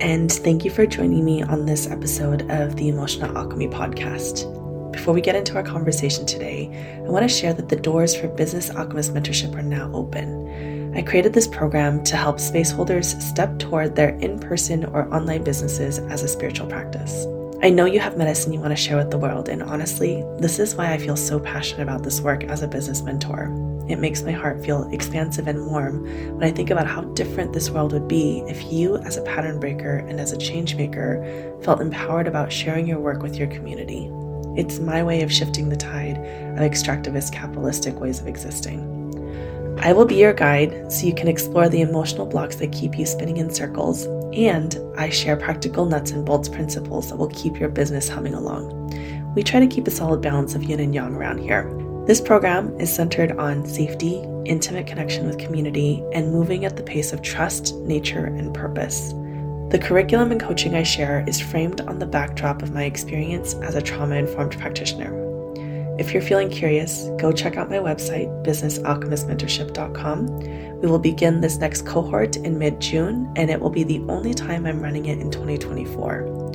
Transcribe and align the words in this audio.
And 0.00 0.30
thank 0.30 0.64
you 0.64 0.70
for 0.70 0.86
joining 0.86 1.24
me 1.24 1.42
on 1.42 1.66
this 1.66 1.86
episode 1.88 2.50
of 2.50 2.76
the 2.76 2.88
Emotional 2.88 3.36
Alchemy 3.36 3.68
Podcast. 3.68 4.50
Before 4.92 5.14
we 5.14 5.20
get 5.20 5.36
into 5.36 5.54
our 5.56 5.62
conversation 5.62 6.26
today, 6.26 7.02
I 7.04 7.08
want 7.10 7.28
to 7.28 7.34
share 7.34 7.52
that 7.52 7.68
the 7.68 7.76
doors 7.76 8.14
for 8.14 8.28
Business 8.28 8.70
Alchemist 8.70 9.14
Mentorship 9.14 9.54
are 9.54 9.62
now 9.62 9.90
open. 9.92 10.94
I 10.96 11.02
created 11.02 11.32
this 11.32 11.46
program 11.46 12.04
to 12.04 12.16
help 12.16 12.40
space 12.40 12.70
holders 12.70 13.16
step 13.24 13.58
toward 13.58 13.96
their 13.96 14.10
in 14.18 14.38
person 14.38 14.84
or 14.84 15.12
online 15.14 15.44
businesses 15.44 15.98
as 15.98 16.22
a 16.22 16.28
spiritual 16.28 16.66
practice. 16.66 17.26
I 17.62 17.70
know 17.70 17.84
you 17.84 18.00
have 18.00 18.18
medicine 18.18 18.52
you 18.52 18.60
want 18.60 18.72
to 18.72 18.76
share 18.76 18.96
with 18.96 19.10
the 19.10 19.18
world, 19.18 19.48
and 19.48 19.62
honestly, 19.62 20.24
this 20.38 20.58
is 20.58 20.74
why 20.74 20.92
I 20.92 20.98
feel 20.98 21.16
so 21.16 21.38
passionate 21.38 21.82
about 21.82 22.02
this 22.02 22.20
work 22.20 22.44
as 22.44 22.62
a 22.62 22.68
business 22.68 23.02
mentor. 23.02 23.71
It 23.88 23.98
makes 23.98 24.22
my 24.22 24.32
heart 24.32 24.64
feel 24.64 24.88
expansive 24.92 25.48
and 25.48 25.66
warm 25.66 26.04
when 26.36 26.44
I 26.44 26.52
think 26.52 26.70
about 26.70 26.86
how 26.86 27.02
different 27.02 27.52
this 27.52 27.70
world 27.70 27.92
would 27.92 28.08
be 28.08 28.44
if 28.46 28.72
you, 28.72 28.96
as 28.98 29.16
a 29.16 29.22
pattern 29.22 29.58
breaker 29.58 29.98
and 30.08 30.20
as 30.20 30.32
a 30.32 30.38
change 30.38 30.76
maker, 30.76 31.58
felt 31.62 31.80
empowered 31.80 32.26
about 32.26 32.52
sharing 32.52 32.86
your 32.86 33.00
work 33.00 33.22
with 33.22 33.36
your 33.36 33.48
community. 33.48 34.10
It's 34.56 34.78
my 34.78 35.02
way 35.02 35.22
of 35.22 35.32
shifting 35.32 35.68
the 35.68 35.76
tide 35.76 36.18
of 36.18 36.58
extractivist 36.58 37.32
capitalistic 37.32 37.98
ways 37.98 38.20
of 38.20 38.26
existing. 38.26 39.00
I 39.80 39.92
will 39.92 40.04
be 40.04 40.16
your 40.16 40.34
guide 40.34 40.92
so 40.92 41.06
you 41.06 41.14
can 41.14 41.26
explore 41.26 41.68
the 41.68 41.80
emotional 41.80 42.26
blocks 42.26 42.56
that 42.56 42.70
keep 42.70 42.98
you 42.98 43.06
spinning 43.06 43.38
in 43.38 43.52
circles 43.52 44.06
and 44.32 44.78
I 44.96 45.10
share 45.10 45.36
practical 45.36 45.86
nuts 45.86 46.12
and 46.12 46.24
bolts 46.24 46.48
principles 46.48 47.08
that 47.08 47.16
will 47.16 47.28
keep 47.28 47.58
your 47.58 47.68
business 47.68 48.08
humming 48.08 48.34
along. 48.34 49.34
We 49.34 49.42
try 49.42 49.60
to 49.60 49.66
keep 49.66 49.86
a 49.86 49.90
solid 49.90 50.20
balance 50.20 50.54
of 50.54 50.62
yin 50.62 50.80
and 50.80 50.94
yang 50.94 51.14
around 51.14 51.38
here. 51.38 51.81
This 52.04 52.20
program 52.20 52.80
is 52.80 52.92
centered 52.92 53.38
on 53.38 53.64
safety, 53.64 54.24
intimate 54.44 54.88
connection 54.88 55.24
with 55.24 55.38
community, 55.38 56.02
and 56.12 56.32
moving 56.32 56.64
at 56.64 56.76
the 56.76 56.82
pace 56.82 57.12
of 57.12 57.22
trust, 57.22 57.76
nature, 57.76 58.24
and 58.24 58.52
purpose. 58.52 59.12
The 59.70 59.78
curriculum 59.80 60.32
and 60.32 60.40
coaching 60.40 60.74
I 60.74 60.82
share 60.82 61.24
is 61.28 61.40
framed 61.40 61.80
on 61.82 62.00
the 62.00 62.06
backdrop 62.06 62.60
of 62.60 62.74
my 62.74 62.82
experience 62.82 63.54
as 63.62 63.76
a 63.76 63.80
trauma 63.80 64.16
informed 64.16 64.58
practitioner. 64.58 65.16
If 65.96 66.12
you're 66.12 66.22
feeling 66.22 66.50
curious, 66.50 67.08
go 67.20 67.30
check 67.30 67.56
out 67.56 67.70
my 67.70 67.76
website, 67.76 68.26
businessalchemistmentorship.com. 68.44 70.80
We 70.80 70.88
will 70.88 70.98
begin 70.98 71.40
this 71.40 71.58
next 71.58 71.86
cohort 71.86 72.34
in 72.34 72.58
mid 72.58 72.80
June, 72.80 73.32
and 73.36 73.48
it 73.48 73.60
will 73.60 73.70
be 73.70 73.84
the 73.84 74.00
only 74.08 74.34
time 74.34 74.66
I'm 74.66 74.82
running 74.82 75.06
it 75.06 75.20
in 75.20 75.30
2024. 75.30 76.51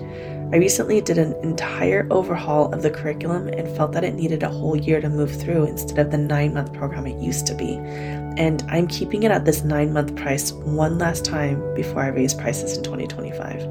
I 0.50 0.56
recently 0.56 1.02
did 1.02 1.18
an 1.18 1.34
entire 1.44 2.08
overhaul 2.10 2.74
of 2.74 2.82
the 2.82 2.90
curriculum 2.90 3.50
and 3.50 3.68
felt 3.76 3.92
that 3.92 4.06
it 4.06 4.16
needed 4.16 4.44
a 4.44 4.50
whole 4.50 4.78
year 4.78 5.02
to 5.02 5.10
move 5.10 5.38
through 5.42 5.66
instead 5.66 6.00
of 6.00 6.10
the 6.10 6.18
nine 6.18 6.54
month 6.54 6.72
program 6.72 7.06
it 7.06 7.22
used 7.22 7.46
to 7.48 7.54
be. 7.54 7.76
And 7.76 8.64
I'm 8.70 8.88
keeping 8.88 9.24
it 9.24 9.32
at 9.32 9.44
this 9.44 9.64
nine 9.64 9.92
month 9.92 10.16
price 10.16 10.54
one 10.54 11.00
last 11.00 11.26
time 11.26 11.76
before 11.76 12.02
I 12.02 12.08
raise 12.08 12.34
prices 12.34 12.78
in 12.78 12.84
2025. 12.84 13.62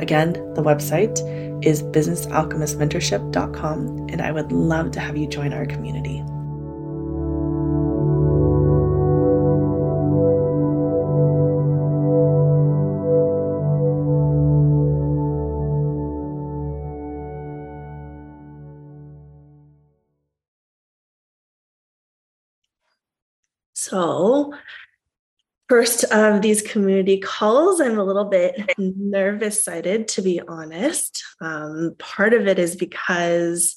Again, 0.00 0.32
the 0.54 0.62
website 0.62 1.18
is 1.62 1.82
businessalchemistmentorship.com, 1.82 4.06
and 4.08 4.22
I 4.22 4.32
would 4.32 4.50
love 4.50 4.92
to 4.92 5.00
have 5.00 5.18
you 5.18 5.26
join 5.26 5.52
our 5.52 5.66
community. 5.66 6.24
So, 23.88 24.52
first 25.70 26.04
of 26.04 26.42
these 26.42 26.60
community 26.60 27.20
calls. 27.20 27.80
I'm 27.80 27.98
a 27.98 28.04
little 28.04 28.26
bit 28.26 28.60
nervous 28.78 29.64
sided, 29.64 30.08
to 30.08 30.22
be 30.22 30.40
honest. 30.46 31.24
Um, 31.40 31.94
part 31.98 32.34
of 32.34 32.46
it 32.46 32.58
is 32.58 32.76
because 32.76 33.76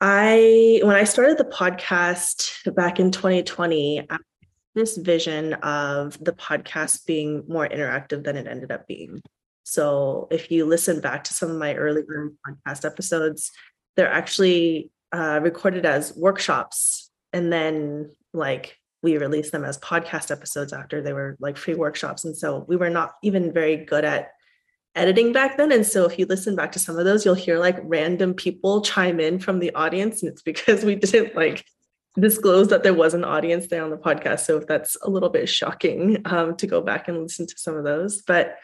I, 0.00 0.80
when 0.84 0.94
I 0.94 1.04
started 1.04 1.38
the 1.38 1.44
podcast 1.44 2.72
back 2.76 3.00
in 3.00 3.10
2020, 3.10 4.06
I 4.08 4.16
this 4.74 4.96
vision 4.96 5.54
of 5.54 6.22
the 6.22 6.32
podcast 6.32 7.04
being 7.04 7.42
more 7.48 7.68
interactive 7.68 8.22
than 8.22 8.36
it 8.36 8.46
ended 8.46 8.70
up 8.70 8.86
being. 8.86 9.20
So 9.64 10.28
if 10.30 10.52
you 10.52 10.66
listen 10.66 11.00
back 11.00 11.24
to 11.24 11.34
some 11.34 11.50
of 11.50 11.56
my 11.56 11.74
early 11.74 12.02
podcast 12.46 12.84
episodes, 12.84 13.50
they're 13.96 14.12
actually 14.12 14.92
uh, 15.10 15.40
recorded 15.42 15.84
as 15.84 16.16
workshops 16.16 17.10
and 17.32 17.52
then 17.52 18.12
like 18.38 18.76
we 19.02 19.16
released 19.16 19.52
them 19.52 19.64
as 19.64 19.78
podcast 19.78 20.30
episodes 20.30 20.72
after 20.72 21.00
they 21.00 21.12
were 21.12 21.36
like 21.40 21.56
free 21.56 21.74
workshops. 21.74 22.24
And 22.24 22.36
so 22.36 22.64
we 22.68 22.76
were 22.76 22.90
not 22.90 23.12
even 23.22 23.52
very 23.52 23.76
good 23.76 24.04
at 24.04 24.32
editing 24.94 25.32
back 25.32 25.56
then. 25.56 25.70
And 25.70 25.86
so 25.86 26.04
if 26.04 26.18
you 26.18 26.26
listen 26.26 26.56
back 26.56 26.72
to 26.72 26.78
some 26.78 26.98
of 26.98 27.04
those, 27.04 27.24
you'll 27.24 27.34
hear 27.34 27.58
like 27.58 27.78
random 27.82 28.34
people 28.34 28.82
chime 28.82 29.20
in 29.20 29.38
from 29.38 29.60
the 29.60 29.72
audience. 29.74 30.22
And 30.22 30.32
it's 30.32 30.42
because 30.42 30.84
we 30.84 30.94
didn't 30.96 31.36
like 31.36 31.64
disclose 32.18 32.68
that 32.68 32.82
there 32.82 32.94
was 32.94 33.14
an 33.14 33.24
audience 33.24 33.68
there 33.68 33.84
on 33.84 33.90
the 33.90 33.96
podcast. 33.96 34.40
So 34.40 34.56
if 34.56 34.66
that's 34.66 34.96
a 35.02 35.10
little 35.10 35.28
bit 35.28 35.48
shocking 35.48 36.20
um, 36.24 36.56
to 36.56 36.66
go 36.66 36.80
back 36.80 37.06
and 37.06 37.22
listen 37.22 37.46
to 37.46 37.54
some 37.56 37.76
of 37.76 37.84
those. 37.84 38.22
But 38.22 38.56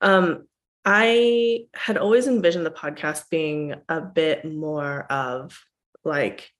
um, 0.00 0.48
I 0.84 1.66
had 1.74 1.96
always 1.96 2.26
envisioned 2.26 2.66
the 2.66 2.70
podcast 2.70 3.24
being 3.30 3.74
a 3.88 4.00
bit 4.00 4.44
more 4.44 5.04
of 5.10 5.58
like 6.04 6.50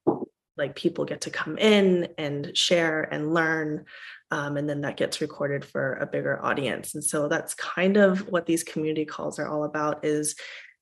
like 0.56 0.76
people 0.76 1.04
get 1.04 1.22
to 1.22 1.30
come 1.30 1.58
in 1.58 2.08
and 2.18 2.56
share 2.56 3.02
and 3.02 3.34
learn 3.34 3.84
um, 4.30 4.56
and 4.56 4.68
then 4.68 4.80
that 4.80 4.96
gets 4.96 5.20
recorded 5.20 5.64
for 5.64 5.94
a 5.94 6.06
bigger 6.06 6.44
audience. 6.44 6.94
And 6.94 7.04
so 7.04 7.28
that's 7.28 7.54
kind 7.54 7.96
of 7.96 8.28
what 8.28 8.46
these 8.46 8.64
community 8.64 9.04
calls 9.04 9.38
are 9.38 9.46
all 9.46 9.64
about 9.64 10.04
is 10.04 10.34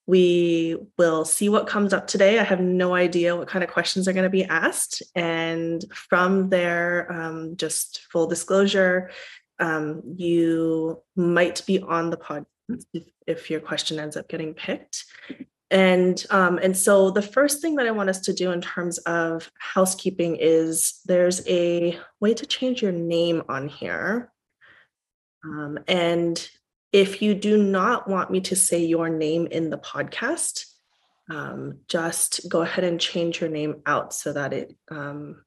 we 0.07 0.77
will 0.99 1.25
see 1.25 1.49
what 1.49 1.67
comes 1.67 1.93
up 1.93 2.07
today. 2.07 2.39
I 2.39 2.43
have 2.43 2.61
no 2.61 2.95
idea 2.95 3.37
what 3.37 3.49
kind 3.49 3.65
of 3.65 3.71
questions 3.71 4.07
are 4.07 4.13
going 4.13 4.25
to 4.25 4.31
be 4.31 4.45
asked. 4.45 5.03
And 5.15 5.85
from 5.95 6.49
there 6.49 7.11
um, 7.13 7.57
just 7.57 8.07
full 8.11 8.27
disclosure 8.27 9.11
um, 9.61 10.03
you 10.17 11.01
might 11.15 11.65
be 11.67 11.81
on 11.81 12.11
the 12.11 12.17
podcast 12.17 12.47
if, 12.93 13.05
if 13.27 13.51
your 13.51 13.61
question 13.61 14.01
ends 14.01 14.17
up 14.17 14.29
getting 14.29 14.55
picked 14.55 15.05
and 15.71 16.25
um, 16.31 16.59
and 16.59 16.77
so 16.77 17.11
the 17.11 17.23
first 17.23 17.63
thing 17.63 17.77
that 17.77 17.87
I 17.87 17.91
want 17.91 18.11
us 18.11 18.21
to 18.21 18.33
do 18.33 18.53
in 18.53 18.61
terms 18.61 18.99
of 18.99 19.51
housekeeping 19.59 20.37
is 20.37 21.01
there's 21.07 21.47
a 21.49 21.99
way 22.21 22.35
to 22.35 22.47
change 22.47 22.83
your 22.83 22.93
name 22.93 23.43
on 23.49 23.69
here. 23.69 24.31
Um, 25.45 25.79
and 25.89 26.49
if 26.93 27.21
you 27.21 27.35
do 27.35 27.63
not 27.63 28.09
want 28.09 28.31
me 28.31 28.41
to 28.43 28.57
say 28.57 28.85
your 28.85 29.09
name 29.09 29.47
in 29.47 29.71
the 29.71 29.79
podcast, 29.79 30.67
um, 31.31 31.79
just 31.89 32.49
go 32.49 32.63
ahead 32.63 32.85
and 32.85 33.01
change 33.01 33.41
your 33.41 33.51
name 33.51 33.83
out 33.87 34.15
so 34.15 34.33
that 34.33 34.53
it 34.53 34.77
um, 34.91 35.43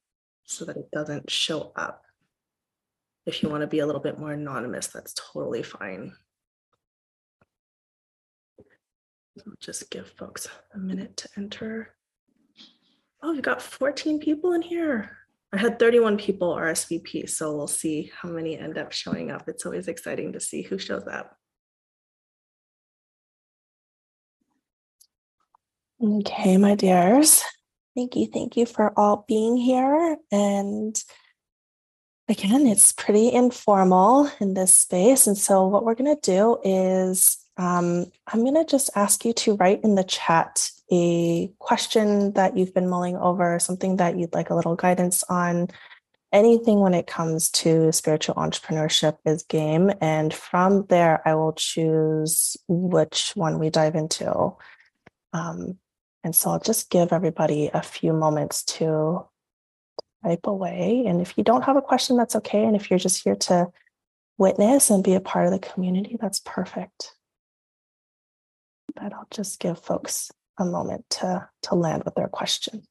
so 0.46 0.66
that 0.66 0.78
it 0.78 0.90
doesn't 0.92 1.30
show 1.30 1.72
up. 1.76 2.04
If 3.26 3.44
you 3.44 3.50
want 3.50 3.62
to 3.62 3.68
be 3.68 3.80
a 3.80 3.86
little 3.86 4.02
bit 4.02 4.18
more 4.18 4.32
anonymous, 4.32 4.88
that's 4.88 5.14
totally 5.14 5.64
fine. 5.64 6.14
I'll 9.46 9.54
just 9.60 9.90
give 9.90 10.10
folks 10.18 10.48
a 10.74 10.78
minute 10.78 11.18
to 11.18 11.30
enter. 11.38 11.96
Oh, 13.22 13.34
we've 13.34 13.42
got 13.42 13.62
14 13.62 14.20
people 14.20 14.54
in 14.54 14.62
here. 14.62 15.18
I 15.54 15.58
had 15.58 15.80
31 15.80 16.18
people 16.18 16.56
RSVP, 16.56 17.30
so 17.30 17.56
we'll 17.56 17.68
see 17.68 18.12
how 18.16 18.30
many 18.30 18.58
end 18.58 18.78
up 18.78 18.92
showing 18.92 19.32
up. 19.32 19.48
It's 19.48 19.66
always 19.66 19.88
exciting 19.88 20.34
to 20.34 20.40
see 20.40 20.62
who 20.62 20.78
shows 20.78 21.08
up. 21.08 21.38
Okay, 26.04 26.58
my 26.58 26.76
dears. 26.76 27.44
Thank 27.96 28.16
you. 28.16 28.28
Thank 28.28 28.56
you 28.56 28.66
for 28.66 28.94
all 28.98 29.26
being 29.28 29.58
here. 29.58 30.18
And 30.32 30.96
again, 32.28 32.68
it's 32.68 32.92
pretty 32.92 33.32
informal 33.32 34.30
in 34.40 34.54
this 34.54 34.76
space. 34.76 35.26
And 35.26 35.38
so, 35.38 35.68
what 35.68 35.84
we're 35.84 35.96
going 35.96 36.16
to 36.16 36.22
do 36.22 36.60
is 36.64 37.38
um, 37.58 38.06
I'm 38.28 38.42
going 38.42 38.54
to 38.54 38.66
just 38.66 38.92
ask 38.96 39.26
you 39.26 39.34
to 39.34 39.56
write 39.56 39.84
in 39.84 39.96
the 39.96 40.04
chat 40.04 40.70
a 40.92 41.48
question 41.60 42.34
that 42.34 42.56
you've 42.56 42.74
been 42.74 42.88
mulling 42.88 43.18
over, 43.18 43.58
something 43.60 43.98
that 43.98 44.18
you'd 44.18 44.34
like 44.34 44.52
a 44.52 44.56
little 44.56 44.76
guidance 44.76 45.24
on. 45.24 45.68
Anything 46.32 46.82
when 46.82 46.94
it 46.94 47.08
comes 47.08 47.50
to 47.52 47.92
spiritual 47.92 48.36
entrepreneurship 48.36 49.18
is 49.26 49.44
game. 49.44 49.92
And 50.02 50.34
from 50.34 50.86
there, 50.88 51.28
I 51.28 51.34
will 51.36 51.54
choose 51.54 52.58
which 52.68 53.32
one 53.34 53.60
we 53.60 53.70
dive 53.70 53.96
into. 53.96 54.54
Um, 55.34 55.78
and 56.24 56.36
so 56.36 56.52
I'll 56.52 56.60
just 56.60 56.90
give 56.92 57.12
everybody 57.12 57.72
a 57.74 57.82
few 57.82 58.14
moments 58.14 58.64
to 58.66 59.26
type 60.24 60.46
away. 60.46 61.06
And 61.08 61.22
if 61.22 61.38
you 61.38 61.44
don't 61.44 61.64
have 61.64 61.78
a 61.78 61.82
question, 61.82 62.18
that's 62.18 62.36
okay. 62.36 62.66
And 62.66 62.76
if 62.76 62.90
you're 62.90 63.00
just 63.00 63.24
here 63.24 63.36
to 63.36 63.68
witness 64.38 64.90
and 64.90 65.04
be 65.04 65.16
a 65.16 65.22
part 65.22 65.46
of 65.46 65.52
the 65.52 65.60
community, 65.60 66.18
that's 66.20 66.42
perfect 66.46 67.17
I'll 69.00 69.28
just 69.32 69.60
give 69.60 69.80
folks 69.80 70.32
a 70.58 70.66
moment 70.66 71.10
to, 71.12 71.48
to 71.64 71.76
land 71.76 72.04
with 72.04 72.16
their 72.16 72.28
question. 72.28 72.84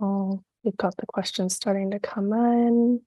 Oh, 0.00 0.42
we've 0.62 0.76
got 0.76 0.96
the 0.96 1.06
questions 1.06 1.54
starting 1.54 1.90
to 1.90 1.98
come 1.98 2.32
in. 2.32 3.00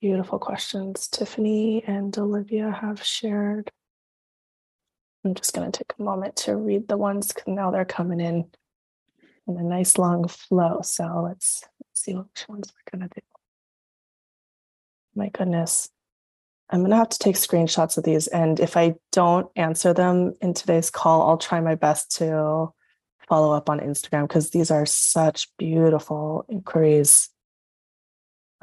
beautiful 0.00 0.38
questions 0.38 1.08
Tiffany 1.08 1.82
and 1.86 2.16
Olivia 2.18 2.70
have 2.70 3.02
shared. 3.02 3.70
I'm 5.24 5.34
just 5.34 5.54
going 5.54 5.70
to 5.70 5.78
take 5.78 5.92
a 5.98 6.02
moment 6.02 6.36
to 6.36 6.56
read 6.56 6.88
the 6.88 6.96
ones 6.96 7.28
because 7.28 7.46
now 7.46 7.70
they're 7.70 7.84
coming 7.84 8.20
in 8.20 8.46
in 9.46 9.56
a 9.56 9.62
nice 9.62 9.98
long 9.98 10.26
flow. 10.28 10.80
So 10.82 11.22
let's, 11.24 11.62
let's 11.80 12.02
see 12.02 12.14
which 12.14 12.48
ones 12.48 12.72
we're 12.72 12.98
going 12.98 13.08
to 13.08 13.14
do. 13.14 13.22
My 15.14 15.28
goodness. 15.28 15.90
I'm 16.72 16.80
going 16.80 16.90
to 16.90 16.96
have 16.96 17.10
to 17.10 17.18
take 17.18 17.36
screenshots 17.36 17.98
of 17.98 18.04
these. 18.04 18.28
And 18.28 18.58
if 18.58 18.78
I 18.78 18.94
don't 19.12 19.46
answer 19.56 19.92
them 19.92 20.34
in 20.40 20.54
today's 20.54 20.90
call, 20.90 21.28
I'll 21.28 21.36
try 21.36 21.60
my 21.60 21.74
best 21.74 22.16
to 22.16 22.72
follow 23.28 23.52
up 23.52 23.68
on 23.68 23.78
Instagram 23.78 24.26
because 24.26 24.50
these 24.50 24.70
are 24.70 24.86
such 24.86 25.54
beautiful 25.58 26.46
inquiries. 26.48 27.28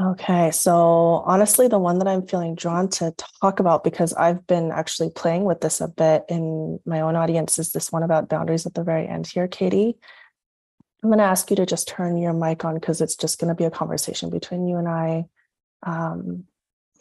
Okay, 0.02 0.50
so 0.52 1.24
honestly, 1.26 1.68
the 1.68 1.78
one 1.78 2.00
that 2.00 2.08
I'm 2.08 2.26
feeling 2.26 2.56
drawn 2.56 2.90
to 2.90 3.14
talk 3.42 3.60
about 3.60 3.84
because 3.84 4.14
I've 4.14 4.48
been 4.48 4.72
actually 4.72 5.12
playing 5.12 5.44
with 5.44 5.62
this 5.62 5.80
a 5.80 5.90
bit 5.90 6.24
in 6.30 6.80
my 6.86 7.02
own 7.02 7.16
audience 7.16 7.60
is 7.60 7.74
this 7.74 7.92
one 7.92 8.04
about 8.04 8.30
boundaries 8.30 8.66
at 8.66 8.74
the 8.74 8.84
very 8.84 9.08
end 9.08 9.28
here, 9.28 9.48
Katie. 9.48 9.98
I'm 11.04 11.10
going 11.10 11.20
to 11.20 11.26
ask 11.26 11.50
you 11.50 11.58
to 11.58 11.66
just 11.66 11.88
turn 11.88 12.18
your 12.18 12.34
mic 12.34 12.66
on 12.66 12.76
because 12.76 13.02
it's 13.02 13.16
just 13.16 13.40
going 13.40 13.50
to 13.50 13.56
be 13.56 13.66
a 13.66 13.72
conversation 13.72 14.30
between 14.30 14.68
you 14.68 14.78
and 14.78 14.88
I. 14.88 15.26
Um, 15.84 16.46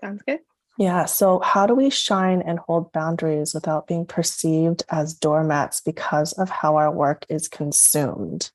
Sounds 0.01 0.23
good. 0.23 0.41
Yeah. 0.79 1.07
So, 1.07 1.41
how 1.41 1.67
do 1.67 1.75
we 1.75 1.91
shine 1.91 2.41
and 2.41 2.61
hold 2.61 2.93
boundaries 2.93 3.53
without 3.53 3.89
being 3.89 4.07
perceived 4.07 4.85
as 4.89 5.13
doormats 5.13 5.81
because 5.81 6.33
of 6.35 6.49
how 6.49 6.77
our 6.77 6.91
work 6.91 7.27
is 7.29 7.49
consumed? 7.49 8.53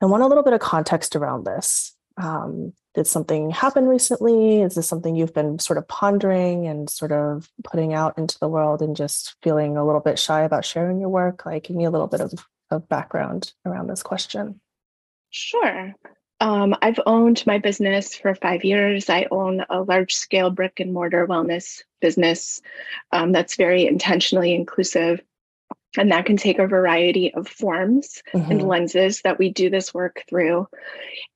I 0.00 0.06
want 0.06 0.22
a 0.22 0.26
little 0.26 0.42
bit 0.42 0.54
of 0.54 0.60
context 0.60 1.14
around 1.14 1.44
this. 1.44 1.94
Um, 2.16 2.72
did 2.94 3.06
something 3.06 3.50
happen 3.50 3.86
recently? 3.86 4.62
Is 4.62 4.74
this 4.74 4.88
something 4.88 5.14
you've 5.14 5.34
been 5.34 5.58
sort 5.58 5.76
of 5.76 5.86
pondering 5.86 6.66
and 6.66 6.88
sort 6.88 7.12
of 7.12 7.50
putting 7.62 7.92
out 7.92 8.16
into 8.16 8.38
the 8.38 8.48
world 8.48 8.80
and 8.80 8.96
just 8.96 9.36
feeling 9.42 9.76
a 9.76 9.84
little 9.84 10.00
bit 10.00 10.18
shy 10.18 10.42
about 10.42 10.64
sharing 10.64 10.98
your 10.98 11.10
work? 11.10 11.44
Like, 11.44 11.64
give 11.64 11.76
me 11.76 11.84
a 11.84 11.90
little 11.90 12.06
bit 12.06 12.22
of, 12.22 12.32
of 12.70 12.88
background 12.88 13.52
around 13.66 13.88
this 13.88 14.02
question. 14.02 14.60
Sure. 15.28 15.94
Um, 16.40 16.76
I've 16.82 17.00
owned 17.04 17.44
my 17.46 17.58
business 17.58 18.14
for 18.14 18.34
five 18.34 18.64
years. 18.64 19.10
I 19.10 19.26
own 19.30 19.64
a 19.68 19.82
large 19.82 20.14
scale 20.14 20.50
brick 20.50 20.78
and 20.78 20.92
mortar 20.92 21.26
wellness 21.26 21.82
business 22.00 22.62
um, 23.10 23.32
that's 23.32 23.56
very 23.56 23.86
intentionally 23.86 24.54
inclusive. 24.54 25.20
And 25.96 26.12
that 26.12 26.26
can 26.26 26.36
take 26.36 26.58
a 26.58 26.66
variety 26.66 27.32
of 27.34 27.48
forms 27.48 28.22
mm-hmm. 28.32 28.50
and 28.50 28.68
lenses 28.68 29.22
that 29.22 29.38
we 29.38 29.50
do 29.50 29.68
this 29.70 29.92
work 29.92 30.22
through. 30.28 30.68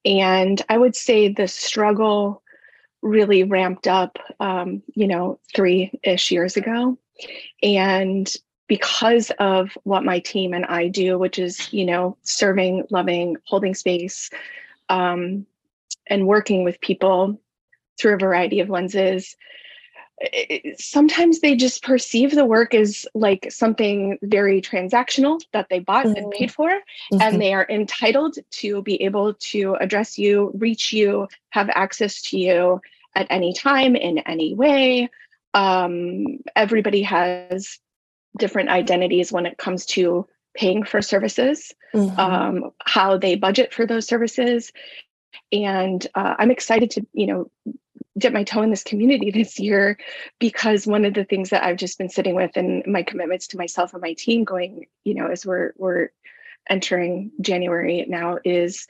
And 0.04 0.62
I 0.68 0.78
would 0.78 0.94
say 0.94 1.28
the 1.28 1.48
struggle 1.48 2.42
really 3.00 3.42
ramped 3.42 3.88
up, 3.88 4.18
um, 4.38 4.82
you 4.94 5.08
know, 5.08 5.40
three 5.54 5.98
ish 6.04 6.30
years 6.30 6.56
ago. 6.56 6.96
And 7.62 8.32
because 8.68 9.30
of 9.38 9.76
what 9.82 10.04
my 10.04 10.20
team 10.20 10.54
and 10.54 10.64
I 10.66 10.88
do, 10.88 11.18
which 11.18 11.38
is, 11.38 11.72
you 11.72 11.84
know, 11.84 12.16
serving, 12.22 12.86
loving, 12.90 13.36
holding 13.44 13.74
space, 13.74 14.30
um, 14.92 15.46
and 16.06 16.26
working 16.26 16.62
with 16.62 16.80
people 16.80 17.40
through 17.98 18.14
a 18.14 18.18
variety 18.18 18.60
of 18.60 18.70
lenses 18.70 19.36
sometimes 20.76 21.40
they 21.40 21.56
just 21.56 21.82
perceive 21.82 22.32
the 22.32 22.44
work 22.44 22.74
as 22.74 23.06
like 23.14 23.50
something 23.50 24.18
very 24.22 24.60
transactional 24.60 25.40
that 25.52 25.66
they 25.68 25.80
bought 25.80 26.06
mm-hmm. 26.06 26.16
and 26.16 26.30
paid 26.30 26.52
for 26.52 26.68
mm-hmm. 26.68 27.20
and 27.20 27.40
they 27.40 27.52
are 27.52 27.66
entitled 27.68 28.36
to 28.50 28.82
be 28.82 29.02
able 29.02 29.34
to 29.34 29.74
address 29.80 30.18
you 30.18 30.52
reach 30.54 30.92
you 30.92 31.26
have 31.50 31.68
access 31.70 32.22
to 32.22 32.38
you 32.38 32.80
at 33.14 33.26
any 33.30 33.52
time 33.52 33.96
in 33.96 34.18
any 34.18 34.54
way 34.54 35.08
um, 35.54 36.38
everybody 36.56 37.02
has 37.02 37.78
different 38.38 38.68
identities 38.68 39.32
when 39.32 39.44
it 39.44 39.58
comes 39.58 39.84
to 39.84 40.26
paying 40.54 40.84
for 40.84 41.02
services, 41.02 41.72
mm-hmm. 41.94 42.18
um, 42.18 42.70
how 42.84 43.16
they 43.16 43.36
budget 43.36 43.72
for 43.72 43.86
those 43.86 44.06
services. 44.06 44.72
And 45.50 46.06
uh, 46.14 46.34
I'm 46.38 46.50
excited 46.50 46.90
to, 46.92 47.06
you 47.12 47.26
know, 47.26 47.50
dip 48.18 48.32
my 48.32 48.44
toe 48.44 48.62
in 48.62 48.70
this 48.70 48.84
community 48.84 49.30
this 49.34 49.58
year 49.58 49.98
because 50.38 50.86
one 50.86 51.04
of 51.04 51.14
the 51.14 51.24
things 51.24 51.50
that 51.50 51.64
I've 51.64 51.76
just 51.76 51.98
been 51.98 52.08
sitting 52.08 52.34
with 52.34 52.56
and 52.56 52.84
my 52.86 53.02
commitments 53.02 53.48
to 53.48 53.56
myself 53.56 53.92
and 53.92 54.02
my 54.02 54.12
team 54.14 54.44
going, 54.44 54.86
you 55.04 55.14
know, 55.14 55.26
as 55.26 55.46
we're 55.46 55.72
we're 55.76 56.08
entering 56.70 57.32
January 57.40 58.04
now 58.08 58.38
is 58.44 58.86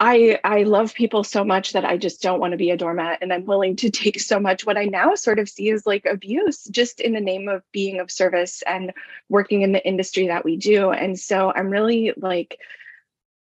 I 0.00 0.40
I 0.44 0.62
love 0.62 0.94
people 0.94 1.22
so 1.22 1.44
much 1.44 1.74
that 1.74 1.84
I 1.84 1.98
just 1.98 2.22
don't 2.22 2.40
want 2.40 2.52
to 2.52 2.56
be 2.56 2.70
a 2.70 2.76
doormat 2.76 3.18
and 3.20 3.32
I'm 3.32 3.44
willing 3.44 3.76
to 3.76 3.90
take 3.90 4.18
so 4.18 4.40
much 4.40 4.64
what 4.64 4.78
I 4.78 4.86
now 4.86 5.14
sort 5.14 5.38
of 5.38 5.48
see 5.48 5.70
as 5.70 5.86
like 5.86 6.06
abuse 6.06 6.64
just 6.64 7.00
in 7.00 7.12
the 7.12 7.20
name 7.20 7.48
of 7.48 7.62
being 7.70 8.00
of 8.00 8.10
service 8.10 8.62
and 8.66 8.92
working 9.28 9.62
in 9.62 9.72
the 9.72 9.86
industry 9.86 10.26
that 10.28 10.44
we 10.44 10.56
do. 10.56 10.90
And 10.90 11.18
so 11.18 11.52
I'm 11.54 11.68
really 11.68 12.14
like 12.16 12.58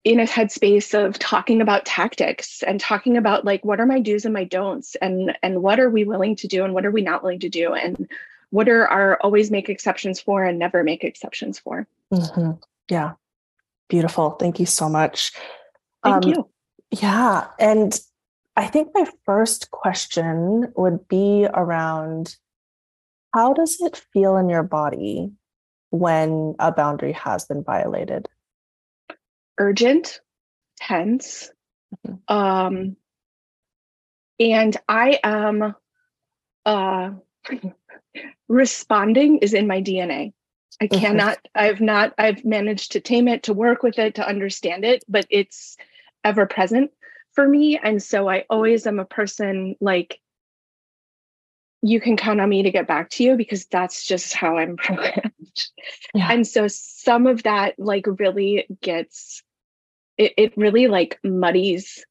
in 0.04 0.20
a 0.20 0.26
headspace 0.26 0.98
of 0.98 1.20
talking 1.20 1.62
about 1.62 1.86
tactics 1.86 2.64
and 2.64 2.80
talking 2.80 3.18
about 3.18 3.46
like 3.46 3.64
what 3.64 3.80
are 3.80 3.86
my 3.86 4.00
do's 4.00 4.26
and 4.26 4.34
my 4.34 4.44
don'ts 4.44 4.96
and 4.96 5.38
and 5.44 5.62
what 5.62 5.80
are 5.80 5.90
we 5.90 6.06
willing 6.06 6.36
to 6.38 6.48
do 6.48 6.64
and 6.66 6.74
what 6.74 6.86
are 6.86 6.92
we 6.92 7.02
not 7.02 7.22
willing 7.22 7.40
to 7.40 7.50
do 7.50 7.74
and 7.74 8.10
what 8.50 8.70
are 8.70 8.88
our 8.88 9.18
always 9.22 9.52
make 9.52 9.70
exceptions 9.70 10.20
for 10.20 10.44
and 10.44 10.58
never 10.58 10.84
make 10.84 11.04
exceptions 11.04 11.60
for. 11.60 11.86
Mm-hmm. 12.12 12.52
Yeah. 12.90 13.14
Beautiful. 13.90 14.32
Thank 14.32 14.60
you 14.60 14.66
so 14.66 14.90
much. 14.90 15.34
Thank 16.04 16.26
um, 16.26 16.32
you. 16.32 16.50
Yeah. 16.92 17.48
And 17.60 18.00
I 18.56 18.68
think 18.68 18.90
my 18.94 19.06
first 19.26 19.72
question 19.72 20.72
would 20.76 21.08
be 21.08 21.48
around 21.54 22.36
how 23.34 23.54
does 23.54 23.78
it 23.82 24.02
feel 24.14 24.38
in 24.38 24.50
your 24.50 24.64
body 24.64 25.32
when 25.92 26.56
a 26.60 26.72
boundary 26.72 27.12
has 27.12 27.46
been 27.46 27.64
violated? 27.64 28.28
Urgent, 29.60 30.22
tense. 30.78 31.52
Mm-hmm. 32.06 32.34
Um, 32.36 32.96
and 34.40 34.78
I 34.88 35.20
am 35.24 35.76
uh, 36.66 37.12
responding 38.48 39.38
is 39.40 39.54
in 39.54 39.68
my 39.68 39.82
DNA. 39.82 40.34
I 40.80 40.88
mm-hmm. 40.88 41.00
cannot, 41.00 41.40
I've 41.56 41.82
not, 41.82 42.14
I've 42.18 42.46
managed 42.46 42.92
to 42.94 43.00
tame 43.00 43.28
it, 43.28 43.44
to 43.44 43.54
work 43.54 43.84
with 43.84 43.98
it, 43.98 44.16
to 44.16 44.28
understand 44.28 44.86
it, 44.86 45.04
but 45.08 45.26
it's 45.30 45.78
ever 46.24 46.46
present 46.46 46.92
for 47.34 47.48
me. 47.48 47.78
And 47.78 48.02
so 48.02 48.30
I 48.30 48.46
always 48.50 48.86
am 48.86 49.00
a 49.00 49.06
person 49.06 49.76
like, 49.80 50.20
you 51.84 52.02
can 52.02 52.18
count 52.18 52.42
on 52.42 52.50
me 52.50 52.64
to 52.64 52.72
get 52.72 52.88
back 52.88 53.10
to 53.12 53.24
you 53.24 53.36
because 53.36 53.66
that's 53.66 54.06
just 54.06 54.34
how 54.34 54.58
I'm 54.58 54.78
programmed. 54.78 55.36
Yeah. 56.14 56.32
And 56.32 56.46
so 56.46 56.68
some 56.68 57.28
of 57.28 57.44
that 57.44 57.76
like 57.78 58.06
really 58.08 58.68
gets, 58.82 59.44
it, 60.18 60.34
it 60.38 60.58
really 60.58 60.88
like 60.88 61.20
muddies 61.24 62.04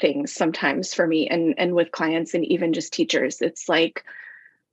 things 0.00 0.32
sometimes 0.32 0.94
for 0.94 1.06
me 1.06 1.28
and 1.28 1.54
and 1.58 1.74
with 1.74 1.92
clients 1.92 2.32
and 2.32 2.44
even 2.46 2.72
just 2.72 2.90
teachers 2.90 3.42
it's 3.42 3.68
like 3.68 4.02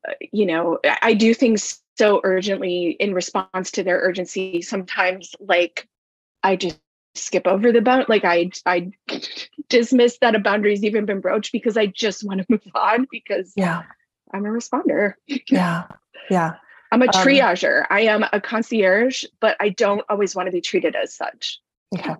uh, 0.07 0.13
you 0.31 0.45
know 0.45 0.79
i 1.01 1.13
do 1.13 1.33
things 1.33 1.81
so 1.97 2.21
urgently 2.23 2.91
in 2.99 3.13
response 3.13 3.71
to 3.71 3.83
their 3.83 3.99
urgency. 3.99 4.61
Sometimes 4.61 5.35
like 5.39 5.87
i 6.43 6.55
just 6.55 6.79
skip 7.15 7.47
over 7.47 7.71
the 7.71 7.81
bound 7.81 8.05
like 8.07 8.23
i 8.23 8.49
i 8.67 8.91
dismiss 9.69 10.19
that 10.19 10.35
a 10.35 10.39
boundary's 10.39 10.83
even 10.83 11.03
been 11.03 11.19
broached 11.19 11.51
because 11.51 11.75
i 11.75 11.87
just 11.87 12.23
want 12.23 12.39
to 12.39 12.45
move 12.49 12.61
on 12.75 13.07
because 13.09 13.53
yeah. 13.55 13.83
I'm 14.33 14.45
a 14.45 14.49
responder. 14.49 15.13
Yeah. 15.49 15.87
Yeah. 16.29 16.55
I'm 16.91 17.01
a 17.01 17.05
um, 17.05 17.11
triager. 17.11 17.81
Um, 17.81 17.87
i 17.89 18.01
am 18.01 18.23
a 18.31 18.39
concierge 18.39 19.23
but 19.39 19.57
i 19.59 19.69
don't 19.69 20.05
always 20.09 20.35
want 20.35 20.47
to 20.47 20.51
be 20.51 20.61
treated 20.61 20.95
as 20.95 21.13
such. 21.13 21.59
Okay 21.97 22.13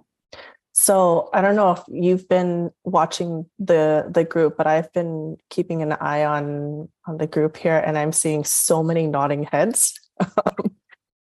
so 0.79 1.31
I 1.33 1.41
don't 1.41 1.55
know 1.55 1.71
if 1.71 1.81
you've 1.87 2.29
been 2.29 2.69
watching 2.83 3.47
the 3.57 4.05
the 4.11 4.23
group, 4.23 4.57
but 4.57 4.67
I've 4.67 4.93
been 4.93 5.37
keeping 5.49 5.81
an 5.81 5.93
eye 5.93 6.23
on 6.23 6.87
on 7.07 7.17
the 7.17 7.25
group 7.25 7.57
here, 7.57 7.79
and 7.79 7.97
I'm 7.97 8.11
seeing 8.11 8.43
so 8.43 8.83
many 8.83 9.07
nodding 9.07 9.43
heads. 9.43 9.99
Um, 10.45 10.75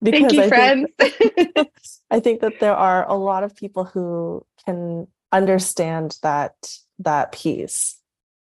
because 0.00 0.20
Thank 0.20 0.32
you, 0.32 0.42
I 0.42 0.48
friends. 0.48 0.88
Think, 0.98 1.70
I 2.10 2.20
think 2.20 2.40
that 2.40 2.60
there 2.60 2.74
are 2.74 3.06
a 3.08 3.14
lot 3.14 3.42
of 3.42 3.56
people 3.56 3.84
who 3.84 4.46
can 4.64 5.08
understand 5.32 6.18
that 6.22 6.54
that 7.00 7.32
piece. 7.32 7.98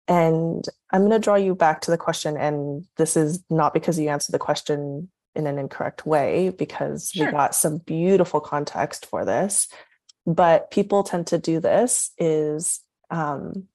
And 0.07 0.63
I'm 0.91 1.01
going 1.01 1.11
to 1.11 1.19
draw 1.19 1.35
you 1.35 1.53
back 1.53 1.81
to 1.81 1.91
the 1.91 1.97
question, 1.97 2.37
and 2.37 2.85
this 2.97 3.17
is 3.17 3.43
not 3.49 3.73
because 3.73 3.99
you 3.99 4.09
answered 4.09 4.33
the 4.33 4.39
question 4.39 5.09
in 5.35 5.45
an 5.47 5.59
incorrect 5.59 6.05
way, 6.05 6.49
because 6.49 7.09
sure. 7.13 7.25
we 7.25 7.31
got 7.31 7.55
some 7.55 7.79
beautiful 7.79 8.39
context 8.39 9.05
for 9.05 9.25
this 9.25 9.67
but 10.25 10.71
people 10.71 11.03
tend 11.03 11.27
to 11.27 11.37
do 11.37 11.59
this 11.59 12.11
is 12.17 12.79
um, 13.09 13.67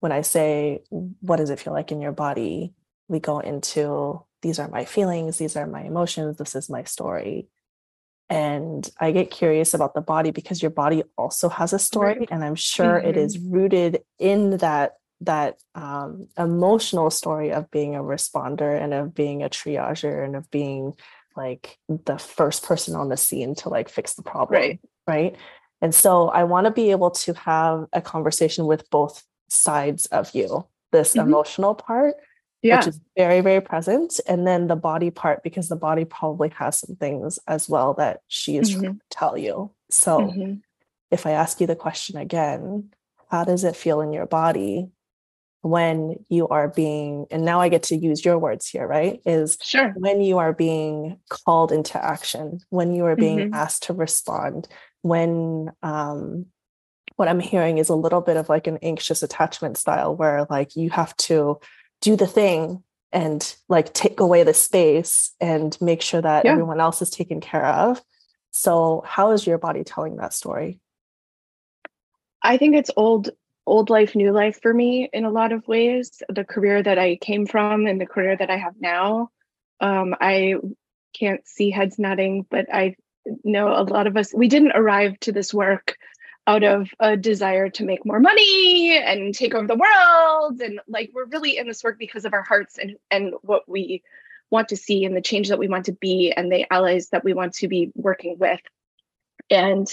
when 0.00 0.12
I 0.12 0.20
say, 0.22 0.82
what 0.90 1.36
does 1.36 1.50
it 1.50 1.60
feel 1.60 1.72
like 1.72 1.92
in 1.92 2.00
your 2.00 2.12
body? 2.12 2.74
We 3.08 3.20
go 3.20 3.40
into 3.40 4.22
these 4.42 4.58
are 4.58 4.68
my 4.68 4.84
feelings, 4.84 5.38
these 5.38 5.56
are 5.56 5.66
my 5.66 5.82
emotions, 5.82 6.36
this 6.36 6.54
is 6.54 6.68
my 6.68 6.84
story. 6.84 7.48
and 8.30 8.88
I 8.98 9.12
get 9.12 9.30
curious 9.30 9.74
about 9.74 9.92
the 9.94 10.00
body 10.00 10.30
because 10.30 10.62
your 10.62 10.70
body 10.70 11.02
also 11.18 11.48
has 11.50 11.72
a 11.74 11.78
story, 11.78 12.18
Right. 12.20 12.28
and 12.30 12.42
I'm 12.42 12.54
sure 12.54 12.96
it 12.96 13.16
is 13.18 13.38
rooted 13.38 14.02
in 14.18 14.56
that 14.58 14.94
that 15.20 15.58
um, 15.74 16.28
emotional 16.36 17.10
story 17.10 17.52
of 17.52 17.70
being 17.70 17.94
a 17.94 18.02
responder 18.02 18.78
and 18.82 18.92
of 18.94 19.14
being 19.14 19.42
a 19.42 19.48
triager 19.48 20.24
and 20.24 20.36
of 20.36 20.50
being 20.50 20.94
like 21.36 21.78
the 21.88 22.18
first 22.18 22.64
person 22.64 22.94
on 22.96 23.08
the 23.08 23.16
scene 23.16 23.54
to 23.56 23.68
like 23.68 23.88
fix 23.88 24.14
the 24.14 24.22
problem, 24.22 24.60
Right. 24.60 24.80
right? 25.06 25.36
And 25.84 25.94
so 25.94 26.28
I 26.30 26.44
want 26.44 26.64
to 26.64 26.70
be 26.70 26.90
able 26.92 27.10
to 27.10 27.34
have 27.34 27.84
a 27.92 28.00
conversation 28.00 28.64
with 28.64 28.88
both 28.88 29.22
sides 29.50 30.06
of 30.06 30.34
you, 30.34 30.66
this 30.92 31.12
Mhm. 31.14 31.24
emotional 31.24 31.74
part 31.74 32.14
Yeah. 32.62 32.78
which 32.78 32.86
is 32.86 32.98
very 33.18 33.42
very 33.42 33.60
present 33.60 34.18
and 34.26 34.46
then 34.46 34.68
the 34.68 34.76
body 34.76 35.10
part 35.10 35.42
because 35.42 35.68
the 35.68 35.76
body 35.76 36.06
probably 36.06 36.48
has 36.60 36.78
some 36.78 36.96
things 36.96 37.38
as 37.46 37.68
well 37.68 37.92
that 37.94 38.20
she 38.28 38.56
is 38.56 38.70
trying 38.70 38.94
to 39.00 39.00
tell 39.10 39.36
you 39.36 39.70
so 39.90 40.20
Mhm. 40.20 40.62
if 41.10 41.26
i 41.26 41.32
ask 41.32 41.60
you 41.60 41.66
the 41.66 41.76
question 41.76 42.16
again 42.16 42.90
how 43.28 43.44
does 43.44 43.64
it 43.64 43.76
feel 43.76 44.00
in 44.00 44.14
your 44.14 44.24
body 44.24 44.88
when 45.60 46.24
you 46.30 46.48
are 46.48 46.68
being 46.68 47.26
and 47.30 47.44
now 47.44 47.60
i 47.60 47.68
get 47.68 47.82
to 47.82 47.96
use 47.96 48.24
your 48.24 48.38
words 48.38 48.66
here 48.66 48.86
right 48.86 49.20
is 49.26 49.58
Sure. 49.60 49.92
when 49.96 50.22
you 50.22 50.38
are 50.38 50.54
being 50.54 51.18
called 51.28 51.70
into 51.70 52.02
action 52.02 52.60
when 52.70 52.94
you 52.94 53.04
are 53.04 53.16
being 53.16 53.40
Mhm. 53.50 53.54
asked 53.54 53.82
to 53.82 53.92
respond 53.92 54.68
when 55.04 55.70
um 55.82 56.46
what 57.16 57.28
i'm 57.28 57.40
hearing 57.40 57.76
is 57.76 57.90
a 57.90 57.94
little 57.94 58.22
bit 58.22 58.38
of 58.38 58.48
like 58.48 58.66
an 58.66 58.78
anxious 58.82 59.22
attachment 59.22 59.76
style 59.76 60.16
where 60.16 60.46
like 60.48 60.74
you 60.76 60.88
have 60.88 61.14
to 61.18 61.58
do 62.00 62.16
the 62.16 62.26
thing 62.26 62.82
and 63.12 63.54
like 63.68 63.92
take 63.92 64.18
away 64.18 64.42
the 64.42 64.54
space 64.54 65.32
and 65.40 65.78
make 65.80 66.02
sure 66.02 66.20
that 66.20 66.44
Yeah. 66.44 66.52
everyone 66.52 66.80
else 66.80 67.00
is 67.00 67.10
taken 67.10 67.40
care 67.40 67.64
of. 67.64 68.02
So 68.50 69.02
how 69.06 69.30
is 69.30 69.46
your 69.46 69.58
body 69.58 69.84
telling 69.84 70.16
that 70.16 70.32
story? 70.32 70.80
I 72.42 72.56
think 72.56 72.74
it's 72.74 72.90
old 72.96 73.30
old 73.66 73.88
life 73.88 74.14
new 74.14 74.32
life 74.32 74.60
for 74.60 74.74
me 74.74 75.08
in 75.12 75.24
a 75.24 75.30
lot 75.30 75.52
of 75.52 75.66
ways. 75.68 76.22
The 76.28 76.44
career 76.44 76.82
that 76.82 76.98
i 76.98 77.16
came 77.16 77.46
from 77.46 77.86
and 77.86 78.00
the 78.00 78.06
career 78.06 78.36
that 78.36 78.50
i 78.50 78.56
have 78.56 78.74
now 78.80 79.30
um, 79.80 80.14
i 80.20 80.54
can't 81.14 81.46
see 81.46 81.70
heads 81.70 81.98
nodding 81.98 82.44
but 82.50 82.66
i 82.72 82.96
know 83.42 83.68
a 83.68 83.82
lot 83.82 84.06
of 84.06 84.16
us 84.16 84.32
we 84.34 84.48
didn't 84.48 84.72
arrive 84.74 85.18
to 85.20 85.32
this 85.32 85.52
work 85.54 85.96
out 86.46 86.62
of 86.62 86.90
a 87.00 87.16
desire 87.16 87.70
to 87.70 87.84
make 87.84 88.04
more 88.04 88.20
money 88.20 88.98
and 88.98 89.34
take 89.34 89.54
over 89.54 89.66
the 89.66 89.76
world. 89.76 90.60
And 90.60 90.80
like 90.86 91.10
we're 91.14 91.24
really 91.26 91.56
in 91.56 91.66
this 91.66 91.82
work 91.82 91.98
because 91.98 92.24
of 92.24 92.34
our 92.34 92.42
hearts 92.42 92.78
and 92.78 92.96
and 93.10 93.34
what 93.42 93.68
we 93.68 94.02
want 94.50 94.68
to 94.68 94.76
see 94.76 95.04
and 95.04 95.16
the 95.16 95.22
change 95.22 95.48
that 95.48 95.58
we 95.58 95.68
want 95.68 95.86
to 95.86 95.92
be 95.92 96.32
and 96.36 96.52
the 96.52 96.70
allies 96.72 97.08
that 97.10 97.24
we 97.24 97.32
want 97.32 97.54
to 97.54 97.68
be 97.68 97.90
working 97.94 98.36
with. 98.38 98.60
And 99.50 99.92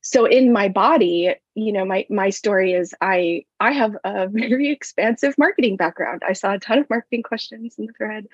so 0.00 0.24
in 0.24 0.52
my 0.52 0.68
body 0.68 1.34
you 1.56 1.72
know 1.72 1.84
my 1.84 2.06
my 2.08 2.30
story 2.30 2.74
is 2.74 2.94
i 3.00 3.44
i 3.58 3.72
have 3.72 3.96
a 4.04 4.28
very 4.32 4.70
expansive 4.70 5.36
marketing 5.38 5.76
background. 5.76 6.22
I 6.26 6.32
saw 6.34 6.52
a 6.52 6.58
ton 6.58 6.78
of 6.78 6.90
marketing 6.90 7.22
questions 7.22 7.76
in 7.78 7.86
the 7.86 7.92
thread. 7.92 8.28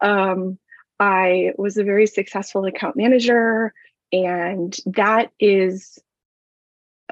Um, 0.00 0.58
i 1.00 1.52
was 1.56 1.76
a 1.76 1.84
very 1.84 2.06
successful 2.06 2.64
account 2.64 2.96
manager 2.96 3.72
and 4.12 4.76
that 4.86 5.30
is 5.38 5.98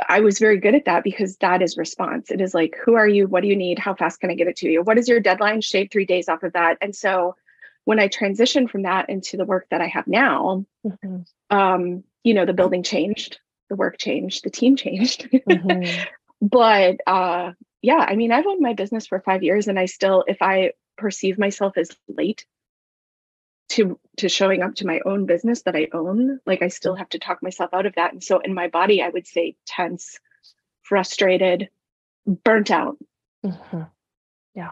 i 0.08 0.20
was 0.20 0.38
very 0.38 0.58
good 0.58 0.74
at 0.74 0.86
that 0.86 1.04
because 1.04 1.36
that 1.36 1.62
is 1.62 1.76
response. 1.76 2.30
It 2.30 2.40
is 2.40 2.54
like 2.54 2.76
who 2.84 2.94
are 2.94 3.06
you? 3.08 3.26
What 3.28 3.42
do 3.42 3.48
you 3.48 3.56
need? 3.56 3.78
How 3.78 3.94
fast 3.94 4.20
can 4.20 4.30
i 4.30 4.34
get 4.34 4.48
it 4.48 4.56
to 4.56 4.68
you? 4.68 4.82
What 4.82 4.98
is 4.98 5.08
your 5.08 5.20
deadline? 5.20 5.60
Shave 5.60 5.88
three 5.90 6.06
days 6.06 6.28
off 6.28 6.42
of 6.42 6.52
that. 6.54 6.78
And 6.80 6.94
so 6.94 7.36
when 7.84 8.00
i 8.00 8.08
transitioned 8.08 8.70
from 8.70 8.82
that 8.82 9.08
into 9.10 9.36
the 9.36 9.44
work 9.44 9.66
that 9.70 9.80
i 9.80 9.86
have 9.86 10.06
now 10.06 10.64
Mhm, 10.86 11.26
um, 11.50 12.04
you 12.22 12.34
know 12.34 12.46
the 12.46 12.52
building 12.52 12.82
changed 12.82 13.38
the 13.68 13.76
work 13.76 13.98
changed 13.98 14.44
the 14.44 14.50
team 14.50 14.76
changed. 14.76 15.28
Mhm, 15.30 16.06
but 16.40 16.96
uh 17.06 17.52
yeah 17.82 18.04
i 18.08 18.16
mean 18.16 18.32
i've 18.32 18.46
owned 18.46 18.60
my 18.60 18.72
business 18.74 19.06
for 19.06 19.20
five 19.20 19.42
years 19.42 19.68
and 19.68 19.78
i 19.78 19.86
still 19.86 20.24
if 20.26 20.38
i 20.42 20.72
perceive 20.96 21.38
myself 21.38 21.76
as 21.76 21.90
late 22.08 22.46
to 23.74 23.98
to 24.16 24.28
showing 24.28 24.62
up 24.62 24.74
to 24.76 24.86
my 24.86 25.00
own 25.04 25.26
business 25.26 25.62
that 25.62 25.74
i 25.76 25.88
own 25.92 26.38
like 26.46 26.62
i 26.62 26.68
still 26.68 26.94
have 26.94 27.08
to 27.08 27.18
talk 27.18 27.42
myself 27.42 27.70
out 27.72 27.86
of 27.86 27.94
that 27.96 28.12
and 28.12 28.22
so 28.22 28.38
in 28.38 28.54
my 28.54 28.68
body 28.68 29.02
i 29.02 29.08
would 29.08 29.26
say 29.26 29.56
tense 29.66 30.18
frustrated 30.82 31.68
burnt 32.26 32.70
out 32.70 32.96
mhm. 33.44 33.90
yeah 34.54 34.70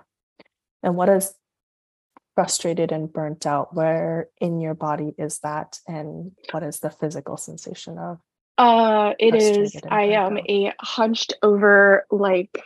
and 0.82 0.96
what 0.96 1.08
is 1.08 1.34
frustrated 2.34 2.92
and 2.92 3.12
burnt 3.12 3.44
out 3.44 3.74
where 3.74 4.28
in 4.40 4.60
your 4.60 4.74
body 4.74 5.12
is 5.18 5.40
that 5.40 5.78
and 5.86 6.32
what 6.52 6.62
is 6.62 6.80
the 6.80 6.90
physical 6.90 7.36
sensation 7.36 7.98
of 7.98 8.18
Uh, 8.58 9.14
it 9.18 9.34
is. 9.34 9.76
I 9.90 10.04
am 10.04 10.36
out. 10.36 10.50
a 10.50 10.72
hunched 10.80 11.34
over 11.42 12.06
like 12.10 12.62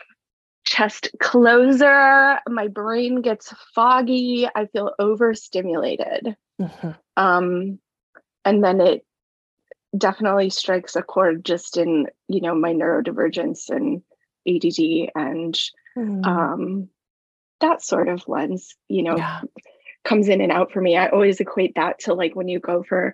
chest 0.77 1.09
closer. 1.19 2.39
My 2.47 2.67
brain 2.67 3.21
gets 3.21 3.53
foggy. 3.73 4.47
I 4.53 4.67
feel 4.67 4.93
overstimulated. 4.99 6.35
Mhm, 6.61 6.97
Um, 7.15 7.79
and 8.45 8.63
then 8.63 8.81
it 8.81 9.05
definitely 9.97 10.49
strikes 10.49 10.95
a 10.95 11.01
chord 11.01 11.43
just 11.43 11.77
in 11.77 12.07
you 12.27 12.41
know 12.41 12.53
my 12.53 12.73
neurodivergence 12.73 13.69
and 13.69 14.03
ADD 14.47 15.09
and 15.15 15.59
mhm. 15.97 16.25
um, 16.25 16.89
that 17.61 17.81
sort 17.83 18.07
of 18.07 18.27
lens. 18.27 18.75
You 18.87 19.03
know, 19.03 19.17
yeah 19.17 19.41
comes 20.07 20.29
in 20.29 20.41
and 20.41 20.51
out 20.51 20.71
for 20.71 20.81
me. 20.81 20.95
I 20.95 21.09
always 21.09 21.39
equate 21.39 21.75
that 21.75 21.99
to 21.99 22.13
like 22.13 22.33
when 22.35 22.47
you 22.47 22.59
go 22.59 22.81
for, 22.81 23.13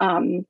um, 0.00 0.44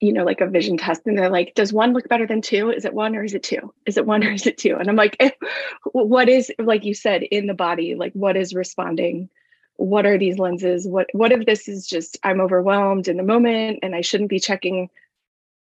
you 0.00 0.12
know, 0.12 0.24
like 0.24 0.40
a 0.40 0.46
vision 0.46 0.76
test, 0.76 1.02
and 1.06 1.18
they're 1.18 1.30
like, 1.30 1.54
"Does 1.54 1.72
one 1.72 1.92
look 1.92 2.08
better 2.08 2.26
than 2.26 2.40
two? 2.40 2.70
Is 2.70 2.84
it 2.84 2.94
one 2.94 3.16
or 3.16 3.24
is 3.24 3.34
it 3.34 3.42
two? 3.42 3.72
Is 3.86 3.96
it 3.96 4.06
one 4.06 4.24
or 4.24 4.30
is 4.30 4.46
it 4.46 4.56
two? 4.58 4.76
And 4.76 4.88
I'm 4.88 4.96
like, 4.96 5.16
"What 5.92 6.28
is 6.28 6.52
like 6.58 6.84
you 6.84 6.94
said 6.94 7.22
in 7.24 7.46
the 7.46 7.54
body? 7.54 7.94
Like 7.94 8.12
what 8.12 8.36
is 8.36 8.54
responding? 8.54 9.28
What 9.76 10.06
are 10.06 10.18
these 10.18 10.38
lenses? 10.38 10.86
What 10.86 11.08
what 11.12 11.32
if 11.32 11.46
this 11.46 11.68
is 11.68 11.86
just 11.86 12.18
I'm 12.22 12.40
overwhelmed 12.40 13.08
in 13.08 13.16
the 13.16 13.22
moment 13.22 13.80
and 13.82 13.94
I 13.94 14.00
shouldn't 14.00 14.30
be 14.30 14.40
checking 14.40 14.88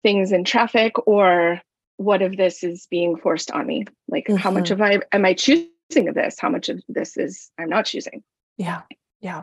things 0.02 0.32
in 0.32 0.44
traffic, 0.44 1.06
or 1.06 1.60
what 1.98 2.22
if 2.22 2.36
this 2.36 2.64
is 2.64 2.86
being 2.90 3.16
forced 3.16 3.50
on 3.50 3.66
me? 3.66 3.84
Like 4.08 4.28
how 4.38 4.50
much 4.50 4.68
Mhm. 4.68 4.72
of 4.72 4.80
I 4.82 5.00
am 5.12 5.24
I 5.24 5.34
choosing 5.34 6.08
of 6.08 6.14
this? 6.14 6.38
How 6.40 6.48
much 6.48 6.68
of 6.70 6.80
this 6.88 7.16
is 7.16 7.50
I'm 7.58 7.68
not 7.68 7.84
choosing?" 7.84 8.22
Yeah, 8.56 8.82
yeah. 9.20 9.42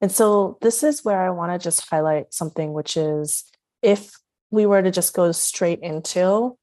And 0.00 0.10
so 0.12 0.58
this 0.60 0.82
is 0.82 1.04
where 1.04 1.22
I 1.22 1.30
want 1.30 1.52
to 1.52 1.62
just 1.62 1.88
highlight 1.88 2.34
something, 2.34 2.72
which 2.72 2.96
is 2.96 3.44
if 3.82 4.12
we 4.50 4.66
were 4.66 4.82
to 4.82 4.90
just 4.90 5.14
go 5.14 5.32
straight 5.32 5.80
into 5.80 6.56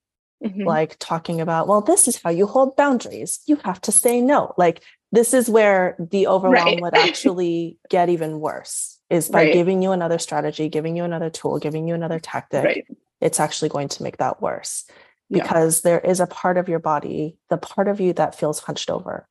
Mhm. 0.43 0.65
like 0.65 0.95
talking 0.99 1.41
about, 1.41 1.67
well, 1.67 1.81
this 1.81 2.07
is 2.07 2.21
how 2.21 2.29
you 2.29 2.47
hold 2.47 2.77
boundaries. 2.77 3.41
You 3.45 3.57
have 3.57 3.81
to 3.81 3.91
say 3.91 4.21
no. 4.21 4.53
Like 4.57 4.81
this 5.11 5.33
is 5.33 5.49
where 5.49 5.97
the 5.99 6.27
overwhelm 6.27 6.75
Right. 6.75 6.81
would 6.81 6.93
actually 6.97 7.77
get 7.89 8.07
even 8.09 8.39
worse 8.39 8.99
is 9.09 9.27
by 9.27 9.43
Right. 9.43 9.53
giving 9.53 9.81
you 9.81 9.91
another 9.91 10.17
strategy, 10.19 10.69
giving 10.69 10.95
you 10.95 11.03
another 11.03 11.29
tool, 11.29 11.59
giving 11.59 11.87
you 11.89 11.93
another 11.95 12.19
tactic. 12.19 12.63
Right. 12.63 12.87
It's 13.19 13.39
actually 13.39 13.67
going 13.69 13.89
to 13.89 14.03
make 14.03 14.17
that 14.17 14.41
worse 14.41 14.85
Yeah. 15.29 15.43
because 15.43 15.81
there 15.81 15.99
is 15.99 16.21
a 16.21 16.27
part 16.27 16.57
of 16.57 16.69
your 16.69 16.79
body, 16.79 17.37
the 17.49 17.57
part 17.57 17.87
of 17.89 17.99
you 17.99 18.13
that 18.13 18.33
feels 18.35 18.59
hunched 18.59 18.89
over. 18.89 19.27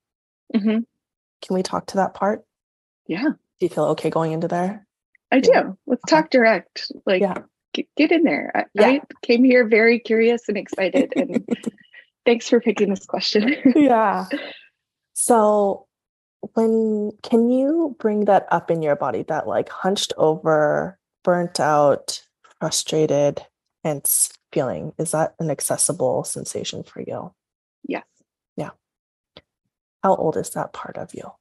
Mhm. 0.55 0.85
Can 1.41 1.55
we 1.55 1.63
talk 1.63 1.87
to 1.87 1.97
that 1.97 2.13
part? 2.15 2.45
Yeah, 3.07 3.31
Do 3.61 3.67
you 3.67 3.71
feel 3.71 3.85
okay 3.87 4.11
going 4.11 4.33
into 4.33 4.47
there? 4.49 4.87
I 5.33 5.37
Yeah. 5.37 5.63
do. 5.63 5.79
Let's 5.87 6.03
talk 6.07 6.29
direct. 6.31 6.93
Like, 7.07 7.23
Yeah. 7.23 7.39
Get 7.97 8.13
in 8.13 8.23
there. 8.23 8.53
I, 8.55 8.65
Yeah. 8.75 8.87
I 8.89 9.01
came 9.23 9.45
here 9.45 9.67
very 9.67 9.99
curious 9.99 10.49
and 10.49 10.57
excited, 10.57 11.13
and 11.17 11.47
thanks 12.27 12.49
for 12.49 12.61
picking 12.61 12.91
this 12.91 13.07
question. 13.07 13.57
yeah. 13.75 14.27
So 15.21 15.89
when 16.55 17.11
can 17.25 17.51
you 17.51 17.97
bring 17.99 18.27
that 18.27 18.47
up 18.53 18.71
in 18.71 18.83
your 18.83 18.95
body 18.95 19.25
that 19.25 19.49
like 19.49 19.69
hunched 19.69 20.13
over, 20.17 20.97
burnt 21.25 21.59
out, 21.59 22.23
frustrated, 22.61 23.45
and 23.83 24.07
feeling? 24.53 24.93
Is 24.97 25.11
that 25.11 25.35
an 25.41 25.51
accessible 25.51 26.23
sensation 26.23 26.85
for 26.85 27.03
you? 27.03 27.35
yes. 27.83 28.05
Yeah 28.57 28.71
how 30.03 30.15
old 30.15 30.37
is 30.37 30.51
that 30.51 30.73
part 30.73 30.97
of 30.97 31.15
you? 31.15 31.33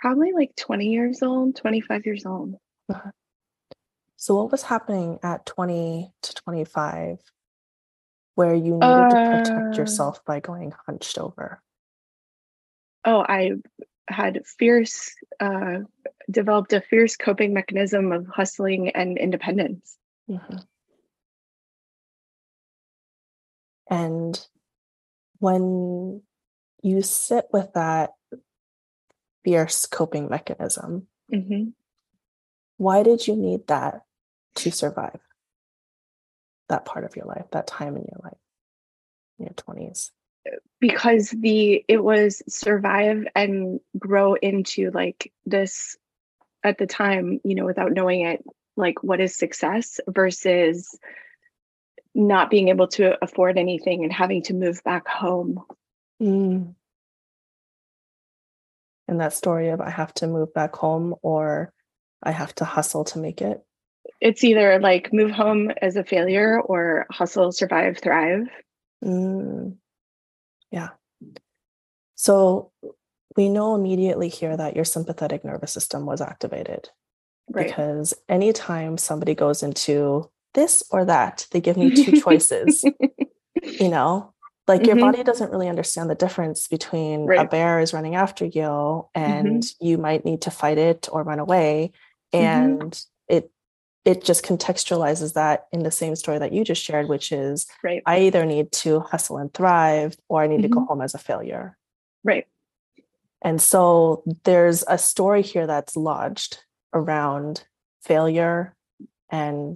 Probably 0.00 0.32
like 0.32 0.56
20 0.56 0.86
years 0.86 1.22
old, 1.22 1.56
25 1.56 2.06
years 2.06 2.24
old. 2.24 2.54
So 4.16 4.34
what 4.36 4.50
was 4.50 4.62
happening 4.62 5.18
at 5.22 5.46
20 5.46 6.12
to 6.22 6.34
25 6.34 7.18
where 8.34 8.54
you 8.54 8.74
needed 8.74 9.10
to 9.10 9.16
protect 9.30 9.78
Uh, 9.78 9.82
yourself 9.82 10.24
by 10.24 10.40
going 10.40 10.72
hunched 10.86 11.18
over? 11.18 11.62
Oh, 13.04 13.24
I 13.28 13.52
had 14.08 14.46
fierce, 14.46 15.14
uh, 15.38 15.80
developed 16.30 16.72
a 16.72 16.80
fierce 16.80 17.16
coping 17.16 17.52
mechanism 17.52 18.12
of 18.12 18.26
hustling 18.26 18.90
and 18.90 19.18
independence. 19.18 19.96
Mhm. 20.28 20.66
And 23.88 24.48
when 25.38 26.22
you 26.82 27.02
sit 27.02 27.46
with 27.52 27.72
that 27.74 28.10
fierce 29.44 29.86
coping 29.86 30.28
mechanism, 30.28 31.06
hmm 31.32 31.70
why 32.76 33.02
did 33.02 33.26
you 33.28 33.36
need 33.36 33.66
that 33.66 34.04
to 34.54 34.70
survive 34.70 35.20
that 36.70 36.86
part 36.86 37.04
of 37.04 37.14
your 37.14 37.26
life, 37.26 37.44
that 37.52 37.66
time 37.66 37.94
in 37.94 38.04
your 38.04 38.20
life, 38.22 38.38
in 39.38 39.44
your 39.44 39.54
20s? 39.54 40.10
because 40.80 41.30
the 41.30 41.84
it 41.86 42.02
was 42.02 42.42
survive 42.48 43.26
and 43.34 43.80
grow 43.98 44.34
into 44.34 44.90
like 44.90 45.30
this 45.44 45.96
at 46.64 46.78
the 46.78 46.86
time 46.86 47.40
you 47.44 47.54
know 47.54 47.66
without 47.66 47.92
knowing 47.92 48.22
it 48.22 48.42
like 48.76 49.02
what 49.02 49.20
is 49.20 49.36
success 49.36 50.00
versus 50.08 50.98
not 52.14 52.50
being 52.50 52.68
able 52.68 52.88
to 52.88 53.22
afford 53.22 53.58
anything 53.58 54.02
and 54.02 54.12
having 54.12 54.42
to 54.42 54.54
move 54.54 54.82
back 54.82 55.06
home 55.06 55.62
Mm. 56.20 56.74
And 59.10 59.20
that 59.20 59.34
story 59.34 59.68
of 59.70 59.80
I 59.80 59.90
have 59.90 60.14
to 60.14 60.28
move 60.28 60.54
back 60.54 60.76
home 60.76 61.16
or 61.22 61.72
I 62.22 62.30
have 62.30 62.54
to 62.56 62.64
hustle 62.64 63.04
to 63.06 63.18
make 63.18 63.42
it. 63.42 63.60
it's 64.20 64.44
either 64.44 64.78
like 64.78 65.12
move 65.12 65.32
home 65.32 65.70
as 65.82 65.96
a 65.96 66.04
failure 66.04 66.60
or 66.60 67.06
hustle 67.10 67.52
survive 67.52 67.98
thrive 67.98 68.46
Mm. 69.04 69.76
Yeah. 70.70 70.90
So 72.14 72.70
we 73.36 73.48
know 73.48 73.74
immediately 73.74 74.28
here 74.28 74.56
that 74.56 74.76
your 74.76 74.84
sympathetic 74.84 75.44
nervous 75.44 75.72
system 75.72 76.04
was 76.06 76.20
activated 76.20 76.90
right 77.48 77.66
because 77.66 78.14
anytime 78.28 78.98
somebody 78.98 79.34
goes 79.34 79.62
into 79.62 80.30
this 80.54 80.84
or 80.90 81.04
that, 81.06 81.46
they 81.50 81.60
give 81.60 81.76
me 81.76 81.90
two 82.04 82.20
choices, 82.24 82.84
you 83.62 83.88
know, 83.88 84.34
like 84.70 84.86
your 84.86 84.96
Mhm. 84.96 85.00
body 85.06 85.22
doesn't 85.22 85.50
really 85.52 85.68
understand 85.68 86.08
the 86.10 86.14
difference 86.24 86.68
between 86.68 87.22
a 87.22 87.26
Right. 87.26 87.38
Mm-hmm. 87.40 87.50
bear 87.56 87.80
is 87.80 87.92
running 87.92 88.14
after 88.14 88.44
you 88.58 89.08
and 89.14 89.62
you 89.80 89.98
might 89.98 90.24
need 90.24 90.40
to 90.42 90.50
fight 90.50 90.78
it 90.78 91.08
or 91.12 91.22
run 91.22 91.38
away. 91.46 91.92
Mhm. 92.32 92.40
And 92.40 93.04
it 93.28 93.50
it 94.10 94.24
just 94.24 94.42
contextualizes 94.44 95.34
that 95.34 95.66
in 95.72 95.82
the 95.82 95.90
same 95.90 96.16
story 96.16 96.38
that 96.38 96.52
you 96.52 96.64
just 96.64 96.82
shared, 96.82 97.06
which 97.08 97.32
is 97.32 97.66
right 97.84 98.02
I 98.06 98.20
either 98.26 98.46
need 98.46 98.72
to 98.84 99.00
hustle 99.00 99.36
and 99.42 99.52
thrive 99.52 100.16
or 100.30 100.40
I 100.42 100.46
need 100.46 100.62
to 100.62 100.68
go 100.68 100.80
Mhm. 100.80 100.88
home 100.88 101.02
as 101.02 101.14
a 101.14 101.18
failure. 101.30 101.76
right 102.24 102.46
And 103.42 103.60
so 103.72 104.22
there's 104.44 104.84
a 104.88 104.98
story 104.98 105.42
here 105.42 105.66
that's 105.66 105.96
lodged 105.96 106.52
around 106.92 107.64
failure 108.02 108.74
and 109.30 109.72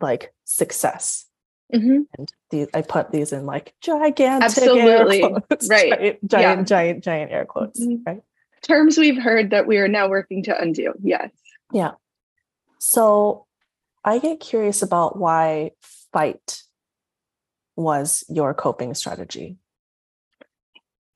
like 0.00 0.34
success. 0.44 1.26
And 2.18 2.32
these, 2.52 2.68
I 2.72 2.82
put 2.82 3.10
these 3.10 3.32
in 3.32 3.44
like 3.46 3.74
gigantic 3.80 4.44
Absolutely. 4.44 5.22
air 5.22 5.28
quotes, 5.40 5.68
Right. 5.68 5.90
giant, 5.90 6.30
giant, 6.30 6.68
giant, 6.68 7.04
giant 7.04 7.32
air 7.32 7.44
quotes, 7.44 7.80
Mhm. 7.84 8.06
right? 8.06 8.22
terms 8.62 8.96
we've 8.96 9.20
heard 9.20 9.50
that 9.50 9.66
we 9.66 9.78
are 9.78 9.88
now 9.88 10.08
working 10.08 10.44
to 10.44 10.56
undo 10.56 10.94
yes 11.02 11.32
Yeah. 11.72 11.92
So 12.78 13.46
I 14.04 14.20
get 14.20 14.38
curious 14.38 14.82
about 14.82 15.16
why 15.18 15.72
fight 16.12 16.62
was 17.74 18.22
your 18.28 18.54
coping 18.54 18.94
strategy. 18.94 19.56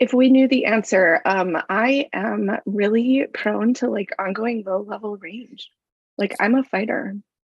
if 0.00 0.12
we 0.12 0.28
knew 0.28 0.46
the 0.48 0.66
answer, 0.66 1.22
um, 1.24 1.56
I 1.70 2.08
am 2.12 2.50
really 2.66 3.26
prone 3.32 3.72
to 3.74 3.88
like 3.88 4.10
ongoing 4.18 4.62
low 4.66 4.82
level 4.82 5.16
rage. 5.16 5.70
Like 6.18 6.34
I'm 6.40 6.54
a 6.56 6.64
fighter. 6.64 7.14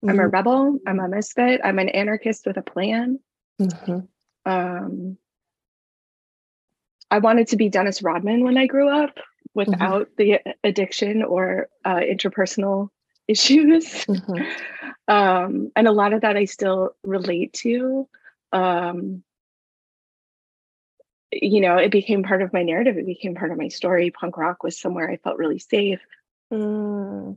I'm 0.07 0.19
a 0.21 0.29
rebel. 0.29 0.79
I'm 0.87 1.01
a 1.01 1.09
misfit. 1.09 1.61
I'm 1.65 1.79
an 1.79 1.89
anarchist 1.89 2.45
with 2.47 2.57
a 2.59 2.63
plan. 2.63 3.21
Mhm. 3.61 4.09
Um, 4.45 5.19
I 7.11 7.19
wanted 7.19 7.49
to 7.49 7.57
be 7.57 7.69
Dennis 7.69 8.03
Rodman 8.03 8.45
when 8.45 8.59
I 8.59 8.67
grew 8.67 8.89
up 8.89 9.19
without 9.55 10.09
the 10.17 10.41
addiction 10.65 11.23
or 11.23 11.69
uh, 11.85 11.97
interpersonal 12.01 12.91
issues. 13.29 14.05
Mhm. 14.07 14.47
Um, 15.09 15.71
and 15.77 15.87
a 15.89 15.93
lot 15.93 16.13
of 16.13 16.23
that 16.23 16.37
I 16.37 16.45
still 16.45 16.91
relate 17.05 17.53
to. 17.55 18.09
Um, 18.53 19.23
you 21.33 21.61
know, 21.61 21.77
it 21.77 21.91
became 21.91 22.23
part 22.23 22.43
of 22.43 22.53
my 22.53 22.63
narrative. 22.63 22.97
It 22.97 23.07
became 23.07 23.35
part 23.35 23.51
of 23.51 23.59
my 23.59 23.69
story. 23.69 24.11
Punk 24.11 24.37
rock 24.37 24.63
was 24.63 24.79
somewhere 24.79 25.11
I 25.11 25.17
felt 25.17 25.39
really 25.39 25.59
safe. 25.59 26.01
Mm. 26.53 27.37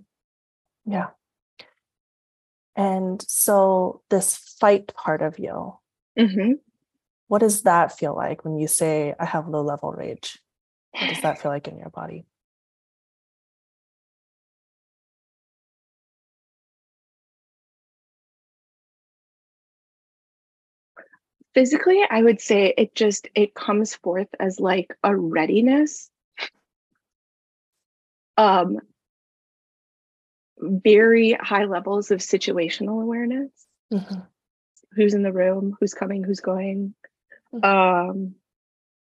Yeah. 0.86 1.08
And 2.76 3.24
so 3.28 4.02
this 4.10 4.38
fight 4.60 4.94
part 4.96 5.22
of 5.22 5.38
you, 5.40 5.78
hmm 6.20 6.52
what 7.28 7.40
does 7.40 7.62
that 7.62 7.98
feel 7.98 8.16
like 8.16 8.44
when 8.44 8.58
you 8.58 8.68
say 8.68 9.14
I 9.20 9.26
have 9.26 9.48
low 9.48 9.62
level 9.62 9.92
rage? 9.92 10.40
What 10.92 11.10
does 11.10 11.22
that 11.22 11.40
feel 11.40 11.52
like 11.52 11.68
in 11.68 11.78
your 11.78 11.92
body? 11.92 12.26
Physically, 21.54 22.02
I 22.10 22.24
would 22.24 22.42
say 22.42 22.74
it 22.78 22.96
just 22.96 23.28
it 23.36 23.54
comes 23.54 23.96
forth 23.96 24.28
as 24.40 24.60
like 24.60 24.96
a 25.04 25.16
readiness. 25.16 26.10
Um, 28.38 28.80
very 30.58 31.34
high 31.34 31.66
levels 31.66 32.12
of 32.12 32.20
situational 32.20 33.02
awareness. 33.02 33.52
Mhm. 33.94 34.28
Who's 34.94 35.14
in 35.14 35.24
the 35.24 35.32
room? 35.32 35.76
Who's 35.80 35.94
coming? 35.94 36.24
Who's 36.24 36.40
going? 36.40 36.94
Um, 37.64 38.36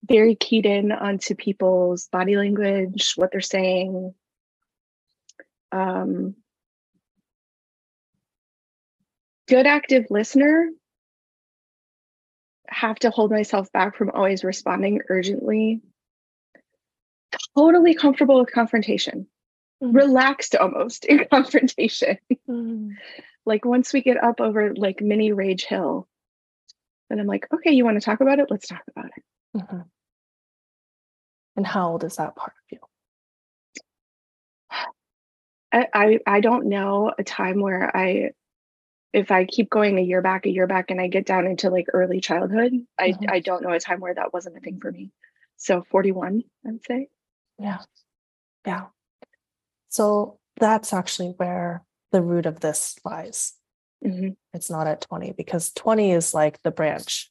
very 0.08 0.36
keyed 0.36 0.66
in 0.66 0.92
onto 0.92 1.36
people's 1.36 2.08
body 2.08 2.36
language, 2.38 3.14
what 3.16 3.32
they're 3.32 3.42
saying. 3.42 4.14
Um, 5.72 6.36
good 9.48 9.66
active 9.68 10.06
listener. 10.10 10.70
Have 12.68 12.98
to 13.00 13.10
hold 13.10 13.32
myself 13.32 13.72
back 13.72 13.96
from 13.96 14.12
always 14.12 14.44
responding 14.44 15.02
urgently. 15.10 15.82
Totally 17.56 17.94
comfortable 17.94 18.40
with 18.40 18.52
confrontation, 18.52 19.28
Mhm. 19.84 19.94
relaxed 19.96 20.56
almost 20.56 21.06
in 21.10 21.26
confrontation. 21.32 22.18
Mm. 22.50 22.96
Like 23.46 23.66
once 23.66 23.94
we 23.94 24.02
get 24.02 24.22
up 24.24 24.42
over 24.42 24.74
like 24.76 25.02
mini 25.02 25.32
rage 25.32 25.66
hill, 25.66 26.08
then 27.10 27.20
I'm 27.20 27.28
like, 27.28 27.48
okay, 27.54 27.72
you 27.72 27.86
want 27.86 28.00
to 28.00 28.06
talk 28.06 28.22
about 28.22 28.40
it? 28.40 28.48
Let's 28.50 28.68
talk 28.68 28.84
about 28.96 29.12
it. 29.16 29.24
Mhm. 29.58 29.86
And 31.56 31.66
how 31.68 31.92
old 31.92 32.04
is 32.04 32.18
that 32.18 32.36
part 32.36 32.54
of 32.54 32.72
you? 32.72 32.80
I, 35.72 35.88
I 35.94 36.20
I 36.26 36.40
don't 36.42 36.68
know 36.68 37.14
a 37.18 37.24
time 37.24 37.60
where 37.62 37.96
I 37.96 38.32
if 39.14 39.32
I 39.32 39.46
keep 39.46 39.70
going 39.70 39.98
a 39.98 40.02
year 40.02 40.22
back, 40.22 40.46
a 40.46 40.50
year 40.52 40.68
back, 40.68 40.92
and 40.92 41.00
I 41.00 41.08
get 41.08 41.26
down 41.26 41.48
into 41.48 41.70
like 41.70 41.88
early 41.94 42.20
childhood, 42.20 42.74
I 43.00 43.12
Mhm. 43.12 43.30
I 43.30 43.40
don't 43.40 43.64
know 43.64 43.72
a 43.72 43.80
time 43.80 44.00
where 44.00 44.14
that 44.14 44.34
wasn't 44.34 44.58
a 44.58 44.60
thing 44.60 44.80
for 44.80 44.92
me. 44.92 45.12
So 45.58 45.84
41, 45.84 46.44
I'd 46.68 46.84
say. 46.86 47.08
Yeah. 47.58 47.80
Yeah. 48.66 48.88
So 49.90 50.40
that's 50.58 50.92
actually 50.94 51.30
where 51.38 51.84
the 52.16 52.22
root 52.22 52.46
of 52.46 52.62
this 52.62 52.98
lies. 53.04 53.54
hmm 54.04 54.30
It's 54.54 54.70
not 54.70 54.88
at 54.88 55.02
20 55.02 55.34
because 55.34 55.74
20 55.74 56.12
is 56.14 56.34
like 56.34 56.62
the 56.64 56.72
branch. 56.72 57.30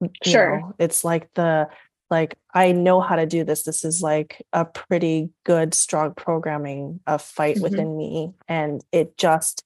you 0.00 0.10
Sure. 0.22 0.60
know, 0.60 0.74
It's 0.78 1.04
like 1.04 1.32
the 1.34 1.68
like 2.10 2.36
I 2.54 2.70
know 2.72 3.00
how 3.00 3.16
to 3.16 3.26
do 3.26 3.42
this. 3.44 3.62
This 3.64 3.82
is 3.84 4.00
like 4.02 4.44
a 4.52 4.64
pretty 4.64 5.30
good, 5.44 5.72
strong 5.74 6.12
programming 6.14 7.00
of 7.06 7.20
fight 7.22 7.56
Mhm. 7.56 7.62
within 7.62 7.96
me. 7.96 8.34
And 8.46 8.84
it 8.92 9.16
just 9.16 9.64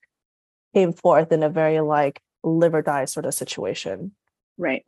came 0.73 0.93
forth 0.93 1.33
in 1.33 1.43
a 1.43 1.51
very 1.51 1.81
like 1.81 2.23
live 2.45 2.75
or 2.75 2.81
die 2.83 3.05
sort 3.07 3.27
of 3.27 3.35
situation. 3.35 4.15
Right. 4.57 4.85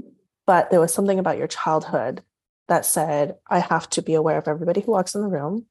But 0.47 0.71
there 0.71 0.81
was 0.81 0.95
something 0.95 1.19
about 1.19 1.39
your 1.39 1.49
childhood 1.49 2.23
that 2.69 2.87
said, 2.87 3.37
I 3.51 3.59
have 3.59 3.91
to 3.91 4.01
be 4.03 4.15
aware 4.15 4.39
of 4.39 4.47
everybody 4.49 4.81
who 4.81 4.93
walks 4.93 5.15
in 5.17 5.23
the 5.23 5.29
room. 5.39 5.67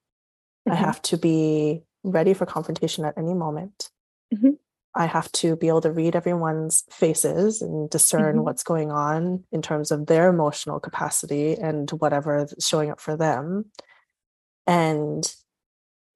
I 0.69 0.75
Mhm. 0.75 0.85
have 0.85 1.01
to 1.03 1.17
be 1.17 1.81
ready 2.03 2.33
for 2.35 2.45
confrontation 2.45 3.05
at 3.05 3.17
any 3.17 3.33
moment. 3.33 3.89
Mhm. 4.33 4.57
I 4.93 5.05
have 5.05 5.31
to 5.33 5.55
be 5.55 5.67
able 5.69 5.81
to 5.81 5.91
read 5.91 6.15
everyone's 6.15 6.83
faces 6.89 7.61
and 7.61 7.89
discern 7.89 8.37
Mhm. 8.37 8.43
what's 8.43 8.63
going 8.63 8.91
on 8.91 9.45
in 9.51 9.61
terms 9.61 9.91
of 9.91 10.07
their 10.07 10.27
emotional 10.29 10.79
capacity 10.79 11.57
and 11.57 11.89
whatever 11.91 12.37
is 12.37 12.53
showing 12.59 12.89
up 12.91 12.99
for 12.99 13.15
them. 13.15 13.71
And 14.67 15.33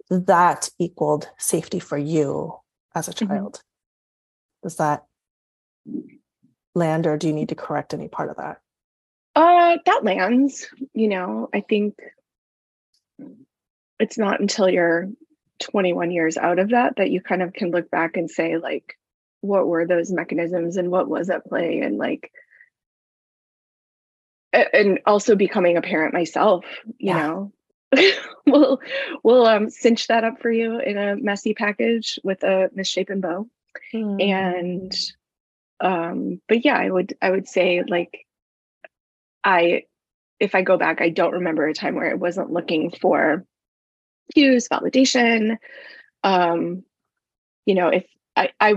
that 0.10 0.69
equaled 0.78 1.32
safety 1.38 1.80
for 1.80 1.97
you 1.97 2.60
as 2.93 3.08
a 3.08 3.12
Mhm. 3.12 3.28
child. 3.28 3.63
Does 4.62 4.75
that 4.78 5.06
land, 6.75 7.08
or 7.08 7.17
do 7.17 7.28
you 7.28 7.34
need 7.34 7.49
to 7.49 7.56
correct 7.56 7.93
any 7.93 8.10
part 8.10 8.30
of 8.30 8.36
that? 8.38 8.62
Uh, 9.36 9.78
that 9.86 10.04
lands. 10.04 10.67
You 10.93 11.08
know, 11.08 11.49
I 11.54 11.62
think 11.62 11.99
it's 13.99 14.17
not 14.17 14.41
until 14.41 14.69
you're 14.69 15.10
21 15.59 16.11
years 16.11 16.37
out 16.37 16.59
of 16.59 16.69
that 16.69 16.97
that 16.97 17.11
you 17.11 17.21
kind 17.21 17.41
of 17.41 17.53
can 17.53 17.71
look 17.71 17.89
back 17.89 18.17
and 18.17 18.29
say, 18.29 18.57
like, 18.57 18.97
what 19.41 19.67
were 19.67 19.85
those 19.85 20.11
mechanisms 20.11 20.77
and 20.77 20.91
what 20.91 21.07
was 21.07 21.29
at 21.29 21.45
play? 21.45 21.79
And 21.79 21.97
like, 21.97 22.31
and 24.53 24.99
also 25.05 25.35
becoming 25.35 25.77
a 25.77 25.81
parent 25.81 26.13
myself, 26.13 26.65
you 26.97 27.13
Yeah. 27.13 27.27
know. 27.27 27.51
we'll 28.45 28.79
we'll 29.23 29.45
um 29.45 29.69
cinch 29.69 30.07
that 30.07 30.23
up 30.23 30.41
for 30.41 30.51
you 30.51 30.79
in 30.79 30.97
a 30.97 31.15
messy 31.15 31.53
package 31.53 32.19
with 32.23 32.43
a 32.43 32.69
misshapen 32.73 33.21
bow. 33.21 33.47
Mm. 33.93 34.21
And 34.21 34.93
um 35.79 36.41
but 36.47 36.65
yeah, 36.65 36.77
I 36.77 36.89
would 36.89 37.15
I 37.21 37.31
would 37.31 37.47
say 37.47 37.83
like 37.87 38.25
I 39.43 39.83
if 40.39 40.55
I 40.55 40.63
go 40.63 40.77
back, 40.77 40.99
I 40.99 41.09
don't 41.09 41.33
remember 41.33 41.65
a 41.67 41.73
time 41.73 41.95
where 41.95 42.09
I 42.09 42.15
wasn't 42.15 42.51
looking 42.51 42.91
for 42.91 43.45
cues, 44.33 44.67
validation. 44.67 45.57
Um, 46.23 46.83
you 47.65 47.75
know, 47.75 47.89
if 47.89 48.05
I, 48.35 48.51
I 48.59 48.75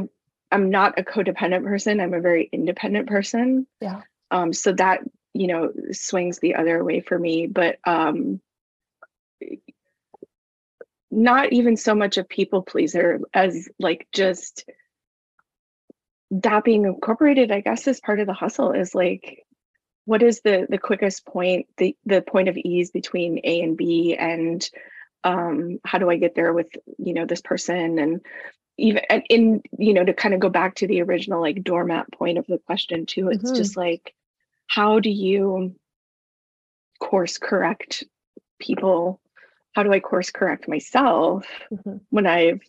I'm 0.51 0.71
not 0.71 0.99
a 0.99 1.03
codependent 1.03 1.65
person, 1.65 2.01
I'm 2.01 2.15
a 2.15 2.21
very 2.21 2.49
independent 2.53 3.09
person. 3.09 3.67
Yeah. 3.81 4.03
Um, 4.31 4.53
so 4.53 4.73
that, 4.73 5.01
you 5.35 5.47
know, 5.47 5.73
swings 5.93 6.39
the 6.39 6.55
other 6.55 6.83
way 6.85 7.01
for 7.01 7.19
me. 7.19 7.47
But 7.47 7.79
um 7.85 8.41
not 11.11 11.53
even 11.53 11.77
so 11.77 11.95
much 11.95 12.19
a 12.19 12.25
people 12.25 12.63
pleaser 12.63 13.21
as 13.33 13.69
like 13.79 14.07
just 14.13 14.69
that 16.31 16.65
being 16.65 16.85
incorporated, 16.85 17.51
I 17.51 17.61
guess, 17.61 17.89
as 17.89 18.01
part 18.01 18.21
of 18.21 18.27
the 18.27 18.35
hustle 18.35 18.73
is 18.73 18.95
like 18.95 19.45
what 20.05 20.23
is 20.23 20.41
the 20.41 20.67
the 20.69 20.79
quickest 20.79 21.27
point 21.27 21.67
the 21.77 21.97
the 22.07 22.23
point 22.23 22.49
of 22.49 22.57
ease 22.57 22.91
between 22.91 23.41
a 23.45 23.61
and 23.61 23.77
b 23.77 24.17
and 24.17 24.69
um 25.25 25.79
how 25.85 25.99
do 25.99 26.09
i 26.11 26.17
get 26.17 26.35
there 26.35 26.53
with 26.53 26.69
you 26.99 27.13
know 27.15 27.27
this 27.27 27.41
person 27.41 27.99
and 27.99 28.21
even 28.77 29.03
and 29.11 29.23
in 29.29 29.63
you 29.79 29.93
know 29.93 30.05
to 30.05 30.15
kind 30.15 30.35
of 30.35 30.41
go 30.41 30.49
back 30.49 30.75
to 30.77 30.87
the 30.87 31.03
original 31.03 31.41
like 31.41 31.63
doormat 31.65 32.11
point 32.13 32.39
of 32.39 32.47
the 32.47 32.59
question 32.67 33.07
too 33.07 33.29
it's 33.29 33.51
Mhm. 33.51 33.57
just 33.57 33.77
like 33.77 34.15
how 34.69 35.01
do 35.01 35.11
you 35.11 35.75
course 37.01 37.39
correct 37.39 38.05
people 38.59 39.21
how 39.75 39.83
do 39.83 39.93
i 39.93 40.01
course 40.01 40.31
correct 40.31 40.69
myself 40.69 41.47
Mhm. 41.73 42.01
when 42.11 42.27
i've 42.27 42.61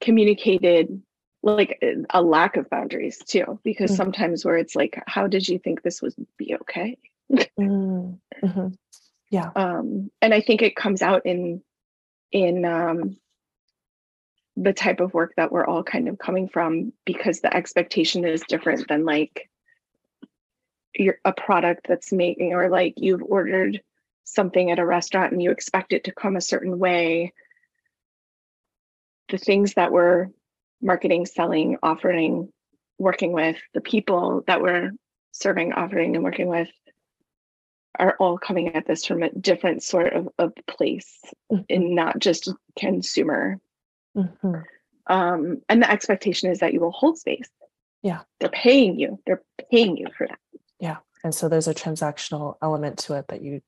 communicated 0.00 1.02
like 1.42 1.82
a 2.10 2.22
lack 2.22 2.56
of 2.56 2.68
boundaries 2.70 3.18
too 3.18 3.58
because 3.64 3.92
Mm. 3.92 3.96
sometimes 3.96 4.44
where 4.44 4.56
it's 4.56 4.74
like 4.74 5.02
how 5.06 5.26
did 5.26 5.46
you 5.48 5.58
think 5.58 5.82
this 5.82 6.00
would 6.02 6.14
be 6.36 6.54
okay 6.56 6.96
Mm. 7.58 8.18
Yeah. 9.34 9.50
um 9.56 10.12
and 10.22 10.32
i 10.32 10.40
think 10.40 10.62
it 10.62 10.76
comes 10.76 11.02
out 11.02 11.26
in 11.26 11.60
in 12.30 12.64
um 12.64 13.16
the 14.56 14.72
type 14.72 15.00
of 15.00 15.12
work 15.12 15.32
that 15.36 15.50
we're 15.50 15.66
all 15.66 15.82
kind 15.82 16.08
of 16.08 16.18
coming 16.18 16.48
from 16.48 16.92
because 17.04 17.40
the 17.40 17.52
expectation 17.52 18.24
is 18.24 18.42
different 18.48 18.86
than 18.86 19.04
like 19.04 19.50
a 21.24 21.32
product 21.32 21.86
that's 21.88 22.12
making 22.12 22.52
or 22.54 22.68
like 22.68 22.94
you've 22.98 23.24
ordered 23.24 23.82
something 24.22 24.70
at 24.70 24.78
a 24.78 24.86
restaurant 24.86 25.32
and 25.32 25.42
you 25.42 25.50
expect 25.50 25.92
it 25.92 26.04
to 26.04 26.12
come 26.12 26.36
a 26.36 26.40
certain 26.40 26.78
way 26.78 27.32
the 29.30 29.38
things 29.38 29.74
that 29.74 29.90
we're 29.90 30.28
marketing 30.80 31.26
selling 31.26 31.76
offering 31.82 32.52
working 32.98 33.32
with 33.32 33.56
the 33.74 33.80
people 33.80 34.44
that 34.46 34.62
we're 34.62 34.92
serving 35.32 35.72
offering 35.72 36.14
and 36.14 36.22
working 36.22 36.46
with 36.46 36.68
are 37.98 38.16
all 38.18 38.38
coming 38.38 38.74
at 38.74 38.86
this 38.86 39.04
from 39.04 39.22
a 39.22 39.30
different 39.30 39.82
sort 39.82 40.12
of, 40.12 40.28
of 40.38 40.52
place 40.66 41.20
Mhm. 41.52 41.64
and 41.70 41.94
not 41.94 42.18
just 42.18 42.52
consumer 42.78 43.60
Mhm. 44.16 44.64
um 45.06 45.62
and 45.68 45.82
the 45.82 45.90
expectation 45.90 46.50
is 46.50 46.60
that 46.60 46.72
you 46.72 46.80
will 46.80 46.90
hold 46.92 47.18
space 47.18 47.48
Yeah. 48.02 48.22
they're 48.40 48.48
paying 48.48 48.98
you 48.98 49.18
they're 49.26 49.42
paying 49.70 49.96
you 49.96 50.08
for 50.16 50.26
that 50.26 50.38
Yeah. 50.80 50.98
And 51.22 51.34
so 51.34 51.48
there's 51.48 51.68
a 51.68 51.74
transactional 51.74 52.56
element 52.60 52.98
to 53.00 53.14
it 53.14 53.28
that 53.28 53.40
you 53.42 53.62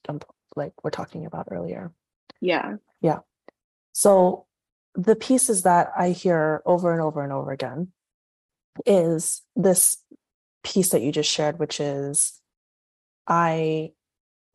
like 0.57 0.73
we're 0.85 0.91
talking 0.91 1.25
about 1.27 1.49
earlier. 1.51 1.93
Yeah. 2.41 2.77
Yeah 3.01 3.21
So 3.93 4.47
the 4.95 5.17
pieces 5.17 5.63
that 5.63 5.93
I 5.97 6.11
hear 6.11 6.63
over 6.67 6.93
and 6.93 7.01
over 7.03 7.23
and 7.23 7.33
over 7.33 7.51
again 7.53 7.93
is 8.87 9.43
this 9.55 10.03
piece 10.63 10.91
that 10.91 11.01
you 11.03 11.13
just 11.13 11.31
shared, 11.31 11.59
which 11.59 11.81
is 11.81 12.41
I 13.27 13.93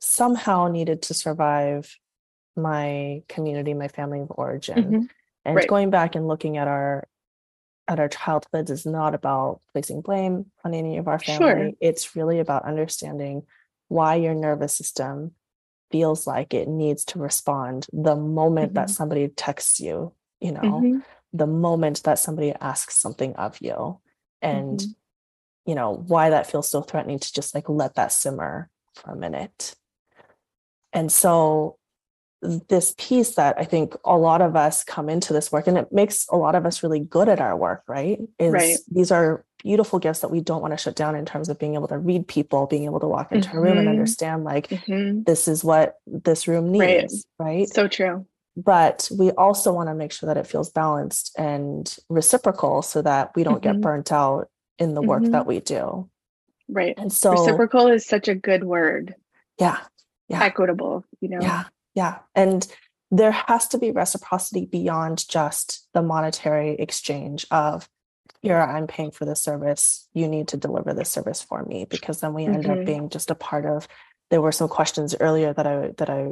somehow 0.01 0.67
needed 0.67 1.03
to 1.03 1.13
survive 1.13 1.97
my 2.55 3.23
community, 3.29 3.73
my 3.73 3.87
family 3.87 4.19
of 4.21 4.31
origin. 4.31 4.83
Mhm. 4.83 5.09
And 5.45 5.55
Right. 5.57 5.67
going 5.67 5.89
back 5.89 6.15
and 6.15 6.27
looking 6.27 6.57
at 6.57 6.67
our 6.67 7.07
at 7.87 7.99
our 7.99 8.09
childhoods 8.09 8.71
is 8.71 8.85
not 8.85 9.13
about 9.15 9.61
placing 9.73 10.01
blame 10.01 10.51
on 10.63 10.73
any 10.73 10.97
of 10.97 11.07
our 11.07 11.19
Sure. 11.19 11.55
family. 11.55 11.77
It's 11.81 12.15
really 12.15 12.39
about 12.39 12.65
understanding 12.65 13.43
why 13.89 14.15
your 14.15 14.33
nervous 14.35 14.73
system 14.73 15.35
feels 15.91 16.25
like 16.25 16.53
it 16.53 16.67
needs 16.69 17.03
to 17.05 17.19
respond 17.19 17.87
the 17.91 18.15
moment 18.15 18.75
that 18.75 18.89
Mhm. 18.89 18.93
somebody 18.93 19.27
texts 19.29 19.79
you, 19.79 20.13
you 20.39 20.51
know, 20.53 20.81
Mhm. 20.81 21.03
the 21.33 21.47
moment 21.47 22.03
that 22.03 22.19
somebody 22.19 22.53
asks 22.61 22.95
something 22.95 23.35
of 23.35 23.59
you. 23.61 23.99
And 24.41 24.79
Mhm. 24.79 24.95
you 25.65 25.75
know 25.75 25.93
why 26.07 26.29
that 26.31 26.47
feels 26.47 26.69
so 26.69 26.81
threatening 26.81 27.19
to 27.19 27.33
just 27.33 27.53
like 27.55 27.69
let 27.69 27.95
that 27.95 28.11
simmer 28.11 28.69
for 28.95 29.11
a 29.11 29.15
minute 29.15 29.75
and 30.93 31.11
so 31.11 31.77
this 32.41 32.95
piece 32.97 33.35
that 33.35 33.55
i 33.59 33.63
think 33.63 33.95
a 34.03 34.17
lot 34.17 34.41
of 34.41 34.55
us 34.55 34.83
come 34.83 35.09
into 35.09 35.31
this 35.31 35.51
work 35.51 35.67
and 35.67 35.77
it 35.77 35.91
makes 35.91 36.25
a 36.31 36.35
lot 36.37 36.55
of 36.55 36.65
us 36.65 36.81
really 36.81 36.99
good 36.99 37.29
at 37.29 37.39
our 37.39 37.55
work 37.55 37.83
right 37.87 38.19
is 38.39 38.51
Right. 38.53 38.77
these 38.91 39.11
are 39.11 39.45
beautiful 39.63 39.99
gifts 39.99 40.21
that 40.21 40.31
we 40.31 40.41
don't 40.41 40.61
want 40.61 40.71
to 40.73 40.77
shut 40.77 40.95
down 40.95 41.15
in 41.15 41.23
terms 41.25 41.49
of 41.49 41.59
being 41.59 41.75
able 41.75 41.87
to 41.89 41.99
read 41.99 42.27
people 42.27 42.65
being 42.65 42.85
able 42.85 42.99
to 42.99 43.07
walk 43.07 43.31
into 43.31 43.55
a 43.55 43.59
room 43.59 43.77
and 43.77 43.87
Mhm. 43.87 43.91
understand 43.91 44.43
like 44.43 44.69
Mhm. 44.69 45.23
this 45.25 45.47
is 45.47 45.63
what 45.63 45.97
this 46.07 46.47
room 46.47 46.71
needs 46.71 47.25
right 47.37 47.69
so 47.69 47.87
true 47.87 48.25
but 48.57 49.07
we 49.17 49.29
also 49.31 49.71
want 49.71 49.87
to 49.89 49.93
make 49.93 50.11
sure 50.11 50.27
that 50.27 50.35
it 50.37 50.47
feels 50.47 50.71
balanced 50.71 51.31
and 51.37 51.95
reciprocal 52.09 52.81
so 52.81 53.01
that 53.03 53.33
we 53.35 53.43
don't 53.43 53.61
get 53.61 53.75
Mhm. 53.77 53.81
burnt 53.81 54.11
out 54.11 54.49
in 54.79 54.95
the 54.95 55.01
work 55.01 55.21
Mhm. 55.23 55.31
that 55.31 55.45
we 55.45 55.59
do 55.59 56.09
right 56.67 56.95
and 56.97 57.13
so 57.13 57.31
reciprocal 57.33 57.87
is 57.87 58.03
such 58.03 58.27
a 58.27 58.33
good 58.33 58.63
word 58.63 59.13
yeah 59.59 59.77
Yeah. 60.31 60.43
equitable 60.43 61.03
you 61.21 61.29
know 61.29 61.39
Yeah, 61.41 61.63
yeah. 61.93 62.19
And 62.35 62.65
there 63.11 63.31
has 63.31 63.67
to 63.69 63.77
be 63.77 63.91
reciprocity 63.91 64.65
beyond 64.65 65.27
just 65.27 65.87
the 65.93 66.01
monetary 66.01 66.71
exchange 66.75 67.45
of 67.51 67.87
here, 68.41 68.57
I'm 68.59 68.87
paying 68.87 69.11
for 69.11 69.25
this 69.25 69.43
service. 69.43 70.07
You 70.13 70.27
need 70.27 70.47
to 70.47 70.57
deliver 70.57 70.93
this 70.95 71.09
service 71.11 71.41
for 71.43 71.63
me, 71.63 71.85
because 71.85 72.21
then 72.21 72.33
we 72.33 72.45
end 72.45 72.65
up 72.65 72.79
Mhm. 72.79 72.85
being 72.85 73.09
just 73.09 73.29
a 73.29 73.35
part 73.35 73.65
of. 73.67 73.87
There 74.31 74.41
were 74.41 74.51
some 74.53 74.69
questions 74.69 75.13
earlier 75.19 75.53
that 75.53 75.67
I 75.67 75.89
that 75.97 76.09
I 76.09 76.31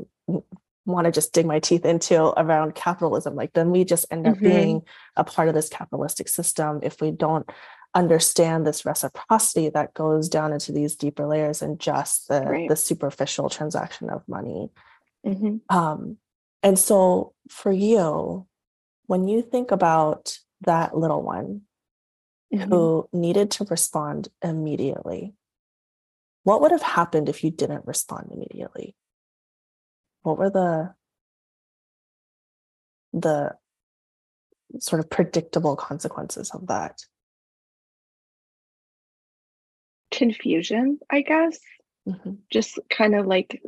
want 0.85 1.05
to 1.05 1.11
just 1.11 1.33
dig 1.33 1.45
my 1.45 1.59
teeth 1.59 1.85
into 1.85 2.17
around 2.39 2.73
capitalism. 2.73 3.35
Like 3.35 3.53
then 3.53 3.69
we 3.69 3.83
just 3.83 4.07
end 4.09 4.25
up 4.25 4.37
Mhm. 4.37 4.43
being 4.43 4.81
a 5.17 5.23
part 5.23 5.49
of 5.49 5.53
this 5.53 5.69
capitalistic 5.69 6.29
system 6.29 6.79
if 6.81 6.99
we 7.01 7.11
don't 7.11 7.47
understand 7.95 8.65
this 8.67 8.85
reciprocity 8.85 9.69
that 9.69 9.93
goes 9.93 10.29
down 10.29 10.53
into 10.53 10.71
these 10.71 10.95
deeper 10.95 11.25
layers 11.25 11.61
and 11.61 11.79
just 11.79 12.27
the 12.27 12.41
Right. 12.41 12.69
the 12.69 12.75
superficial 12.75 13.49
transaction 13.49 14.09
of 14.09 14.27
money. 14.27 14.69
Mhm. 15.25 15.61
Um, 15.69 16.17
and 16.61 16.77
so 16.77 17.33
for 17.49 17.71
you, 17.71 18.47
when 19.07 19.27
you 19.27 19.41
think 19.41 19.71
about 19.71 20.37
that 20.61 20.95
little 20.95 21.23
one 21.23 21.61
Mhm. 22.53 22.69
who 22.69 23.09
needed 23.11 23.49
to 23.51 23.63
respond 23.65 24.29
immediately, 24.43 25.35
what 26.43 26.61
would 26.61 26.71
have 26.71 26.81
happened 26.83 27.27
if 27.27 27.43
you 27.43 27.51
didn't 27.51 27.85
respond 27.87 28.31
immediately? 28.31 28.95
What 30.21 30.37
were 30.37 30.49
the 30.49 30.95
the 33.11 33.57
sort 34.79 34.99
of 34.99 35.09
predictable 35.09 35.75
consequences 35.75 36.51
of 36.51 36.67
that? 36.67 37.01
Confusion 40.19 40.99
i 41.09 41.21
guess 41.21 41.57
Mhm. 42.07 42.37
just 42.51 42.79
kind 42.89 43.13
of 43.15 43.25
like 43.27 43.61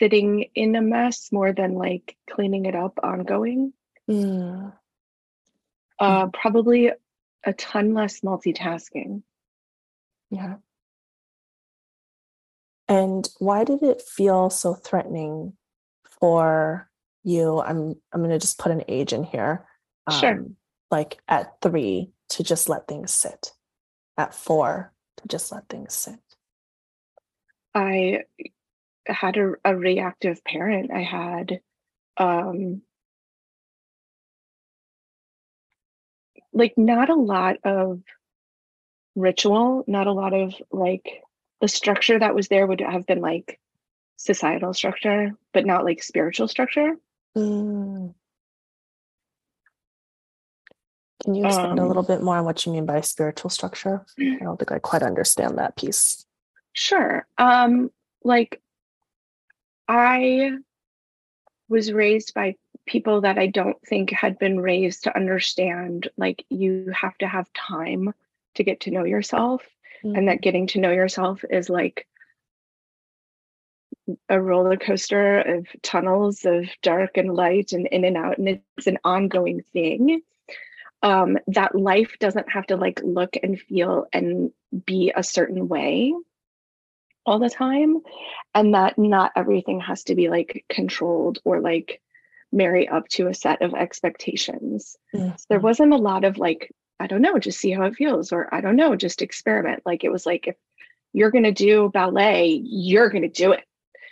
sitting 0.00 0.46
in 0.54 0.74
a 0.76 0.82
mess 0.82 1.30
more 1.32 1.52
than 1.52 1.74
like 1.74 2.16
cleaning 2.32 2.64
it 2.66 2.74
up 2.84 2.98
ongoing 3.02 3.72
Mm, 4.10 4.72
uh 6.00 6.26
probably 6.42 6.90
a 7.44 7.52
ton 7.52 7.94
less 7.94 8.20
multitasking 8.20 9.22
yeah. 10.30 10.56
And 12.88 13.28
why 13.38 13.64
did 13.64 13.82
it 13.82 14.00
feel 14.02 14.48
so 14.50 14.74
threatening 14.74 15.52
for 16.20 16.90
you? 17.22 17.60
I'm 17.60 17.94
I'm 18.12 18.20
going 18.20 18.30
to 18.30 18.38
just 18.38 18.58
put 18.58 18.72
an 18.72 18.82
age 18.88 19.12
in 19.12 19.24
here. 19.24 19.66
Sure. 20.10 20.32
um, 20.38 20.56
Like 20.90 21.20
at 21.28 21.60
three 21.60 22.12
to 22.30 22.42
just 22.42 22.68
let 22.68 22.88
things 22.88 23.12
sit. 23.12 23.52
At 24.18 24.34
four 24.34 24.91
to 25.18 25.28
just 25.28 25.52
let 25.52 25.68
things 25.68 25.94
sit. 25.94 26.18
i 27.74 28.22
had 29.06 29.36
a, 29.36 29.54
a 29.64 29.76
reactive 29.76 30.44
parent 30.44 30.90
i 30.92 31.02
had 31.02 31.60
um 32.16 32.82
like 36.52 36.74
not 36.76 37.10
a 37.10 37.14
lot 37.14 37.56
of 37.64 38.00
ritual 39.16 39.84
not 39.86 40.06
a 40.06 40.12
lot 40.12 40.32
of 40.32 40.54
like 40.70 41.22
the 41.60 41.68
structure 41.68 42.18
that 42.18 42.34
was 42.34 42.48
there 42.48 42.66
would 42.66 42.80
have 42.80 43.06
been 43.06 43.20
like 43.20 43.60
societal 44.22 44.72
structure, 44.72 45.32
but 45.52 45.66
not 45.66 45.84
like 45.84 46.02
spiritual 46.02 46.48
structure. 46.48 46.92
Mm. 47.36 48.14
Can 51.24 51.34
you 51.34 51.46
expand 51.46 51.78
a 51.78 51.82
Um, 51.82 51.88
little 51.88 52.02
bit 52.02 52.22
more 52.22 52.36
on 52.36 52.44
what 52.44 52.66
you 52.66 52.72
mean 52.72 52.86
by 52.86 53.00
spiritual 53.00 53.50
structure? 53.50 54.04
I 54.18 54.38
don't 54.40 54.58
think 54.58 54.72
I 54.72 54.78
quite 54.78 55.02
understand 55.02 55.58
that 55.58 55.76
piece. 55.76 56.26
Sure. 56.72 57.26
Um, 57.38 57.90
like 58.24 58.60
I 59.88 60.52
was 61.68 61.92
raised 61.92 62.34
by 62.34 62.56
people 62.86 63.20
that 63.20 63.38
I 63.38 63.46
don't 63.46 63.76
think 63.86 64.10
had 64.10 64.38
been 64.38 64.58
raised 64.58 65.04
to 65.04 65.16
understand 65.16 66.08
like 66.16 66.44
you 66.50 66.92
have 66.92 67.16
to 67.18 67.28
have 67.28 67.52
time 67.52 68.12
to 68.56 68.64
get 68.64 68.80
to 68.80 68.90
know 68.90 69.04
yourself 69.04 69.62
and 70.02 70.26
that 70.26 70.40
getting 70.40 70.66
to 70.66 70.80
know 70.80 70.90
yourself 70.90 71.44
is 71.48 71.70
like 71.70 72.08
a 74.28 74.40
roller 74.42 74.76
coaster 74.76 75.38
of 75.38 75.68
tunnels 75.82 76.44
of 76.44 76.66
dark 76.82 77.16
and 77.16 77.32
light 77.32 77.72
and 77.72 77.86
in 77.86 78.04
and 78.04 78.16
out 78.16 78.38
and 78.38 78.48
it's 78.76 78.88
an 78.88 78.98
ongoing 79.04 79.62
thing 79.72 80.20
um 81.02 81.36
that 81.48 81.74
life 81.74 82.16
doesn't 82.20 82.50
have 82.50 82.66
to 82.66 82.76
like 82.76 83.00
look 83.02 83.36
and 83.42 83.60
feel 83.60 84.06
and 84.12 84.52
be 84.86 85.12
a 85.14 85.22
certain 85.22 85.68
way 85.68 86.12
all 87.24 87.38
the 87.38 87.50
time 87.50 87.98
and 88.54 88.74
that 88.74 88.98
not 88.98 89.32
everything 89.36 89.80
has 89.80 90.04
to 90.04 90.14
be 90.14 90.28
like 90.28 90.64
controlled 90.68 91.38
or 91.44 91.60
like 91.60 92.00
marry 92.52 92.88
up 92.88 93.08
to 93.08 93.28
a 93.28 93.34
set 93.34 93.62
of 93.62 93.74
expectations. 93.74 94.96
Mhm. 95.14 95.46
there 95.48 95.60
wasn't 95.60 95.92
a 95.92 95.96
lot 95.96 96.24
of 96.24 96.38
like 96.38 96.70
i 97.00 97.06
don't 97.06 97.22
know 97.22 97.38
just 97.38 97.58
see 97.58 97.70
how 97.70 97.84
it 97.84 97.94
feels 97.94 98.32
or 98.32 98.52
i 98.54 98.60
don't 98.60 98.76
know 98.76 98.96
just 98.96 99.22
experiment. 99.22 99.82
Like 99.86 100.04
it 100.04 100.12
was 100.12 100.26
like 100.26 100.46
if 100.48 100.56
you're 101.12 101.30
going 101.30 101.44
to 101.44 101.52
do 101.52 101.90
ballet 101.92 102.60
you're 102.64 103.10
going 103.10 103.22
to 103.22 103.28
do 103.28 103.52
it. 103.52 103.64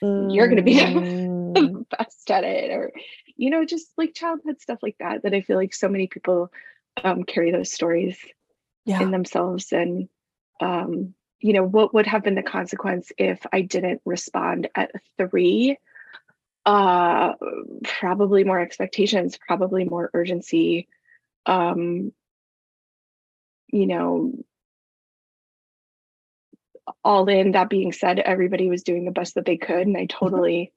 You're 0.02 0.48
going 0.48 0.56
to 0.56 0.62
be 0.62 0.80
Mm, 1.50 1.54
the 1.54 1.96
best 1.98 2.30
at 2.30 2.44
it 2.44 2.70
or 2.70 2.92
you 3.36 3.50
know 3.50 3.64
just 3.64 3.88
like 3.98 4.14
childhood 4.14 4.60
stuff 4.60 4.78
like 4.82 4.96
that 5.00 5.22
that 5.24 5.34
i 5.34 5.40
feel 5.40 5.56
like 5.56 5.74
so 5.74 5.88
many 5.88 6.06
people 6.06 6.52
um, 7.04 7.24
carry 7.24 7.50
those 7.50 7.72
stories 7.72 8.18
yeah. 8.84 9.00
in 9.00 9.10
themselves 9.10 9.72
and 9.72 10.08
um, 10.60 11.14
you 11.40 11.52
know 11.52 11.64
what 11.64 11.94
would 11.94 12.06
have 12.06 12.22
been 12.22 12.34
the 12.34 12.42
consequence 12.42 13.12
if 13.18 13.44
i 13.52 13.62
didn't 13.62 14.00
respond 14.04 14.68
at 14.74 14.90
three 15.16 15.76
uh 16.66 17.32
probably 17.82 18.44
more 18.44 18.60
expectations 18.60 19.38
probably 19.46 19.84
more 19.84 20.10
urgency 20.12 20.88
um 21.46 22.12
you 23.68 23.86
know 23.86 24.32
all 27.04 27.28
in 27.28 27.52
that 27.52 27.70
being 27.70 27.92
said 27.92 28.18
everybody 28.18 28.68
was 28.68 28.82
doing 28.82 29.04
the 29.04 29.10
best 29.10 29.34
that 29.34 29.46
they 29.46 29.56
could 29.56 29.86
and 29.86 29.96
i 29.96 30.06
totally 30.06 30.72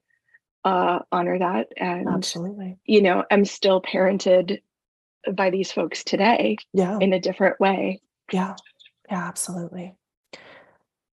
uh 0.64 1.00
honor 1.12 1.38
that 1.38 1.68
and 1.76 2.08
Absolutely. 2.08 2.78
you 2.86 3.02
know 3.02 3.26
i'm 3.30 3.44
still 3.44 3.82
parented 3.82 4.62
by 5.34 5.50
these 5.50 5.72
folks 5.72 6.04
today 6.04 6.58
Yeah. 6.74 6.98
in 7.00 7.14
a 7.14 7.20
different 7.20 7.60
way 7.60 8.02
Yeah. 8.32 8.56
Yeah, 9.10 9.28
absolutely. 9.28 9.96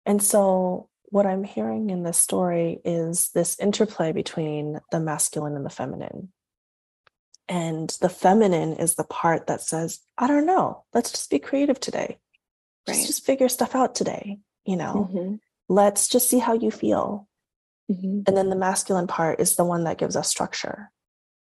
And 0.06 0.22
so 0.24 0.89
what 1.06 1.26
I'm 1.26 1.43
hearing 1.43 1.89
in 1.89 2.04
this 2.04 2.17
story 2.17 2.80
is 2.86 3.30
this 3.32 3.60
interplay 3.60 4.12
between 4.12 4.80
the 4.91 5.00
masculine 5.00 5.56
and 5.56 5.65
the 5.65 5.69
feminine. 5.72 6.32
And 7.48 7.89
the 8.00 8.10
feminine 8.10 8.74
is 8.74 8.93
the 8.95 9.04
part 9.04 9.48
that 9.48 9.62
says, 9.62 10.00
I 10.17 10.28
don't 10.28 10.45
know, 10.45 10.84
let's 10.93 11.12
just 11.12 11.30
be 11.32 11.39
creative 11.39 11.80
today. 11.80 12.19
Let's 12.88 13.08
just 13.08 13.26
figure 13.26 13.50
stuff 13.50 13.76
out 13.76 13.95
today. 13.95 14.39
You 14.65 14.78
know, 14.78 15.10
Mhm, 15.12 15.39
let's 15.67 16.08
just 16.08 16.30
see 16.30 16.39
how 16.39 16.54
you 16.54 16.69
feel. 16.72 17.28
mhm. 17.91 18.24
And 18.28 18.38
then 18.38 18.50
the 18.50 18.56
masculine 18.56 19.08
part 19.08 19.39
is 19.39 19.56
the 19.56 19.65
one 19.65 19.84
that 19.86 19.98
gives 19.98 20.15
us 20.15 20.28
structure. 20.30 20.91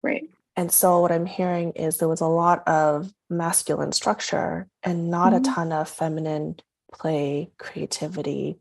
right 0.04 0.30
And 0.58 0.72
so 0.72 1.00
what 1.02 1.12
I'm 1.12 1.28
hearing 1.28 1.72
is 1.74 1.98
there 1.98 2.08
was 2.08 2.20
a 2.20 2.26
lot 2.28 2.68
of 2.68 3.14
masculine 3.30 3.92
structure 3.92 4.68
and 4.82 5.12
not 5.12 5.32
Mhm. 5.32 5.38
a 5.38 5.40
ton 5.42 5.72
of 5.72 5.88
feminine 5.88 6.60
play, 6.92 7.52
creativity. 7.60 8.58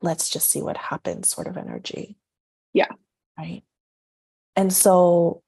Let's 0.00 0.30
just 0.30 0.48
see 0.48 0.62
what 0.62 0.76
happens 0.76 1.28
sort 1.28 1.48
of 1.48 1.56
energy. 1.56 2.16
Yeah. 2.72 2.86
Right. 3.36 3.64
And 4.54 4.72
so 4.72 5.42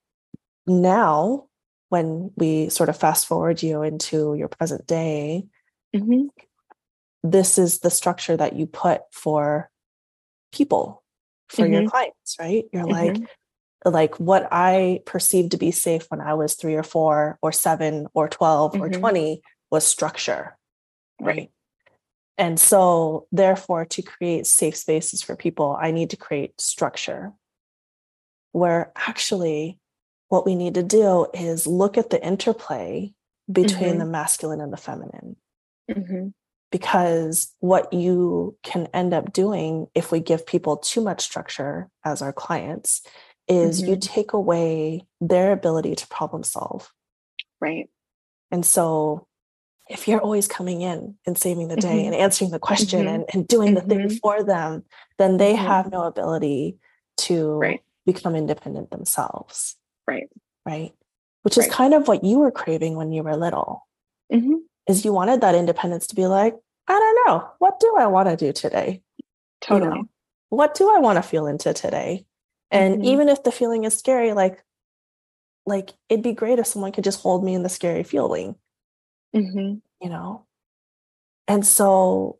now 0.66 1.46
when 1.88 2.32
we 2.36 2.68
sort 2.68 2.88
of 2.88 2.96
fast 2.96 3.26
forward 3.26 3.62
you 3.62 3.82
into 3.82 4.34
your 4.34 4.48
present 4.48 4.86
day, 4.86 5.46
Mhm, 5.94 6.30
this 7.22 7.58
is 7.58 7.78
the 7.78 7.90
structure 7.90 8.36
that 8.36 8.54
you 8.56 8.66
put 8.66 9.02
for 9.12 9.70
people, 10.52 11.04
for 11.48 11.66
your 11.66 11.82
Mhm. 11.82 11.90
clients, 11.90 12.36
right? 12.40 12.64
You're 12.72 12.86
like, 12.86 13.14
mhm, 13.14 13.28
like 13.84 14.18
what 14.20 14.48
I 14.52 15.00
perceived 15.06 15.52
to 15.52 15.56
be 15.58 15.70
safe 15.70 16.06
when 16.10 16.20
I 16.20 16.34
was 16.34 16.54
three 16.54 16.74
or 16.74 16.82
four 16.82 17.38
or 17.42 17.52
seven 17.52 18.06
or 18.14 18.28
12 18.28 18.80
or 18.80 18.88
Mhm. 18.88 19.00
20 19.00 19.42
was 19.70 19.86
structure. 19.86 20.56
Right. 21.20 21.36
Right. 21.36 21.50
And 22.38 22.58
so, 22.58 23.26
therefore, 23.30 23.84
to 23.86 24.02
create 24.02 24.46
safe 24.46 24.76
spaces 24.76 25.22
for 25.22 25.36
people, 25.36 25.76
I 25.80 25.90
need 25.90 26.10
to 26.10 26.16
create 26.16 26.60
structure 26.60 27.32
where 28.52 28.92
actually 28.96 29.78
what 30.28 30.46
we 30.46 30.54
need 30.54 30.74
to 30.74 30.82
do 30.82 31.26
is 31.34 31.66
look 31.66 31.98
at 31.98 32.10
the 32.10 32.24
interplay 32.24 33.12
between 33.50 33.96
Mhm. 33.96 33.98
the 33.98 34.06
masculine 34.06 34.60
and 34.60 34.72
the 34.72 34.76
feminine 34.76 35.36
mhm, 35.90 36.32
because 36.70 37.54
what 37.60 37.92
you 37.92 38.56
can 38.62 38.88
end 38.94 39.12
up 39.12 39.32
doing 39.32 39.88
if 39.94 40.12
we 40.12 40.20
give 40.20 40.46
people 40.46 40.76
too 40.76 41.00
much 41.00 41.22
structure 41.22 41.90
as 42.04 42.22
our 42.22 42.32
clients 42.32 43.02
is 43.58 43.80
you 43.82 43.96
Mhm. 43.96 44.00
take 44.00 44.32
away 44.32 45.06
their 45.20 45.52
ability 45.52 45.94
to 45.96 46.06
problem 46.08 46.42
solve. 46.42 46.92
right 47.60 47.88
And 48.50 48.66
so 48.66 49.26
if 49.88 50.06
you're 50.08 50.20
always 50.20 50.46
coming 50.48 50.80
in 50.82 51.16
and 51.26 51.36
saving 51.38 51.68
the 51.68 51.76
day 51.76 52.02
Mhm. 52.02 52.06
and 52.06 52.14
answering 52.14 52.50
the 52.50 52.58
question 52.58 53.06
Mhm. 53.06 53.14
and, 53.14 53.24
and 53.32 53.48
doing 53.48 53.74
the 53.74 53.80
thing 53.82 54.00
Mhm. 54.08 54.18
for 54.20 54.42
them, 54.42 54.84
then 55.18 55.36
they 55.36 55.54
Mhm. 55.54 55.58
have 55.70 55.90
no 55.92 56.02
ability 56.04 56.78
to 57.18 57.34
Right. 57.64 57.82
become 58.06 58.34
independent 58.34 58.90
themselves. 58.90 59.76
right 60.08 60.28
Right. 60.66 60.92
Which 61.42 61.56
is 61.58 61.66
kind 61.68 61.94
of 61.94 62.08
what 62.08 62.24
you 62.24 62.38
were 62.40 62.50
craving 62.50 62.96
when 62.96 63.12
you 63.12 63.22
were 63.22 63.36
little. 63.36 63.86
Mhm, 64.32 64.62
Is 64.88 65.04
you 65.04 65.12
wanted 65.12 65.40
that 65.42 65.54
independence 65.54 66.06
to 66.08 66.14
be 66.16 66.26
like, 66.26 66.54
I 66.88 66.98
don't 66.98 67.18
know, 67.26 67.48
what 67.58 67.78
do 67.78 67.94
I 67.96 68.06
want 68.08 68.28
to 68.28 68.36
do 68.36 68.52
today? 68.52 69.02
totally 69.60 69.90
you 69.90 70.02
know 70.02 70.08
what 70.48 70.74
do 70.74 70.90
i 70.94 70.98
want 70.98 71.16
to 71.16 71.22
feel 71.22 71.46
into 71.46 71.72
today 71.72 72.26
and 72.72 72.96
Mhm. 72.96 73.04
even 73.04 73.28
if 73.28 73.42
the 73.42 73.52
feeling 73.52 73.84
is 73.84 73.96
scary 73.96 74.32
like 74.32 74.64
like 75.64 75.90
it'd 76.08 76.24
be 76.24 76.32
great 76.32 76.58
if 76.58 76.66
someone 76.66 76.90
could 76.90 77.04
just 77.04 77.20
hold 77.20 77.44
me 77.44 77.54
in 77.54 77.62
the 77.62 77.68
scary 77.68 78.02
feeling. 78.02 78.56
Mhm, 79.34 79.80
you 80.00 80.08
know? 80.08 80.46
And 81.46 81.64
so 81.64 82.38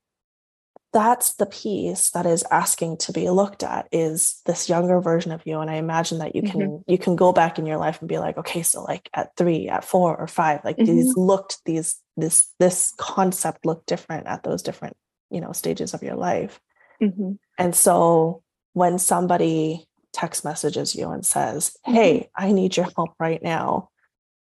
that's 0.93 1.35
the 1.35 1.47
piece 1.47 2.11
that 2.11 2.27
is 2.27 2.45
asking 2.51 2.99
to 2.99 3.13
be 3.13 3.31
looked 3.31 3.63
at 3.63 3.89
is 3.93 4.43
this 4.45 4.69
younger 4.69 5.01
version 5.01 5.33
of 5.33 5.41
you 5.47 5.59
and 5.59 5.71
i 5.71 5.77
imagine 5.77 6.19
that 6.19 6.37
you 6.37 6.43
can 6.43 6.85
you 6.87 6.99
can 6.99 7.17
go 7.17 7.33
back 7.33 7.59
in 7.59 7.65
your 7.65 7.79
life 7.79 7.99
and 8.01 8.11
be 8.11 8.19
like 8.19 8.37
okay 8.37 8.63
so 8.63 8.83
like 8.83 9.09
at 9.15 9.35
three 9.37 9.69
at 9.69 9.87
four 9.87 10.15
or 10.15 10.27
five 10.27 10.61
like 10.65 10.77
these 10.77 11.17
looked 11.17 11.65
these 11.65 11.99
this 12.19 12.53
this 12.59 12.93
concept 12.99 13.65
looked 13.65 13.87
different 13.87 14.27
at 14.27 14.43
those 14.43 14.63
different 14.63 14.95
you 15.31 15.41
know 15.41 15.53
stages 15.53 15.95
of 15.95 16.03
your 16.03 16.15
life. 16.17 16.61
Mhm, 17.03 17.39
and 17.59 17.75
so 17.75 18.43
when 18.75 18.99
somebody 18.99 19.89
text 20.23 20.45
messages 20.45 20.95
you 20.95 21.11
and 21.11 21.27
says, 21.27 21.77
Mhm. 21.87 21.95
Hey, 21.95 22.31
I 22.37 22.53
need 22.53 22.77
your 22.77 22.87
help 22.97 23.11
right 23.19 23.43
now, 23.43 23.89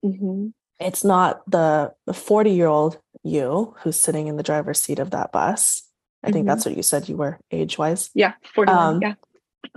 mhm, 0.04 0.52
it's 0.80 1.04
not 1.06 1.50
the 1.50 1.94
40 2.14 2.52
year 2.52 2.68
old 2.68 3.00
you 3.24 3.76
who's 3.82 4.00
sitting 4.00 4.28
in 4.28 4.36
the 4.38 4.44
driver's 4.44 4.82
seat 4.82 5.00
of 5.00 5.12
that 5.12 5.32
bus. 5.32 5.84
I 6.24 6.32
think 6.32 6.44
Mhm. 6.44 6.48
that's 6.50 6.66
what 6.66 6.76
you 6.76 6.84
said 6.84 7.08
you 7.08 7.16
were 7.16 7.40
age 7.52 7.78
wise. 7.78 8.10
yeah 8.14 8.34
41 8.56 8.78
Um, 8.96 9.02
yeah 9.02 9.14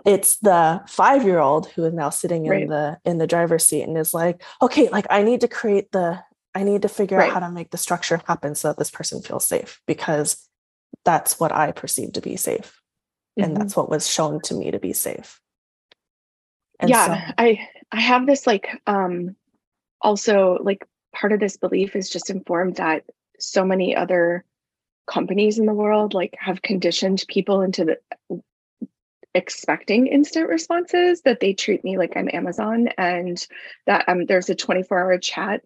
It's 0.04 0.36
the 0.38 0.82
five 0.88 1.22
year 1.24 1.38
old 1.38 1.68
who 1.72 1.84
is 1.84 1.94
now 1.94 2.10
sitting 2.10 2.46
in 2.46 2.66
the 2.68 2.98
in 3.04 3.18
the 3.18 3.26
driver's 3.34 3.64
seat 3.64 3.82
and 3.86 3.96
is 3.96 4.12
like, 4.12 4.42
okay, 4.60 4.88
like 4.90 5.06
I 5.10 5.22
need 5.22 5.40
to 5.42 5.48
create 5.48 5.92
the 5.92 6.18
I 6.54 6.64
need 6.64 6.82
to 6.82 6.88
figure 6.88 7.18
Right. 7.18 7.28
out 7.28 7.34
how 7.34 7.46
to 7.46 7.52
make 7.54 7.70
the 7.70 7.78
structure 7.86 8.20
happen 8.26 8.54
so 8.56 8.68
that 8.68 8.78
this 8.78 8.90
person 8.90 9.22
feels 9.22 9.46
safe 9.46 9.80
because 9.86 10.48
that's 11.04 11.38
what 11.40 11.52
I 11.52 11.70
perceive 11.72 12.12
to 12.14 12.20
be 12.20 12.36
safe. 12.36 12.80
And 13.38 13.50
Mhm. 13.52 13.58
that's 13.58 13.74
what 13.76 13.88
was 13.88 14.06
shown 14.16 14.40
to 14.42 14.54
me 14.54 14.70
to 14.72 14.78
be 14.78 14.92
safe. 14.92 15.40
And 16.82 16.90
yeah 16.90 17.28
so- 17.28 17.34
i 17.38 17.68
i 17.90 18.00
have 18.00 18.26
this 18.26 18.46
like 18.46 18.68
um 18.86 19.34
also 20.00 20.58
like 20.62 20.84
part 21.14 21.32
of 21.32 21.40
this 21.40 21.56
belief 21.56 21.96
is 21.96 22.10
just 22.10 22.30
informed 22.30 22.76
that 22.76 23.04
so 23.38 23.64
many 23.64 23.94
other 23.96 24.44
companies 25.06 25.58
in 25.58 25.66
the 25.66 25.74
world 25.74 26.14
like 26.14 26.36
have 26.38 26.62
conditioned 26.62 27.24
people 27.28 27.62
into 27.62 27.84
the 27.84 28.42
expecting 29.34 30.06
instant 30.06 30.48
responses 30.48 31.22
that 31.22 31.40
they 31.40 31.54
treat 31.54 31.82
me 31.84 31.96
like 31.96 32.16
i'm 32.16 32.28
amazon 32.32 32.88
and 32.98 33.46
that 33.86 34.06
um 34.08 34.26
there's 34.26 34.50
a 34.50 34.54
24 34.54 34.98
hour 34.98 35.18
chat 35.18 35.62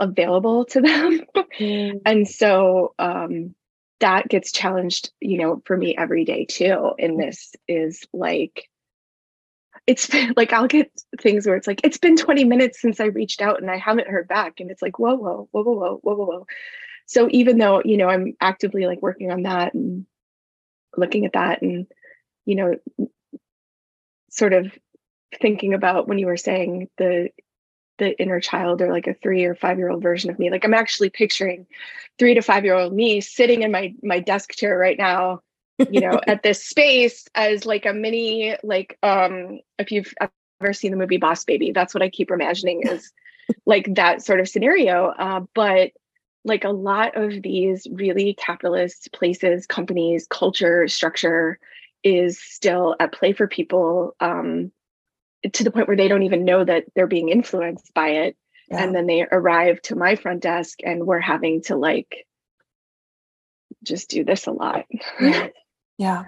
available 0.00 0.64
to 0.66 0.80
them. 0.80 1.20
Mm, 1.60 2.00
and 2.04 2.26
so 2.26 2.94
um 2.98 3.54
that 4.00 4.28
gets 4.28 4.50
challenged, 4.50 5.12
you 5.20 5.38
know, 5.38 5.62
for 5.66 5.76
me 5.76 5.96
every 5.96 6.24
day 6.24 6.46
too. 6.46 6.90
And 6.98 7.18
this 7.18 7.54
is 7.68 8.04
like, 8.12 8.68
it's 9.86 10.06
been 10.06 10.32
like 10.36 10.52
I'll 10.52 10.66
get 10.66 10.90
things 11.20 11.46
where 11.46 11.56
it's 11.56 11.66
like 11.66 11.80
it's 11.84 11.98
been 11.98 12.16
20 12.16 12.44
minutes 12.44 12.80
since 12.80 13.00
I 13.00 13.06
reached 13.06 13.42
out 13.42 13.60
and 13.60 13.70
I 13.70 13.76
haven't 13.76 14.08
heard 14.08 14.28
back, 14.28 14.60
and 14.60 14.70
it's 14.70 14.82
like 14.82 14.98
whoa, 14.98 15.14
whoa, 15.14 15.48
whoa, 15.50 15.62
whoa, 15.62 15.74
whoa, 15.74 16.00
whoa, 16.02 16.14
whoa, 16.14 16.26
whoa. 16.26 16.46
So 17.06 17.28
even 17.30 17.58
though 17.58 17.82
you 17.84 17.96
know 17.96 18.08
I'm 18.08 18.34
actively 18.40 18.86
like 18.86 19.02
working 19.02 19.30
on 19.30 19.42
that 19.42 19.74
and 19.74 20.06
looking 20.96 21.26
at 21.26 21.34
that, 21.34 21.62
and 21.62 21.86
you 22.46 22.54
know, 22.56 22.74
sort 24.30 24.52
of 24.52 24.72
thinking 25.40 25.74
about 25.74 26.08
when 26.08 26.18
you 26.18 26.26
were 26.26 26.36
saying 26.36 26.88
the 26.98 27.28
the 27.98 28.20
inner 28.20 28.40
child 28.40 28.82
or 28.82 28.90
like 28.90 29.06
a 29.06 29.14
three 29.14 29.44
or 29.44 29.54
five 29.54 29.78
year 29.78 29.88
old 29.88 30.02
version 30.02 30.30
of 30.30 30.38
me 30.38 30.50
like 30.50 30.64
i'm 30.64 30.74
actually 30.74 31.10
picturing 31.10 31.66
three 32.18 32.34
to 32.34 32.42
five 32.42 32.64
year 32.64 32.74
old 32.74 32.92
me 32.92 33.20
sitting 33.20 33.62
in 33.62 33.70
my 33.70 33.94
my 34.02 34.18
desk 34.18 34.52
chair 34.54 34.76
right 34.76 34.98
now 34.98 35.40
you 35.90 36.00
know 36.00 36.20
at 36.26 36.42
this 36.42 36.64
space 36.64 37.26
as 37.34 37.66
like 37.66 37.86
a 37.86 37.92
mini 37.92 38.56
like 38.62 38.98
um 39.02 39.60
if 39.78 39.90
you've 39.90 40.14
ever 40.20 40.72
seen 40.72 40.90
the 40.90 40.96
movie 40.96 41.16
boss 41.16 41.44
baby 41.44 41.72
that's 41.72 41.94
what 41.94 42.02
i 42.02 42.08
keep 42.08 42.30
imagining 42.30 42.82
is 42.84 43.12
like 43.66 43.94
that 43.94 44.22
sort 44.22 44.40
of 44.40 44.48
scenario 44.48 45.08
uh, 45.18 45.40
but 45.54 45.90
like 46.46 46.64
a 46.64 46.70
lot 46.70 47.16
of 47.16 47.42
these 47.42 47.86
really 47.90 48.34
capitalist 48.34 49.10
places 49.12 49.66
companies 49.66 50.26
culture 50.28 50.86
structure 50.88 51.58
is 52.02 52.38
still 52.38 52.94
at 53.00 53.12
play 53.12 53.32
for 53.32 53.48
people 53.48 54.14
um 54.20 54.70
to 55.52 55.64
the 55.64 55.70
point 55.70 55.88
where 55.88 55.96
they 55.96 56.08
don't 56.08 56.22
even 56.22 56.44
know 56.44 56.64
that 56.64 56.84
they're 56.94 57.06
being 57.06 57.28
influenced 57.28 57.92
by 57.94 58.08
it 58.08 58.36
yeah. 58.70 58.82
and 58.82 58.94
then 58.94 59.06
they 59.06 59.26
arrive 59.30 59.80
to 59.82 59.96
my 59.96 60.16
front 60.16 60.42
desk 60.42 60.78
and 60.84 61.06
we're 61.06 61.20
having 61.20 61.62
to 61.62 61.76
like 61.76 62.26
just 63.82 64.08
do 64.08 64.24
this 64.24 64.46
a 64.46 64.52
lot 64.52 64.86
yeah. 65.20 65.48
yeah 65.98 66.24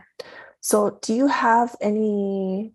so 0.60 0.98
do 1.02 1.14
you 1.14 1.26
have 1.26 1.74
any 1.80 2.72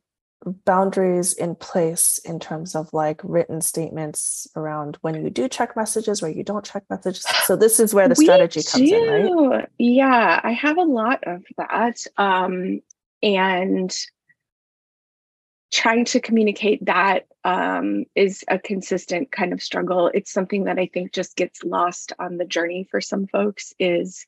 boundaries 0.66 1.34
in 1.34 1.54
place 1.54 2.18
in 2.26 2.40
terms 2.40 2.76
of 2.76 2.92
like 2.94 3.22
written 3.24 3.62
statements 3.62 4.48
around 4.56 4.98
when 5.02 5.24
you 5.24 5.30
do 5.30 5.48
check 5.48 5.76
messages 5.76 6.22
where 6.22 6.32
you 6.32 6.44
don't 6.44 6.66
check 6.66 6.84
messages 6.90 7.24
so 7.44 7.56
this 7.56 7.80
is 7.80 7.94
where 7.94 8.08
the 8.08 8.16
strategy 8.16 8.64
comes 8.64 8.90
do. 8.90 8.96
in 8.96 9.50
right 9.50 9.70
yeah 9.78 10.42
i 10.44 10.52
have 10.52 10.78
a 10.78 10.84
lot 10.84 11.24
of 11.28 11.44
that 11.58 12.04
um 12.18 12.82
and 13.22 13.96
trying 15.72 16.04
to 16.06 16.20
communicate 16.20 16.86
that 16.86 17.28
um, 17.44 18.06
is 18.14 18.44
a 18.50 18.60
consistent 18.60 19.32
kind 19.32 19.54
of 19.54 19.64
struggle. 19.64 20.12
It's 20.14 20.32
something 20.32 20.66
that 20.66 20.78
I 20.78 20.90
think 20.94 21.14
just 21.14 21.36
gets 21.38 21.64
lost 21.64 22.14
on 22.20 22.38
the 22.38 22.46
journey 22.46 22.88
for 22.92 23.00
some 23.00 23.26
folks. 23.28 23.74
Is 23.80 24.26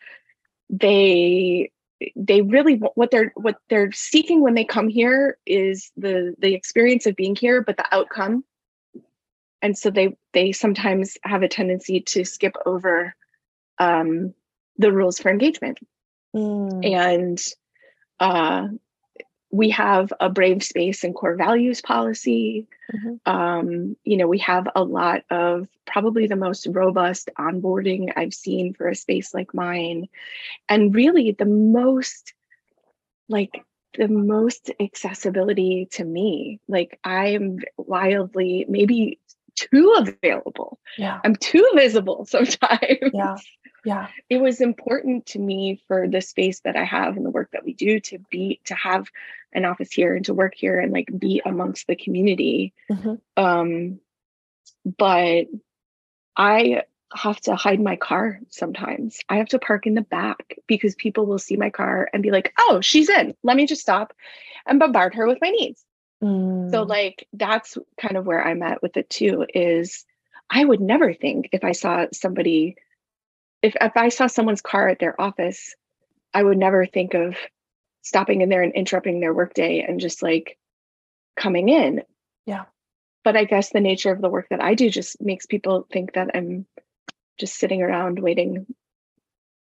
they 0.70 1.72
they 2.16 2.42
really 2.42 2.76
what 2.96 3.12
they're 3.12 3.32
what 3.36 3.58
they're 3.70 3.92
seeking 3.92 4.42
when 4.42 4.54
they 4.54 4.66
come 4.66 4.90
here 4.90 5.38
is 5.46 5.92
the 5.98 6.36
the 6.40 6.54
experience 6.54 7.06
of 7.06 7.16
being 7.16 7.36
here, 7.36 7.62
but 7.62 7.78
the 7.78 7.86
outcome. 7.94 8.44
And 9.62 9.78
so 9.78 9.90
they 9.90 10.18
they 10.34 10.52
sometimes 10.52 11.18
have 11.24 11.44
a 11.44 11.48
tendency 11.48 12.02
to 12.02 12.26
skip 12.26 12.56
over 12.66 13.16
um, 13.80 14.34
the 14.78 14.92
rules 14.92 15.20
for 15.20 15.30
engagement. 15.30 15.80
Mm. 16.36 16.94
And 16.94 17.42
uh, 18.20 18.68
we 19.54 19.70
have 19.70 20.12
a 20.20 20.30
brave 20.30 20.64
space 20.64 21.04
and 21.04 21.14
core 21.14 21.36
values 21.36 21.80
policy. 21.80 22.66
Mm-hmm. 22.92 23.32
Um, 23.32 23.96
you 24.04 24.18
know, 24.18 24.28
we 24.28 24.40
have 24.40 24.68
a 24.76 24.84
lot 24.84 25.26
of 25.30 25.68
probably 25.86 26.26
the 26.26 26.36
most 26.36 26.66
robust 26.72 27.30
onboarding 27.38 28.12
I've 28.16 28.34
seen 28.34 28.74
for 28.74 28.88
a 28.88 28.96
space 28.96 29.32
like 29.32 29.54
mine. 29.54 30.10
And 30.68 30.96
really 30.96 31.34
the 31.34 31.46
most 31.46 32.34
like 33.30 33.64
the 33.96 34.08
most 34.08 34.72
accessibility 34.80 35.88
to 35.92 36.04
me. 36.04 36.60
Like 36.68 37.00
I'm 37.04 37.60
wildly 37.78 38.66
maybe 38.68 39.20
too 39.54 39.94
available. 40.00 40.80
Yeah. 40.98 41.20
I'm 41.24 41.36
too 41.36 41.70
visible 41.76 42.26
sometimes. 42.28 43.12
Yeah 43.14 43.36
yeah 43.86 44.08
it 44.30 44.38
was 44.38 44.62
important 44.62 45.26
to 45.26 45.40
me 45.40 45.82
for 45.88 46.08
the 46.08 46.22
space 46.22 46.62
that 46.62 46.78
i 46.78 46.86
have 46.86 47.18
and 47.18 47.26
the 47.26 47.30
work 47.30 47.50
that 47.52 47.66
we 47.66 47.74
do 47.74 48.00
to 48.00 48.18
be 48.30 48.60
to 48.64 48.74
have 48.76 49.08
an 49.56 49.66
office 49.66 49.92
here 49.92 50.16
and 50.16 50.26
to 50.26 50.34
work 50.34 50.54
here 50.56 50.80
and 50.80 50.92
like 50.92 51.10
be 51.18 51.42
amongst 51.46 51.88
the 51.88 51.96
community 51.96 52.74
mm-hmm. 52.92 53.16
um 53.38 54.00
but 54.98 55.46
i 56.36 56.82
have 57.16 57.40
to 57.40 57.56
hide 57.56 57.80
my 57.80 57.96
car 57.96 58.40
sometimes 58.50 59.20
i 59.30 59.38
have 59.38 59.48
to 59.48 59.60
park 59.60 59.86
in 59.86 59.94
the 59.94 60.02
back 60.02 60.58
because 60.68 60.96
people 60.96 61.26
will 61.26 61.40
see 61.40 61.56
my 61.56 61.70
car 61.70 62.10
and 62.14 62.24
be 62.24 62.32
like 62.32 62.54
oh 62.60 62.82
she's 62.82 63.10
in 63.10 63.36
let 63.44 63.56
me 63.56 63.68
just 63.68 63.82
stop 63.82 64.14
and 64.66 64.80
bombard 64.80 65.14
her 65.14 65.28
with 65.28 65.38
my 65.42 65.50
needs 65.50 65.86
mm. 66.24 66.72
so 66.72 66.84
like 66.84 67.28
that's 67.34 67.78
kind 68.02 68.18
of 68.18 68.26
where 68.26 68.46
i'm 68.46 68.64
at 68.64 68.82
with 68.82 68.98
it 68.98 69.10
too 69.10 69.46
is 69.54 70.06
i 70.50 70.66
would 70.66 70.82
never 70.82 71.14
think 71.14 71.50
if 71.52 71.64
i 71.64 71.72
saw 71.72 72.06
somebody 72.12 72.76
if, 73.64 73.76
if 73.80 73.94
I 73.96 74.10
saw 74.10 74.28
someone's 74.28 74.62
car 74.62 74.90
at 74.90 75.00
their 75.00 75.20
office, 75.20 75.76
I 76.34 76.44
would 76.44 76.58
never 76.58 76.86
think 76.86 77.16
of 77.16 77.36
stopping 78.04 78.42
in 78.42 78.50
there 78.50 78.62
and 78.62 78.74
interrupting 78.74 79.20
their 79.20 79.34
workday 79.34 79.80
and 79.88 80.00
just 80.00 80.22
like 80.22 80.60
coming 81.36 81.70
in. 81.70 82.04
Yeah. 82.46 82.66
But 83.24 83.36
I 83.36 83.46
guess 83.46 83.70
the 83.70 83.80
nature 83.80 84.12
of 84.12 84.22
the 84.22 84.30
work 84.30 84.48
that 84.50 84.62
I 84.62 84.76
do 84.76 84.90
just 84.90 85.20
makes 85.22 85.46
people 85.46 85.88
think 85.92 86.14
that 86.14 86.32
I'm 86.36 86.68
just 87.40 87.56
sitting 87.56 87.82
around 87.82 88.20
waiting, 88.20 88.68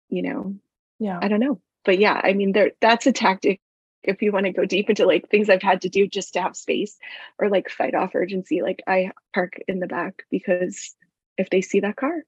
you 0.08 0.22
know. 0.22 0.56
Yeah. 0.98 1.18
I 1.22 1.28
don't 1.28 1.40
know. 1.40 1.60
But 1.84 1.98
yeah, 1.98 2.20
I 2.22 2.32
mean 2.32 2.52
there 2.52 2.72
that's 2.80 3.06
a 3.06 3.12
tactic 3.12 3.60
if 4.02 4.22
you 4.22 4.30
want 4.30 4.46
to 4.46 4.52
go 4.52 4.64
deep 4.64 4.88
into 4.90 5.06
like 5.06 5.28
things 5.28 5.48
I've 5.48 5.62
had 5.62 5.82
to 5.82 5.88
do 5.88 6.06
just 6.06 6.34
to 6.34 6.42
have 6.42 6.56
space 6.56 6.96
or 7.38 7.48
like 7.48 7.70
fight 7.70 7.94
off 7.94 8.14
urgency. 8.14 8.62
Like 8.62 8.82
I 8.86 9.12
park 9.34 9.54
in 9.66 9.80
the 9.80 9.86
back 9.86 10.24
because 10.30 10.94
if 11.38 11.50
they 11.50 11.60
see 11.60 11.80
that 11.80 11.96
car, 11.96 12.24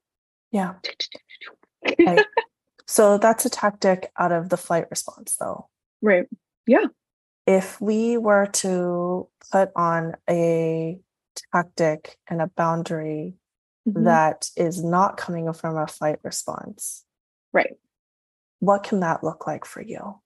yeah. 0.51 0.75
So 2.89 3.19
that's 3.19 3.45
a 3.45 3.51
tactic 3.51 4.11
out 4.19 4.33
of 4.33 4.49
the 4.49 4.57
flight 4.57 4.87
response, 4.91 5.37
though. 5.37 5.69
Right. 6.03 6.27
Yeah. 6.67 6.87
If 7.47 7.81
we 7.81 8.19
were 8.19 8.47
to 8.47 9.29
put 9.51 9.71
on 9.75 10.15
a 10.29 10.99
tactic 11.53 12.19
and 12.29 12.43
a 12.43 12.49
boundary 12.49 13.35
mm-hmm. 13.89 14.05
that 14.05 14.51
is 14.57 14.83
not 14.83 15.17
coming 15.17 15.53
from 15.53 15.77
a 15.77 15.87
fight 15.87 16.19
response, 16.23 17.05
right? 17.53 17.75
What 18.61 18.83
can 18.83 19.01
that 19.01 19.25
look 19.25 19.47
like 19.47 19.65
for 19.65 19.81
you? 19.81 20.21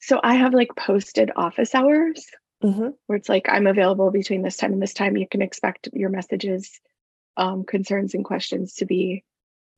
So 0.00 0.20
I 0.22 0.34
have 0.34 0.54
like 0.54 0.76
posted 0.76 1.30
office 1.34 1.74
hours 1.74 2.26
mm-hmm. 2.62 2.90
where 3.06 3.16
it's 3.16 3.28
like 3.28 3.48
I'm 3.48 3.66
available 3.66 4.10
between 4.10 4.42
this 4.42 4.56
time 4.56 4.72
and 4.72 4.82
this 4.82 4.94
time. 4.94 5.16
You 5.16 5.26
can 5.28 5.42
expect 5.42 5.88
your 5.92 6.10
messages 6.10 6.80
um, 7.36 7.64
concerns 7.64 8.14
and 8.14 8.24
questions 8.24 8.74
to 8.74 8.86
be 8.86 9.24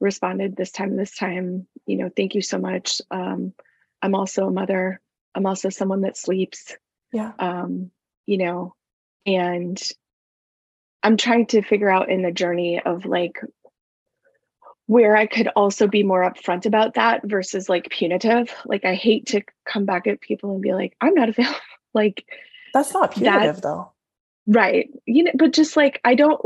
responded 0.00 0.56
this 0.56 0.72
time 0.72 0.96
this 0.96 1.14
time 1.14 1.66
you 1.86 1.96
know 1.96 2.10
thank 2.14 2.34
you 2.34 2.42
so 2.42 2.58
much 2.58 3.00
um, 3.10 3.52
i'm 4.04 4.14
also 4.14 4.46
a 4.46 4.50
mother. 4.50 5.00
I'm 5.34 5.46
also 5.46 5.68
someone 5.68 6.02
that 6.02 6.16
sleeps 6.16 6.76
yeah. 7.12 7.32
um, 7.38 7.90
you 8.26 8.38
know 8.38 8.74
and 9.26 9.80
i'm 11.02 11.16
trying 11.16 11.46
to 11.46 11.62
figure 11.62 11.88
out 11.88 12.10
in 12.10 12.22
the 12.22 12.32
journey 12.32 12.80
of 12.84 13.06
like 13.06 13.40
where 14.86 15.16
i 15.16 15.26
could 15.26 15.48
also 15.56 15.86
be 15.86 16.02
more 16.02 16.20
upfront 16.20 16.66
about 16.66 16.94
that 16.94 17.22
versus 17.24 17.68
like 17.68 17.88
punitive. 17.88 18.54
Like 18.66 18.84
i 18.84 18.94
hate 18.94 19.26
to 19.28 19.42
come 19.64 19.86
back 19.86 20.06
at 20.06 20.20
people 20.20 20.52
and 20.52 20.62
be 20.62 20.74
like 20.74 20.94
i'm 21.00 21.14
not 21.14 21.30
available 21.30 21.58
like 21.94 22.24
that's 22.74 22.92
not 22.92 23.12
punitive 23.12 23.56
that, 23.56 23.62
though. 23.62 23.92
Right. 24.46 24.90
You 25.06 25.24
know 25.24 25.32
but 25.34 25.52
just 25.52 25.76
like 25.76 26.00
i 26.04 26.14
don't 26.14 26.40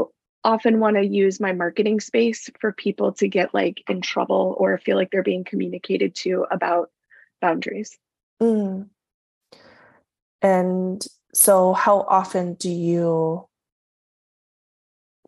often 0.44 0.78
want 0.78 0.96
to 0.96 1.04
use 1.04 1.40
my 1.40 1.52
marketing 1.52 2.00
space 2.00 2.48
for 2.60 2.72
people 2.72 3.12
to 3.12 3.28
get 3.28 3.52
like 3.52 3.82
in 3.88 4.00
trouble 4.00 4.54
or 4.58 4.78
feel 4.78 4.96
like 4.96 5.10
they're 5.10 5.22
being 5.22 5.44
communicated 5.44 6.14
to 6.14 6.46
about 6.50 6.90
boundaries. 7.40 7.96
Mm. 8.42 8.88
And 10.42 11.04
so, 11.34 11.72
how 11.72 12.00
often 12.00 12.54
do 12.54 12.70
you 12.70 13.46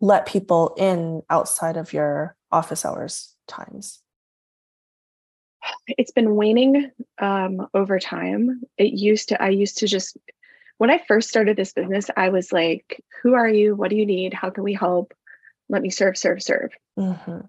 let 0.00 0.26
people 0.26 0.74
in 0.78 1.22
outside 1.28 1.76
of 1.76 1.92
your 1.92 2.36
office 2.50 2.84
hours 2.84 3.34
times? 3.46 4.00
It's 5.86 6.12
been 6.12 6.36
waning 6.36 6.90
um, 7.18 7.66
over 7.74 7.98
time. 7.98 8.62
It 8.78 8.92
used 8.92 9.28
to, 9.28 9.42
I 9.42 9.50
used 9.50 9.78
to 9.78 9.86
just 9.86 10.16
when 10.80 10.90
I 10.90 10.96
first 11.06 11.28
started 11.28 11.58
this 11.58 11.74
business, 11.74 12.06
I 12.16 12.30
was 12.30 12.52
like, 12.52 13.04
who 13.22 13.34
are 13.34 13.46
you? 13.46 13.76
What 13.76 13.90
do 13.90 13.96
you 13.96 14.06
need? 14.06 14.32
How 14.32 14.48
can 14.48 14.64
we 14.64 14.72
help? 14.72 15.12
Let 15.68 15.82
me 15.82 15.90
serve, 15.90 16.16
serve, 16.16 16.42
serve. 16.42 16.70
Mm-hmm. 16.98 17.40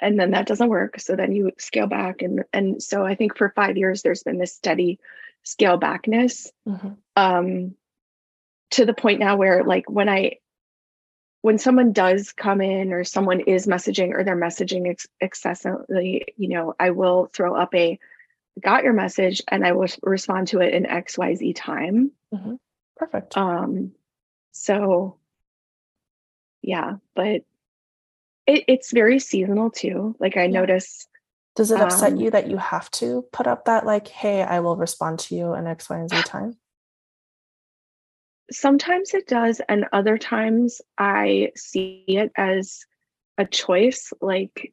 And 0.00 0.18
then 0.18 0.32
that 0.32 0.46
doesn't 0.46 0.68
work. 0.68 0.98
So 0.98 1.16
then 1.16 1.32
you 1.32 1.52
scale 1.58 1.86
back. 1.86 2.22
And, 2.22 2.44
and 2.52 2.82
so 2.82 3.04
I 3.04 3.14
think 3.14 3.36
for 3.36 3.50
five 3.50 3.76
years, 3.76 4.02
there's 4.02 4.22
been 4.22 4.38
this 4.38 4.54
steady 4.54 4.98
scale 5.42 5.76
backness 5.76 6.50
mm-hmm. 6.66 6.90
um, 7.16 7.74
to 8.70 8.86
the 8.86 8.94
point 8.94 9.20
now 9.20 9.36
where, 9.36 9.64
like, 9.64 9.90
when 9.90 10.08
I, 10.08 10.38
when 11.42 11.58
someone 11.58 11.92
does 11.92 12.32
come 12.32 12.60
in 12.60 12.92
or 12.92 13.04
someone 13.04 13.40
is 13.40 13.66
messaging 13.66 14.12
or 14.14 14.24
they're 14.24 14.36
messaging 14.36 14.88
ex- 14.90 15.06
excessively, 15.20 16.26
you 16.36 16.48
know, 16.48 16.74
I 16.78 16.90
will 16.90 17.30
throw 17.32 17.54
up 17.54 17.74
a 17.74 17.98
got 18.60 18.84
your 18.84 18.92
message 18.92 19.42
and 19.48 19.66
I 19.66 19.72
will 19.72 19.88
respond 20.02 20.48
to 20.48 20.60
it 20.60 20.74
in 20.74 20.84
XYZ 20.84 21.54
time. 21.56 22.12
Mm-hmm. 22.34 22.54
Perfect. 22.96 23.36
Um, 23.36 23.92
so 24.52 25.16
yeah, 26.62 26.96
but 27.14 27.42
it, 28.50 28.64
it's 28.66 28.92
very 28.92 29.18
seasonal 29.18 29.70
too. 29.70 30.16
Like 30.18 30.36
I 30.36 30.44
yeah. 30.44 30.60
notice. 30.60 31.06
Does 31.56 31.70
it 31.70 31.80
upset 31.80 32.12
um, 32.12 32.20
you 32.20 32.30
that 32.30 32.48
you 32.48 32.56
have 32.56 32.90
to 32.92 33.24
put 33.32 33.46
up 33.46 33.64
that 33.64 33.84
like, 33.84 34.08
hey, 34.08 34.42
I 34.42 34.60
will 34.60 34.76
respond 34.76 35.18
to 35.20 35.34
you 35.34 35.54
in 35.54 35.66
X, 35.66 35.90
Y, 35.90 35.98
and 35.98 36.08
Z 36.08 36.22
time? 36.24 36.56
Sometimes 38.50 39.14
it 39.14 39.28
does, 39.28 39.60
and 39.68 39.86
other 39.92 40.18
times 40.18 40.80
I 40.98 41.52
see 41.56 42.04
it 42.08 42.32
as 42.36 42.80
a 43.38 43.44
choice. 43.44 44.12
Like 44.20 44.72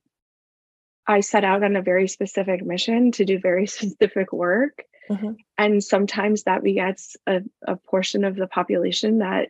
I 1.05 1.19
set 1.19 1.43
out 1.43 1.63
on 1.63 1.75
a 1.75 1.81
very 1.81 2.07
specific 2.07 2.65
mission 2.65 3.11
to 3.13 3.25
do 3.25 3.39
very 3.39 3.67
specific 3.67 4.33
work. 4.33 4.83
Mm-hmm. 5.09 5.33
And 5.57 5.83
sometimes 5.83 6.43
that 6.43 6.63
begets 6.63 7.15
a, 7.25 7.41
a 7.65 7.77
portion 7.77 8.23
of 8.23 8.35
the 8.35 8.47
population 8.47 9.19
that 9.19 9.49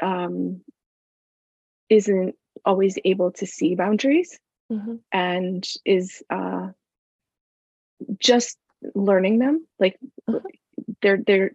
um, 0.00 0.62
isn't 1.90 2.36
always 2.64 2.98
able 3.04 3.32
to 3.32 3.46
see 3.46 3.74
boundaries 3.74 4.38
mm-hmm. 4.70 4.96
and 5.10 5.66
is 5.84 6.22
uh, 6.30 6.68
just 8.18 8.58
learning 8.94 9.38
them. 9.38 9.66
Like 9.78 9.98
mm-hmm. 10.28 10.46
they're 11.00 11.18
they're 11.26 11.52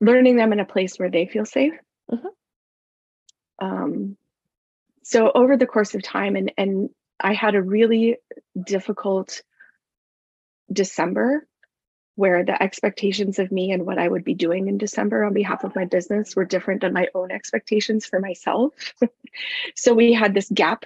learning 0.00 0.36
them 0.36 0.52
in 0.52 0.60
a 0.60 0.64
place 0.64 0.98
where 0.98 1.10
they 1.10 1.26
feel 1.26 1.44
safe. 1.44 1.74
Mm-hmm. 2.10 2.26
Um, 3.66 4.16
so 5.02 5.30
over 5.34 5.56
the 5.56 5.66
course 5.66 5.94
of 5.94 6.02
time, 6.02 6.36
and 6.36 6.52
and 6.56 6.90
I 7.18 7.34
had 7.34 7.54
a 7.54 7.62
really 7.62 8.16
difficult 8.62 9.42
December 10.72 11.46
where 12.20 12.44
the 12.44 12.62
expectations 12.62 13.38
of 13.38 13.50
me 13.50 13.72
and 13.72 13.86
what 13.86 13.98
I 13.98 14.06
would 14.06 14.24
be 14.24 14.34
doing 14.34 14.68
in 14.68 14.76
December 14.76 15.24
on 15.24 15.32
behalf 15.32 15.64
of 15.64 15.74
my 15.74 15.86
business 15.86 16.36
were 16.36 16.44
different 16.44 16.82
than 16.82 16.92
my 16.92 17.08
own 17.14 17.30
expectations 17.30 18.04
for 18.04 18.20
myself. 18.20 18.74
so 19.74 19.94
we 19.94 20.12
had 20.12 20.34
this 20.34 20.50
gap. 20.52 20.84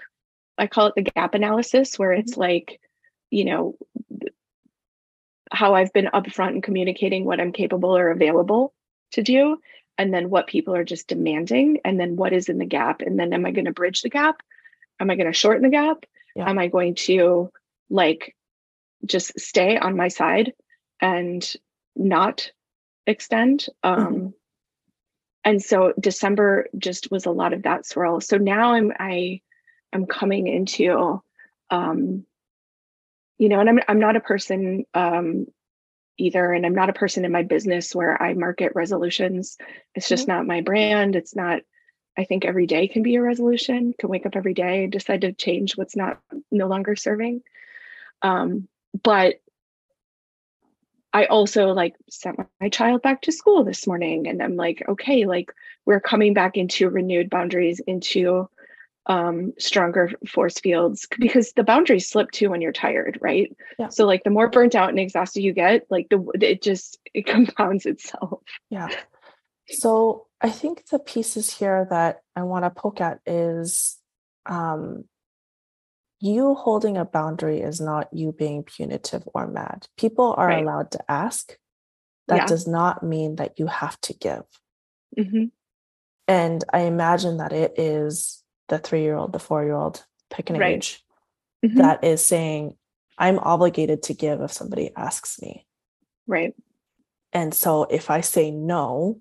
I 0.57 0.68
call 0.68 0.87
it 0.87 0.95
the 0.95 1.03
gap 1.03 1.35
analysis, 1.35 1.99
where 1.99 2.12
it's 2.12 2.35
mm-hmm. 2.35 2.41
like, 2.41 2.80
you 3.30 3.47
know, 3.47 3.74
how 5.51 5.74
I've 5.74 5.93
been 5.93 6.09
upfront 6.14 6.51
and 6.51 6.62
communicating 6.62 7.24
what 7.24 7.41
I'm 7.41 7.51
capable 7.51 7.97
or 7.97 8.12
available 8.12 8.72
to 9.14 9.22
do, 9.24 9.59
and 9.99 10.14
then 10.14 10.30
what 10.30 10.47
people 10.47 10.76
are 10.76 10.85
just 10.85 11.09
demanding, 11.09 11.80
and 11.85 11.99
then 11.99 12.14
what 12.14 12.32
is 12.32 12.49
in 12.49 12.59
the 12.59 12.64
gap. 12.64 13.03
And 13.03 13.18
then 13.18 13.32
am 13.32 13.45
I 13.45 13.51
going 13.51 13.64
to 13.64 13.72
bridge 13.72 14.03
the 14.03 14.09
gap? 14.09 14.41
Am 15.01 15.11
I 15.11 15.16
going 15.16 15.26
to 15.26 15.37
shorten 15.37 15.64
the 15.64 15.68
gap? 15.68 16.07
Yeah. 16.37 16.49
Am 16.49 16.61
I 16.61 16.68
going 16.68 16.95
to 17.07 17.51
like 17.91 18.37
just 19.05 19.41
stay 19.41 19.76
on 19.76 19.97
my 19.97 20.07
side 20.07 20.53
and 21.05 21.52
not 21.94 22.50
extend? 23.07 23.66
Um, 23.82 23.98
mm-hmm. 23.98 24.26
And 25.44 25.62
so 25.62 25.92
December 26.00 26.68
just 26.78 27.11
was 27.11 27.26
a 27.26 27.30
lot 27.30 27.52
of 27.52 27.64
that 27.64 27.84
swirl. 27.84 28.22
So 28.22 28.38
now 28.38 28.72
I'm 28.72 28.92
I 28.98 29.42
am 29.92 30.07
coming 30.07 30.46
into 30.46 31.22
um, 31.70 32.24
you 33.38 33.48
know, 33.48 33.61
and 33.61 33.68
I'm 33.68 33.80
I'm 33.86 34.00
not 34.00 34.16
a 34.16 34.20
person 34.20 34.86
um, 34.94 35.46
either, 36.16 36.52
and 36.52 36.64
I'm 36.64 36.74
not 36.74 36.88
a 36.88 36.94
person 36.94 37.26
in 37.26 37.32
my 37.32 37.42
business 37.42 37.94
where 37.94 38.20
I 38.20 38.32
market 38.32 38.72
resolutions. 38.74 39.59
It's 39.94 40.09
just 40.09 40.22
mm-hmm. 40.22 40.38
not 40.38 40.46
my 40.46 40.62
brand. 40.62 41.16
It's 41.16 41.36
not 41.36 41.61
I 42.16 42.24
think 42.24 42.46
every 42.46 42.66
day 42.66 42.88
can 42.88 43.02
be 43.02 43.16
a 43.16 43.22
resolution, 43.22 43.92
can 43.98 44.09
wake 44.09 44.24
up 44.24 44.36
every 44.36 44.55
day 44.55 44.84
and 44.84 44.92
decide 44.92 45.22
to 45.22 45.32
change 45.32 45.76
what's 45.76 45.96
not 45.96 46.20
no 46.50 46.68
longer 46.68 46.96
serving. 46.96 47.42
Um, 48.22 48.68
but 49.02 49.40
I 51.15 51.27
also 51.27 51.69
like 51.69 51.95
sent 52.11 52.41
my 52.61 52.69
child 52.69 53.01
back 53.03 53.23
to 53.23 53.33
school 53.33 53.62
this 53.62 53.87
morning 53.87 54.27
and 54.27 54.43
I'm 54.43 54.57
like, 54.57 54.83
okay, 54.89 55.27
like 55.27 55.53
we're 55.87 56.01
coming 56.01 56.35
back 56.35 56.57
into 56.57 56.91
renewed 56.91 57.31
boundaries, 57.31 57.81
into 57.87 58.49
um, 59.07 59.53
stronger 59.57 60.11
force 60.29 60.59
fields 60.59 61.07
because 61.19 61.53
the 61.53 61.62
boundaries 61.62 62.11
slip 62.11 62.33
too 62.33 62.51
when 62.51 62.61
you're 62.61 62.73
tired, 62.73 63.19
right? 63.21 63.57
Yeah. 63.79 63.91
So 63.91 64.07
like 64.07 64.25
the 64.25 64.31
more 64.31 64.51
burnt 64.51 64.75
out 64.75 64.89
and 64.89 64.99
exhausted 64.99 65.43
you 65.43 65.53
get, 65.53 65.87
like 65.89 66.09
the 66.11 66.27
it 66.41 66.62
just 66.62 66.99
it 67.15 67.27
compounds 67.27 67.87
itself. 67.87 68.43
Yeah. 68.69 68.89
So 69.69 70.27
I 70.41 70.51
think 70.51 70.87
the 70.89 70.99
pieces 70.99 71.51
here 71.51 71.87
that 71.91 72.23
I 72.35 72.43
want 72.43 72.65
to 72.65 72.71
poke 72.71 73.01
at 73.01 73.21
is 73.25 73.99
um, 74.47 75.05
you 76.25 76.55
holding 76.55 76.97
a 76.97 77.05
boundary 77.05 77.61
is 77.61 77.83
not 77.83 78.09
you 78.11 78.33
being 78.33 78.62
punitive 78.62 79.29
or 79.35 79.47
mad. 79.47 79.87
People 79.99 80.35
are 80.39 80.47
right. 80.49 80.62
allowed 80.64 80.91
to 80.93 81.11
ask. 81.11 81.59
That 82.29 82.37
yeah. 82.37 82.47
does 82.47 82.66
not 82.66 83.03
mean 83.03 83.37
that 83.37 83.59
you 83.59 83.66
have 83.66 84.01
to 84.01 84.14
give. 84.14 84.45
Mm-hmm. 85.18 85.45
And 86.27 86.64
I 86.72 86.81
imagine 86.81 87.37
that 87.37 87.53
it 87.53 87.79
is 87.79 88.43
the 88.70 88.79
three 88.79 89.03
year 89.03 89.16
old, 89.16 89.35
the 89.35 89.39
four 89.39 89.62
year 89.62 89.75
old, 89.75 90.03
pick 90.31 90.49
an 90.49 90.57
right. 90.57 90.77
age, 90.77 91.05
mm-hmm. 91.62 91.77
that 91.77 92.03
is 92.03 92.25
saying, 92.25 92.75
I'm 93.18 93.39
obligated 93.39 94.05
to 94.05 94.14
give 94.14 94.41
if 94.41 94.51
somebody 94.51 94.93
asks 94.97 95.43
me. 95.43 95.66
Right. 96.27 96.55
And 97.35 97.53
so 97.53 97.85
if 97.85 98.09
I 98.09 98.22
say 98.22 98.51
no, 98.51 99.20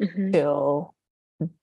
mm-hmm. 0.00 0.32
to 0.32 0.90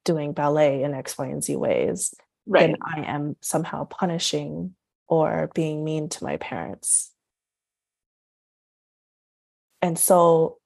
doing 0.06 0.32
ballet 0.32 0.84
in 0.84 0.94
X, 0.94 1.18
Y, 1.18 1.26
and 1.26 1.44
Z 1.44 1.58
ways, 1.58 2.14
right. 2.50 2.62
then 2.62 2.78
I 2.82 3.02
am 3.02 3.36
somehow 3.41 3.86
punishing 3.86 4.76
or 5.08 5.50
being 5.54 5.84
mean 5.84 6.10
to 6.10 6.24
my 6.24 6.38
parents. 6.38 7.12
And 9.82 9.97
so 9.97 10.58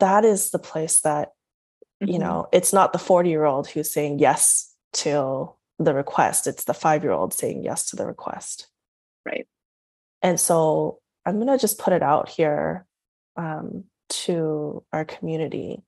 that 0.00 0.24
is 0.24 0.50
the 0.50 0.58
place 0.58 1.00
that, 1.00 1.32
mm-hmm. 2.02 2.12
you 2.12 2.18
know, 2.18 2.48
it's 2.52 2.72
not 2.72 2.92
the 2.92 2.98
40 2.98 3.30
year 3.30 3.44
old 3.44 3.68
who's 3.68 3.92
saying 3.92 4.18
yes 4.18 4.74
to 4.94 5.52
the 5.78 5.94
request, 5.94 6.46
it's 6.46 6.64
the 6.64 6.74
five 6.74 7.04
year 7.04 7.12
old 7.12 7.32
saying 7.32 7.62
yes 7.62 7.90
to 7.90 7.96
the 7.96 8.06
request. 8.06 8.68
Right. 9.24 9.46
And 10.22 10.38
so 10.38 10.98
I'm 11.24 11.36
going 11.36 11.46
to 11.46 11.58
just 11.58 11.78
put 11.78 11.92
it 11.92 12.02
out 12.02 12.28
here 12.28 12.84
um, 13.36 13.84
to 14.08 14.82
our 14.92 15.04
community 15.04 15.82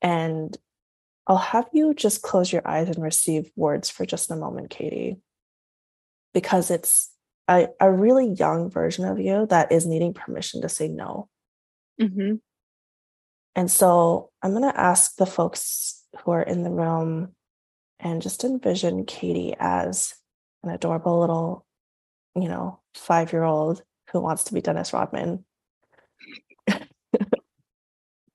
and 0.00 0.56
I'll 1.26 1.36
have 1.36 1.68
you 1.72 1.92
just 1.92 2.22
close 2.22 2.52
your 2.52 2.66
eyes 2.66 2.88
and 2.88 3.02
receive 3.02 3.50
words 3.56 3.90
for 3.90 4.06
just 4.06 4.30
a 4.30 4.36
moment, 4.36 4.70
Katie, 4.70 5.16
because 6.32 6.70
it's 6.70 7.10
a, 7.48 7.68
a 7.80 7.90
really 7.90 8.28
young 8.28 8.70
version 8.70 9.04
of 9.04 9.18
you 9.18 9.46
that 9.46 9.72
is 9.72 9.86
needing 9.86 10.14
permission 10.14 10.60
to 10.62 10.68
say 10.68 10.88
no. 10.88 11.28
Mm-hmm. 12.00 12.36
And 13.56 13.70
so 13.70 14.30
I'm 14.42 14.50
going 14.52 14.70
to 14.70 14.80
ask 14.80 15.16
the 15.16 15.26
folks 15.26 16.04
who 16.22 16.30
are 16.30 16.42
in 16.42 16.62
the 16.62 16.70
room 16.70 17.34
and 17.98 18.22
just 18.22 18.44
envision 18.44 19.04
Katie 19.04 19.54
as 19.58 20.14
an 20.62 20.70
adorable 20.70 21.20
little, 21.20 21.66
you 22.34 22.48
know, 22.48 22.80
five 22.94 23.32
year 23.32 23.42
old 23.42 23.82
who 24.12 24.20
wants 24.20 24.44
to 24.44 24.54
be 24.54 24.60
Dennis 24.60 24.92
Rodman. 24.92 25.44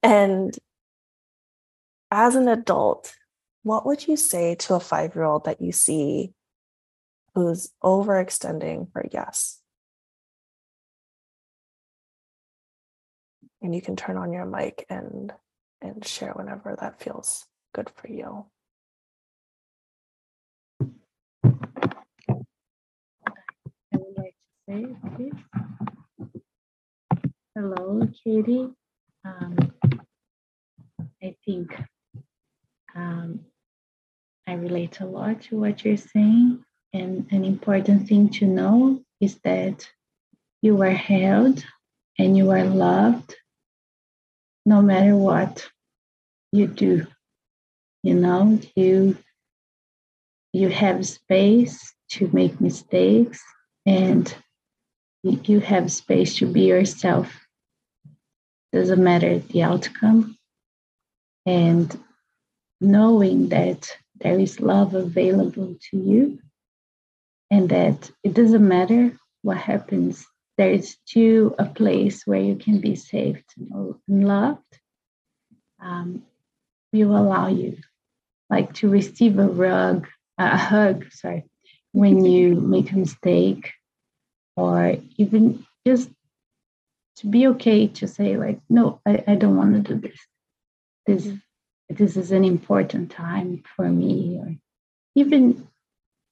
and 0.03 0.57
as 2.11 2.35
an 2.35 2.47
adult, 2.47 3.15
what 3.63 3.85
would 3.85 4.07
you 4.07 4.17
say 4.17 4.55
to 4.55 4.75
a 4.75 4.79
five 4.79 5.15
year 5.15 5.23
old 5.23 5.45
that 5.45 5.61
you 5.61 5.71
see 5.71 6.33
who's 7.33 7.71
overextending 7.83 8.91
for 8.91 9.05
yes? 9.11 9.59
And 13.61 13.73
you 13.73 13.81
can 13.81 13.95
turn 13.95 14.17
on 14.17 14.33
your 14.33 14.45
mic 14.45 14.85
and 14.89 15.31
and 15.81 16.05
share 16.05 16.33
whenever 16.33 16.75
that 16.79 16.99
feels 17.01 17.45
good 17.73 17.89
for 17.95 18.07
you. 18.07 18.45
I 23.93 23.97
would 23.97 24.17
like 24.17 24.35
to 24.67 24.95
say. 25.17 25.31
Hello, 27.55 28.07
Katie. 28.23 28.69
Um, 29.25 29.57
I 31.23 31.35
think 31.45 31.73
um, 32.95 33.41
I 34.47 34.53
relate 34.53 34.99
a 34.99 35.05
lot 35.05 35.41
to 35.43 35.59
what 35.59 35.85
you're 35.85 35.97
saying. 35.97 36.63
And 36.93 37.27
an 37.31 37.45
important 37.45 38.07
thing 38.07 38.29
to 38.31 38.45
know 38.45 39.01
is 39.19 39.39
that 39.43 39.89
you 40.61 40.81
are 40.81 40.89
held 40.89 41.63
and 42.19 42.37
you 42.37 42.51
are 42.51 42.65
loved 42.65 43.35
no 44.65 44.81
matter 44.81 45.15
what 45.15 45.67
you 46.51 46.67
do. 46.67 47.07
You 48.03 48.15
know, 48.15 48.59
you 48.75 49.17
you 50.53 50.69
have 50.69 51.07
space 51.07 51.93
to 52.09 52.29
make 52.33 52.59
mistakes 52.59 53.41
and 53.85 54.33
you 55.23 55.59
have 55.61 55.91
space 55.91 56.37
to 56.37 56.45
be 56.45 56.61
yourself. 56.61 57.39
Doesn't 58.73 59.03
matter 59.03 59.39
the 59.39 59.63
outcome. 59.63 60.37
And 61.45 61.97
knowing 62.81 63.49
that 63.49 63.87
there 64.15 64.39
is 64.39 64.59
love 64.59 64.95
available 64.95 65.75
to 65.89 65.97
you 65.97 66.39
and 67.49 67.69
that 67.69 68.09
it 68.23 68.33
doesn't 68.33 68.67
matter 68.67 69.15
what 69.43 69.57
happens 69.57 70.25
there 70.57 70.71
is 70.71 70.97
still 71.05 71.55
a 71.57 71.65
place 71.65 72.25
where 72.25 72.41
you 72.41 72.55
can 72.55 72.79
be 72.79 72.95
safe 72.95 73.43
and 73.57 73.95
loved 74.07 74.79
um, 75.81 76.23
will 76.91 77.15
allow 77.15 77.47
you 77.47 77.77
like 78.49 78.73
to 78.73 78.89
receive 78.89 79.39
a 79.39 79.47
rug 79.47 80.07
a 80.37 80.57
hug 80.57 81.05
sorry 81.11 81.45
when 81.93 82.25
you 82.25 82.55
make 82.55 82.91
a 82.91 82.97
mistake 82.97 83.71
or 84.55 84.95
even 85.17 85.65
just 85.85 86.09
to 87.15 87.27
be 87.27 87.47
okay 87.47 87.87
to 87.87 88.07
say 88.07 88.37
like 88.37 88.59
no 88.69 88.99
i, 89.05 89.23
I 89.27 89.35
don't 89.35 89.57
want 89.57 89.85
to 89.85 89.93
do 89.93 90.01
this 90.01 90.19
this. 91.05 91.27
This 91.97 92.17
is 92.17 92.31
an 92.31 92.43
important 92.43 93.11
time 93.11 93.63
for 93.75 93.89
me 93.89 94.37
or 94.39 94.55
even 95.15 95.67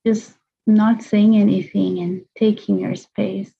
just 0.05 0.33
not 0.65 1.03
saying 1.03 1.35
anything 1.35 1.99
and 1.99 2.25
taking 2.37 2.79
your 2.79 2.95
space. 2.95 3.51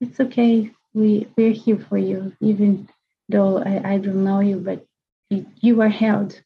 It's 0.00 0.20
okay. 0.20 0.70
We 0.94 1.28
we're 1.36 1.52
here 1.52 1.78
for 1.78 1.98
you 1.98 2.34
even 2.40 2.88
though 3.28 3.58
i, 3.58 3.94
I 3.94 3.98
don't 3.98 4.24
know 4.24 4.40
you 4.40 4.56
but 4.56 4.86
you, 5.30 5.46
you 5.60 5.80
are 5.82 5.88
held. 5.88 6.40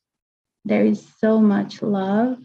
There 0.64 0.84
is 0.84 1.06
so 1.18 1.40
much 1.40 1.82
love 1.82 2.38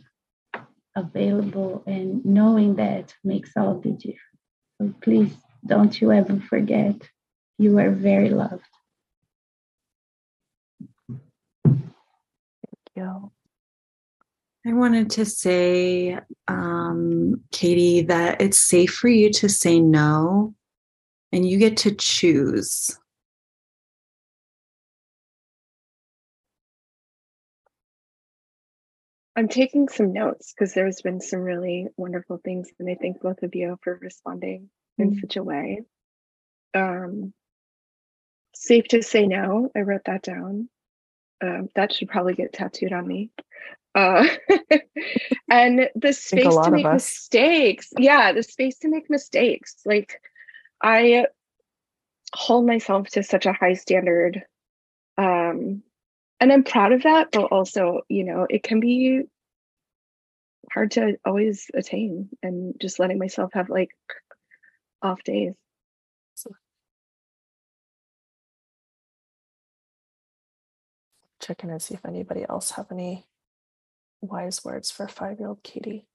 available 0.96 1.84
and 1.86 2.24
knowing 2.26 2.76
that 2.76 3.14
makes 3.24 3.52
all 3.58 3.80
the 3.80 3.92
difference. 3.92 4.20
So 4.80 4.94
please 5.02 5.34
don't 5.66 6.00
you 6.00 6.12
ever 6.12 6.40
forget 6.40 6.96
you 7.58 7.80
are 7.80 7.90
very 7.90 8.30
loved 8.30 8.75
you 12.96 13.32
I 14.68 14.74
wanted 14.74 15.12
to 15.12 15.26
say, 15.26 16.18
um, 16.48 17.44
Katie, 17.52 18.02
that 18.02 18.42
it's 18.42 18.58
safe 18.58 18.96
for 18.96 19.10
you 19.10 19.32
to 19.34 19.48
say 19.48 19.80
no 19.80 20.56
and 21.32 21.48
you 21.48 21.60
get 21.60 21.78
to 21.78 21.94
choose. 21.94 22.98
I'm 29.36 29.50
taking 29.50 29.88
some 29.88 30.14
notes 30.14 30.54
because 30.54 30.74
there's 30.74 31.02
been 31.02 31.22
some 31.22 31.42
really 31.42 31.88
wonderful 31.98 32.40
things, 32.44 32.70
and 32.80 32.90
I 32.90 32.96
thank 33.00 33.22
both 33.22 33.44
of 33.44 33.54
you 33.54 33.78
for 33.84 34.00
responding 34.02 34.70
mm-hmm. 35.00 35.14
in 35.14 35.20
such 35.20 35.36
a 35.36 35.44
way. 35.44 35.82
Um, 36.74 37.34
safe 38.56 38.86
to 38.90 39.04
say 39.04 39.28
no. 39.28 39.70
I 39.76 39.82
wrote 39.82 40.06
that 40.06 40.24
down. 40.24 40.70
Um, 41.42 41.70
that 41.76 41.94
should 41.94 42.10
probably 42.10 42.34
get 42.34 42.54
tattooed 42.54 42.94
on 42.94 43.08
me. 43.08 43.32
Uh, 43.94 44.28
and 45.50 45.90
the 45.96 46.14
space 46.14 46.56
to 46.56 46.72
make 46.72 46.92
mistakes. 46.92 47.90
Yeah, 47.98 48.34
the 48.34 48.44
space 48.44 48.80
to 48.80 48.90
make 48.90 49.10
mistakes. 49.10 49.78
Like 49.86 50.22
I 50.82 51.28
hold 52.34 52.66
myself 52.66 53.08
to 53.10 53.24
such 53.24 53.46
a 53.46 53.54
high 53.54 53.74
standard. 53.74 54.44
Um, 55.18 55.84
and 56.40 56.52
I'm 56.52 56.64
proud 56.64 56.92
of 56.92 57.04
that, 57.04 57.30
but 57.32 57.46
also, 57.46 58.02
you 58.10 58.26
know, 58.26 58.46
it 58.50 58.64
can 58.64 58.80
be 58.82 59.24
hard 60.72 60.92
to 60.92 61.18
always 61.26 61.68
attain 61.74 62.30
and 62.44 62.76
just 62.82 63.00
letting 63.00 63.18
myself 63.18 63.52
have 63.54 63.70
like 63.70 63.92
off 65.02 65.24
days. 65.24 65.54
Check 71.46 71.64
in 71.64 71.70
and 71.70 71.82
see 71.82 71.94
if 71.94 72.06
anybody 72.06 72.44
else 72.50 72.72
have 72.72 72.92
any 72.92 73.28
wise 74.22 74.66
words 74.66 74.90
for 74.90 75.08
five-year-old 75.08 75.62
Katie. 75.62 76.08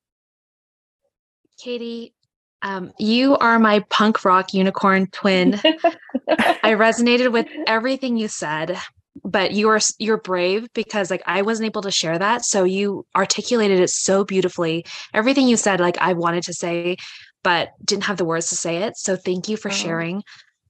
Katie, 1.56 2.14
um, 2.62 2.92
you 2.98 3.36
are 3.36 3.60
my 3.60 3.80
punk 3.90 4.24
rock 4.24 4.52
unicorn 4.52 5.06
twin. 5.12 5.54
I 6.28 6.74
resonated 6.74 7.30
with 7.30 7.46
everything 7.68 8.16
you 8.16 8.26
said, 8.26 8.76
but 9.24 9.52
you 9.52 9.68
are 9.68 9.78
you're 9.98 10.16
brave 10.16 10.66
because 10.74 11.12
like 11.12 11.22
I 11.26 11.42
wasn't 11.42 11.66
able 11.66 11.82
to 11.82 11.92
share 11.92 12.18
that. 12.18 12.44
So 12.44 12.64
you 12.64 13.06
articulated 13.14 13.78
it 13.78 13.90
so 13.90 14.24
beautifully. 14.24 14.84
Everything 15.14 15.46
you 15.46 15.56
said, 15.56 15.78
like 15.78 15.98
I 15.98 16.14
wanted 16.14 16.42
to 16.44 16.54
say, 16.54 16.96
but 17.44 17.70
didn't 17.84 18.04
have 18.04 18.16
the 18.16 18.24
words 18.24 18.48
to 18.48 18.56
say 18.56 18.78
it. 18.78 18.96
So 18.96 19.14
thank 19.14 19.48
you 19.48 19.56
for 19.56 19.70
oh. 19.70 19.74
sharing. 19.74 20.24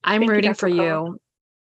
I'm 0.04 0.20
thank 0.20 0.30
rooting 0.30 0.50
you, 0.50 0.54
for 0.54 0.68
you. 0.68 1.18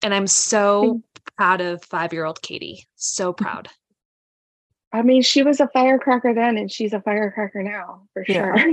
And 0.03 0.13
I'm 0.13 0.27
so 0.27 1.01
proud 1.37 1.61
of 1.61 1.83
five 1.83 2.13
year 2.13 2.25
old 2.25 2.41
Katie. 2.41 2.87
So 2.95 3.33
proud. 3.33 3.69
I 4.91 5.01
mean, 5.01 5.23
she 5.23 5.43
was 5.43 5.59
a 5.59 5.67
firecracker 5.67 6.33
then 6.33 6.57
and 6.57 6.71
she's 6.71 6.93
a 6.93 7.01
firecracker 7.01 7.63
now 7.63 8.03
for 8.13 8.23
sure. 8.23 8.55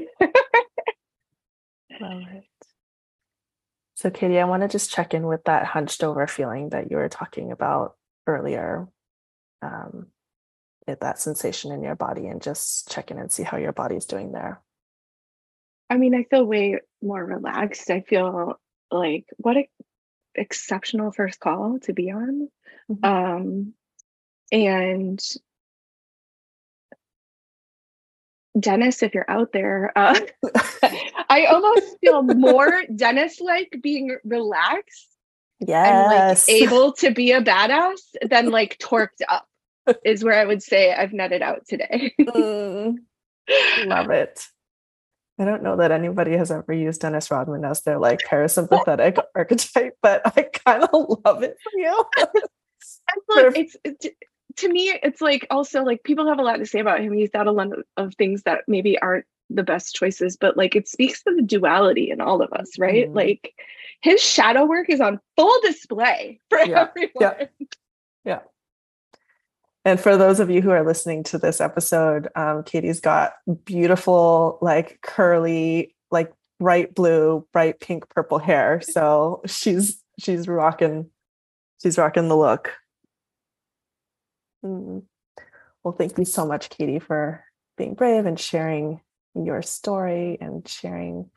Love 2.01 2.23
it. 2.33 2.45
So, 3.97 4.11
Katie, 4.11 4.39
I 4.39 4.45
want 4.45 4.63
to 4.63 4.69
just 4.69 4.93
check 4.93 5.15
in 5.15 5.27
with 5.27 5.45
that 5.45 5.65
hunched 5.65 6.05
over 6.05 6.27
feeling 6.27 6.71
that 6.71 6.91
you 6.91 6.97
were 6.97 7.09
talking 7.09 7.53
about 7.53 7.97
earlier. 8.27 8.89
Um, 9.63 10.09
that 10.87 11.19
sensation 11.19 11.73
in 11.73 11.83
your 11.83 11.95
body 11.95 12.27
and 12.27 12.43
just 12.43 12.91
check 12.91 13.11
in 13.11 13.19
and 13.19 13.31
see 13.31 13.43
how 13.43 13.57
your 13.57 13.73
body's 13.73 14.05
doing 14.05 14.33
there. 14.33 14.61
I 15.89 15.97
mean, 15.97 16.15
I 16.15 16.25
feel 16.25 16.45
way 16.45 16.81
more 17.03 17.25
relaxed. 17.25 17.91
I 17.91 18.01
feel 18.01 18.59
like 18.91 19.27
what 19.37 19.57
an 19.57 19.65
exceptional 20.35 21.13
first 21.13 21.41
call 21.41 21.79
to 21.81 21.93
be 21.93 22.11
on. 22.11 22.49
Mm-hmm. 22.91 23.05
Um, 23.05 23.75
and 24.51 25.21
Dennis, 28.59 29.03
if 29.03 29.15
you're 29.15 29.31
out 29.31 29.53
there, 29.53 29.93
uh, 29.97 30.19
I 31.29 31.47
almost 31.47 31.97
feel 32.01 32.23
more 32.23 32.83
Dennis 32.95 33.41
like 33.41 33.79
being 33.83 34.17
relaxed. 34.25 35.09
Yes. 35.61 36.49
And 36.49 36.59
like 36.59 36.63
able 36.63 36.93
to 36.95 37.11
be 37.13 37.33
a 37.33 37.41
badass 37.41 38.01
than 38.29 38.51
like 38.51 38.79
torqued 38.79 39.23
up 39.29 39.47
is 40.05 40.23
where 40.23 40.39
I 40.39 40.45
would 40.45 40.63
say 40.63 40.93
I've 40.93 41.13
netted 41.13 41.41
out 41.41 41.67
today. 41.67 42.15
mm, 42.21 42.97
love 43.85 44.11
it. 44.11 44.45
I 45.39 45.45
don't 45.45 45.63
know 45.63 45.77
that 45.77 45.91
anybody 45.91 46.33
has 46.37 46.51
ever 46.51 46.73
used 46.73 47.01
Dennis 47.01 47.31
Rodman 47.31 47.65
as 47.65 47.83
their 47.83 47.99
like 47.99 48.21
parasympathetic 48.29 49.19
archetype, 49.35 49.97
but 50.03 50.23
I 50.25 50.43
kind 50.43 50.85
of 50.85 51.19
love 51.25 51.43
it 51.43 51.57
for 51.63 51.73
you. 51.79 52.05
look, 53.29 53.57
it's, 53.57 53.77
it's 53.85 54.07
to 54.57 54.69
me, 54.69 54.93
it's 55.03 55.21
like 55.21 55.47
also 55.51 55.83
like 55.83 56.03
people 56.05 56.29
have 56.29 56.39
a 56.39 56.43
lot 56.43 56.57
to 56.57 56.67
say 56.67 56.81
about 56.81 57.01
him. 57.01 57.13
He's 57.13 57.31
done 57.31 57.49
a 57.49 57.53
lot 57.53 57.69
of 57.97 58.15
things 58.17 58.43
that 58.43 58.61
maybe 58.69 58.99
aren't 58.99 59.25
the 59.49 59.63
best 59.63 59.95
choices, 59.95 60.37
but 60.37 60.57
like 60.57 60.77
it 60.77 60.89
speaks 60.89 61.23
to 61.23 61.35
the 61.35 61.43
duality 61.43 62.11
in 62.11 62.21
all 62.21 62.43
of 62.43 62.53
us, 62.53 62.79
right? 62.79 63.09
Mm. 63.09 63.15
Like 63.15 63.55
his 64.03 64.21
shadow 64.21 64.65
work 64.67 64.91
is 64.91 65.01
on 65.01 65.21
full 65.37 65.55
display 65.63 66.41
for 66.51 66.59
yeah. 66.61 66.89
everyone. 66.89 67.11
Yeah. 67.21 67.47
yeah. 68.25 68.39
And 69.85 69.99
for 69.99 70.17
those 70.17 70.39
of 70.39 70.51
you 70.51 70.63
who 70.63 70.71
are 70.71 70.87
listening 70.87 71.25
to 71.25 71.39
this 71.39 71.61
episode, 71.61 72.29
um, 72.37 72.63
Katie's 72.63 73.01
got 73.01 73.35
beautiful, 73.65 74.59
like 74.63 75.01
curly, 75.03 75.97
like 76.11 76.33
bright 76.61 76.95
blue, 76.95 77.47
bright 77.53 77.81
pink, 77.81 78.09
purple 78.09 78.39
hair. 78.39 78.81
So 78.81 79.43
she's 79.47 80.01
she's 80.21 80.47
rocking, 80.47 81.11
she's 81.83 81.99
rocking 81.99 82.29
the 82.29 82.37
look. 82.37 82.73
Mm. 84.65 85.03
Well, 85.83 85.95
thank 85.95 86.17
you 86.17 86.25
so 86.25 86.47
much, 86.47 86.71
Katie, 86.71 87.01
for 87.01 87.45
being 87.77 87.95
brave 87.95 88.27
and 88.27 88.39
sharing 88.39 89.01
your 89.35 89.63
story 89.63 90.39
and 90.41 90.67
sharing 90.69 91.31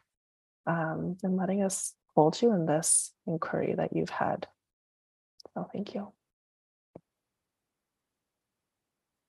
um, 0.67 1.17
and 1.23 1.35
letting 1.35 1.63
us 1.63 1.93
hold 2.13 2.39
you 2.41 2.51
in 2.53 2.67
this 2.67 3.11
inquiry 3.25 3.73
that 3.75 3.95
you've 3.95 4.09
had. 4.09 4.47
So, 5.55 5.67
thank 5.73 5.95
you. 5.95 6.11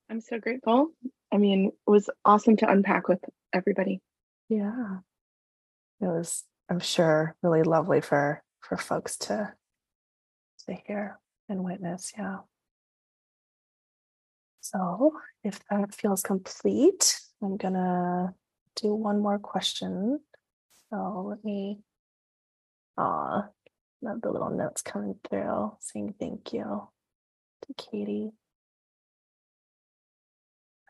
I'm 0.09 0.21
so 0.21 0.39
grateful. 0.39 0.89
I 1.31 1.37
mean, 1.37 1.67
it 1.67 1.89
was 1.89 2.09
awesome 2.23 2.55
to 2.57 2.69
unpack 2.69 3.07
with 3.07 3.19
everybody. 3.53 4.01
Yeah. 4.49 4.99
It 5.99 6.05
was, 6.05 6.43
I'm 6.69 6.79
sure, 6.79 7.35
really 7.41 7.63
lovely 7.63 8.01
for 8.01 8.43
for 8.61 8.77
folks 8.77 9.17
to 9.17 9.53
to 10.65 10.77
hear 10.85 11.19
and 11.49 11.63
witness. 11.63 12.11
Yeah. 12.17 12.39
So 14.61 15.13
if 15.43 15.59
that 15.69 15.95
feels 15.95 16.21
complete, 16.21 17.19
I'm 17.41 17.57
gonna 17.57 18.33
do 18.75 18.93
one 18.93 19.19
more 19.19 19.39
question. 19.39 20.19
So 20.89 21.25
let 21.29 21.43
me, 21.43 21.79
ah, 22.97 23.47
love 24.01 24.21
the 24.21 24.31
little 24.31 24.49
notes 24.49 24.81
coming 24.81 25.15
through 25.29 25.75
saying 25.79 26.15
thank 26.19 26.53
you 26.53 26.87
to 27.61 27.73
Katie. 27.77 28.31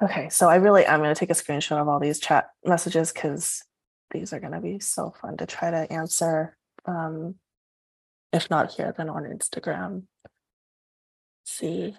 Okay, 0.02 0.30
so 0.30 0.48
I 0.48 0.56
really 0.58 0.86
I'm 0.86 1.00
going 1.02 1.14
to 1.14 1.20
take 1.20 1.32
a 1.32 1.34
screenshot 1.34 1.82
of 1.82 1.88
all 1.88 2.00
these 2.00 2.20
chat 2.20 2.52
messages 2.64 3.12
because 3.12 3.64
these 4.12 4.32
are 4.32 4.40
going 4.40 4.54
to 4.54 4.62
be 4.62 4.80
so 4.80 5.14
fun 5.22 5.38
to 5.38 5.48
try 5.48 5.72
to 5.72 5.92
answer. 5.92 6.56
Um, 6.86 7.36
if 8.32 8.50
not 8.50 8.72
here, 8.74 8.94
then 8.96 9.10
on 9.10 9.24
Instagram. 9.24 10.04
Let's 10.26 11.58
see. 11.58 11.96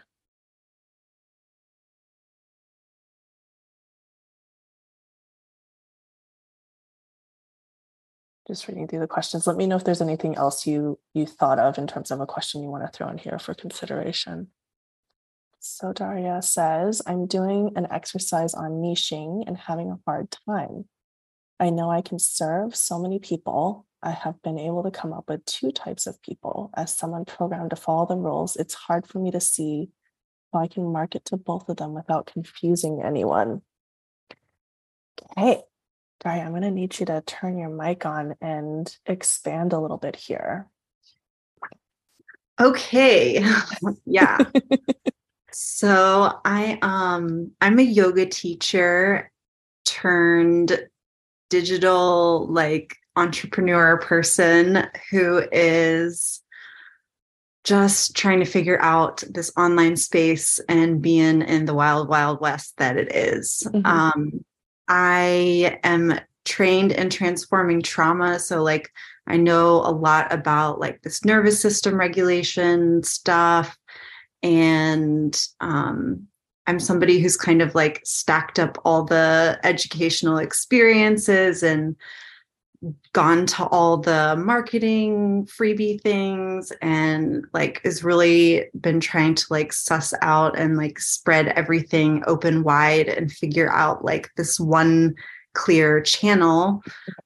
Just 8.46 8.68
reading 8.68 8.86
through 8.88 9.00
the 9.00 9.06
questions. 9.08 9.46
Let 9.46 9.56
me 9.56 9.66
know 9.66 9.76
if 9.76 9.84
there's 9.84 10.00
anything 10.00 10.36
else 10.36 10.66
you 10.66 10.98
you 11.14 11.26
thought 11.26 11.58
of 11.58 11.78
in 11.78 11.86
terms 11.88 12.10
of 12.12 12.20
a 12.20 12.26
question 12.26 12.62
you 12.62 12.70
want 12.70 12.84
to 12.84 12.96
throw 12.96 13.08
in 13.08 13.18
here 13.18 13.38
for 13.38 13.54
consideration. 13.54 14.48
So 15.60 15.92
Daria 15.92 16.40
says, 16.42 17.02
I'm 17.06 17.26
doing 17.26 17.72
an 17.76 17.88
exercise 17.90 18.54
on 18.54 18.82
niching 18.82 19.44
and 19.46 19.56
having 19.56 19.90
a 19.90 19.98
hard 20.06 20.34
time. 20.46 20.86
I 21.60 21.70
know 21.70 21.90
I 21.90 22.02
can 22.02 22.18
serve 22.18 22.76
so 22.76 22.98
many 22.98 23.18
people. 23.18 23.86
I 24.02 24.10
have 24.12 24.40
been 24.42 24.58
able 24.58 24.84
to 24.84 24.92
come 24.92 25.12
up 25.12 25.28
with 25.28 25.44
two 25.44 25.72
types 25.72 26.06
of 26.06 26.22
people. 26.22 26.70
As 26.76 26.96
someone 26.96 27.24
programmed 27.24 27.70
to 27.70 27.76
follow 27.76 28.06
the 28.06 28.16
rules, 28.16 28.54
it's 28.56 28.74
hard 28.74 29.06
for 29.06 29.18
me 29.18 29.32
to 29.32 29.40
see 29.40 29.90
how 30.52 30.60
I 30.60 30.68
can 30.68 30.92
market 30.92 31.24
to 31.26 31.36
both 31.36 31.68
of 31.68 31.76
them 31.76 31.94
without 31.94 32.30
confusing 32.32 33.02
anyone. 33.04 33.62
Okay, 35.36 35.62
Daria, 36.20 36.42
I'm 36.42 36.50
going 36.50 36.62
to 36.62 36.70
need 36.70 36.98
you 36.98 37.06
to 37.06 37.22
turn 37.22 37.58
your 37.58 37.68
mic 37.68 38.06
on 38.06 38.36
and 38.40 38.96
expand 39.06 39.72
a 39.72 39.80
little 39.80 39.98
bit 39.98 40.14
here. 40.14 40.68
Okay. 42.60 43.44
yeah. 44.06 44.38
so 45.60 46.38
I 46.44 46.78
um 46.82 47.50
I'm 47.60 47.80
a 47.80 47.82
yoga 47.82 48.26
teacher 48.26 49.28
turned 49.84 50.86
digital 51.50 52.46
like 52.46 52.94
entrepreneur 53.16 53.98
person 53.98 54.86
who 55.10 55.42
is 55.50 56.40
just 57.64 58.14
trying 58.14 58.38
to 58.38 58.44
figure 58.44 58.80
out 58.80 59.24
this 59.30 59.50
online 59.56 59.96
space 59.96 60.60
and 60.68 61.02
being 61.02 61.42
in 61.42 61.64
the 61.64 61.74
wild 61.74 62.08
wild 62.08 62.40
west 62.40 62.74
that 62.76 62.96
it 62.96 63.12
is. 63.12 63.64
Mm-hmm. 63.66 63.84
um 63.84 64.44
I 64.86 65.80
am 65.82 66.20
trained 66.44 66.92
in 66.92 67.10
transforming 67.10 67.82
trauma. 67.82 68.38
So, 68.38 68.62
like, 68.62 68.90
I 69.26 69.36
know 69.36 69.82
a 69.82 69.92
lot 69.92 70.32
about 70.32 70.80
like 70.80 71.02
this 71.02 71.24
nervous 71.24 71.60
system 71.60 71.96
regulation 71.96 73.02
stuff. 73.02 73.76
And 74.42 75.38
um, 75.60 76.26
I'm 76.66 76.78
somebody 76.78 77.18
who's 77.18 77.36
kind 77.36 77.62
of 77.62 77.74
like 77.74 78.02
stacked 78.04 78.58
up 78.58 78.78
all 78.84 79.04
the 79.04 79.58
educational 79.64 80.38
experiences 80.38 81.62
and 81.62 81.96
gone 83.12 83.44
to 83.44 83.66
all 83.66 83.96
the 83.96 84.36
marketing 84.36 85.46
freebie 85.46 86.00
things 86.02 86.70
and 86.80 87.44
like 87.52 87.80
is 87.84 88.04
really 88.04 88.66
been 88.80 89.00
trying 89.00 89.34
to 89.34 89.44
like 89.50 89.72
suss 89.72 90.14
out 90.22 90.56
and 90.56 90.76
like 90.76 91.00
spread 91.00 91.48
everything 91.48 92.22
open 92.26 92.62
wide 92.62 93.08
and 93.08 93.32
figure 93.32 93.70
out 93.72 94.04
like 94.04 94.30
this 94.36 94.60
one 94.60 95.14
clear 95.54 96.00
channel 96.00 96.80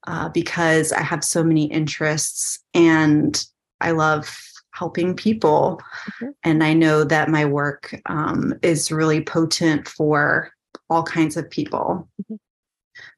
uh, 0.06 0.28
because 0.30 0.90
I 0.92 1.02
have 1.02 1.22
so 1.22 1.44
many 1.44 1.64
interests 1.64 2.60
and 2.72 3.44
I 3.80 3.90
love 3.90 4.34
helping 4.72 5.14
people. 5.14 5.80
Mm-hmm. 6.06 6.30
And 6.44 6.64
I 6.64 6.72
know 6.72 7.04
that 7.04 7.28
my 7.28 7.44
work 7.44 7.94
um, 8.06 8.54
is 8.62 8.90
really 8.90 9.22
potent 9.22 9.86
for 9.86 10.50
all 10.90 11.02
kinds 11.02 11.36
of 11.36 11.48
people. 11.48 12.08
Mm-hmm. 12.22 12.34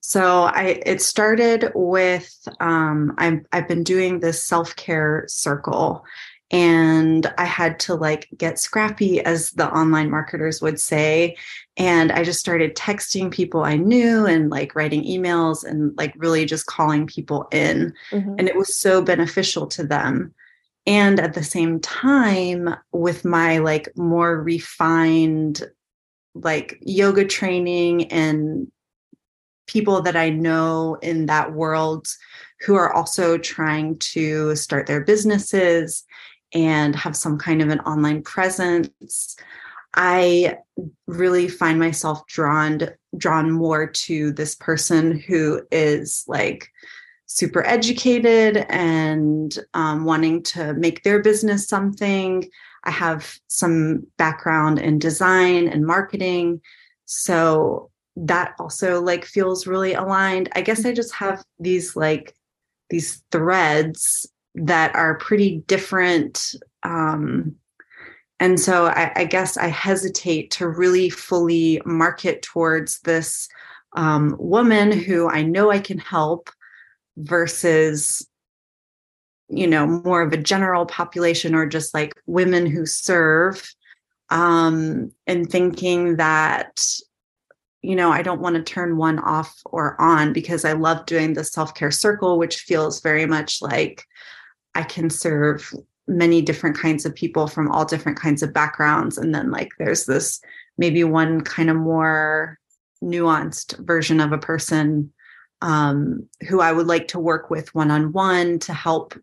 So 0.00 0.42
I 0.42 0.80
it 0.84 1.02
started 1.02 1.72
with 1.74 2.48
um, 2.60 3.14
I'm 3.18 3.46
I've 3.52 3.68
been 3.68 3.82
doing 3.82 4.20
this 4.20 4.44
self 4.44 4.76
care 4.76 5.24
circle, 5.28 6.04
and 6.50 7.32
I 7.38 7.44
had 7.44 7.80
to 7.80 7.94
like 7.94 8.28
get 8.36 8.58
scrappy, 8.58 9.20
as 9.20 9.50
the 9.52 9.68
online 9.72 10.10
marketers 10.10 10.62
would 10.62 10.78
say, 10.78 11.36
and 11.76 12.12
I 12.12 12.22
just 12.22 12.40
started 12.40 12.76
texting 12.76 13.30
people 13.30 13.64
I 13.64 13.76
knew 13.76 14.26
and 14.26 14.50
like 14.50 14.74
writing 14.74 15.04
emails 15.04 15.64
and 15.64 15.96
like 15.96 16.14
really 16.16 16.44
just 16.44 16.66
calling 16.66 17.06
people 17.06 17.48
in, 17.50 17.92
mm-hmm. 18.10 18.34
and 18.38 18.48
it 18.48 18.56
was 18.56 18.76
so 18.76 19.02
beneficial 19.02 19.66
to 19.68 19.84
them. 19.84 20.34
And 20.86 21.18
at 21.18 21.34
the 21.34 21.42
same 21.42 21.80
time, 21.80 22.74
with 22.92 23.24
my 23.24 23.58
like 23.58 23.88
more 23.96 24.42
refined 24.42 25.62
like 26.34 26.78
yoga 26.82 27.24
training 27.24 28.10
and 28.12 28.70
people 29.66 30.02
that 30.02 30.16
I 30.16 30.30
know 30.30 30.98
in 31.00 31.26
that 31.26 31.52
world 31.52 32.06
who 32.60 32.74
are 32.74 32.92
also 32.92 33.38
trying 33.38 33.98
to 33.98 34.54
start 34.56 34.86
their 34.86 35.02
businesses 35.02 36.04
and 36.52 36.94
have 36.96 37.16
some 37.16 37.38
kind 37.38 37.62
of 37.62 37.68
an 37.68 37.80
online 37.80 38.22
presence. 38.22 39.36
I 39.96 40.58
really 41.06 41.48
find 41.48 41.78
myself 41.78 42.26
drawn 42.26 42.88
drawn 43.16 43.50
more 43.50 43.86
to 43.86 44.32
this 44.32 44.54
person 44.56 45.18
who 45.18 45.62
is 45.70 46.24
like 46.26 46.68
super 47.26 47.66
educated 47.66 48.66
and 48.68 49.58
um, 49.74 50.04
wanting 50.04 50.42
to 50.42 50.74
make 50.74 51.02
their 51.02 51.22
business 51.22 51.66
something. 51.66 52.48
I 52.84 52.90
have 52.90 53.38
some 53.48 54.06
background 54.18 54.78
in 54.78 54.98
design 54.98 55.68
and 55.68 55.86
marketing. 55.86 56.60
So 57.06 57.90
that 58.16 58.54
also 58.58 59.00
like 59.00 59.24
feels 59.24 59.66
really 59.66 59.94
aligned. 59.94 60.48
I 60.54 60.60
guess 60.60 60.84
I 60.84 60.92
just 60.92 61.14
have 61.14 61.44
these 61.58 61.96
like 61.96 62.34
these 62.90 63.22
threads 63.32 64.26
that 64.54 64.94
are 64.94 65.18
pretty 65.18 65.62
different. 65.66 66.54
Um, 66.82 67.56
and 68.38 68.60
so 68.60 68.86
I, 68.86 69.12
I 69.16 69.24
guess 69.24 69.56
I 69.56 69.68
hesitate 69.68 70.50
to 70.52 70.68
really 70.68 71.08
fully 71.08 71.80
market 71.84 72.42
towards 72.42 73.00
this 73.00 73.48
um, 73.96 74.36
woman 74.38 74.92
who 74.92 75.28
I 75.28 75.42
know 75.42 75.70
I 75.70 75.78
can 75.78 75.98
help 75.98 76.50
versus 77.16 78.26
you 79.48 79.66
know 79.66 79.86
more 79.86 80.22
of 80.22 80.32
a 80.32 80.38
general 80.38 80.86
population 80.86 81.54
or 81.54 81.66
just 81.66 81.94
like 81.94 82.14
women 82.26 82.66
who 82.66 82.86
serve 82.86 83.70
um 84.30 85.12
and 85.26 85.50
thinking 85.50 86.16
that 86.16 86.80
you 87.84 87.94
know, 87.94 88.10
I 88.10 88.22
don't 88.22 88.40
want 88.40 88.56
to 88.56 88.62
turn 88.62 88.96
one 88.96 89.18
off 89.18 89.60
or 89.66 90.00
on 90.00 90.32
because 90.32 90.64
I 90.64 90.72
love 90.72 91.04
doing 91.04 91.34
the 91.34 91.44
self 91.44 91.74
care 91.74 91.90
circle, 91.90 92.38
which 92.38 92.60
feels 92.60 93.02
very 93.02 93.26
much 93.26 93.60
like 93.60 94.04
I 94.74 94.82
can 94.82 95.10
serve 95.10 95.70
many 96.08 96.40
different 96.40 96.78
kinds 96.78 97.04
of 97.04 97.14
people 97.14 97.46
from 97.46 97.70
all 97.70 97.84
different 97.84 98.18
kinds 98.18 98.42
of 98.42 98.54
backgrounds. 98.54 99.18
And 99.18 99.34
then, 99.34 99.50
like, 99.50 99.68
there's 99.78 100.06
this 100.06 100.40
maybe 100.78 101.04
one 101.04 101.42
kind 101.42 101.68
of 101.68 101.76
more 101.76 102.58
nuanced 103.02 103.78
version 103.84 104.18
of 104.18 104.32
a 104.32 104.38
person 104.38 105.12
um, 105.62 106.28
who 106.48 106.60
I 106.60 106.72
would 106.72 106.86
like 106.86 107.08
to 107.08 107.18
work 107.18 107.50
with 107.50 107.74
one 107.74 107.90
on 107.90 108.12
one 108.12 108.58
to 108.60 108.72
help 108.74 109.14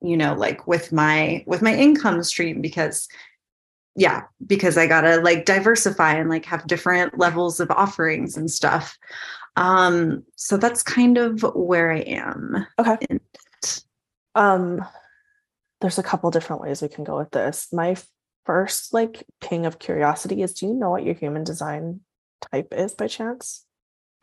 you 0.00 0.16
know 0.16 0.34
like 0.34 0.66
with 0.66 0.92
my 0.92 1.42
with 1.46 1.62
my 1.62 1.74
income 1.74 2.22
stream 2.22 2.60
because 2.60 3.08
yeah 3.96 4.22
because 4.46 4.78
i 4.78 4.86
gotta 4.86 5.20
like 5.22 5.44
diversify 5.44 6.14
and 6.14 6.30
like 6.30 6.44
have 6.44 6.66
different 6.66 7.18
levels 7.18 7.60
of 7.60 7.70
offerings 7.70 8.36
and 8.36 8.50
stuff. 8.50 8.96
Um 9.56 10.22
so 10.36 10.56
that's 10.56 10.84
kind 10.84 11.18
of 11.18 11.42
where 11.54 11.90
i 11.90 11.98
am 11.98 12.66
okay. 12.78 12.98
um 14.36 14.84
there's 15.80 15.98
a 15.98 16.02
couple 16.02 16.30
different 16.30 16.62
ways 16.62 16.82
we 16.82 16.88
can 16.88 17.04
go 17.04 17.16
with 17.18 17.30
this. 17.30 17.68
My 17.72 17.96
first 18.44 18.92
like 18.92 19.24
ping 19.40 19.66
of 19.66 19.78
curiosity 19.78 20.42
is 20.42 20.54
do 20.54 20.66
you 20.66 20.74
know 20.74 20.90
what 20.90 21.04
your 21.04 21.14
human 21.14 21.44
design 21.44 22.00
type 22.52 22.72
is 22.72 22.94
by 22.94 23.06
chance 23.06 23.64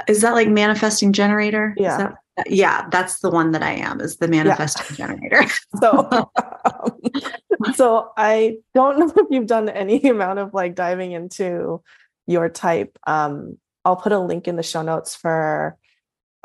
is 0.08 0.22
that 0.22 0.34
like 0.34 0.50
manifesting 0.50 1.14
generator 1.14 1.74
yeah 1.78 2.14
that, 2.38 2.50
yeah 2.50 2.88
that's 2.90 3.20
the 3.20 3.30
one 3.30 3.52
that 3.52 3.64
i 3.64 3.72
am 3.72 4.02
is 4.02 4.18
the 4.18 4.28
manifesting 4.28 4.96
yeah. 4.98 5.08
generator 5.08 5.52
so 5.80 6.08
um, 6.12 7.74
so 7.74 8.12
i 8.18 8.58
don't 8.74 9.00
know 9.00 9.14
if 9.16 9.28
you've 9.30 9.48
done 9.48 9.70
any 9.70 10.02
amount 10.10 10.40
of 10.40 10.54
like 10.54 10.76
diving 10.76 11.12
into 11.12 11.82
your 12.28 12.50
type 12.50 12.98
um 13.08 13.58
i'll 13.86 13.96
put 13.96 14.12
a 14.12 14.20
link 14.20 14.48
in 14.48 14.56
the 14.56 14.64
show 14.64 14.82
notes 14.82 15.16
for 15.16 15.78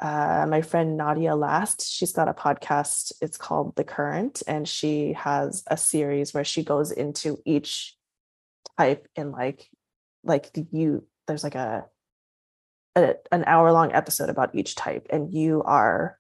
uh, 0.01 0.47
my 0.49 0.63
friend 0.63 0.97
Nadia 0.97 1.37
Last, 1.37 1.87
she's 1.87 2.13
got 2.13 2.27
a 2.27 2.33
podcast. 2.33 3.13
It's 3.21 3.37
called 3.37 3.77
The 3.77 3.85
Current, 3.85 4.43
and 4.47 4.67
she 4.67 5.13
has 5.13 5.63
a 5.67 5.77
series 5.77 6.33
where 6.33 6.45
she 6.45 6.65
goes 6.65 6.91
into 6.91 7.39
each 7.45 7.95
type 8.79 9.07
in 9.15 9.31
like, 9.31 9.69
like 10.25 10.55
the 10.55 10.67
you. 10.73 11.07
There's 11.27 11.45
like 11.45 11.55
a 11.55 11.85
a, 12.97 13.15
an 13.33 13.45
hour 13.47 13.73
long 13.73 13.93
episode 13.93 14.29
about 14.29 14.55
each 14.55 14.75
type 14.75 15.07
and 15.11 15.33
you 15.33 15.63
are 15.63 16.19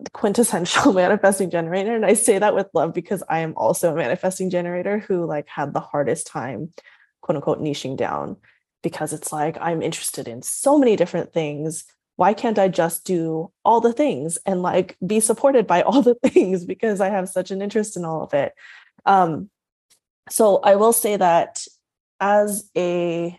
the 0.00 0.10
quintessential 0.10 0.92
manifesting 1.02 1.50
generator 1.50 1.94
and 1.94 2.06
i 2.06 2.14
say 2.14 2.38
that 2.38 2.54
with 2.54 2.68
love 2.74 2.92
because 2.92 3.22
i 3.28 3.40
am 3.40 3.54
also 3.56 3.92
a 3.92 3.96
manifesting 3.96 4.50
generator 4.50 4.98
who 4.98 5.24
like 5.24 5.48
had 5.48 5.72
the 5.72 5.80
hardest 5.80 6.26
time 6.26 6.72
quote 7.20 7.36
unquote 7.36 7.60
niching 7.60 7.96
down 7.96 8.36
because 8.84 9.12
it's 9.12 9.32
like 9.32 9.56
i'm 9.60 9.82
interested 9.82 10.28
in 10.28 10.42
so 10.42 10.78
many 10.78 10.94
different 10.94 11.32
things. 11.32 11.84
Why 12.16 12.32
can't 12.32 12.60
i 12.60 12.68
just 12.68 13.04
do 13.04 13.50
all 13.64 13.80
the 13.80 13.92
things 13.92 14.38
and 14.46 14.62
like 14.62 14.96
be 15.04 15.18
supported 15.18 15.66
by 15.66 15.82
all 15.88 16.02
the 16.02 16.14
things 16.14 16.64
because 16.64 17.00
i 17.00 17.08
have 17.08 17.28
such 17.28 17.50
an 17.50 17.60
interest 17.60 17.96
in 17.96 18.04
all 18.04 18.22
of 18.22 18.32
it? 18.34 18.52
Um 19.04 19.50
so 20.30 20.58
i 20.58 20.76
will 20.76 20.92
say 20.92 21.16
that 21.16 21.64
as 22.20 22.70
a 22.76 23.36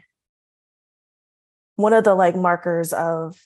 one 1.75 1.93
of 1.93 2.03
the 2.03 2.15
like 2.15 2.35
markers 2.35 2.93
of 2.93 3.37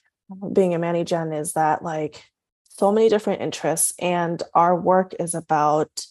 being 0.52 0.74
a 0.74 0.78
Manny 0.78 1.04
Gen 1.04 1.32
is 1.32 1.54
that 1.54 1.82
like 1.82 2.24
so 2.62 2.92
many 2.92 3.08
different 3.08 3.42
interests, 3.42 3.92
and 3.98 4.42
our 4.54 4.78
work 4.78 5.12
is 5.18 5.34
about 5.34 6.06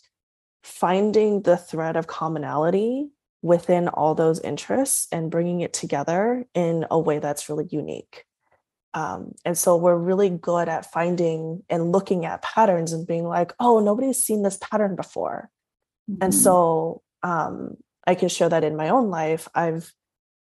finding 0.64 1.42
the 1.42 1.58
thread 1.58 1.96
of 1.96 2.08
commonality 2.08 3.10
within 3.42 3.88
all 3.88 4.14
those 4.14 4.40
interests 4.42 5.08
and 5.12 5.32
bringing 5.32 5.62
it 5.62 5.74
together 5.74 6.46
in 6.54 6.86
a 6.92 7.00
way 7.00 7.20
that's 7.20 7.48
really 7.48 7.68
unique. 7.72 8.26
Um, 8.94 9.34
and 9.46 9.58
so 9.58 9.78
we're 9.78 9.96
really 9.96 10.30
good 10.30 10.68
at 10.68 10.92
finding 10.92 11.64
and 11.70 11.92
looking 11.92 12.26
at 12.26 12.42
patterns 12.42 12.92
and 12.92 13.08
being 13.08 13.24
like, 13.24 13.54
oh, 13.60 13.80
nobody's 13.80 14.24
seen 14.24 14.44
this 14.44 14.58
pattern 14.58 14.96
before. 14.96 15.50
Mm-hmm. 16.10 16.24
And 16.24 16.36
so 16.36 17.02
um, 17.24 17.78
I 18.06 18.16
can 18.16 18.30
show 18.30 18.50
that 18.50 18.64
in 18.64 18.76
my 18.76 18.90
own 18.90 19.10
life. 19.10 19.48
I've 19.56 19.94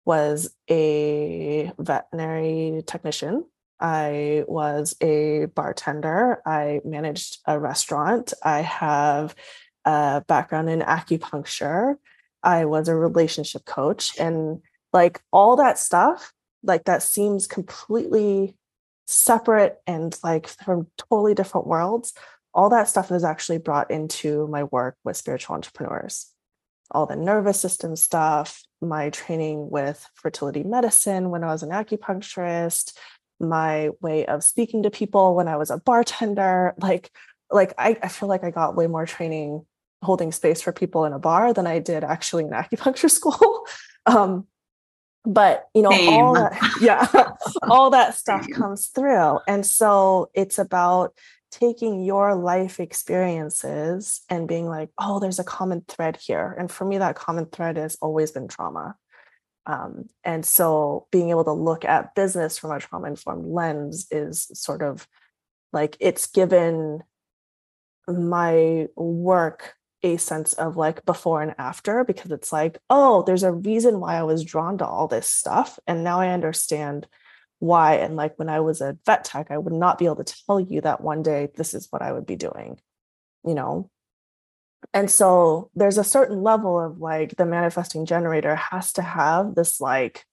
was 0.07 0.55
a 0.69 1.69
veterinary 1.77 2.81
technician. 2.87 3.43
I 3.77 4.45
was 4.47 4.95
a 5.01 5.47
bartender. 5.53 6.41
I 6.45 6.79
managed 6.85 7.39
a 7.45 7.59
restaurant. 7.59 8.33
I 8.41 8.61
have 8.61 9.35
a 9.83 10.23
background 10.25 10.69
in 10.69 10.79
acupuncture. 10.79 11.95
I 12.41 12.63
was 12.63 12.87
a 12.87 12.95
relationship 12.95 13.65
coach. 13.65 14.17
And 14.17 14.61
like 14.93 15.21
all 15.33 15.57
that 15.57 15.77
stuff, 15.77 16.31
like 16.63 16.85
that 16.85 17.03
seems 17.03 17.45
completely 17.45 18.55
separate 19.07 19.77
and 19.85 20.17
like 20.23 20.47
from 20.47 20.87
totally 20.97 21.33
different 21.33 21.67
worlds. 21.67 22.13
All 22.53 22.69
that 22.69 22.87
stuff 22.87 23.11
is 23.11 23.25
actually 23.25 23.57
brought 23.57 23.91
into 23.91 24.47
my 24.47 24.63
work 24.63 24.95
with 25.03 25.17
spiritual 25.17 25.55
entrepreneurs 25.55 26.31
all 26.91 27.05
the 27.05 27.15
nervous 27.15 27.59
system 27.59 27.95
stuff, 27.95 28.63
my 28.81 29.09
training 29.09 29.69
with 29.69 30.07
fertility 30.15 30.63
medicine 30.63 31.29
when 31.29 31.43
I 31.43 31.47
was 31.47 31.63
an 31.63 31.69
acupuncturist, 31.69 32.93
my 33.39 33.89
way 34.01 34.25
of 34.25 34.43
speaking 34.43 34.83
to 34.83 34.89
people 34.89 35.35
when 35.35 35.47
I 35.47 35.57
was 35.57 35.69
a 35.69 35.77
bartender. 35.77 36.73
Like, 36.79 37.11
like 37.51 37.73
I, 37.77 37.97
I 38.01 38.07
feel 38.07 38.29
like 38.29 38.43
I 38.43 38.51
got 38.51 38.75
way 38.75 38.87
more 38.87 39.05
training 39.05 39.65
holding 40.03 40.31
space 40.31 40.61
for 40.61 40.71
people 40.71 41.05
in 41.05 41.13
a 41.13 41.19
bar 41.19 41.53
than 41.53 41.67
I 41.67 41.79
did 41.79 42.03
actually 42.03 42.43
in 42.43 42.49
acupuncture 42.51 43.09
school. 43.09 43.65
um, 44.05 44.47
but 45.25 45.67
you 45.73 45.81
know, 45.81 45.91
Same. 45.91 46.09
all 46.09 46.33
that, 46.35 46.57
yeah, 46.79 47.31
all 47.69 47.89
that 47.89 48.15
stuff 48.15 48.45
Same. 48.45 48.53
comes 48.53 48.87
through. 48.87 49.39
And 49.47 49.65
so 49.65 50.29
it's 50.33 50.57
about 50.57 51.13
taking 51.51 52.03
your 52.03 52.35
life 52.35 52.79
experiences 52.79 54.21
and 54.29 54.47
being 54.47 54.67
like, 54.67 54.89
oh, 54.97 55.19
there's 55.19 55.39
a 55.39 55.43
common 55.43 55.83
thread 55.87 56.17
here. 56.17 56.55
And 56.57 56.71
for 56.71 56.85
me, 56.85 56.97
that 56.97 57.15
common 57.15 57.45
thread 57.45 57.77
has 57.77 57.97
always 58.01 58.31
been 58.31 58.47
trauma. 58.47 58.95
Um, 59.65 60.05
and 60.23 60.45
so 60.45 61.07
being 61.11 61.29
able 61.29 61.43
to 61.43 61.51
look 61.51 61.83
at 61.83 62.15
business 62.15 62.57
from 62.57 62.71
a 62.71 62.79
trauma 62.79 63.07
informed 63.07 63.45
lens 63.45 64.07
is 64.11 64.49
sort 64.53 64.81
of 64.81 65.07
like 65.73 65.97
it's 65.99 66.27
given 66.27 67.03
my 68.07 68.87
work 68.95 69.75
a 70.03 70.17
sense 70.17 70.53
of 70.53 70.77
like 70.77 71.03
before 71.05 71.41
and 71.41 71.55
after 71.57 72.03
because 72.03 72.31
it's 72.31 72.53
like, 72.53 72.77
oh, 72.89 73.23
there's 73.23 73.43
a 73.43 73.51
reason 73.51 73.99
why 73.99 74.15
I 74.15 74.23
was 74.23 74.43
drawn 74.43 74.77
to 74.77 74.85
all 74.85 75.07
this 75.07 75.27
stuff. 75.27 75.79
And 75.87 76.03
now 76.03 76.19
I 76.19 76.29
understand 76.29 77.07
why 77.59 77.95
and 77.95 78.15
like 78.15 78.37
when 78.37 78.49
i 78.49 78.59
was 78.59 78.81
a 78.81 78.97
vet 79.05 79.23
tech 79.23 79.49
i 79.49 79.57
would 79.57 79.73
not 79.73 79.97
be 79.97 80.05
able 80.05 80.23
to 80.23 80.35
tell 80.45 80.59
you 80.59 80.81
that 80.81 81.01
one 81.01 81.23
day 81.23 81.49
this 81.55 81.73
is 81.73 81.87
what 81.89 82.01
i 82.01 82.11
would 82.11 82.25
be 82.25 82.35
doing 82.35 82.79
you 83.47 83.55
know? 83.55 83.89
And 84.93 85.09
so 85.09 85.71
there's 85.75 85.97
a 85.97 86.03
certain 86.03 86.43
level 86.43 86.79
of 86.79 86.99
like 86.99 87.35
the 87.35 87.45
manifesting 87.45 88.05
generator 88.05 88.55
has 88.55 88.93
to 88.93 89.01
have 89.01 89.55
this 89.55 89.81
like 89.81 90.25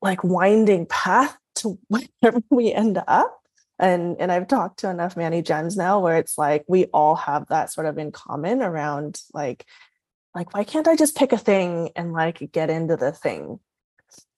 like 0.00 0.22
winding 0.24 0.86
path 0.86 1.36
to 1.56 1.78
wherever 1.88 2.40
we 2.50 2.72
end 2.72 3.02
up. 3.06 3.38
And 3.78 4.16
and 4.18 4.32
i've 4.32 4.48
talked 4.48 4.78
to 4.78 4.88
enough 4.88 5.18
manny 5.18 5.42
gens 5.42 5.76
now 5.76 6.00
where 6.00 6.16
it's 6.16 6.38
like 6.38 6.64
we 6.66 6.86
all 6.86 7.14
have 7.14 7.48
that 7.48 7.70
sort 7.70 7.86
of 7.86 7.98
in 7.98 8.10
common 8.10 8.62
around 8.62 9.20
like 9.34 9.66
like 10.34 10.54
why 10.54 10.64
can't 10.64 10.88
i 10.88 10.96
just 10.96 11.14
pick 11.14 11.32
a 11.32 11.38
thing 11.38 11.90
and 11.94 12.14
like 12.14 12.50
get 12.52 12.70
into 12.70 12.96
the 12.96 13.12
thing? 13.12 13.60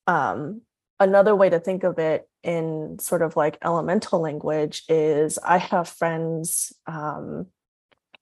Um 0.09 0.63
another 1.01 1.35
way 1.35 1.49
to 1.49 1.61
think 1.61 1.85
of 1.85 1.99
it 1.99 2.29
in 2.43 2.99
sort 2.99 3.23
of 3.23 3.37
like 3.37 3.59
elemental 3.63 4.21
language 4.21 4.85
is 4.89 5.39
I 5.39 5.59
have 5.59 5.89
friends 5.89 6.73
um, 6.87 7.47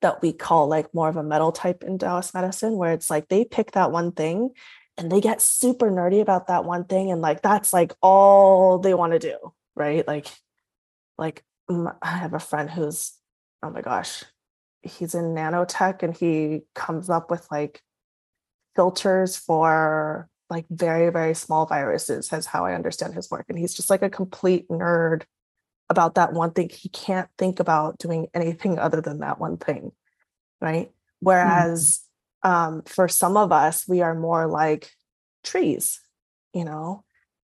that 0.02 0.22
we 0.22 0.32
call 0.32 0.68
like 0.68 0.92
more 0.94 1.08
of 1.08 1.16
a 1.16 1.22
metal 1.22 1.52
type 1.52 1.82
in 1.82 1.98
Taoist 1.98 2.34
medicine, 2.34 2.76
where 2.76 2.92
it's 2.92 3.10
like 3.10 3.28
they 3.28 3.44
pick 3.44 3.72
that 3.72 3.92
one 3.92 4.12
thing 4.12 4.50
and 4.98 5.10
they 5.10 5.20
get 5.20 5.42
super 5.42 5.90
nerdy 5.90 6.20
about 6.20 6.48
that 6.48 6.64
one 6.64 6.84
thing. 6.84 7.10
And 7.10 7.20
like 7.20 7.42
that's 7.42 7.72
like 7.72 7.92
all 8.02 8.78
they 8.78 8.94
want 8.94 9.12
to 9.12 9.18
do, 9.18 9.36
right? 9.74 10.06
Like, 10.06 10.26
like 11.18 11.44
I 11.68 12.16
have 12.16 12.34
a 12.34 12.38
friend 12.38 12.70
who's, 12.70 13.12
oh 13.62 13.70
my 13.70 13.80
gosh, 13.80 14.24
he's 14.82 15.14
in 15.14 15.34
nanotech 15.34 16.02
and 16.02 16.16
he 16.16 16.62
comes 16.74 17.10
up 17.10 17.30
with 17.30 17.46
like 17.50 17.80
filters 18.74 19.36
for 19.36 20.28
like 20.48 20.66
very 20.70 21.10
very 21.10 21.34
small 21.34 21.66
viruses 21.66 22.32
as 22.32 22.46
how 22.46 22.64
i 22.64 22.74
understand 22.74 23.14
his 23.14 23.30
work 23.30 23.46
and 23.48 23.58
he's 23.58 23.74
just 23.74 23.90
like 23.90 24.02
a 24.02 24.10
complete 24.10 24.68
nerd 24.68 25.22
about 25.88 26.14
that 26.14 26.32
one 26.32 26.50
thing 26.50 26.68
he 26.68 26.88
can't 26.88 27.28
think 27.38 27.60
about 27.60 27.98
doing 27.98 28.26
anything 28.34 28.78
other 28.78 29.00
than 29.00 29.20
that 29.20 29.38
one 29.38 29.56
thing 29.56 29.92
right 30.60 30.90
whereas 31.20 32.00
mm-hmm. 32.44 32.76
um, 32.76 32.82
for 32.82 33.08
some 33.08 33.36
of 33.36 33.52
us 33.52 33.86
we 33.88 34.02
are 34.02 34.14
more 34.14 34.46
like 34.46 34.90
trees 35.44 36.00
you 36.52 36.64
know 36.64 37.04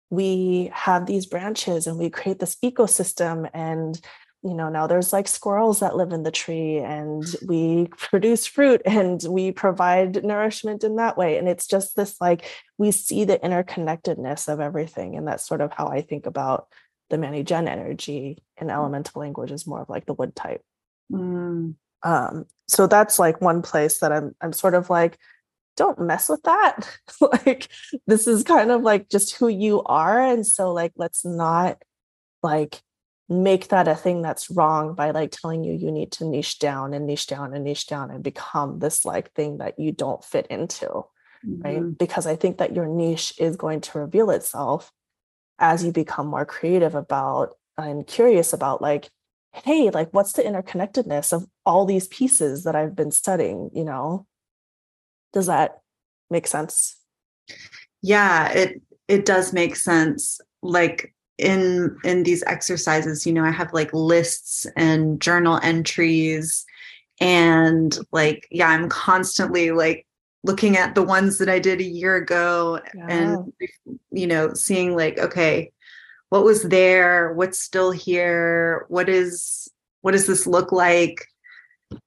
we 0.10 0.70
have 0.74 1.06
these 1.06 1.26
branches 1.26 1.88
and 1.88 1.98
we 1.98 2.10
create 2.10 2.40
this 2.40 2.58
ecosystem 2.64 3.50
and 3.54 4.00
you 4.44 4.54
know 4.54 4.70
now 4.70 4.88
there's 4.88 5.14
like 5.14 5.28
squirrels 5.28 5.80
that 5.80 5.96
live 5.96 6.12
in 6.12 6.24
the 6.24 6.32
tree 6.32 6.78
and 6.78 7.24
we 7.48 7.88
produce 7.98 8.46
fruit 8.46 8.82
and 8.86 9.24
we 9.30 9.52
provide 9.52 10.24
nourishment 10.24 10.84
in 10.84 10.96
that 10.96 11.18
way. 11.18 11.38
And 11.38 11.48
it's 11.48 11.68
just 11.68 11.96
this 11.96 12.20
like 12.20 12.50
we 12.78 12.92
see 12.92 13.24
the 13.24 13.40
interconnectedness 13.40 14.52
of 14.52 14.60
everything. 14.60 15.16
And 15.16 15.28
that's 15.28 15.48
sort 15.48 15.62
of 15.62 15.72
how 15.74 15.88
i 15.88 16.02
think 16.02 16.26
about 16.26 16.68
the 17.10 17.18
Manny 17.18 17.44
Gen 17.44 17.68
energy 17.68 18.38
in 18.60 18.68
mm. 18.68 18.74
elemental 18.74 19.22
language 19.22 19.52
is 19.52 19.68
more 19.68 19.82
of 19.82 19.90
like 19.90 20.06
the 20.06 20.14
wood 20.14 20.36
type. 20.36 20.64
Mm. 21.12 21.76
um, 22.04 22.46
so 22.68 22.88
that's 22.88 23.20
like 23.20 23.42
one 23.42 23.62
place 23.62 24.00
that 24.00 24.14
i'm 24.14 24.34
i'm 24.40 24.54
sort 24.54 24.76
of 24.76 24.90
like 24.90 25.18
don't 25.78 26.00
mess 26.00 26.30
with 26.30 26.44
that. 26.44 26.88
Like 27.22 27.70
this 28.08 28.28
is 28.28 28.44
kind 28.44 28.72
of 28.72 28.82
like 28.82 29.10
just 29.10 29.36
who 29.36 29.48
you 29.48 29.84
are. 29.84 30.22
And 30.22 30.46
so 30.46 30.74
like 30.74 30.94
let's 30.96 31.24
not 31.24 31.82
like 32.44 32.82
make 33.32 33.70
that 33.70 33.88
a 33.88 33.96
thing 33.96 34.22
that's 34.22 34.52
wrong 34.52 34.94
by 34.94 35.12
like 35.12 35.32
telling 35.32 35.64
you 35.64 35.74
you 35.74 35.92
need 35.92 36.12
to 36.12 36.26
niche 36.26 36.60
down 36.60 36.94
and 36.94 37.08
niche 37.08 37.28
down 37.28 37.54
and 37.54 37.64
niche 37.64 37.88
down 37.88 38.12
and 38.12 38.24
become 38.24 38.80
this 38.80 39.06
like 39.06 39.32
thing 39.32 39.60
that 39.60 39.80
you 39.80 39.92
don't 39.92 40.24
fit 40.24 40.46
into 40.48 40.86
mm-hmm. 40.86 41.62
right 41.62 41.98
because 41.98 42.28
i 42.28 42.36
think 42.36 42.58
that 42.58 42.76
your 42.76 42.88
niche 42.88 43.34
is 43.38 43.56
going 43.56 43.80
to 43.80 44.00
reveal 44.00 44.30
itself 44.32 44.92
as 45.60 45.86
you 45.86 45.94
become 45.94 46.28
more 46.28 46.46
creative 46.46 46.94
about 46.94 47.56
and 47.78 48.06
curious 48.06 48.52
about 48.52 48.82
like 48.82 49.10
hey 49.54 49.90
like 49.90 50.10
what's 50.12 50.34
the 50.34 50.42
interconnectedness 50.42 51.32
of 51.32 51.46
all 51.66 51.86
these 51.86 52.08
pieces 52.08 52.64
that 52.64 52.76
i've 52.76 52.96
been 52.96 53.12
studying? 53.12 53.70
You 53.74 53.84
know? 53.84 54.26
Does 55.34 55.48
that 55.48 55.80
make 56.30 56.48
sense? 56.48 56.98
Yeah 58.02 58.52
it 58.52 58.82
it 59.08 59.26
does 59.26 59.54
make 59.54 59.76
sense. 59.76 60.40
Like 60.62 61.14
in 61.42 61.98
in 62.04 62.24
these 62.24 62.44
exercises 62.44 63.26
you 63.26 63.34
know 63.34 63.44
i 63.44 63.52
have 63.52 63.74
like 63.74 63.92
lists 63.94 64.68
and 64.78 65.20
journal 65.20 65.60
entries 65.64 66.66
and 67.20 67.98
like 68.12 68.48
yeah 68.52 68.70
i'm 68.70 68.88
constantly 68.88 69.72
like 69.72 70.06
looking 70.44 70.78
at 70.78 70.96
the 70.96 71.04
ones 71.04 71.40
that 71.40 71.50
i 71.50 71.60
did 71.60 71.82
a 71.82 71.84
year 71.84 72.16
ago 72.16 72.80
yeah. 72.96 73.08
and 73.10 73.54
you 74.12 74.28
know 74.28 74.54
seeing 74.54 74.96
like 74.96 75.18
okay 75.18 75.72
what 76.30 76.44
was 76.44 76.64
there 76.64 77.34
what's 77.34 77.60
still 77.60 77.92
here 77.92 78.86
what 78.88 79.10
is 79.10 79.68
what 80.02 80.12
does 80.12 80.28
this 80.28 80.46
look 80.46 80.72
like 80.72 81.26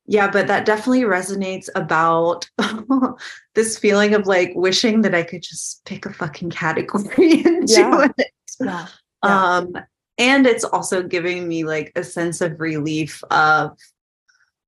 yeah 0.06 0.30
but 0.30 0.46
that 0.46 0.64
definitely 0.64 1.02
resonates 1.02 1.68
about 1.74 2.48
this 3.54 3.78
feeling 3.78 4.14
of 4.14 4.26
like 4.26 4.52
wishing 4.54 5.02
that 5.02 5.14
i 5.14 5.22
could 5.22 5.42
just 5.42 5.84
pick 5.84 6.06
a 6.06 6.12
fucking 6.12 6.50
category 6.50 7.42
and 7.44 7.68
yeah. 7.68 7.90
do 7.90 8.12
it 8.16 8.30
yeah. 8.60 8.86
Um, 9.24 9.76
and 10.18 10.46
it's 10.46 10.64
also 10.64 11.02
giving 11.02 11.48
me 11.48 11.64
like 11.64 11.92
a 11.96 12.04
sense 12.04 12.40
of 12.40 12.60
relief 12.60 13.22
of, 13.30 13.76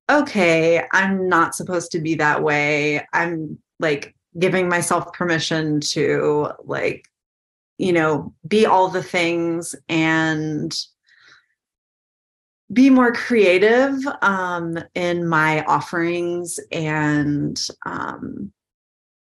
okay, 0.09 0.83
I'm 0.91 1.29
not 1.29 1.55
supposed 1.55 1.91
to 1.91 1.99
be 1.99 2.15
that 2.15 2.43
way. 2.43 3.05
I'm 3.13 3.57
like 3.79 4.15
giving 4.37 4.67
myself 4.67 5.13
permission 5.13 5.79
to 5.79 6.49
like, 6.63 7.07
you 7.77 7.93
know, 7.93 8.33
be 8.47 8.65
all 8.65 8.89
the 8.89 9.03
things 9.03 9.75
and 9.87 10.75
be 12.71 12.89
more 12.89 13.13
creative 13.13 13.95
um, 14.21 14.77
in 14.93 15.27
my 15.27 15.63
offerings 15.63 16.59
and 16.71 17.61
um, 17.85 18.51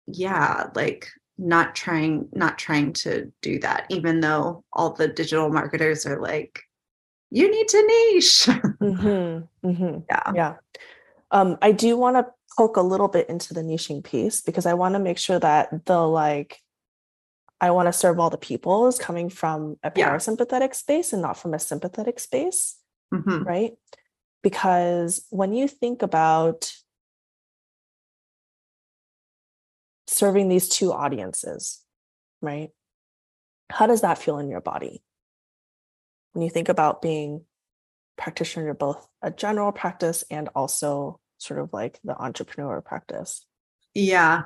yeah, 0.07 0.69
like 0.75 1.09
not 1.39 1.75
trying 1.75 2.29
not 2.33 2.59
trying 2.59 2.93
to 2.93 3.33
do 3.43 3.59
that 3.61 3.87
even 3.91 4.21
though 4.21 4.65
all 4.73 4.93
the 4.93 5.07
digital 5.07 5.49
marketers 5.49 6.05
are 6.05 6.21
like 6.21 6.61
you 7.31 7.51
need 7.51 7.69
to 7.69 7.87
niche. 7.87 8.49
Mm-hmm, 8.81 9.69
mm-hmm. 9.69 9.99
yeah. 10.09 10.33
Yeah. 10.35 10.55
Um, 11.31 11.59
I 11.61 11.73
do 11.73 11.97
want 11.97 12.17
to 12.17 12.27
poke 12.57 12.77
a 12.77 12.81
little 12.83 13.09
bit 13.09 13.29
into 13.29 13.53
the 13.55 13.61
niching 13.61 14.03
piece 14.03 14.41
because 14.41 14.65
I 14.67 14.75
want 14.75 14.95
to 14.95 14.99
make 14.99 15.19
sure 15.19 15.39
that 15.39 15.85
the 15.85 15.99
like 16.01 16.59
I 17.61 17.71
want 17.73 17.87
to 17.87 17.93
serve 17.93 18.19
all 18.19 18.31
the 18.31 18.39
people 18.39 18.87
is 18.87 18.99
coming 18.99 19.29
from 19.29 19.77
a 19.83 19.93
Yeah. 19.95 20.11
parasympathetic 20.11 20.75
space 20.75 21.13
and 21.13 21.21
not 21.21 21.37
from 21.37 21.55
a 21.55 21.59
sympathetic 21.59 22.19
space, 22.21 22.77
Mhm. 23.13 23.45
right? 23.45 23.77
Because 24.43 25.27
when 25.31 25.53
you 25.53 25.69
think 25.69 26.03
about 26.03 26.73
serving 30.09 30.49
these 30.49 30.69
two 30.69 30.93
audiences, 30.93 31.85
right? 32.41 32.71
How 33.71 33.87
does 33.87 34.01
that 34.01 34.19
feel 34.19 34.39
in 34.39 34.49
your 34.49 34.63
body? 34.63 35.03
When 36.33 36.43
you 36.43 36.51
think 36.51 36.69
about 36.69 37.03
being 37.03 37.45
practitioner, 38.17 38.75
both 38.75 39.07
a 39.23 39.31
general 39.31 39.71
practice 39.71 40.25
and 40.31 40.49
also 40.55 41.21
sort 41.37 41.61
of 41.61 41.73
like 41.73 42.01
the 42.03 42.17
entrepreneur 42.17 42.81
practice. 42.81 43.45
Yeah. 43.95 44.43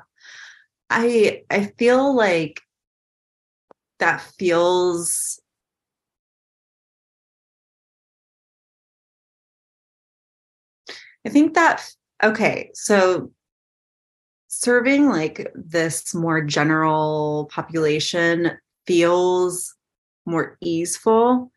I 0.89 1.43
I 1.49 1.71
feel 1.77 2.13
like 2.15 2.61
that 3.99 4.21
feels 4.37 5.39
I 11.25 11.29
think 11.29 11.53
that 11.53 11.89
okay, 12.21 12.71
so 12.73 13.31
serving 14.57 15.07
like 15.09 15.51
this 15.55 16.13
more 16.13 16.41
general 16.41 17.49
population 17.51 18.51
feels 18.85 19.75
more 20.25 20.57
easeful. 20.61 21.51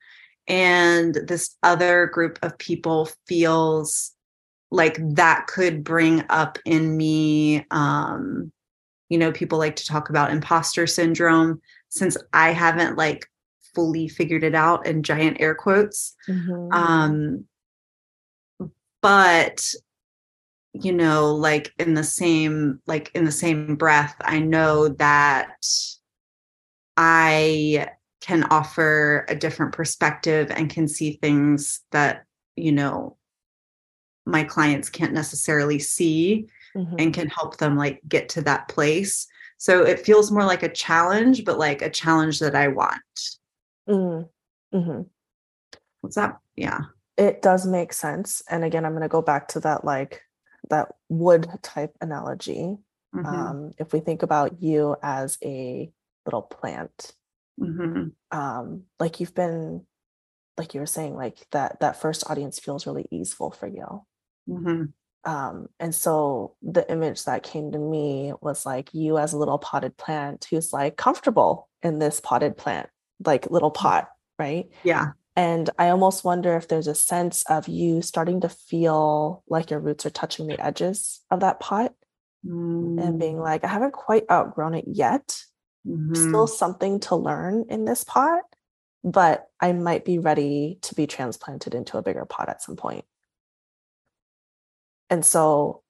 And 0.49 1.15
this 1.15 1.57
other 1.63 2.07
group 2.07 2.39
of 2.43 2.57
people 2.59 3.09
feels 3.27 4.13
like 4.71 4.99
that 5.15 5.47
could 5.47 5.85
bring 5.85 6.25
up 6.29 6.59
in 6.65 6.97
me 6.97 7.65
um 7.71 8.51
you 9.09 9.17
know 9.17 9.31
people 9.31 9.59
like 9.59 9.77
to 9.77 9.87
talk 9.87 10.11
about 10.11 10.31
imposter 10.31 10.87
syndrome. 10.87 11.61
Since 11.89 12.17
i 12.33 12.53
haven't 12.53 12.97
like 12.97 13.27
fully 13.75 14.09
figured 14.09 14.43
it 14.43 14.55
out 14.55 14.87
in 14.87 15.03
giant 15.03 15.37
air 15.41 15.55
quotes 15.55 16.15
um 16.73 17.45
but 19.03 19.73
you 20.85 20.93
know 20.93 21.35
like 21.35 21.73
in 21.79 21.95
the 21.95 22.05
same 22.05 22.81
like 22.87 23.11
in 23.15 23.25
the 23.25 23.33
same 23.33 23.77
breath 23.77 24.15
i 24.21 24.39
know 24.39 24.89
that 24.89 25.55
i 26.97 27.89
can 28.21 28.45
offer 28.45 29.25
a 29.29 29.35
different 29.35 29.73
perspective 29.73 30.51
and 30.51 30.71
can 30.71 30.89
see 30.89 31.19
things 31.23 31.81
that 31.93 32.25
you 32.57 32.73
know 32.73 33.17
my 34.25 34.43
clients 34.43 34.89
can't 34.89 35.13
necessarily 35.13 35.79
see 35.79 36.49
Mhm. 36.75 36.95
and 36.99 37.15
can 37.15 37.29
help 37.29 37.59
them 37.59 37.77
like 37.77 38.01
get 38.09 38.29
to 38.31 38.43
that 38.43 38.69
place 38.69 39.27
so 39.59 39.85
it 39.85 40.05
feels 40.05 40.31
more 40.31 40.45
like 40.45 40.63
a 40.63 40.73
challenge 40.73 41.45
but 41.45 41.59
like 41.59 41.81
a 41.83 41.91
challenge 41.91 42.41
that 42.41 42.55
i 42.55 42.69
want 42.69 43.01
Mhm. 43.89 44.29
Mhm. 44.75 45.07
what's 46.01 46.17
that 46.17 46.39
yeah 46.57 46.81
It 47.19 47.41
does 47.41 47.67
make 47.67 47.95
sense. 47.95 48.43
And 48.51 48.63
again, 48.63 48.85
I'm 48.85 48.93
going 48.93 49.01
to 49.01 49.09
go 49.09 49.23
back 49.23 49.49
to 49.49 49.61
that 49.61 49.87
like 49.87 50.21
that 50.71 50.93
wood 51.09 51.49
type 51.63 51.97
analogy. 52.01 52.79
Mhm, 53.13 53.57
Um, 53.57 53.73
if 53.79 53.93
we 53.93 54.01
think 54.01 54.23
about 54.23 54.63
you 54.63 54.97
as 55.03 55.39
a 55.45 55.93
little 56.27 56.43
plant, 56.43 57.17
mhm, 57.59 58.17
um, 58.31 58.85
like 58.99 59.21
you've 59.21 59.35
been, 59.35 59.87
like 60.59 60.75
you 60.75 60.81
were 60.81 60.87
saying, 60.87 61.15
like 61.17 61.49
that 61.53 61.81
that 61.81 62.01
first 62.01 62.31
audience 62.31 62.61
feels 62.61 62.87
really 62.87 63.07
easeful 63.11 63.53
for 63.53 63.69
you. 63.69 64.07
mhm, 64.47 64.93
Um, 65.25 65.69
and 65.81 65.93
so 65.95 66.57
the 66.63 66.89
image 66.91 67.25
that 67.25 67.43
came 67.43 67.73
to 67.73 67.79
me 67.79 68.33
was 68.43 68.65
like 68.65 68.95
you 68.95 69.19
as 69.19 69.33
a 69.33 69.39
little 69.39 69.59
potted 69.59 69.97
plant 69.97 70.47
who's 70.49 70.73
like 70.73 70.97
comfortable 70.97 71.69
in 71.83 71.99
this 71.99 72.21
potted 72.21 72.57
plant, 72.57 72.89
like 73.25 73.51
little 73.51 73.73
pot, 73.73 74.09
right? 74.39 74.71
yeah 74.83 75.13
And 75.37 75.69
I 75.79 75.91
almost 75.91 76.25
wonder 76.25 76.57
if 76.57 76.69
there's 76.69 76.87
a 76.87 76.95
sense 76.95 77.45
of 77.45 77.69
you 77.69 78.01
starting 78.03 78.41
to 78.41 78.49
feel 78.49 79.45
like 79.49 79.71
your 79.71 79.81
roots 79.81 80.07
are 80.07 80.11
touching 80.11 80.47
the 80.47 80.59
edges 80.59 81.21
of 81.31 81.41
that 81.41 81.61
pot 81.61 81.95
and 82.99 83.19
being 83.19 83.39
like, 83.39 83.65
I 83.65 83.69
haven't 83.69 83.93
quite 83.93 84.25
outgrown 84.31 84.75
it 84.75 84.85
yet. 84.89 85.43
Mhm, 85.87 86.17
Still 86.17 86.47
something 86.47 87.01
to 87.01 87.17
learn 87.17 87.67
in 87.69 87.85
this 87.85 88.05
pot, 88.05 88.43
but 89.05 89.49
I 89.61 89.73
might 89.73 90.05
be 90.05 90.19
ready 90.19 90.79
to 90.83 90.95
be 90.95 91.07
transplanted 91.07 91.75
into 91.75 91.99
a 91.99 92.03
bigger 92.03 92.25
pot 92.25 92.49
at 92.49 92.63
some 92.63 92.77
point. 92.77 93.05
And 95.11 95.25
so, 95.25 95.83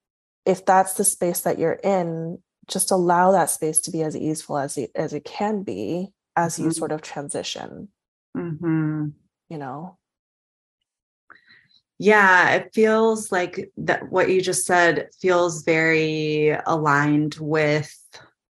if 0.44 0.64
that's 0.64 0.94
the 0.94 1.04
space 1.04 1.40
that 1.42 1.58
you're 1.58 1.72
in, 1.84 2.42
just 2.68 2.90
allow 2.90 3.32
that 3.32 3.50
space 3.50 3.80
to 3.82 3.90
be 3.90 4.02
as 4.02 4.16
easeful 4.16 4.58
as 4.58 4.76
it, 4.76 4.90
as 4.94 5.12
it 5.12 5.24
can 5.24 5.62
be 5.62 6.12
as 6.36 6.58
you 6.58 6.68
Mhm. 6.68 6.74
sort 6.74 6.92
of 6.92 7.02
transition, 7.02 7.88
mhm. 8.34 9.14
You 9.48 9.58
know? 9.58 9.98
Yeah, 11.98 12.50
it 12.54 12.74
feels 12.74 13.32
like 13.32 13.70
that 13.78 14.10
what 14.10 14.28
you 14.28 14.42
just 14.42 14.66
said 14.66 15.08
feels 15.20 15.62
very 15.62 16.50
aligned 16.66 17.36
with 17.40 17.90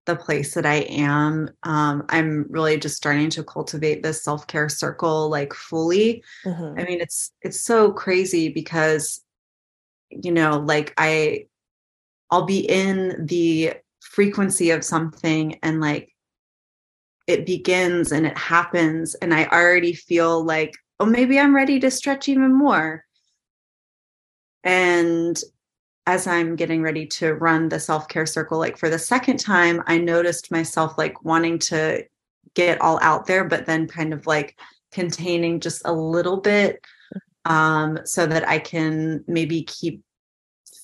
the 0.05 0.15
place 0.15 0.53
that 0.53 0.65
I 0.65 0.85
am. 0.89 1.49
Um, 1.63 2.05
I'm 2.09 2.45
really 2.49 2.77
just 2.77 2.97
starting 2.97 3.29
to 3.31 3.43
cultivate 3.43 4.03
this 4.03 4.23
self-care 4.23 4.69
circle 4.69 5.29
like 5.29 5.53
fully. 5.53 6.23
Mhm. 6.45 6.79
I 6.79 6.83
mean, 6.83 6.99
it's 7.01 7.31
it's 7.41 7.61
so 7.61 7.91
crazy 7.91 8.49
because 8.49 9.21
you 10.09 10.31
know, 10.31 10.59
like 10.59 10.93
I 10.97 11.47
I'll 12.31 12.45
be 12.45 12.59
in 12.59 13.25
the 13.25 13.73
frequency 14.01 14.71
of 14.71 14.83
something 14.83 15.57
and 15.63 15.79
like 15.79 16.13
it 17.27 17.45
begins 17.45 18.11
and 18.11 18.25
it 18.25 18.37
happens 18.37 19.15
and 19.15 19.33
I 19.33 19.45
already 19.47 19.93
feel 19.93 20.43
like, 20.43 20.73
oh, 20.99 21.05
maybe 21.05 21.39
I'm 21.39 21.55
ready 21.55 21.79
to 21.79 21.91
stretch 21.91 22.29
even 22.29 22.53
more. 22.53 23.03
And 24.63 25.39
as 26.05 26.25
I'm 26.25 26.55
getting 26.55 26.81
ready 26.81 27.05
to 27.05 27.33
run 27.33 27.69
the 27.69 27.79
self 27.79 28.07
care 28.07 28.25
circle, 28.25 28.57
like 28.57 28.77
for 28.77 28.89
the 28.89 28.99
second 28.99 29.39
time, 29.39 29.83
I 29.87 29.97
noticed 29.97 30.51
myself 30.51 30.97
like 30.97 31.23
wanting 31.23 31.59
to 31.59 32.05
get 32.53 32.81
all 32.81 32.99
out 33.01 33.27
there, 33.27 33.43
but 33.43 33.65
then 33.65 33.87
kind 33.87 34.13
of 34.13 34.25
like 34.25 34.57
containing 34.91 35.59
just 35.59 35.81
a 35.85 35.91
little 35.91 36.37
bit 36.37 36.79
um, 37.45 37.99
so 38.03 38.25
that 38.25 38.47
I 38.47 38.59
can 38.59 39.23
maybe 39.27 39.63
keep 39.63 40.01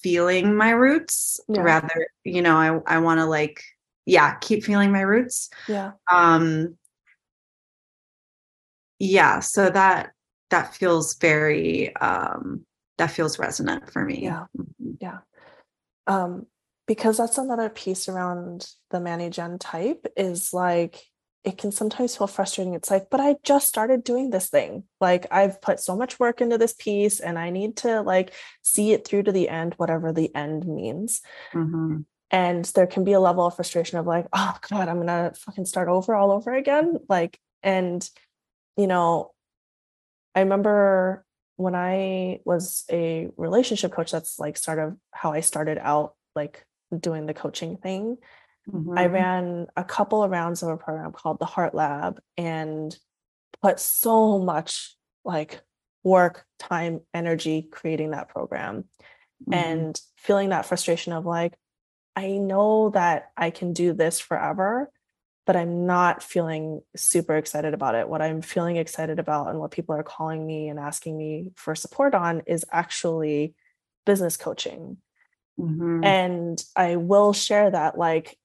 feeling 0.02 0.56
my 0.56 0.72
roots 0.72 1.40
Yeah. 1.48 1.62
rather, 1.62 2.08
you 2.24 2.42
know, 2.42 2.56
I, 2.58 2.96
I 2.96 3.00
want 3.00 3.20
to 3.20 3.26
like, 3.26 3.64
yeah, 4.06 4.36
keep 4.36 4.64
feeling 4.64 4.92
my 4.92 5.02
roots. 5.02 5.50
Yeah. 5.68 5.92
Um, 6.12 6.78
yeah, 9.00 9.40
so 9.40 9.70
that 9.70 10.12
that 10.50 10.76
feels 10.76 11.16
very 11.18 11.96
um 11.98 12.66
that 12.98 13.12
feels 13.12 13.40
resonant 13.40 13.92
for 13.92 14.04
me. 14.06 14.24
Yeah. 14.24 14.46
Mhm. 14.58 14.98
Yeah. 15.00 15.18
Um, 16.08 16.46
because 16.86 17.18
that's 17.18 17.38
another 17.38 17.70
piece 17.70 18.10
around 18.10 18.68
the 18.92 19.00
Manny 19.00 19.30
Gen 19.30 19.58
type 19.58 20.06
is 20.18 20.54
like 20.54 21.04
it 21.44 21.58
can 21.58 21.72
sometimes 21.72 22.16
feel 22.16 22.28
frustrating. 22.28 22.74
It's 22.74 22.90
like, 22.90 23.10
but 23.10 23.20
I 23.20 23.36
just 23.44 23.68
started 23.68 24.04
doing 24.06 24.30
this 24.30 24.50
thing. 24.50 24.84
Like 25.02 25.26
I've 25.30 25.62
put 25.62 25.80
so 25.80 25.96
much 25.96 26.18
work 26.20 26.40
into 26.40 26.58
this 26.58 26.74
piece 26.74 27.20
and 27.20 27.38
I 27.38 27.50
need 27.50 27.78
to 27.78 28.02
like 28.02 28.32
see 28.62 28.94
it 28.94 29.06
through 29.06 29.24
to 29.24 29.32
the 29.34 29.50
end, 29.50 29.74
whatever 29.76 30.14
the 30.14 30.34
end 30.36 30.66
means. 30.66 31.22
Mhm. 31.54 32.06
And 32.32 32.66
there 32.66 32.88
can 32.88 33.04
be 33.04 33.12
a 33.14 33.20
level 33.20 33.46
of 33.46 33.56
frustration 33.56 33.98
of 33.98 34.08
like, 34.08 34.28
oh 34.34 34.58
God, 34.70 34.88
I'm 34.88 35.00
gonna 35.00 35.34
fucking 35.36 35.66
start 35.66 35.90
over 35.90 36.16
all 36.16 36.32
over 36.32 36.54
again. 36.54 36.98
Like, 37.10 37.40
and 37.62 38.08
you 38.78 38.88
know, 38.88 39.32
I 40.36 40.40
remember 40.42 41.26
when 41.58 41.76
I 41.76 42.40
was 42.46 42.84
a 42.92 43.30
relationship 43.38 43.92
coach, 43.92 44.12
that's 44.12 44.40
like 44.40 44.58
sort 44.58 44.80
of 44.80 44.98
how 45.12 45.34
I 45.34 45.42
started 45.42 45.78
out, 45.78 46.16
like 46.36 46.66
doing 46.98 47.26
the 47.26 47.34
coaching 47.34 47.78
thing. 47.78 48.18
I 48.68 48.72
Mhm. 49.08 49.14
ran 49.14 49.68
a 49.76 49.84
couple 49.84 50.24
of 50.24 50.32
rounds 50.32 50.64
of 50.64 50.70
a 50.70 50.78
program 50.78 51.12
called 51.12 51.38
the 51.40 51.46
Heart 51.46 51.76
Lab 51.76 52.22
and 52.38 52.98
put 53.62 53.80
so 53.80 54.40
much 54.40 54.98
like 55.26 55.62
work, 56.04 56.46
time, 56.60 57.02
energy 57.14 57.64
creating 57.64 58.12
that 58.12 58.30
program 58.30 58.90
Mhm. 59.48 59.54
and 59.54 60.02
feeling 60.18 60.50
that 60.50 60.66
frustration 60.66 61.12
of 61.14 61.26
like, 61.26 61.58
I 62.16 62.38
know 62.38 62.90
that 62.92 63.32
I 63.36 63.50
can 63.52 63.74
do 63.74 63.92
this 63.94 64.20
forever, 64.20 64.92
but 65.46 65.56
I'm 65.56 65.86
not 65.86 66.24
feeling 66.24 66.82
super 66.96 67.36
excited 67.36 67.74
about 67.74 67.96
it. 67.96 68.08
What 68.08 68.22
I'm 68.22 68.42
feeling 68.42 68.78
excited 68.78 69.20
about 69.20 69.50
and 69.50 69.60
what 69.60 69.72
people 69.72 69.96
are 69.96 70.04
calling 70.04 70.46
me 70.46 70.70
and 70.70 70.80
asking 70.80 71.18
me 71.18 71.52
for 71.56 71.76
support 71.76 72.16
on 72.16 72.42
is 72.48 72.66
actually 72.72 73.54
business 74.06 74.38
coaching. 74.38 74.98
Mhm. 75.60 76.04
And 76.06 76.64
I 76.76 76.96
will 76.96 77.34
share 77.34 77.70
that 77.70 77.98
like 77.98 78.38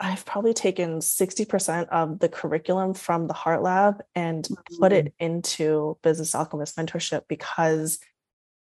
I've 0.00 0.26
probably 0.26 0.54
taken 0.54 1.00
60% 1.00 1.88
of 1.88 2.18
the 2.18 2.28
curriculum 2.28 2.94
from 2.94 3.26
the 3.26 3.32
Heart 3.32 3.62
Lab 3.62 4.02
and 4.14 4.44
mm-hmm. 4.44 4.80
put 4.80 4.92
it 4.92 5.14
into 5.20 5.98
Business 6.02 6.34
Alchemist 6.34 6.76
mentorship 6.76 7.22
because 7.28 8.00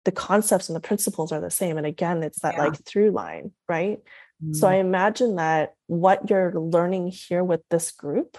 the 0.03 0.11
concepts 0.11 0.67
and 0.67 0.75
the 0.75 0.81
principles 0.81 1.31
are 1.31 1.39
the 1.39 1.49
same. 1.49 1.77
And 1.77 1.85
again, 1.85 2.21
it's 2.23 2.41
that 2.41 2.55
yeah. 2.55 2.63
like 2.65 2.83
through 2.85 3.11
line, 3.11 3.51
right? 3.69 3.99
Mm-hmm. 4.43 4.53
So 4.53 4.67
I 4.67 4.75
imagine 4.75 5.35
that 5.35 5.73
what 5.87 6.29
you're 6.29 6.53
learning 6.53 7.07
here 7.07 7.43
with 7.43 7.61
this 7.69 7.91
group, 7.91 8.37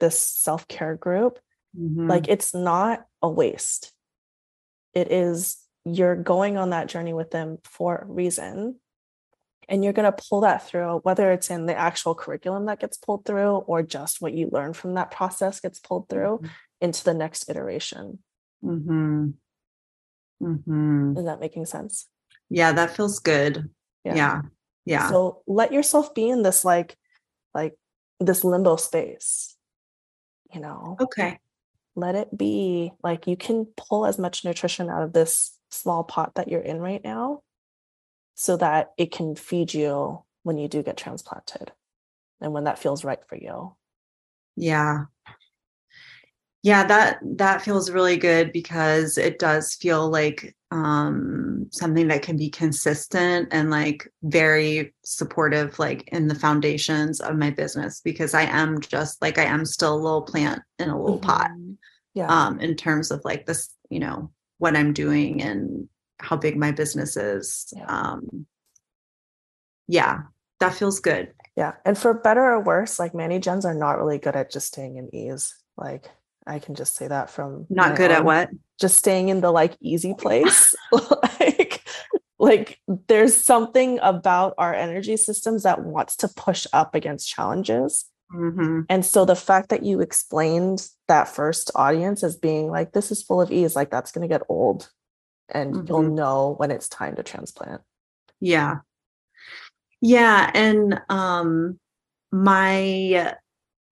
this 0.00 0.18
self 0.18 0.68
care 0.68 0.96
group, 0.96 1.38
mm-hmm. 1.78 2.08
like 2.08 2.28
it's 2.28 2.54
not 2.54 3.04
a 3.22 3.28
waste. 3.28 3.92
It 4.92 5.10
is, 5.10 5.58
you're 5.84 6.16
going 6.16 6.56
on 6.56 6.70
that 6.70 6.88
journey 6.88 7.12
with 7.12 7.30
them 7.30 7.58
for 7.64 7.96
a 7.96 8.06
reason 8.06 8.76
and 9.68 9.82
you're 9.82 9.92
going 9.92 10.10
to 10.10 10.24
pull 10.28 10.42
that 10.42 10.66
through 10.66 11.00
whether 11.02 11.32
it's 11.32 11.50
in 11.50 11.66
the 11.66 11.76
actual 11.76 12.14
curriculum 12.14 12.66
that 12.66 12.80
gets 12.80 12.96
pulled 12.96 13.24
through 13.24 13.56
or 13.56 13.82
just 13.82 14.20
what 14.20 14.32
you 14.32 14.48
learn 14.52 14.72
from 14.72 14.94
that 14.94 15.10
process 15.10 15.60
gets 15.60 15.78
pulled 15.78 16.08
through 16.08 16.38
mm-hmm. 16.38 16.46
into 16.80 17.04
the 17.04 17.14
next 17.14 17.48
iteration 17.48 18.18
mm-hmm. 18.64 19.28
Mm-hmm. 20.42 21.16
is 21.16 21.24
that 21.24 21.40
making 21.40 21.66
sense 21.66 22.06
yeah 22.50 22.72
that 22.72 22.96
feels 22.96 23.18
good 23.18 23.70
yeah. 24.04 24.14
yeah 24.14 24.40
yeah 24.84 25.08
so 25.08 25.42
let 25.46 25.72
yourself 25.72 26.14
be 26.14 26.28
in 26.28 26.42
this 26.42 26.64
like 26.64 26.96
like 27.54 27.74
this 28.20 28.44
limbo 28.44 28.76
space 28.76 29.56
you 30.52 30.60
know 30.60 30.96
okay 31.00 31.38
let 31.96 32.14
it 32.14 32.36
be 32.36 32.92
like 33.02 33.26
you 33.26 33.36
can 33.36 33.66
pull 33.76 34.06
as 34.06 34.18
much 34.18 34.44
nutrition 34.44 34.90
out 34.90 35.02
of 35.02 35.12
this 35.12 35.56
small 35.70 36.04
pot 36.04 36.34
that 36.34 36.48
you're 36.48 36.60
in 36.60 36.80
right 36.80 37.02
now 37.04 37.42
so 38.34 38.56
that 38.56 38.92
it 38.98 39.12
can 39.12 39.36
feed 39.36 39.72
you 39.72 40.22
when 40.42 40.58
you 40.58 40.68
do 40.68 40.82
get 40.82 40.96
transplanted 40.96 41.72
and 42.40 42.52
when 42.52 42.64
that 42.64 42.78
feels 42.78 43.04
right 43.04 43.20
for 43.28 43.36
you. 43.36 43.74
Yeah. 44.56 45.04
Yeah, 46.64 46.86
that 46.86 47.18
that 47.36 47.60
feels 47.60 47.90
really 47.90 48.16
good 48.16 48.50
because 48.50 49.18
it 49.18 49.38
does 49.38 49.74
feel 49.74 50.08
like 50.08 50.56
um 50.70 51.66
something 51.70 52.08
that 52.08 52.22
can 52.22 52.38
be 52.38 52.48
consistent 52.48 53.50
and 53.52 53.70
like 53.70 54.08
very 54.22 54.94
supportive 55.04 55.78
like 55.78 56.08
in 56.08 56.26
the 56.26 56.34
foundations 56.34 57.20
of 57.20 57.36
my 57.36 57.50
business 57.50 58.00
because 58.00 58.32
I 58.32 58.44
am 58.44 58.80
just 58.80 59.20
like 59.20 59.36
I 59.36 59.44
am 59.44 59.66
still 59.66 59.94
a 59.94 60.02
little 60.02 60.22
plant 60.22 60.62
in 60.78 60.88
a 60.88 60.98
little 60.98 61.18
mm-hmm. 61.18 61.28
pot. 61.28 61.50
Yeah. 62.14 62.28
Um 62.28 62.58
in 62.60 62.76
terms 62.76 63.10
of 63.10 63.20
like 63.26 63.44
this, 63.44 63.68
you 63.90 64.00
know, 64.00 64.30
what 64.56 64.74
I'm 64.74 64.94
doing 64.94 65.42
and 65.42 65.86
how 66.18 66.36
big 66.36 66.56
my 66.56 66.70
business 66.72 67.18
is. 67.18 67.74
Yeah. 67.76 67.84
Um, 67.84 68.46
yeah, 69.86 70.22
that 70.60 70.72
feels 70.72 71.00
good. 71.00 71.34
Yeah. 71.56 71.74
And 71.84 71.98
for 71.98 72.14
better 72.14 72.42
or 72.42 72.60
worse, 72.60 72.98
like 72.98 73.14
Manny 73.14 73.38
Gens 73.38 73.66
are 73.66 73.74
not 73.74 73.98
really 73.98 74.18
good 74.18 74.34
at 74.34 74.50
just 74.50 74.68
staying 74.68 74.96
in 74.96 75.14
ease. 75.14 75.54
Like 75.76 76.08
I 76.46 76.58
can 76.58 76.74
just 76.74 76.94
say 76.94 77.08
that 77.08 77.30
from 77.30 77.66
not 77.70 77.96
good 77.96 78.10
own. 78.10 78.16
at 78.18 78.24
what? 78.24 78.50
Just 78.80 78.98
staying 78.98 79.28
in 79.28 79.40
the 79.40 79.50
like 79.50 79.76
easy 79.80 80.14
place. 80.14 80.74
like 80.92 81.82
like 82.38 82.78
there's 83.08 83.36
something 83.36 83.98
about 84.02 84.54
our 84.58 84.74
energy 84.74 85.16
systems 85.16 85.62
that 85.62 85.82
wants 85.82 86.16
to 86.16 86.28
push 86.28 86.66
up 86.72 86.94
against 86.94 87.28
challenges. 87.28 88.06
Mm-hmm. 88.32 88.82
And 88.88 89.04
so 89.04 89.24
the 89.24 89.36
fact 89.36 89.68
that 89.68 89.84
you 89.84 90.00
explained 90.00 90.88
that 91.08 91.28
first 91.28 91.70
audience 91.74 92.22
as 92.22 92.36
being 92.36 92.68
like, 92.68 92.92
this 92.92 93.10
is 93.10 93.22
full 93.22 93.40
of 93.40 93.50
ease, 93.50 93.76
like 93.76 93.90
that's 93.90 94.12
going 94.12 94.28
to 94.28 94.32
get 94.32 94.42
old 94.48 94.90
and 95.48 95.74
mm-hmm. 95.74 95.86
you'll 95.86 96.02
know 96.02 96.54
when 96.58 96.70
it's 96.70 96.88
time 96.88 97.16
to 97.16 97.22
transplant. 97.22 97.82
Yeah. 98.40 98.78
Yeah. 100.00 100.50
And 100.54 101.00
um 101.08 101.78
my 102.32 103.34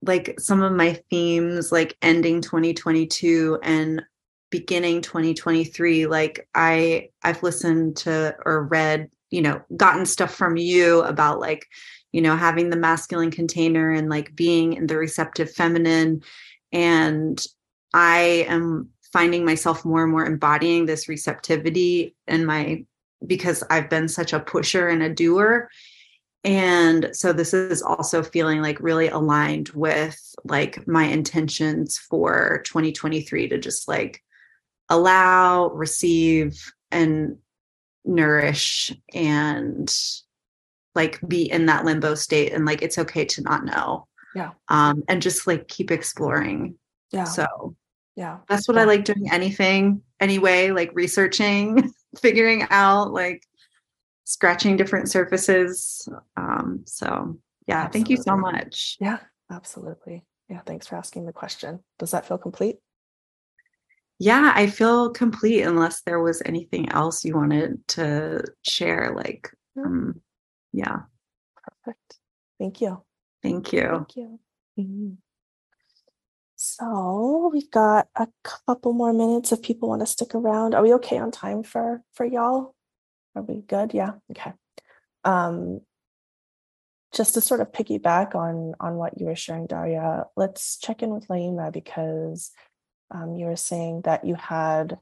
like 0.02 0.38
some 0.38 0.62
of 0.62 0.72
my 0.72 0.94
themes 1.10 1.72
like 1.72 1.96
ending 2.02 2.40
2022 2.40 3.58
and 3.62 4.02
beginning 4.50 5.00
2023 5.00 6.06
like 6.06 6.46
i 6.54 7.08
i've 7.22 7.42
listened 7.42 7.96
to 7.96 8.34
or 8.44 8.64
read 8.64 9.08
you 9.30 9.40
know 9.40 9.62
gotten 9.76 10.04
stuff 10.04 10.34
from 10.34 10.56
you 10.56 11.00
about 11.02 11.40
like 11.40 11.66
you 12.12 12.20
know 12.20 12.36
having 12.36 12.68
the 12.68 12.76
masculine 12.76 13.30
container 13.30 13.90
and 13.90 14.10
like 14.10 14.34
being 14.36 14.74
in 14.74 14.86
the 14.86 14.96
receptive 14.96 15.50
feminine 15.50 16.22
and 16.72 17.46
i 17.94 18.44
am 18.48 18.88
finding 19.12 19.44
myself 19.44 19.84
more 19.84 20.02
and 20.02 20.12
more 20.12 20.26
embodying 20.26 20.86
this 20.86 21.08
receptivity 21.08 22.14
in 22.26 22.44
my 22.44 22.84
because 23.26 23.62
I've 23.70 23.88
been 23.88 24.08
such 24.08 24.32
a 24.32 24.40
pusher 24.40 24.88
and 24.88 25.02
a 25.02 25.12
doer. 25.12 25.68
And 26.44 27.10
so 27.12 27.32
this 27.32 27.54
is 27.54 27.82
also 27.82 28.22
feeling 28.22 28.62
like 28.62 28.80
really 28.80 29.08
aligned 29.08 29.68
with 29.70 30.18
like 30.44 30.86
my 30.88 31.04
intentions 31.04 31.98
for 31.98 32.62
2023 32.64 33.48
to 33.48 33.58
just 33.58 33.86
like 33.86 34.22
allow, 34.88 35.68
receive, 35.68 36.72
and 36.90 37.38
nourish 38.04 38.92
and 39.14 39.94
like 40.94 41.20
be 41.26 41.50
in 41.50 41.66
that 41.66 41.84
limbo 41.84 42.14
state 42.14 42.52
and 42.52 42.66
like 42.66 42.82
it's 42.82 42.98
okay 42.98 43.24
to 43.24 43.42
not 43.42 43.64
know. 43.64 44.08
Yeah. 44.34 44.50
Um 44.68 45.04
and 45.08 45.22
just 45.22 45.46
like 45.46 45.68
keep 45.68 45.90
exploring. 45.90 46.76
Yeah. 47.12 47.24
So 47.24 47.76
yeah 48.16 48.38
that's 48.48 48.68
what 48.68 48.74
yeah. 48.74 48.82
i 48.82 48.84
like 48.84 49.04
doing 49.04 49.30
anything 49.32 50.02
anyway 50.20 50.70
like 50.70 50.90
researching 50.94 51.92
figuring 52.20 52.66
out 52.70 53.12
like 53.12 53.42
scratching 54.24 54.76
different 54.76 55.10
surfaces. 55.10 56.08
Um 56.36 56.82
so 56.86 57.38
yeah 57.66 57.84
absolutely. 57.84 57.92
thank 57.92 58.10
you 58.10 58.16
so 58.22 58.36
much. 58.36 58.96
Yeah 59.00 59.18
absolutely. 59.50 60.24
Yeah 60.48 60.60
thanks 60.66 60.86
for 60.86 60.96
asking 60.96 61.26
the 61.26 61.32
question. 61.32 61.80
Does 61.98 62.10
that 62.12 62.26
feel 62.26 62.38
complete? 62.38 62.76
Yeah 64.18 64.52
i 64.54 64.66
feel 64.68 65.10
complete 65.10 65.62
unless 65.62 66.02
there 66.02 66.20
was 66.20 66.42
anything 66.44 66.90
else 66.90 67.24
you 67.24 67.34
wanted 67.34 67.80
to 67.88 68.44
share 68.62 69.12
like 69.16 69.50
um 69.76 70.20
yeah. 70.72 71.00
Perfect. 71.56 72.18
Thank 72.58 72.80
you. 72.80 73.02
Thank 73.42 73.72
you. 73.72 73.88
Thank 73.88 74.16
you. 74.16 74.40
Mm-hmm. 74.78 75.10
So 76.56 77.50
we've 77.52 77.70
got 77.70 78.08
a 78.16 78.28
couple 78.44 78.92
more 78.92 79.12
minutes 79.12 79.52
if 79.52 79.62
people 79.62 79.88
want 79.88 80.00
to 80.00 80.06
stick 80.06 80.34
around. 80.34 80.74
Are 80.74 80.82
we 80.82 80.94
okay 80.94 81.18
on 81.18 81.30
time 81.30 81.62
for 81.62 82.02
for 82.14 82.24
y'all? 82.24 82.74
Are 83.34 83.42
we 83.42 83.62
good? 83.62 83.94
Yeah. 83.94 84.12
Okay. 84.30 84.52
Um, 85.24 85.80
just 87.12 87.34
to 87.34 87.40
sort 87.40 87.60
of 87.60 87.72
piggyback 87.72 88.34
on 88.34 88.74
on 88.80 88.96
what 88.96 89.18
you 89.18 89.26
were 89.26 89.36
sharing, 89.36 89.66
Daria, 89.66 90.26
let's 90.36 90.78
check 90.78 91.02
in 91.02 91.10
with 91.10 91.28
Laima 91.28 91.72
because 91.72 92.50
um, 93.10 93.36
you 93.36 93.46
were 93.46 93.56
saying 93.56 94.02
that 94.04 94.24
you 94.24 94.34
had 94.34 94.98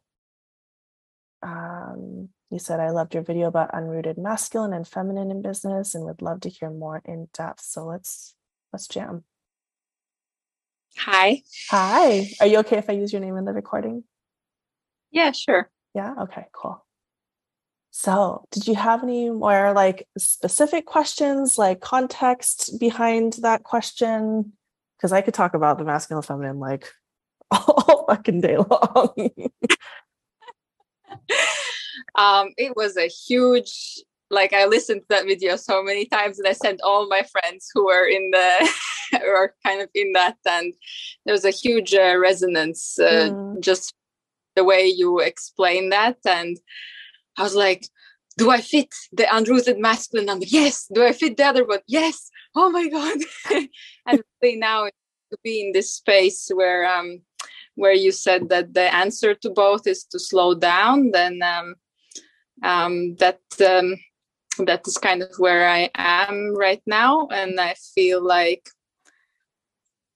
um, 1.42 2.28
you 2.50 2.58
said 2.58 2.80
I 2.80 2.90
loved 2.90 3.14
your 3.14 3.22
video 3.22 3.46
about 3.46 3.72
unrooted 3.72 4.18
masculine 4.18 4.72
and 4.72 4.86
feminine 4.86 5.30
in 5.30 5.40
business 5.40 5.94
and 5.94 6.04
would 6.04 6.20
love 6.20 6.40
to 6.40 6.48
hear 6.48 6.70
more 6.70 7.00
in 7.04 7.28
depth. 7.32 7.62
So 7.62 7.86
let's 7.86 8.34
let's 8.72 8.88
jam. 8.88 9.24
Hi. 10.98 11.42
Hi. 11.70 12.30
Are 12.40 12.46
you 12.46 12.58
okay 12.58 12.78
if 12.78 12.90
I 12.90 12.94
use 12.94 13.12
your 13.12 13.22
name 13.22 13.36
in 13.36 13.44
the 13.44 13.52
recording? 13.52 14.02
Yeah, 15.12 15.32
sure. 15.32 15.70
Yeah. 15.94 16.14
Okay, 16.22 16.46
cool. 16.52 16.84
So, 17.90 18.46
did 18.52 18.68
you 18.68 18.76
have 18.76 19.02
any 19.02 19.30
more 19.30 19.72
like 19.72 20.06
specific 20.16 20.86
questions, 20.86 21.58
like 21.58 21.80
context 21.80 22.78
behind 22.78 23.34
that 23.42 23.64
question? 23.64 24.52
Because 24.96 25.12
I 25.12 25.22
could 25.22 25.34
talk 25.34 25.54
about 25.54 25.78
the 25.78 25.84
masculine 25.84 26.22
feminine 26.22 26.60
like 26.60 26.92
all 27.50 28.06
fucking 28.08 28.40
day 28.40 28.56
long. 28.56 29.14
um, 32.14 32.50
it 32.56 32.76
was 32.76 32.96
a 32.96 33.08
huge 33.08 34.00
like 34.30 34.52
I 34.52 34.66
listened 34.66 35.00
to 35.00 35.06
that 35.08 35.26
video 35.26 35.56
so 35.56 35.82
many 35.82 36.06
times 36.06 36.38
and 36.38 36.46
I 36.46 36.52
sent 36.52 36.80
all 36.82 37.08
my 37.08 37.22
friends 37.24 37.68
who 37.74 37.86
were 37.86 38.06
in 38.06 38.30
the 38.30 38.70
are 39.26 39.54
kind 39.66 39.82
of 39.82 39.88
in 39.94 40.12
that 40.12 40.36
and 40.48 40.72
there 41.24 41.32
was 41.32 41.44
a 41.44 41.50
huge 41.50 41.94
uh, 41.94 42.16
resonance 42.16 42.98
uh, 42.98 43.30
mm. 43.32 43.60
just 43.60 43.92
the 44.54 44.62
way 44.64 44.86
you 44.86 45.18
explain 45.18 45.90
that 45.90 46.18
and 46.24 46.58
I 47.40 47.42
was 47.42 47.54
like 47.54 47.88
do 48.36 48.50
I 48.50 48.60
fit 48.60 48.94
the 49.12 49.24
unrooted 49.24 49.78
masculine 49.78 50.26
number? 50.26 50.46
Yes. 50.48 50.86
Do 50.94 51.04
I 51.04 51.12
fit 51.12 51.36
the 51.36 51.44
other 51.44 51.66
one? 51.66 51.80
Yes. 51.86 52.30
Oh 52.54 52.70
my 52.70 52.88
god. 52.88 53.18
And 54.06 54.22
really 54.40 54.56
now 54.56 54.84
to 54.84 55.36
be 55.44 55.60
in 55.60 55.72
this 55.72 55.94
space 55.94 56.50
where 56.54 56.86
um 56.86 57.20
where 57.74 57.92
you 57.92 58.12
said 58.12 58.48
that 58.48 58.72
the 58.72 58.94
answer 58.94 59.34
to 59.34 59.50
both 59.50 59.86
is 59.86 60.04
to 60.04 60.18
slow 60.18 60.54
down 60.54 61.10
then 61.10 61.34
um 61.42 61.74
um 62.62 63.16
that 63.16 63.40
um 63.60 63.96
that 64.66 64.86
is 64.86 64.98
kind 64.98 65.22
of 65.22 65.30
where 65.38 65.68
I 65.68 65.90
am 65.94 66.54
right 66.54 66.82
now. 66.86 67.28
And 67.28 67.60
I 67.60 67.74
feel 67.94 68.22
like 68.22 68.68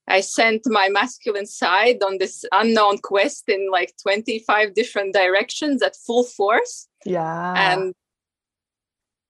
I 0.07 0.21
sent 0.21 0.63
my 0.67 0.89
masculine 0.89 1.47
side 1.47 2.03
on 2.03 2.19
this 2.19 2.45
unknown 2.53 2.99
quest 2.99 3.45
in 3.49 3.71
like 3.71 3.95
25 4.03 4.75
different 4.75 5.15
directions 5.15 5.83
at 5.83 5.97
full 5.97 6.25
force. 6.25 6.89
Yeah. 7.07 7.55
And 7.57 7.95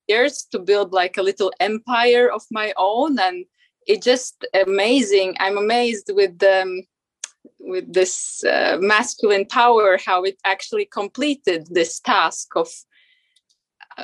years 0.08 0.46
to 0.52 0.58
build 0.58 0.92
like 0.92 1.16
a 1.16 1.22
little 1.22 1.52
empire 1.60 2.30
of 2.30 2.42
my 2.50 2.72
own. 2.76 3.18
And 3.18 3.46
it's 3.86 4.04
just 4.04 4.46
amazing 4.54 5.34
i'm 5.40 5.58
amazed 5.58 6.10
with 6.14 6.42
um, 6.42 6.82
with 7.60 7.92
this 7.92 8.44
uh, 8.44 8.76
masculine 8.80 9.46
power 9.46 9.98
how 10.04 10.22
it 10.22 10.36
actually 10.44 10.86
completed 10.86 11.66
this 11.70 12.00
task 12.00 12.48
of 12.56 12.68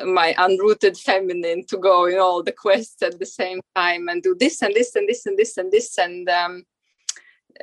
my 0.05 0.35
unrooted 0.39 0.99
feminine 0.99 1.65
to 1.67 1.77
go 1.77 2.07
in 2.07 2.19
all 2.19 2.43
the 2.43 2.53
quests 2.53 3.03
at 3.03 3.19
the 3.19 3.27
same 3.27 3.61
time 3.75 4.09
and 4.09 4.23
do 4.23 4.37
this 4.39 4.63
and 4.63 4.75
this 4.75 4.95
and 4.95 5.09
this 5.09 5.27
and 5.27 5.39
this 5.39 5.57
and 5.57 5.73
this 5.73 5.99
and 5.99 6.29
um, 6.29 6.65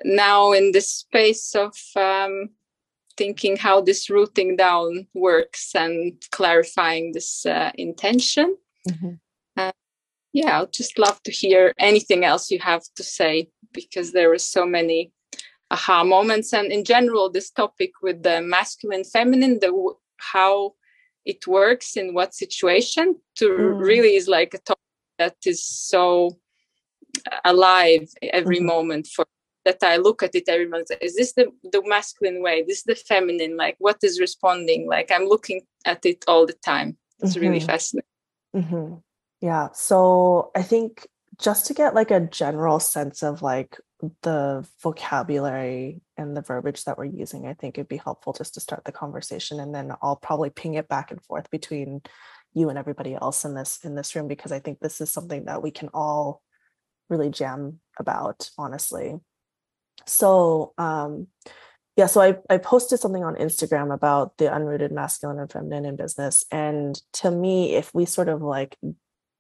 now 0.04 0.52
in 0.52 0.72
this 0.72 0.90
space 0.90 1.56
of 1.56 1.74
um, 1.96 2.50
thinking 3.18 3.58
how 3.58 3.82
this 3.82 4.10
rooting 4.10 4.56
down 4.56 5.08
works 5.14 5.74
and 5.76 6.14
clarifying 6.32 7.12
this 7.14 7.46
uh, 7.46 7.72
intention. 7.76 8.56
Mm-hmm. 8.88 9.14
Uh, 9.56 9.72
yeah, 10.34 10.62
I'd 10.62 10.74
just 10.74 11.00
love 11.00 11.22
to 11.24 11.32
hear 11.32 11.74
anything 11.80 12.24
else 12.24 12.52
you 12.52 12.60
have 12.60 12.84
to 12.96 13.04
say 13.04 13.50
because 13.74 14.12
there 14.12 14.32
are 14.32 14.38
so 14.38 14.66
many 14.66 15.12
aha 15.70 16.04
moments 16.04 16.54
and 16.54 16.72
in 16.72 16.86
general 16.86 17.30
this 17.30 17.50
topic 17.50 17.92
with 18.02 18.24
the 18.24 18.42
masculine 18.42 19.04
feminine 19.04 19.60
the 19.60 19.94
how 20.18 20.74
it 21.28 21.46
works 21.46 21.98
in 21.98 22.14
what 22.14 22.34
situation 22.34 23.16
to 23.36 23.50
mm. 23.50 23.80
really 23.80 24.16
is 24.16 24.28
like 24.28 24.54
a 24.54 24.60
topic 24.60 24.82
that 25.20 25.36
is 25.46 25.64
so 25.64 26.38
alive 27.44 28.08
every 28.24 28.58
mm-hmm. 28.58 28.68
moment 28.68 29.08
for 29.08 29.26
that 29.66 29.84
I 29.84 29.98
look 29.98 30.24
at 30.24 30.34
it 30.34 30.48
every 30.48 30.70
month. 30.70 30.88
Is 31.02 31.18
this 31.18 31.34
the, 31.34 31.48
the 31.74 31.82
masculine 31.86 32.42
way? 32.42 32.64
This 32.66 32.78
is 32.78 32.84
the 32.84 32.96
feminine? 32.96 33.58
Like 33.58 33.76
what 33.80 33.98
is 34.02 34.22
responding? 34.22 34.88
Like 34.88 35.12
I'm 35.12 35.26
looking 35.26 35.62
at 35.86 36.06
it 36.06 36.24
all 36.28 36.46
the 36.46 36.60
time. 36.66 36.98
It's 37.20 37.34
mm-hmm. 37.34 37.42
really 37.42 37.60
fascinating. 37.60 38.08
Mm-hmm. 38.56 38.94
Yeah. 39.42 39.68
So 39.74 40.52
I 40.56 40.64
think 40.64 41.06
just 41.40 41.68
to 41.68 41.74
get 41.74 41.94
like 41.94 42.12
a 42.12 42.20
general 42.20 42.80
sense 42.80 43.24
of 43.24 43.42
like 43.42 43.80
the 44.24 44.68
vocabulary 44.82 46.02
and 46.18 46.36
the 46.36 46.42
verbiage 46.42 46.84
that 46.86 46.98
we're 46.98 47.06
using, 47.06 47.48
I 47.48 47.54
think 47.54 47.78
it'd 47.78 47.88
be 47.88 47.98
helpful 47.98 48.34
just 48.34 48.56
to 48.56 48.60
start 48.60 48.86
the 48.86 48.92
conversation 48.92 49.60
and 49.60 49.74
then 49.74 49.92
I'll 50.02 50.16
probably 50.16 50.50
ping 50.50 50.76
it 50.76 50.88
back 50.88 51.12
and 51.12 51.24
forth 51.24 51.50
between 51.52 52.02
you 52.54 52.70
and 52.70 52.78
everybody 52.78 53.14
else 53.14 53.46
in 53.46 53.54
this 53.54 53.80
in 53.84 53.94
this 53.94 54.16
room 54.16 54.28
because 54.28 54.52
I 54.52 54.60
think 54.60 54.80
this 54.80 55.00
is 55.00 55.12
something 55.12 55.46
that 55.46 55.62
we 55.62 55.70
can 55.70 55.90
all 55.94 56.42
really 57.10 57.30
jam 57.30 57.80
about 58.00 58.50
honestly. 58.58 59.16
So 60.06 60.74
um 60.78 61.28
yeah 61.96 62.06
so 62.06 62.22
I, 62.22 62.38
I 62.50 62.58
posted 62.60 63.00
something 63.00 63.24
on 63.24 63.36
instagram 63.36 63.94
about 63.94 64.38
the 64.38 64.46
unrooted 64.46 64.92
masculine 64.92 65.40
and 65.40 65.52
feminine 65.52 65.86
in 65.86 65.96
business 65.96 66.46
and 66.52 67.02
to 67.14 67.32
me 67.32 67.76
if 67.76 67.94
we 67.94 68.06
sort 68.06 68.30
of 68.30 68.42
like 68.42 68.78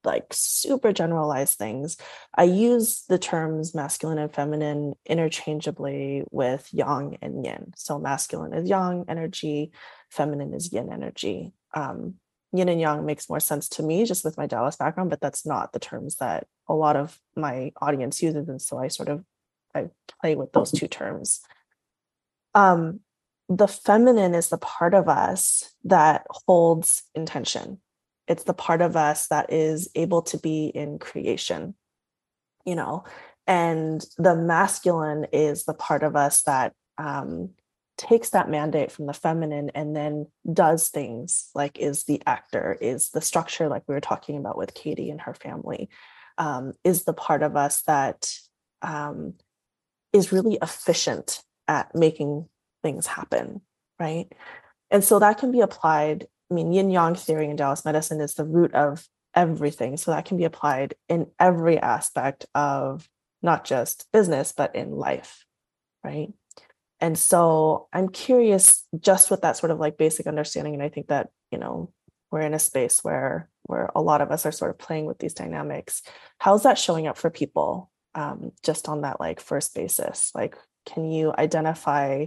like 0.07 0.25
super 0.31 0.91
generalized 0.91 1.57
things 1.57 1.97
i 2.33 2.43
use 2.43 3.03
the 3.09 3.19
terms 3.19 3.75
masculine 3.75 4.17
and 4.17 4.33
feminine 4.33 4.95
interchangeably 5.05 6.23
with 6.31 6.67
yang 6.71 7.17
and 7.21 7.45
yin 7.45 7.73
so 7.75 7.99
masculine 7.99 8.53
is 8.53 8.67
yang 8.67 9.05
energy 9.07 9.71
feminine 10.09 10.53
is 10.53 10.73
yin 10.73 10.91
energy 10.91 11.53
um, 11.75 12.15
yin 12.53 12.69
and 12.69 12.81
yang 12.81 13.05
makes 13.05 13.29
more 13.29 13.39
sense 13.39 13.69
to 13.69 13.83
me 13.83 14.05
just 14.05 14.25
with 14.25 14.37
my 14.37 14.47
Dallas 14.47 14.77
background 14.77 15.11
but 15.11 15.21
that's 15.21 15.45
not 15.45 15.73
the 15.73 15.79
terms 15.79 16.15
that 16.15 16.47
a 16.67 16.73
lot 16.73 16.95
of 16.95 17.19
my 17.35 17.71
audience 17.79 18.23
uses 18.23 18.49
and 18.49 18.61
so 18.61 18.79
i 18.79 18.87
sort 18.87 19.09
of 19.09 19.23
I 19.77 19.89
play 20.21 20.35
with 20.35 20.51
those 20.53 20.71
two 20.71 20.87
terms. 20.87 21.41
Um, 22.53 23.01
the 23.49 23.67
feminine 23.67 24.35
is 24.35 24.49
the 24.49 24.57
part 24.57 24.93
of 24.93 25.07
us 25.07 25.73
that 25.85 26.25
holds 26.29 27.03
intention. 27.15 27.79
It's 28.27 28.43
the 28.43 28.53
part 28.53 28.81
of 28.81 28.95
us 28.95 29.27
that 29.27 29.51
is 29.51 29.89
able 29.95 30.21
to 30.23 30.37
be 30.37 30.67
in 30.67 30.99
creation, 30.99 31.75
you 32.65 32.75
know, 32.75 33.03
and 33.45 34.05
the 34.17 34.35
masculine 34.35 35.27
is 35.31 35.63
the 35.63 35.73
part 35.73 36.03
of 36.03 36.15
us 36.15 36.43
that 36.43 36.73
um, 36.97 37.51
takes 37.97 38.29
that 38.31 38.49
mandate 38.49 38.91
from 38.91 39.07
the 39.07 39.13
feminine 39.13 39.71
and 39.73 39.95
then 39.95 40.27
does 40.51 40.89
things 40.89 41.49
like 41.55 41.79
is 41.79 42.03
the 42.03 42.21
actor, 42.27 42.77
is 42.79 43.09
the 43.09 43.21
structure, 43.21 43.69
like 43.69 43.83
we 43.87 43.95
were 43.95 44.01
talking 44.01 44.37
about 44.37 44.57
with 44.57 44.73
Katie 44.73 45.09
and 45.09 45.21
her 45.21 45.33
family, 45.33 45.89
um, 46.37 46.73
is 46.83 47.05
the 47.05 47.13
part 47.13 47.41
of 47.41 47.55
us 47.55 47.81
that 47.83 48.31
um, 48.81 49.33
is 50.13 50.31
really 50.31 50.57
efficient 50.61 51.41
at 51.67 51.93
making 51.95 52.47
things 52.83 53.07
happen, 53.07 53.61
right? 53.99 54.31
And 54.91 55.03
so 55.03 55.19
that 55.19 55.37
can 55.37 55.51
be 55.51 55.61
applied. 55.61 56.27
I 56.49 56.53
mean, 56.53 56.71
yin 56.71 56.89
yang 56.89 57.15
theory 57.15 57.49
in 57.49 57.57
Taoist 57.57 57.85
medicine 57.85 58.21
is 58.21 58.33
the 58.33 58.45
root 58.45 58.73
of 58.73 59.07
everything. 59.35 59.97
So 59.97 60.11
that 60.11 60.25
can 60.25 60.37
be 60.37 60.45
applied 60.45 60.95
in 61.09 61.27
every 61.39 61.77
aspect 61.77 62.45
of 62.55 63.07
not 63.41 63.65
just 63.65 64.05
business, 64.11 64.53
but 64.55 64.75
in 64.75 64.91
life, 64.91 65.45
right? 66.03 66.29
And 66.99 67.17
so 67.17 67.87
I'm 67.93 68.09
curious 68.09 68.85
just 68.99 69.29
with 69.29 69.41
that 69.41 69.57
sort 69.57 69.71
of 69.71 69.79
like 69.79 69.97
basic 69.97 70.25
understanding. 70.25 70.73
And 70.73 70.81
I 70.81 70.89
think 70.89 71.07
that, 71.07 71.29
you 71.51 71.59
know, 71.59 71.91
we're 72.31 72.41
in 72.41 72.53
a 72.53 72.59
space 72.59 73.03
where 73.03 73.49
where 73.63 73.89
a 73.95 74.01
lot 74.01 74.21
of 74.21 74.31
us 74.31 74.45
are 74.45 74.51
sort 74.51 74.71
of 74.71 74.77
playing 74.77 75.05
with 75.05 75.19
these 75.19 75.33
dynamics. 75.33 76.01
How's 76.39 76.63
that 76.63 76.77
showing 76.77 77.05
up 77.05 77.17
for 77.17 77.29
people 77.29 77.91
um, 78.17 78.51
just 78.63 78.89
on 78.89 79.01
that 79.01 79.19
like 79.19 79.39
first 79.39 79.75
basis 79.75 80.31
like 80.33 80.57
can 80.87 81.11
you 81.11 81.31
identify 81.37 82.25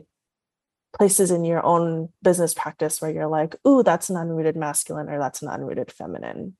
places 0.96 1.30
in 1.30 1.44
your 1.44 1.64
own 1.64 2.08
business 2.22 2.54
practice 2.54 3.00
where 3.00 3.10
you're 3.10 3.28
like 3.28 3.56
ooh 3.66 3.82
that's 3.82 4.10
an 4.10 4.16
unrooted 4.16 4.56
masculine 4.56 5.08
or 5.08 5.18
that's 5.18 5.42
an 5.42 5.48
unrooted 5.48 5.90
feminine. 5.90 6.56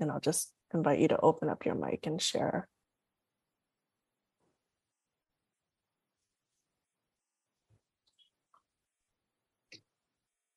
And 0.00 0.10
i'll 0.10 0.20
just 0.20 0.52
invite 0.72 0.98
you 0.98 1.08
to 1.08 1.20
open 1.20 1.48
up 1.48 1.64
your 1.64 1.74
mic 1.76 2.06
and 2.06 2.20
share. 2.20 2.68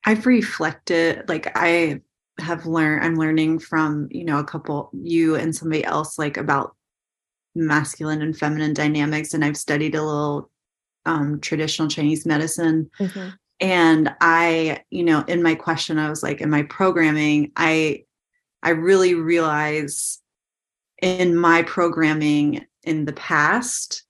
I've 0.05 0.25
reflected, 0.25 1.27
like 1.27 1.51
I 1.55 2.01
have 2.39 2.65
learned 2.65 3.03
i'm 3.03 3.15
learning 3.15 3.59
from 3.59 4.07
you 4.11 4.23
know 4.23 4.39
a 4.39 4.43
couple 4.43 4.89
you 4.93 5.35
and 5.35 5.55
somebody 5.55 5.83
else 5.83 6.19
like 6.19 6.37
about 6.37 6.75
masculine 7.55 8.21
and 8.21 8.37
feminine 8.37 8.73
dynamics 8.73 9.33
and 9.33 9.43
i've 9.43 9.57
studied 9.57 9.95
a 9.95 10.03
little 10.03 10.49
um, 11.07 11.39
traditional 11.39 11.87
chinese 11.87 12.25
medicine 12.25 12.89
mm-hmm. 12.99 13.29
and 13.59 14.13
i 14.21 14.81
you 14.89 15.03
know 15.03 15.21
in 15.27 15.41
my 15.41 15.55
question 15.55 15.97
i 15.97 16.09
was 16.09 16.21
like 16.21 16.41
in 16.41 16.49
my 16.49 16.63
programming 16.63 17.51
i 17.55 18.03
i 18.63 18.69
really 18.69 19.15
realize 19.15 20.21
in 21.01 21.35
my 21.35 21.63
programming 21.63 22.65
in 22.83 23.05
the 23.05 23.13
past 23.13 24.03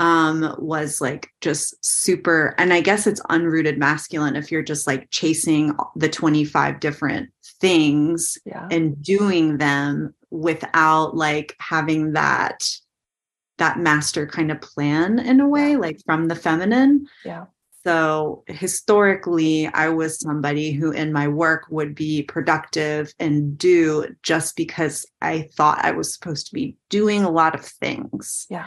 um 0.00 0.54
was 0.58 1.00
like 1.00 1.28
just 1.40 1.74
super 1.84 2.54
and 2.58 2.72
i 2.72 2.80
guess 2.80 3.06
it's 3.06 3.20
unrooted 3.30 3.78
masculine 3.78 4.36
if 4.36 4.50
you're 4.50 4.62
just 4.62 4.86
like 4.86 5.10
chasing 5.10 5.74
the 5.96 6.08
25 6.08 6.78
different 6.80 7.30
things 7.60 8.38
yeah. 8.44 8.68
and 8.70 9.02
doing 9.02 9.58
them 9.58 10.14
without 10.30 11.16
like 11.16 11.56
having 11.58 12.12
that 12.12 12.64
that 13.58 13.78
master 13.78 14.26
kind 14.26 14.50
of 14.50 14.60
plan 14.60 15.18
in 15.18 15.40
a 15.40 15.48
way 15.48 15.76
like 15.76 16.00
from 16.04 16.28
the 16.28 16.34
feminine. 16.34 17.06
Yeah. 17.24 17.46
So 17.84 18.44
historically 18.48 19.66
i 19.68 19.88
was 19.88 20.20
somebody 20.20 20.72
who 20.72 20.90
in 20.90 21.12
my 21.12 21.28
work 21.28 21.66
would 21.70 21.94
be 21.94 22.22
productive 22.22 23.14
and 23.18 23.56
do 23.56 24.14
just 24.22 24.56
because 24.56 25.06
i 25.22 25.48
thought 25.56 25.84
i 25.84 25.92
was 25.92 26.12
supposed 26.12 26.48
to 26.48 26.54
be 26.54 26.76
doing 26.88 27.24
a 27.24 27.30
lot 27.30 27.54
of 27.54 27.64
things. 27.64 28.46
Yeah. 28.50 28.66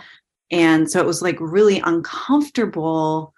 And 0.50 0.90
so 0.90 1.00
it 1.00 1.06
was 1.06 1.22
like 1.22 1.38
really 1.40 1.80
uncomfortable 1.80 3.34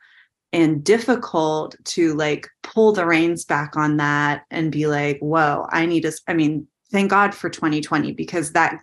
and 0.53 0.83
difficult 0.83 1.75
to 1.83 2.13
like 2.13 2.47
pull 2.61 2.93
the 2.93 3.05
reins 3.05 3.43
back 3.43 3.75
on 3.75 3.97
that 3.97 4.43
and 4.51 4.71
be 4.71 4.87
like 4.87 5.17
whoa 5.19 5.67
i 5.71 5.85
need 5.85 6.01
to 6.01 6.13
i 6.27 6.33
mean 6.33 6.67
thank 6.91 7.09
god 7.09 7.33
for 7.33 7.49
2020 7.49 8.13
because 8.13 8.53
that 8.53 8.79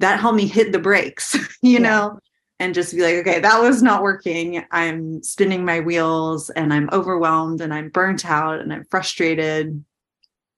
that 0.00 0.20
helped 0.20 0.36
me 0.36 0.46
hit 0.46 0.72
the 0.72 0.78
brakes 0.78 1.34
you 1.62 1.72
yeah. 1.72 1.78
know 1.78 2.18
and 2.60 2.74
just 2.74 2.94
be 2.94 3.02
like 3.02 3.16
okay 3.16 3.40
that 3.40 3.60
was 3.60 3.82
not 3.82 4.02
working 4.02 4.64
i'm 4.70 5.22
spinning 5.22 5.64
my 5.64 5.80
wheels 5.80 6.50
and 6.50 6.72
i'm 6.72 6.88
overwhelmed 6.92 7.60
and 7.60 7.72
i'm 7.74 7.88
burnt 7.88 8.24
out 8.24 8.60
and 8.60 8.72
i'm 8.72 8.84
frustrated 8.90 9.84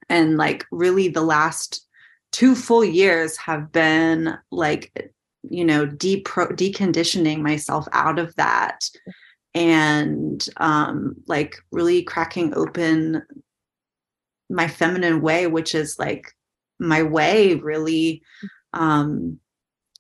and 0.09 0.37
like 0.37 0.65
really 0.71 1.09
the 1.09 1.23
last 1.23 1.87
two 2.33 2.55
full 2.55 2.85
years 2.85 3.37
have 3.37 3.73
been 3.73 4.37
like 4.51 5.11
you 5.49 5.65
know 5.65 5.87
deconditioning 5.87 7.41
myself 7.41 7.87
out 7.93 8.19
of 8.19 8.35
that 8.37 8.89
and 9.55 10.49
um 10.59 11.15
like 11.27 11.57
really 11.73 12.03
cracking 12.03 12.53
open 12.55 13.23
my 14.51 14.69
feminine 14.69 15.21
way 15.21 15.47
which 15.47 15.75
is 15.75 15.99
like 15.99 16.33
my 16.79 17.03
way 17.03 17.55
really 17.55 18.23
um 18.77 19.39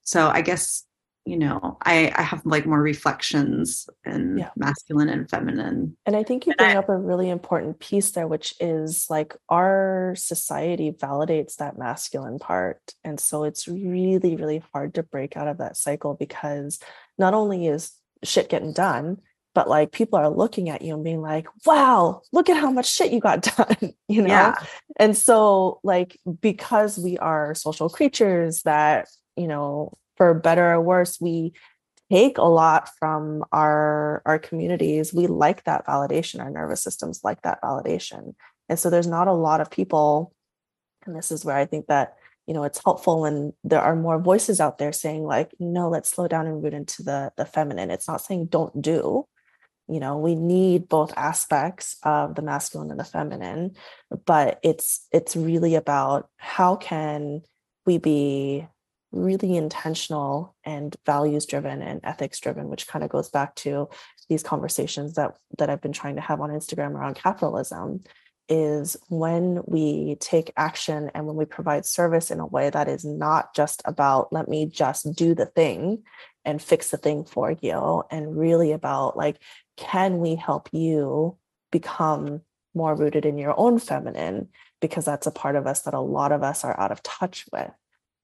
so 0.05 0.29
i 0.29 0.41
guess 0.43 0.85
you 1.29 1.37
know, 1.37 1.77
I, 1.83 2.13
I 2.15 2.23
have 2.23 2.47
like 2.47 2.67
more 2.67 2.81
reflections 2.81 3.89
and 4.05 4.39
Yeah. 4.39 4.51
masculine 4.55 5.09
and 5.09 5.29
feminine. 5.29 5.97
And 6.07 6.15
I 6.15 6.23
think 6.23 6.47
you 6.47 6.53
And 6.57 6.61
I- 6.61 6.65
bring 6.75 6.77
up 6.79 6.89
a 6.89 6.97
really 6.97 7.31
important 7.31 7.81
piece 7.81 8.13
there, 8.13 8.29
which 8.29 8.55
is 8.61 9.11
like 9.11 9.35
our 9.49 10.15
society 10.17 10.93
validates 10.93 11.57
that 11.57 11.77
masculine 11.77 12.39
part. 12.39 12.81
And 13.03 13.19
so 13.19 13.43
it's 13.43 13.67
really, 13.67 14.37
really 14.37 14.63
hard 14.73 14.95
to 14.95 15.03
break 15.03 15.37
out 15.37 15.49
of 15.49 15.59
that 15.59 15.77
cycle 15.77 16.15
because 16.15 16.79
not 17.19 17.35
only 17.35 17.67
is 17.67 17.91
shit 18.23 18.49
getting 18.49 18.73
done, 18.73 19.19
but 19.57 19.71
like 19.71 19.91
people 19.91 20.19
are 20.19 20.29
looking 20.29 20.69
at 20.69 20.83
you 20.83 20.93
and 20.93 21.03
being 21.03 21.23
like, 21.23 21.49
wow, 21.65 22.21
look 22.31 22.51
at 22.51 22.59
how 22.59 22.71
much 22.71 22.93
shit 22.93 23.11
you 23.11 23.21
got 23.21 23.41
done, 23.57 23.95
you 24.07 24.21
know? 24.21 24.29
Yeah. 24.29 24.55
And 25.01 25.17
so, 25.17 25.81
like, 25.83 26.21
because 26.43 26.99
we 26.99 27.17
are 27.17 27.55
social 27.55 27.89
creatures 27.89 28.63
that, 28.65 29.09
you 29.35 29.49
know, 29.49 29.95
for 30.19 30.35
better 30.35 30.75
or 30.75 30.81
worse, 30.83 31.19
we 31.23 31.55
take 32.11 32.37
a 32.37 32.45
lot 32.45 32.91
from 33.01 33.45
our 33.51 34.23
our 34.27 34.39
communities 34.39 35.13
we 35.13 35.27
like 35.27 35.65
that 35.65 35.85
validation 35.87 36.39
our 36.39 36.51
nervous 36.51 36.81
systems 36.81 37.23
like 37.25 37.43
that 37.43 37.61
validation 37.61 38.33
and 38.69 38.79
so 38.79 38.89
there's 38.89 39.09
not 39.09 39.27
a 39.27 39.33
lot 39.33 39.61
of 39.61 39.73
people 39.73 40.33
and 41.05 41.17
this 41.17 41.33
is 41.33 41.45
where 41.45 41.57
i 41.57 41.65
think 41.65 41.89
that 41.89 42.15
you 42.47 42.55
know 42.55 42.63
it's 42.63 42.81
helpful 42.85 43.23
when 43.23 43.53
there 43.65 43.81
are 43.81 43.97
more 43.97 44.21
voices 44.21 44.61
out 44.61 44.79
there 44.79 44.93
saying 44.93 45.25
like 45.25 45.51
no 45.59 45.89
let's 45.89 46.09
slow 46.09 46.29
down 46.29 46.47
and 46.47 46.63
root 46.63 46.75
into 46.75 47.03
the 47.03 47.33
the 47.37 47.45
feminine 47.45 47.91
it's 47.91 48.07
not 48.07 48.21
saying 48.21 48.47
don't 48.47 48.81
do 48.81 49.27
you 49.89 50.01
know 50.01 50.17
we 50.19 50.35
need 50.35 50.89
both 50.89 51.13
aspects 51.17 51.97
of 52.03 52.35
the 52.35 52.43
masculine 52.43 52.91
and 52.91 53.01
the 53.01 53.05
feminine 53.05 53.75
but 54.25 54.59
it's 54.63 55.07
it's 55.13 55.37
really 55.37 55.75
about 55.75 56.29
how 56.37 56.77
can 56.77 57.43
we 57.85 57.99
be 57.99 58.67
really 59.13 59.57
intentional 59.57 60.55
and 60.65 60.95
values 61.07 61.47
driven 61.47 61.81
and 61.81 62.01
ethics 62.05 62.41
driven 62.41 62.69
which 62.69 62.87
kind 62.87 63.05
of 63.05 63.11
goes 63.11 63.31
back 63.31 63.55
to 63.55 63.89
these 64.29 64.43
conversations 64.43 65.15
that 65.15 65.37
that 65.59 65.71
I've 65.71 65.81
been 65.81 65.93
trying 65.93 66.17
to 66.17 66.21
have 66.21 66.41
on 66.41 66.51
Instagram 66.51 66.93
around 66.93 67.15
capitalism 67.15 68.03
is 68.49 68.97
when 69.09 69.61
we 69.67 70.17
take 70.21 70.53
action 70.57 71.11
and 71.15 71.27
when 71.27 71.35
we 71.35 71.45
provide 71.45 71.85
service 71.85 72.31
in 72.31 72.39
a 72.39 72.47
way 72.47 72.71
that 72.71 72.89
is 72.89 73.05
not 73.05 73.55
just 73.55 73.83
about 73.85 74.33
let 74.33 74.49
me 74.49 74.67
just 74.67 75.15
do 75.15 75.35
the 75.35 75.47
thing 75.47 76.03
and 76.47 76.63
fix 76.63 76.91
the 76.91 76.97
thing 76.97 77.25
for 77.25 77.55
you 77.61 78.05
and 78.11 78.39
really 78.39 78.73
about 78.73 79.17
like 79.17 79.37
can 79.77 80.19
we 80.21 80.37
help 80.37 80.71
you 80.73 81.37
become 81.71 82.41
more 82.75 82.95
rooted 82.95 83.27
in 83.27 83.37
your 83.37 83.59
own 83.59 83.79
feminine? 83.79 84.49
Because 84.81 85.05
that's 85.05 85.27
a 85.27 85.33
part 85.33 85.57
of 85.57 85.67
us 85.67 85.83
that 85.83 85.95
a 85.95 86.01
lot 86.01 86.33
of 86.33 86.43
us 86.43 86.65
are 86.65 86.79
out 86.79 86.93
of 86.93 87.03
touch 87.03 87.45
with. 87.53 87.71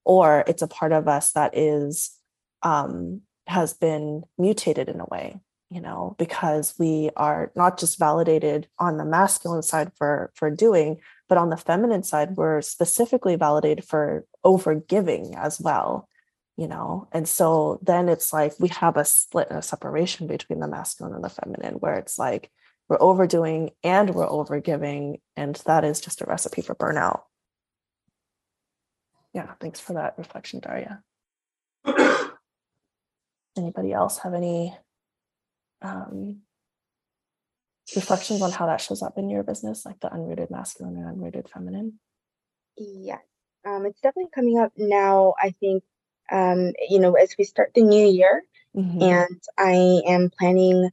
Or 0.04 0.44
it's 0.46 0.62
a 0.62 0.68
part 0.68 0.92
of 0.92 1.08
us 1.08 1.32
that 1.32 1.56
is 1.56 2.16
um, 2.62 3.22
has 3.46 3.74
been 3.74 4.22
mutated 4.38 4.88
in 4.88 5.00
a 5.00 5.06
way 5.06 5.40
you 5.68 5.80
know 5.80 6.14
because 6.18 6.74
we 6.78 7.10
are 7.16 7.50
not 7.56 7.78
just 7.78 7.98
validated 7.98 8.68
on 8.78 8.98
the 8.98 9.04
masculine 9.04 9.62
side 9.62 9.90
for 9.96 10.30
for 10.34 10.50
doing 10.50 11.00
but 11.28 11.38
on 11.38 11.50
the 11.50 11.56
feminine 11.56 12.02
side 12.02 12.36
we're 12.36 12.60
specifically 12.60 13.36
validated 13.36 13.84
for 13.84 14.24
over 14.44 14.74
giving 14.74 15.34
as 15.34 15.58
well 15.60 16.08
you 16.56 16.68
know? 16.68 17.08
And 17.12 17.28
so 17.28 17.78
then 17.82 18.08
it's 18.08 18.32
like 18.32 18.54
we 18.58 18.68
have 18.68 18.96
a 18.96 19.04
split 19.04 19.48
and 19.50 19.58
a 19.58 19.62
separation 19.62 20.26
between 20.26 20.60
the 20.60 20.68
masculine 20.68 21.14
and 21.14 21.24
the 21.24 21.28
feminine 21.28 21.74
where 21.74 21.94
it's 21.94 22.18
like 22.18 22.50
we're 22.88 23.00
overdoing 23.00 23.70
and 23.82 24.14
we're 24.14 24.28
over 24.28 24.60
giving 24.60 25.18
and 25.36 25.56
that 25.66 25.84
is 25.84 26.00
just 26.00 26.20
a 26.20 26.26
recipe 26.26 26.62
for 26.62 26.74
burnout. 26.74 27.22
Yeah 29.32 29.52
thanks 29.60 29.80
for 29.80 29.94
that 29.94 30.14
reflection 30.18 30.60
daria. 30.60 31.02
Anybody 33.56 33.92
else 33.92 34.18
have 34.18 34.34
any 34.34 34.76
um, 35.80 36.40
reflections 37.96 38.42
on 38.42 38.52
how 38.52 38.66
that 38.66 38.80
shows 38.80 39.02
up 39.02 39.16
in 39.16 39.28
your 39.30 39.42
business 39.42 39.84
like 39.84 40.00
the 40.00 40.08
unrooted 40.08 40.50
masculine 40.50 40.96
and 40.96 41.16
unrooted 41.16 41.48
feminine? 41.48 41.98
Yeah 42.76 43.18
um, 43.64 43.86
it's 43.86 44.00
definitely 44.00 44.30
coming 44.34 44.58
up 44.58 44.72
now. 44.76 45.34
I 45.40 45.50
think, 45.60 45.82
um, 46.32 46.72
you 46.88 46.98
know, 46.98 47.14
as 47.14 47.34
we 47.38 47.44
start 47.44 47.72
the 47.74 47.82
new 47.82 48.06
year, 48.06 48.42
Mhm. 48.76 49.02
and 49.02 49.42
I 49.58 50.02
am 50.06 50.30
planning, 50.30 50.90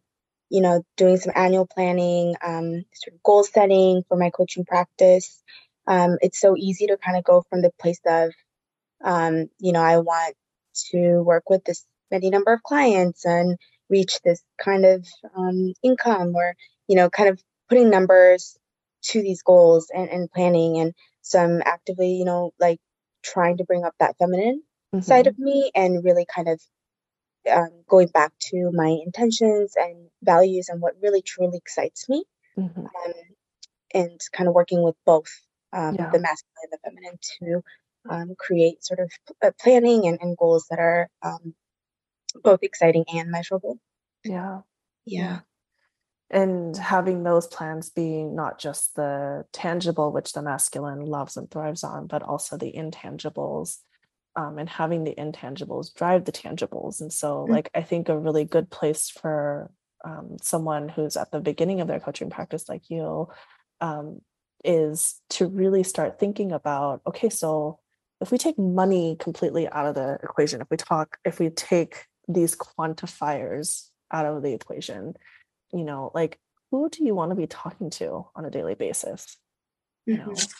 you 0.49 0.61
know, 0.61 0.83
doing 0.97 1.17
some 1.17 1.33
annual 1.35 1.65
planning, 1.65 2.35
um, 2.41 2.85
sort 2.93 3.15
of 3.15 3.23
goal 3.23 3.43
setting 3.43 4.03
for 4.07 4.17
my 4.17 4.29
coaching 4.31 4.65
practice. 4.65 5.41
Um, 5.87 6.17
it's 6.21 6.39
so 6.39 6.55
easy 6.57 6.87
to 6.87 6.97
kind 6.97 7.17
of 7.17 7.23
go 7.23 7.41
from 7.49 7.61
the 7.61 7.71
place 7.79 8.01
of, 8.05 8.31
um, 9.03 9.49
you 9.59 9.71
know, 9.71 9.81
I 9.81 9.97
want 9.99 10.35
to 10.91 11.21
work 11.23 11.49
with 11.49 11.63
this 11.63 11.85
many 12.11 12.29
number 12.29 12.53
of 12.53 12.63
clients 12.63 13.25
and 13.25 13.57
reach 13.89 14.19
this 14.23 14.43
kind 14.63 14.85
of 14.85 15.07
um, 15.35 15.73
income 15.83 16.35
or, 16.35 16.55
you 16.87 16.95
know, 16.95 17.09
kind 17.09 17.29
of 17.29 17.41
putting 17.69 17.89
numbers 17.89 18.57
to 19.03 19.21
these 19.21 19.41
goals 19.43 19.89
and, 19.93 20.09
and 20.09 20.31
planning. 20.31 20.79
And 20.79 20.93
so 21.21 21.39
I'm 21.39 21.61
actively, 21.65 22.13
you 22.13 22.25
know, 22.25 22.51
like 22.59 22.79
trying 23.23 23.57
to 23.57 23.63
bring 23.63 23.85
up 23.85 23.95
that 23.99 24.17
feminine 24.17 24.63
side 25.01 25.25
Mhm. 25.25 25.29
of 25.29 25.39
me 25.39 25.71
and 25.75 26.03
really 26.03 26.25
kind 26.33 26.47
of 26.49 26.61
um, 27.51 27.69
going 27.87 28.07
back 28.07 28.33
to 28.39 28.71
my 28.73 28.87
intentions 29.05 29.73
and 29.77 30.09
values 30.23 30.69
and 30.69 30.81
what 30.81 30.93
really 31.01 31.21
truly 31.21 31.57
excites 31.57 32.09
me 32.09 32.23
Mhm. 32.57 32.85
um, 32.85 33.13
and 33.93 34.19
kind 34.33 34.47
of 34.47 34.53
working 34.53 34.83
with 34.83 34.95
both 35.05 35.29
um, 35.73 35.95
Yeah. 35.95 36.11
the 36.11 36.19
masculine 36.19 36.55
and 36.63 36.71
the 36.71 36.79
feminine 36.83 37.19
to 37.39 37.63
um, 38.09 38.35
create 38.37 38.83
sort 38.83 38.99
of 38.99 39.11
uh, 39.43 39.51
planning 39.59 40.07
and, 40.07 40.19
and 40.21 40.37
goals 40.37 40.65
that 40.69 40.79
are 40.79 41.09
um, 41.21 41.53
both 42.43 42.59
exciting 42.63 43.05
and 43.13 43.31
measurable 43.31 43.79
yeah 44.23 44.61
yeah 45.05 45.39
and 46.29 46.77
having 46.77 47.23
those 47.23 47.47
plans 47.47 47.89
be 47.89 48.23
not 48.23 48.59
just 48.59 48.95
the 48.95 49.45
tangible 49.51 50.11
which 50.11 50.33
the 50.33 50.41
masculine 50.41 51.05
loves 51.05 51.37
and 51.37 51.49
thrives 51.49 51.83
on 51.83 52.05
but 52.07 52.21
also 52.21 52.57
the 52.57 52.71
intangibles 52.71 53.77
um, 54.35 54.57
and 54.57 54.69
having 54.69 55.03
the 55.03 55.15
intangibles 55.15 55.93
drive 55.93 56.25
the 56.25 56.31
tangibles 56.31 57.01
and 57.01 57.11
so 57.11 57.45
Mm. 57.47 57.49
like 57.49 57.69
i 57.75 57.81
think 57.81 58.09
a 58.09 58.17
really 58.17 58.45
good 58.45 58.69
place 58.69 59.09
for 59.09 59.71
um, 60.05 60.37
someone 60.41 60.87
who's 60.87 61.17
at 61.17 61.31
the 61.31 61.41
beginning 61.41 61.81
of 61.81 61.87
their 61.87 61.99
coaching 61.99 62.29
practice 62.29 62.69
like 62.69 62.89
you 62.89 63.27
um, 63.81 64.21
is 64.63 65.21
to 65.29 65.47
really 65.47 65.83
start 65.83 66.19
thinking 66.19 66.51
about 66.51 67.01
okay 67.07 67.29
so 67.29 67.79
if 68.21 68.31
we 68.31 68.37
take 68.37 68.57
money 68.59 69.15
completely 69.19 69.67
out 69.69 69.85
of 69.85 69.95
the 69.95 70.19
equation 70.23 70.61
if 70.61 70.69
we 70.69 70.77
talk 70.77 71.17
if 71.25 71.39
we 71.39 71.49
take 71.49 72.05
these 72.27 72.55
quantifiers 72.55 73.89
out 74.11 74.25
of 74.25 74.43
the 74.43 74.53
equation 74.53 75.13
you 75.73 75.83
know 75.83 76.11
like 76.13 76.39
who 76.71 76.89
do 76.89 77.03
you 77.03 77.15
want 77.15 77.31
to 77.31 77.35
be 77.35 77.47
talking 77.47 77.89
to 77.89 78.25
on 78.35 78.45
a 78.45 78.49
daily 78.51 78.75
basis 78.75 79.37
you 80.05 80.17
know 80.17 80.31
Mhm. 80.33 80.53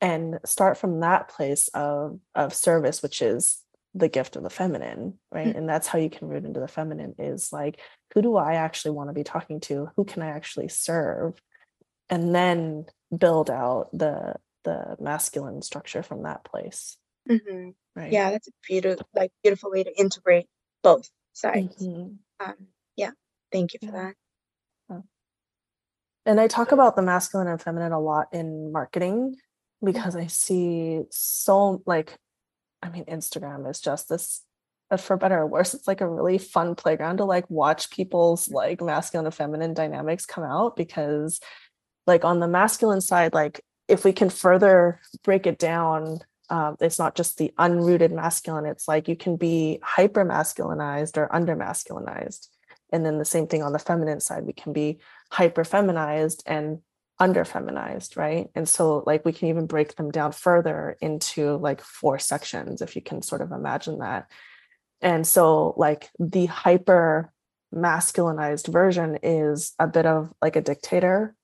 And 0.00 0.38
start 0.44 0.76
from 0.78 1.00
that 1.00 1.28
place 1.28 1.68
of 1.68 2.18
of 2.34 2.54
service 2.54 3.02
which 3.02 3.22
is 3.22 3.62
the 3.94 4.08
gift 4.08 4.36
of 4.36 4.42
the 4.42 4.50
feminine 4.50 5.14
right? 5.32 5.56
And 5.56 5.66
that's 5.68 5.86
how 5.86 5.98
you 5.98 6.10
can 6.10 6.28
root 6.28 6.44
into 6.44 6.60
the 6.60 6.68
feminine 6.68 7.14
is 7.18 7.50
like 7.52 7.80
who 8.12 8.20
do 8.20 8.36
i 8.36 8.54
actually 8.54 8.90
want 8.92 9.08
to 9.08 9.14
be 9.14 9.24
talking 9.24 9.60
to? 9.60 9.88
Who 9.96 10.04
can 10.04 10.22
i 10.22 10.28
actually 10.28 10.68
serve? 10.68 11.40
And 12.10 12.34
then 12.34 12.86
build 13.16 13.50
out 13.50 13.88
the 13.92 14.34
the 14.64 14.96
masculine 15.00 15.62
structure 15.62 16.02
from 16.02 16.24
that 16.24 16.44
place. 16.44 16.98
Mhm. 17.28 17.74
right? 17.94 18.12
Yeah 18.12 18.30
that's 18.32 18.48
a 18.48 18.52
beautiful 18.68 19.06
like 19.14 19.32
beautiful 19.42 19.70
way 19.70 19.84
to 19.84 19.98
integrate 19.98 20.46
both 20.82 21.08
sides. 21.32 21.82
Mhm. 21.82 22.18
um, 22.40 22.54
yeah 22.96 23.12
thank 23.50 23.72
you 23.72 23.80
for 23.84 23.92
that. 23.92 24.14
And 26.26 26.40
I 26.40 26.48
talk 26.48 26.72
about 26.72 26.96
the 26.96 27.02
masculine 27.02 27.46
and 27.46 27.62
feminine 27.62 27.92
a 27.92 28.00
lot 28.00 28.26
in 28.32 28.72
marketing 28.72 29.36
because 29.86 30.16
I 30.16 30.26
see 30.26 31.02
so 31.10 31.82
like, 31.86 32.18
I 32.82 32.90
mean, 32.90 33.06
Instagram 33.06 33.68
is 33.70 33.80
just 33.80 34.10
this, 34.10 34.42
uh, 34.90 34.98
for 34.98 35.16
better 35.16 35.38
or 35.38 35.46
worse, 35.46 35.72
it's 35.72 35.88
like 35.88 36.02
a 36.02 36.08
really 36.08 36.36
fun 36.38 36.74
playground 36.74 37.16
to 37.18 37.24
like 37.24 37.48
watch 37.48 37.90
people's 37.90 38.50
like 38.50 38.82
masculine 38.82 39.26
and 39.26 39.34
feminine 39.34 39.72
dynamics 39.72 40.26
come 40.26 40.44
out 40.44 40.76
because, 40.76 41.40
like, 42.06 42.24
on 42.24 42.38
the 42.38 42.46
masculine 42.46 43.00
side, 43.00 43.32
like, 43.32 43.62
if 43.88 44.04
we 44.04 44.12
can 44.12 44.30
further 44.30 45.00
break 45.24 45.46
it 45.46 45.58
down, 45.58 46.20
um, 46.50 46.76
it's 46.80 46.98
not 46.98 47.16
just 47.16 47.38
the 47.38 47.52
unrooted 47.58 48.12
masculine, 48.12 48.66
it's 48.66 48.86
like 48.86 49.08
you 49.08 49.16
can 49.16 49.36
be 49.36 49.80
hyper 49.82 50.24
masculinized 50.24 51.16
or 51.16 51.34
under 51.34 51.56
masculinized. 51.56 52.48
And 52.92 53.04
then 53.04 53.18
the 53.18 53.24
same 53.24 53.48
thing 53.48 53.62
on 53.62 53.72
the 53.72 53.78
feminine 53.80 54.20
side, 54.20 54.44
we 54.44 54.52
can 54.52 54.72
be 54.72 54.98
hyper 55.32 55.64
feminized 55.64 56.42
and 56.46 56.80
under 57.18 57.44
feminized, 57.44 58.16
right? 58.16 58.48
And 58.54 58.68
so, 58.68 59.02
like, 59.06 59.24
we 59.24 59.32
can 59.32 59.48
even 59.48 59.66
break 59.66 59.96
them 59.96 60.10
down 60.10 60.32
further 60.32 60.96
into 61.00 61.56
like 61.56 61.80
four 61.80 62.18
sections, 62.18 62.82
if 62.82 62.94
you 62.94 63.02
can 63.02 63.22
sort 63.22 63.40
of 63.40 63.52
imagine 63.52 63.98
that. 63.98 64.30
And 65.00 65.26
so, 65.26 65.74
like, 65.76 66.10
the 66.18 66.46
hyper 66.46 67.32
masculinized 67.74 68.68
version 68.68 69.18
is 69.22 69.72
a 69.78 69.86
bit 69.86 70.06
of 70.06 70.32
like 70.40 70.56
a 70.56 70.62
dictator, 70.62 71.34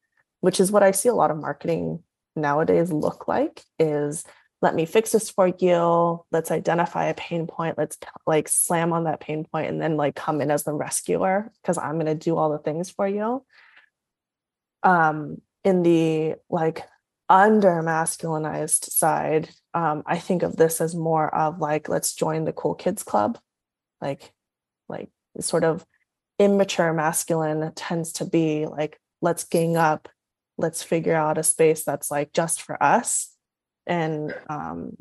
which 0.40 0.61
is 0.61 0.70
what 0.70 0.82
I 0.82 0.90
see 0.90 1.09
a 1.09 1.15
lot 1.15 1.31
of 1.31 1.39
marketing 1.39 2.03
nowadays 2.36 2.90
look 2.93 3.28
like 3.28 3.62
is 3.78 4.24
let 4.62 4.74
me 4.74 4.86
fix 4.86 5.12
this 5.12 5.28
for 5.28 5.49
you 5.59 6.24
let's 6.31 6.51
identify 6.51 7.07
a 7.07 7.15
pain 7.15 7.47
point 7.47 7.77
let's 7.77 7.99
like 8.27 8.49
slam 8.49 8.93
on 8.93 9.05
that 9.05 9.20
pain 9.20 9.44
point 9.44 9.69
and 9.69 9.82
then 9.82 9.97
like 9.97 10.15
come 10.15 10.40
in 10.40 10.51
as 10.51 10.65
the 10.65 10.73
rescuer 10.73 11.53
because 11.61 11.77
i'm 11.77 11.94
going 11.94 12.07
to 12.07 12.15
do 12.15 12.36
all 12.36 12.51
the 12.51 12.59
things 12.59 12.89
for 12.89 13.07
you 13.07 13.44
um 14.82 15.36
in 15.65 15.83
the 15.83 16.35
like 16.51 16.85
under 17.29 17.83
masculinized 17.83 18.91
side 18.91 19.49
um 19.75 20.03
i 20.05 20.19
think 20.19 20.43
of 20.43 20.57
this 20.57 20.81
as 20.81 20.95
more 20.95 21.35
of 21.35 21.61
like 21.61 21.89
let's 21.89 22.15
join 22.15 22.45
the 22.45 22.53
cool 22.53 22.75
kids 22.75 23.03
club. 23.03 23.39
Like 24.01 24.33
like 24.89 25.11
sort 25.41 25.65
of 25.65 25.87
immature 26.39 26.93
masculine 26.93 27.73
tends 27.75 28.13
to 28.13 28.25
be 28.25 28.67
like 28.67 28.99
let's 29.21 29.45
gang 29.45 29.77
up 29.77 30.09
let's 30.59 30.83
figure 30.83 31.15
out 31.15 31.39
a 31.39 31.43
space 31.43 31.85
that's 31.85 32.11
like 32.11 32.33
just 32.33 32.61
for 32.63 32.83
us. 32.83 33.35
And 33.87 34.35
um 34.49 34.97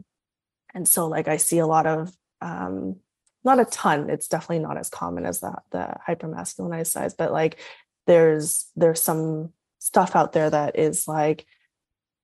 and 0.73 0.87
so 0.87 1.07
like 1.07 1.27
i 1.27 1.37
see 1.37 1.59
a 1.59 1.67
lot 1.67 1.85
of 1.85 2.11
um 2.41 2.95
not 3.43 3.59
a 3.59 3.65
ton 3.65 4.09
it's 4.09 4.27
definitely 4.27 4.59
not 4.59 4.77
as 4.77 4.89
common 4.89 5.25
as 5.25 5.39
the 5.39 5.53
the 5.71 5.95
hyper 6.05 6.27
masculinized 6.27 6.87
size 6.87 7.13
but 7.13 7.31
like 7.31 7.59
there's 8.07 8.69
there's 8.75 9.01
some 9.01 9.51
stuff 9.81 10.15
out 10.15 10.31
there 10.31 10.49
that 10.49 10.77
is 10.77 11.07
like 11.07 11.45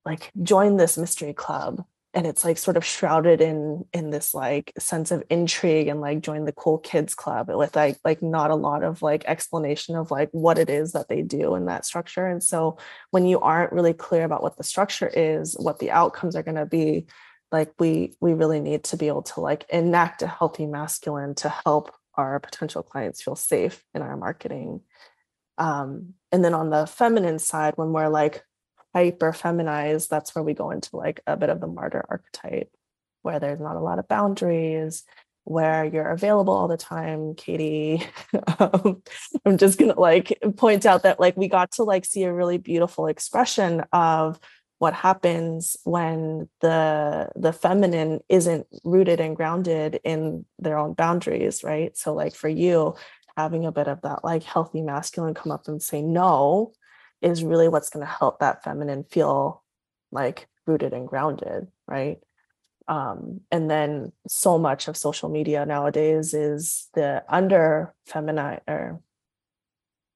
like 0.04 0.30
join 0.42 0.76
this 0.76 0.96
mystery 0.96 1.34
club. 1.34 1.84
And 2.14 2.26
it's 2.26 2.42
like 2.44 2.56
sort 2.56 2.78
of 2.78 2.84
shrouded 2.84 3.40
in 3.40 3.84
in 3.92 4.10
this 4.10 4.32
like 4.32 4.72
sense 4.78 5.10
of 5.10 5.22
intrigue 5.28 5.88
and 5.88 6.00
like 6.00 6.20
join 6.20 6.46
the 6.46 6.52
cool 6.52 6.78
kids 6.78 7.14
club 7.14 7.48
with 7.48 7.76
like 7.76 7.98
like 8.04 8.22
not 8.22 8.50
a 8.50 8.56
lot 8.56 8.82
of 8.82 9.02
like 9.02 9.24
explanation 9.26 9.94
of 9.94 10.10
like 10.10 10.30
what 10.32 10.58
it 10.58 10.70
is 10.70 10.92
that 10.92 11.08
they 11.08 11.20
do 11.20 11.54
in 11.54 11.66
that 11.66 11.84
structure. 11.84 12.26
And 12.26 12.42
so 12.42 12.78
when 13.10 13.26
you 13.26 13.40
aren't 13.40 13.72
really 13.72 13.92
clear 13.92 14.24
about 14.24 14.42
what 14.42 14.56
the 14.56 14.64
structure 14.64 15.10
is 15.12 15.54
what 15.58 15.80
the 15.80 15.90
outcomes 15.90 16.34
are 16.34 16.42
going 16.42 16.56
to 16.56 16.66
be 16.66 17.06
like 17.52 17.72
we 17.78 18.14
we 18.20 18.34
really 18.34 18.60
need 18.60 18.84
to 18.84 18.96
be 18.96 19.08
able 19.08 19.22
to 19.22 19.40
like 19.40 19.66
enact 19.68 20.22
a 20.22 20.26
healthy 20.26 20.66
masculine 20.66 21.34
to 21.34 21.48
help 21.48 21.94
our 22.14 22.40
potential 22.40 22.82
clients 22.82 23.22
feel 23.22 23.36
safe 23.36 23.84
in 23.94 24.02
our 24.02 24.16
marketing 24.16 24.80
um, 25.58 26.14
and 26.32 26.44
then 26.44 26.54
on 26.54 26.70
the 26.70 26.86
feminine 26.86 27.38
side 27.38 27.74
when 27.76 27.92
we're 27.92 28.08
like 28.08 28.44
hyper 28.94 29.32
feminized, 29.32 30.10
that's 30.10 30.34
where 30.34 30.44
we 30.44 30.54
go 30.54 30.70
into 30.70 30.96
like 30.96 31.20
a 31.26 31.36
bit 31.36 31.50
of 31.50 31.60
the 31.60 31.66
martyr 31.66 32.04
archetype, 32.08 32.70
where 33.22 33.40
there's 33.40 33.60
not 33.60 33.76
a 33.76 33.80
lot 33.80 33.98
of 33.98 34.08
boundaries, 34.08 35.04
where 35.44 35.84
you're 35.84 36.10
available 36.10 36.52
all 36.52 36.68
the 36.68 36.76
time, 36.76 37.34
Katie. 37.34 38.02
um, 38.58 39.02
I'm 39.44 39.58
just 39.58 39.78
gonna 39.78 39.98
like 39.98 40.38
point 40.56 40.86
out 40.86 41.02
that 41.02 41.20
like 41.20 41.36
we 41.36 41.48
got 41.48 41.72
to 41.72 41.84
like 41.84 42.04
see 42.04 42.24
a 42.24 42.32
really 42.32 42.58
beautiful 42.58 43.06
expression 43.06 43.84
of 43.92 44.38
what 44.78 44.94
happens 44.94 45.76
when 45.84 46.48
the 46.60 47.28
the 47.34 47.52
feminine 47.52 48.20
isn't 48.28 48.66
rooted 48.84 49.20
and 49.20 49.36
grounded 49.36 50.00
in 50.04 50.44
their 50.58 50.78
own 50.78 50.94
boundaries 50.94 51.64
right 51.64 51.96
so 51.96 52.14
like 52.14 52.34
for 52.34 52.48
you 52.48 52.94
having 53.38 53.64
a 53.64 53.70
bit 53.70 53.86
of 53.86 54.02
that 54.02 54.24
like 54.24 54.42
healthy 54.42 54.82
masculine 54.82 55.32
come 55.32 55.52
up 55.52 55.68
and 55.68 55.80
say 55.80 56.02
no 56.02 56.72
is 57.22 57.44
really 57.44 57.68
what's 57.68 57.88
going 57.88 58.04
to 58.04 58.12
help 58.12 58.40
that 58.40 58.64
feminine 58.64 59.04
feel 59.04 59.62
like 60.10 60.48
rooted 60.66 60.92
and 60.92 61.06
grounded 61.06 61.68
right? 61.86 62.18
Um, 62.88 63.42
and 63.52 63.70
then 63.70 64.12
so 64.26 64.58
much 64.58 64.88
of 64.88 64.96
social 64.96 65.28
media 65.28 65.64
nowadays 65.64 66.34
is 66.34 66.88
the 66.94 67.22
under 67.28 67.94
feminine 68.06 68.60
or 68.66 69.00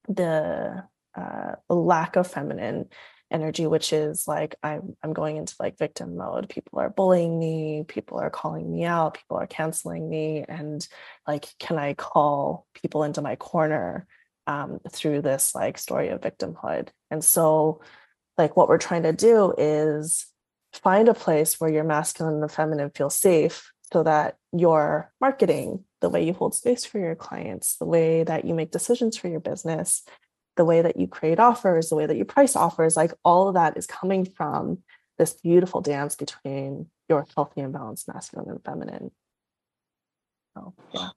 the 0.09 0.83
uh, 1.15 1.53
lack 1.69 2.17
of 2.17 2.27
feminine 2.27 2.87
energy 3.33 3.67
which 3.67 3.93
is 3.93 4.29
like 4.29 4.55
I'm, 4.63 4.97
I'm 5.03 5.13
going 5.13 5.37
into 5.37 5.55
like 5.59 5.79
victim 5.79 6.17
mode 6.17 6.49
people 6.49 6.79
are 6.79 6.91
bullying 6.91 7.39
me 7.39 7.85
people 7.89 8.19
are 8.19 8.31
calling 8.31 8.71
me 8.71 8.85
out 8.85 9.15
people 9.15 9.39
are 9.39 9.47
canceling 9.47 10.09
me 10.09 10.45
and 10.49 10.87
like 11.27 11.47
can 11.59 11.79
i 11.79 11.95
call 11.95 12.67
people 12.75 13.05
into 13.05 13.23
my 13.23 13.37
corner 13.37 14.07
um, 14.47 14.81
through 14.91 15.23
this 15.23 15.55
like 15.55 15.79
story 15.79 16.09
of 16.09 16.21
victimhood. 16.21 16.89
And 17.11 17.25
so, 17.25 17.81
like, 18.39 18.57
what 18.57 18.69
we're 18.69 18.79
trying 18.79 19.03
to 19.05 19.13
do 19.13 19.55
is 19.57 20.27
find 20.73 21.09
a 21.09 21.15
place 21.15 21.61
where 21.61 21.71
your 21.71 21.85
masculine 21.85 22.35
and 22.35 22.43
the 22.43 22.49
feminine 22.49 22.91
feel 22.91 23.11
safe 23.11 23.73
so 23.93 24.03
that 24.03 24.37
your 24.53 25.13
marketing, 25.21 25.85
the 26.01 26.09
way 26.09 26.25
you 26.25 26.33
hold 26.33 26.55
space 26.55 26.85
for 26.85 26.99
your 26.99 27.15
clients, 27.15 27.77
the 27.77 27.85
way 27.85 28.25
that 28.25 28.45
you 28.45 28.55
make 28.55 28.71
decisions 28.71 29.17
for 29.17 29.29
your 29.29 29.41
business, 29.41 30.03
the 30.57 30.65
way 30.65 30.83
that 30.83 30.97
you 30.97 31.07
create 31.07 31.39
offers, 31.39 31.89
the 31.89 31.97
way 31.97 32.07
that 32.07 32.17
you 32.17 32.25
price 32.25 32.57
offers, 32.57 32.97
like 32.97 33.13
all 33.25 33.49
of 33.49 33.55
that 33.55 33.77
is 33.77 33.87
coming 33.87 34.25
from 34.25 34.79
this 35.19 35.35
beautiful 35.35 35.81
dance 35.81 36.15
between 36.17 36.87
your 37.09 37.27
healthy 37.35 37.61
and 37.61 37.73
balanced 37.73 38.09
masculine 38.09 38.51
and 38.51 38.65
feminine. 38.65 39.11
So, 40.55 40.75
yeah. 40.93 41.09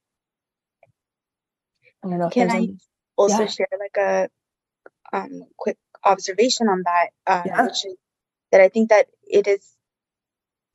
I 2.04 2.10
don't 2.10 2.20
know. 2.20 2.30
Can 2.30 2.52
I, 2.52 2.56
any 2.56 2.78
also 3.18 3.42
yeah. 3.42 3.48
share 3.48 3.68
like 3.80 3.98
a 3.98 4.30
um, 5.12 5.44
quick 5.58 5.78
observation 6.04 6.68
on 6.68 6.84
that, 6.86 7.08
uh, 7.28 7.44
yeah. 7.46 7.64
which 7.64 7.86
is 7.86 7.96
that 8.52 8.62
I 8.62 8.70
think 8.70 8.90
that 8.90 9.08
it 9.28 9.48
is 9.48 9.76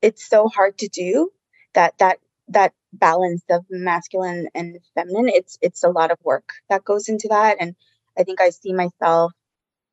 it's 0.01 0.27
so 0.27 0.47
hard 0.47 0.77
to 0.79 0.87
do 0.87 1.31
that 1.73 1.97
that 1.99 2.19
that 2.49 2.73
balance 2.91 3.43
of 3.49 3.65
masculine 3.69 4.49
and 4.53 4.79
feminine. 4.95 5.29
It's 5.29 5.57
it's 5.61 5.83
a 5.83 5.89
lot 5.89 6.11
of 6.11 6.17
work 6.23 6.53
that 6.69 6.83
goes 6.83 7.07
into 7.07 7.29
that, 7.29 7.57
and 7.59 7.75
I 8.17 8.23
think 8.23 8.41
I 8.41 8.49
see 8.49 8.73
myself, 8.73 9.33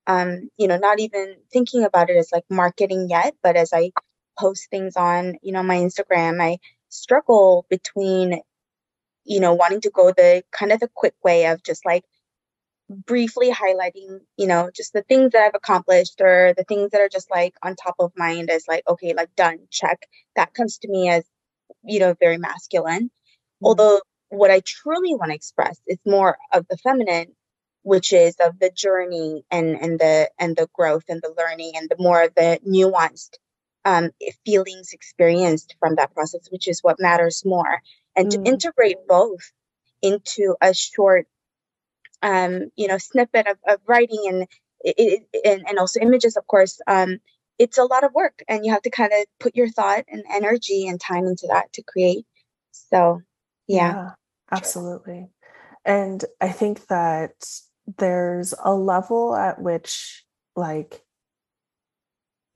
um, 0.07 0.49
you 0.57 0.69
know, 0.69 0.79
not 0.79 1.01
even 1.01 1.37
thinking 1.53 1.85
about 1.85 2.11
it 2.11 2.17
as 2.17 2.31
like 2.33 2.45
marketing 2.51 3.09
yet, 3.11 3.35
but 3.43 3.57
as 3.57 3.73
I 3.73 3.93
post 4.39 4.69
things 4.71 4.97
on, 4.97 5.37
you 5.43 5.53
know, 5.53 5.63
my 5.63 5.77
Instagram, 5.77 6.41
I 6.41 6.59
struggle 6.89 7.67
between, 7.69 8.41
you 9.25 9.41
know, 9.41 9.55
wanting 9.55 9.83
to 9.83 9.91
go 9.91 10.13
the 10.13 10.43
kind 10.53 10.73
of 10.73 10.81
the 10.81 10.91
quick 10.95 11.15
way 11.23 11.47
of 11.47 11.63
just 11.63 11.85
like 11.85 12.05
briefly 12.89 13.51
highlighting, 13.53 14.21
you 14.37 14.47
know, 14.47 14.71
just 14.75 14.93
the 14.93 15.03
things 15.03 15.33
that 15.33 15.45
I've 15.45 15.55
accomplished 15.55 16.21
or 16.21 16.55
the 16.57 16.65
things 16.65 16.91
that 16.93 17.01
are 17.01 17.09
just 17.09 17.31
like 17.31 17.55
on 17.63 17.77
top 17.77 17.97
of 17.99 18.13
mind 18.17 18.51
as 18.51 18.65
like, 18.67 18.85
okay, 18.89 19.15
like 19.15 19.35
done, 19.37 19.59
check. 19.71 20.07
That 20.37 20.55
comes 20.55 20.79
to 20.79 20.89
me 20.89 21.11
as, 21.11 21.25
you 21.85 22.01
know, 22.01 22.15
very 22.19 22.39
masculine. 22.39 23.05
Mm-hmm. 23.05 23.67
Although 23.67 24.01
what 24.31 24.51
I 24.51 24.61
truly 24.65 25.15
want 25.15 25.31
to 25.31 25.37
express 25.37 25.79
is 25.87 25.99
more 26.07 26.39
of 26.53 26.67
the 26.69 26.79
feminine, 26.79 27.35
which 27.89 28.13
is 28.13 28.37
of 28.39 28.59
the 28.59 28.71
journey 28.71 29.45
and 29.51 29.69
and 29.81 29.99
the 29.99 30.31
and 30.39 30.55
the 30.57 30.69
growth 30.75 31.05
and 31.09 31.23
the 31.23 31.35
learning 31.39 31.73
and 31.75 31.89
the 31.89 31.97
more 31.99 32.23
of 32.23 32.35
the 32.35 32.61
nuanced 32.67 33.39
um, 33.87 34.11
feelings 34.45 34.93
experienced 34.93 35.75
from 35.81 35.95
that 35.95 36.13
process, 36.13 36.49
which 36.51 36.69
is 36.69 36.81
what 36.83 37.01
matters 37.01 37.45
more. 37.47 37.81
And 38.15 38.29
mm-hmm. 38.29 38.43
to 38.43 38.51
integrate 38.51 39.07
both 39.09 39.53
into 40.03 40.55
a 40.61 40.75
short 40.75 41.27
um, 42.21 42.71
you 42.77 42.89
know, 42.89 42.99
snippet 42.99 43.47
of, 43.47 43.57
of 43.67 43.81
writing 43.87 44.25
and, 44.27 44.47
it, 44.81 45.23
and 45.45 45.65
and 45.67 45.79
also 45.79 46.01
images, 46.01 46.37
of 46.37 46.47
course, 46.47 46.81
um, 46.87 47.19
it's 47.59 47.79
a 47.79 47.85
lot 47.85 48.05
of 48.05 48.13
work, 48.13 48.43
and 48.49 48.67
you 48.67 48.73
have 48.73 48.83
to 48.83 48.91
kind 48.91 49.13
of 49.13 49.25
put 49.41 49.57
your 49.57 49.69
thought 49.69 50.05
and 50.09 50.25
energy 50.31 50.87
and 50.89 51.01
time 51.01 51.25
into 51.27 51.47
that 51.49 51.73
to 51.75 51.83
create. 51.83 52.27
So, 52.73 53.23
yeah, 53.67 53.95
yeah 53.95 54.11
absolutely. 54.53 55.31
And 55.85 56.25
I 56.41 56.51
think 56.51 56.87
that 56.89 57.33
there's 57.97 58.55
a 58.63 58.75
level 58.75 59.35
at 59.35 59.61
which, 59.61 60.25
like, 60.55 61.03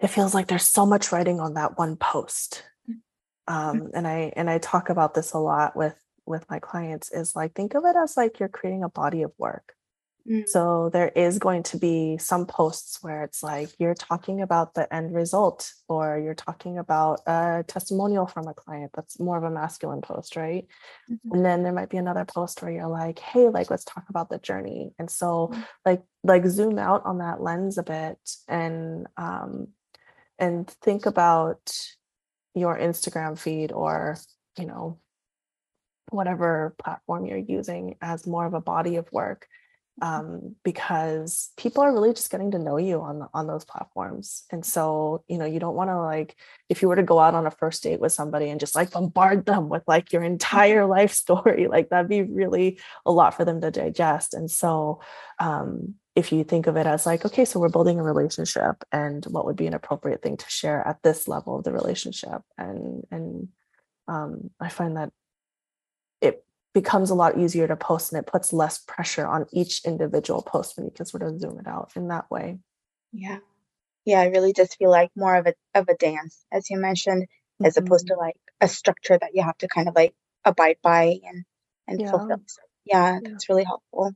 it 0.01 0.09
feels 0.09 0.35
like 0.35 0.49
there's 0.49 0.67
so 0.67 0.85
much 0.85 1.13
writing 1.13 1.41
on 1.41 1.55
that 1.55 1.79
one 1.79 1.97
post. 1.97 2.65
Mm-hmm. 2.91 3.55
Um, 3.55 3.91
and 3.95 4.07
I 4.07 4.33
and 4.37 4.51
I 4.51 4.59
talk 4.59 4.91
about 4.91 5.15
this 5.15 5.33
a 5.33 5.39
lot 5.39 5.77
with 5.77 5.95
with 6.27 6.45
my 6.51 6.59
clients 6.59 7.11
is 7.11 7.35
like 7.35 7.55
think 7.55 7.75
of 7.75 7.85
it 7.85 7.97
as 7.97 8.17
like 8.17 8.39
you're 8.39 8.49
creating 8.49 8.83
a 8.83 8.89
body 8.89 9.23
of 9.23 9.33
work. 9.39 9.75
Mm. 10.29 10.49
So 10.49 10.91
there 10.93 11.09
is 11.09 11.39
going 11.39 11.65
to 11.65 11.79
be 11.79 12.19
some 12.19 12.47
posts 12.47 13.03
where 13.03 13.25
it's 13.25 13.43
like 13.43 13.71
you're 13.79 13.95
talking 13.95 14.41
about 14.41 14.75
the 14.75 14.93
end 14.95 15.15
result 15.15 15.73
or 15.89 16.19
you're 16.19 16.35
talking 16.35 16.79
about 16.79 17.21
a 17.27 17.65
testimonial 17.67 18.27
from 18.27 18.47
a 18.47 18.55
client 18.55 18.93
that's 18.95 19.19
more 19.19 19.37
of 19.37 19.45
a 19.45 19.51
masculine 19.51 20.01
post, 20.01 20.37
right? 20.37 20.67
Mm-hmm. 21.11 21.35
And 21.35 21.45
then 21.45 21.63
there 21.63 21.73
might 21.73 21.91
be 21.91 21.97
another 21.97 22.25
post 22.25 22.63
where 22.63 22.71
you're 22.71 22.87
like, 22.87 23.19
"Hey, 23.19 23.49
like 23.49 23.71
let's 23.71 23.85
talk 23.85 24.05
about 24.09 24.31
the 24.31 24.39
journey." 24.39 24.93
And 24.99 25.11
so 25.11 25.51
mm-hmm. 25.53 25.63
like 25.85 26.03
like 26.25 26.47
zoom 26.47 26.79
out 26.79 27.05
on 27.05 27.19
that 27.19 27.43
lens 27.43 27.79
a 27.79 27.83
bit 27.83 28.19
and 28.49 29.09
um 29.17 29.69
and 30.39 30.69
think 30.69 31.07
about 31.07 31.73
your 32.55 32.79
Instagram 32.79 33.39
feed 33.39 33.73
or, 33.73 34.17
you 34.59 34.67
know, 34.67 34.99
whatever 36.11 36.75
platform 36.79 37.27
you're 37.27 37.39
using 37.39 37.97
as 38.01 38.27
more 38.27 38.47
of 38.47 38.55
a 38.55 38.61
body 38.61 38.97
of 38.97 39.11
work. 39.13 39.47
Um, 40.01 40.57
because 40.65 41.51
people 41.57 41.83
are 41.83 41.93
really 41.93 42.15
just 42.15 42.31
getting 42.31 42.53
to 42.53 42.59
know 42.59 42.79
you 42.79 43.01
on 43.03 43.29
on 43.35 43.47
those 43.47 43.65
platforms. 43.65 44.45
And 44.51 44.65
so 44.65 45.25
you 45.29 45.37
know 45.37 45.45
you 45.45 45.61
don't 45.61 45.75
want 45.75 45.91
to 45.91 46.01
like 46.01 46.37
if 46.69 46.81
you 46.81 46.89
were 46.89 46.97
to 46.97 47.03
go 47.03 47.19
out 47.19 47.35
on 47.35 47.47
a 47.47 47.51
first 47.51 47.83
date 47.83 48.01
with 48.01 48.13
somebody 48.13 48.49
and 48.49 48.59
just 48.59 48.75
like 48.75 48.91
bombard 48.91 49.45
them 49.45 49.69
with 49.69 49.83
like 49.87 50.13
your 50.13 50.23
entire 50.23 50.87
life 50.97 51.13
story 51.13 51.69
like 51.69 51.91
that'd 51.91 52.09
be 52.09 52.23
really 52.23 52.81
a 53.05 53.13
lot 53.13 53.35
for 53.35 53.45
them 53.45 53.61
to 53.61 53.71
digest. 53.71 54.33
And 54.35 54.51
so 54.51 55.01
um, 55.39 55.95
if 56.17 56.33
you 56.33 56.45
think 56.45 56.67
of 56.67 56.77
it 56.77 56.87
as 56.87 57.05
like 57.05 57.25
okay 57.27 57.45
so 57.45 57.61
we're 57.61 57.69
building 57.69 57.99
a 57.99 58.03
relationship 58.03 58.85
and 58.93 59.25
what 59.27 59.45
would 59.45 59.57
be 59.57 59.67
an 59.67 59.75
appropriate 59.75 60.23
thing 60.23 60.37
to 60.37 60.49
share 60.49 60.87
at 60.87 61.03
this 61.03 61.29
level 61.29 61.57
of 61.57 61.65
the 61.65 61.73
relationship? 61.73 62.43
And 62.57 63.05
and 63.11 63.49
um, 64.09 64.51
i 64.61 64.69
find 64.69 64.97
that 64.97 65.13
becomes 66.75 67.11
a 67.11 67.15
lot 67.15 67.39
easier 67.39 67.69
to 67.69 67.77
post 67.77 68.13
and 68.13 68.21
it 68.21 68.31
puts 68.31 68.53
less 68.53 68.79
pressure 68.79 69.27
on 69.27 69.47
each 69.53 69.85
individual 69.85 70.43
post 70.43 70.77
when 70.77 70.87
you 70.87 70.93
can 70.93 71.07
sort 71.07 71.23
of 71.23 71.39
zoom 71.39 71.59
it 71.59 71.67
out 71.67 71.93
in 71.97 72.09
that 72.09 72.31
way 72.31 72.59
yeah 73.13 73.39
yeah 74.05 74.23
it 74.23 74.31
really 74.31 74.53
does 74.53 74.75
feel 74.75 74.91
like 74.91 75.11
more 75.17 75.37
of 75.37 75.47
a 75.47 75.55
of 75.75 75.89
a 75.89 75.95
dance 75.95 76.45
as 76.51 76.71
you 76.71 76.79
mentioned 76.79 77.25
mm-hmm. 77.25 77.67
as 77.67 77.77
opposed 77.77 78.07
to 78.07 78.15
like 78.15 78.37
a 78.61 78.69
structure 78.69 79.19
that 79.19 79.35
you 79.35 79.43
have 79.43 79.59
to 79.59 79.69
kind 79.69 79.89
of 79.89 79.95
like 79.95 80.15
abide 80.45 80.77
by 80.83 81.19
and 81.25 81.45
and 81.87 82.01
yeah. 82.01 82.11
fulfill 82.11 82.43
so 82.47 82.63
yeah, 82.85 83.15
yeah 83.15 83.31
that's 83.31 83.49
really 83.49 83.65
helpful 83.65 84.15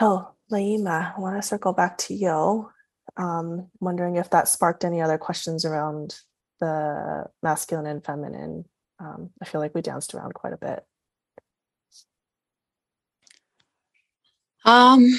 Oh, 0.00 0.32
Laima, 0.50 1.16
I 1.16 1.20
want 1.20 1.36
to 1.36 1.46
circle 1.46 1.72
back 1.72 1.98
to 1.98 2.14
you. 2.14 2.70
Um, 3.16 3.68
wondering 3.80 4.16
if 4.16 4.30
that 4.30 4.48
sparked 4.48 4.84
any 4.84 5.00
other 5.00 5.18
questions 5.18 5.64
around 5.64 6.18
the 6.60 7.26
masculine 7.42 7.86
and 7.86 8.04
feminine. 8.04 8.64
Um, 9.04 9.30
I 9.42 9.44
feel 9.44 9.60
like 9.60 9.74
we 9.74 9.82
danced 9.82 10.14
around 10.14 10.32
quite 10.34 10.54
a 10.54 10.56
bit. 10.56 10.84
Um, 14.64 15.18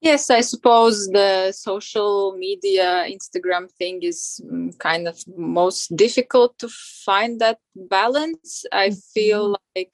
yes, 0.00 0.30
I 0.30 0.40
suppose 0.40 1.08
the 1.08 1.50
social 1.50 2.36
media 2.38 3.04
Instagram 3.08 3.68
thing 3.72 4.02
is 4.02 4.40
mm, 4.44 4.78
kind 4.78 5.08
of 5.08 5.18
most 5.36 5.96
difficult 5.96 6.56
to 6.58 6.68
find 7.04 7.40
that 7.40 7.58
balance. 7.74 8.64
I 8.70 8.90
feel 9.12 9.54
mm-hmm. 9.54 9.80
like 9.80 9.92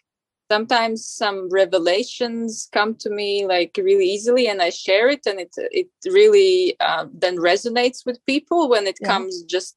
sometimes 0.50 1.06
some 1.06 1.48
revelations 1.48 2.68
come 2.72 2.94
to 2.96 3.08
me 3.08 3.46
like 3.46 3.78
really 3.80 4.04
easily 4.04 4.48
and 4.48 4.60
i 4.60 4.68
share 4.68 5.08
it 5.08 5.24
and 5.24 5.38
it 5.38 5.54
it 5.80 5.88
really 6.06 6.74
uh, 6.80 7.06
then 7.14 7.36
resonates 7.36 8.04
with 8.04 8.26
people 8.26 8.68
when 8.68 8.84
it 8.84 8.98
yeah. 9.00 9.06
comes 9.06 9.44
just 9.44 9.76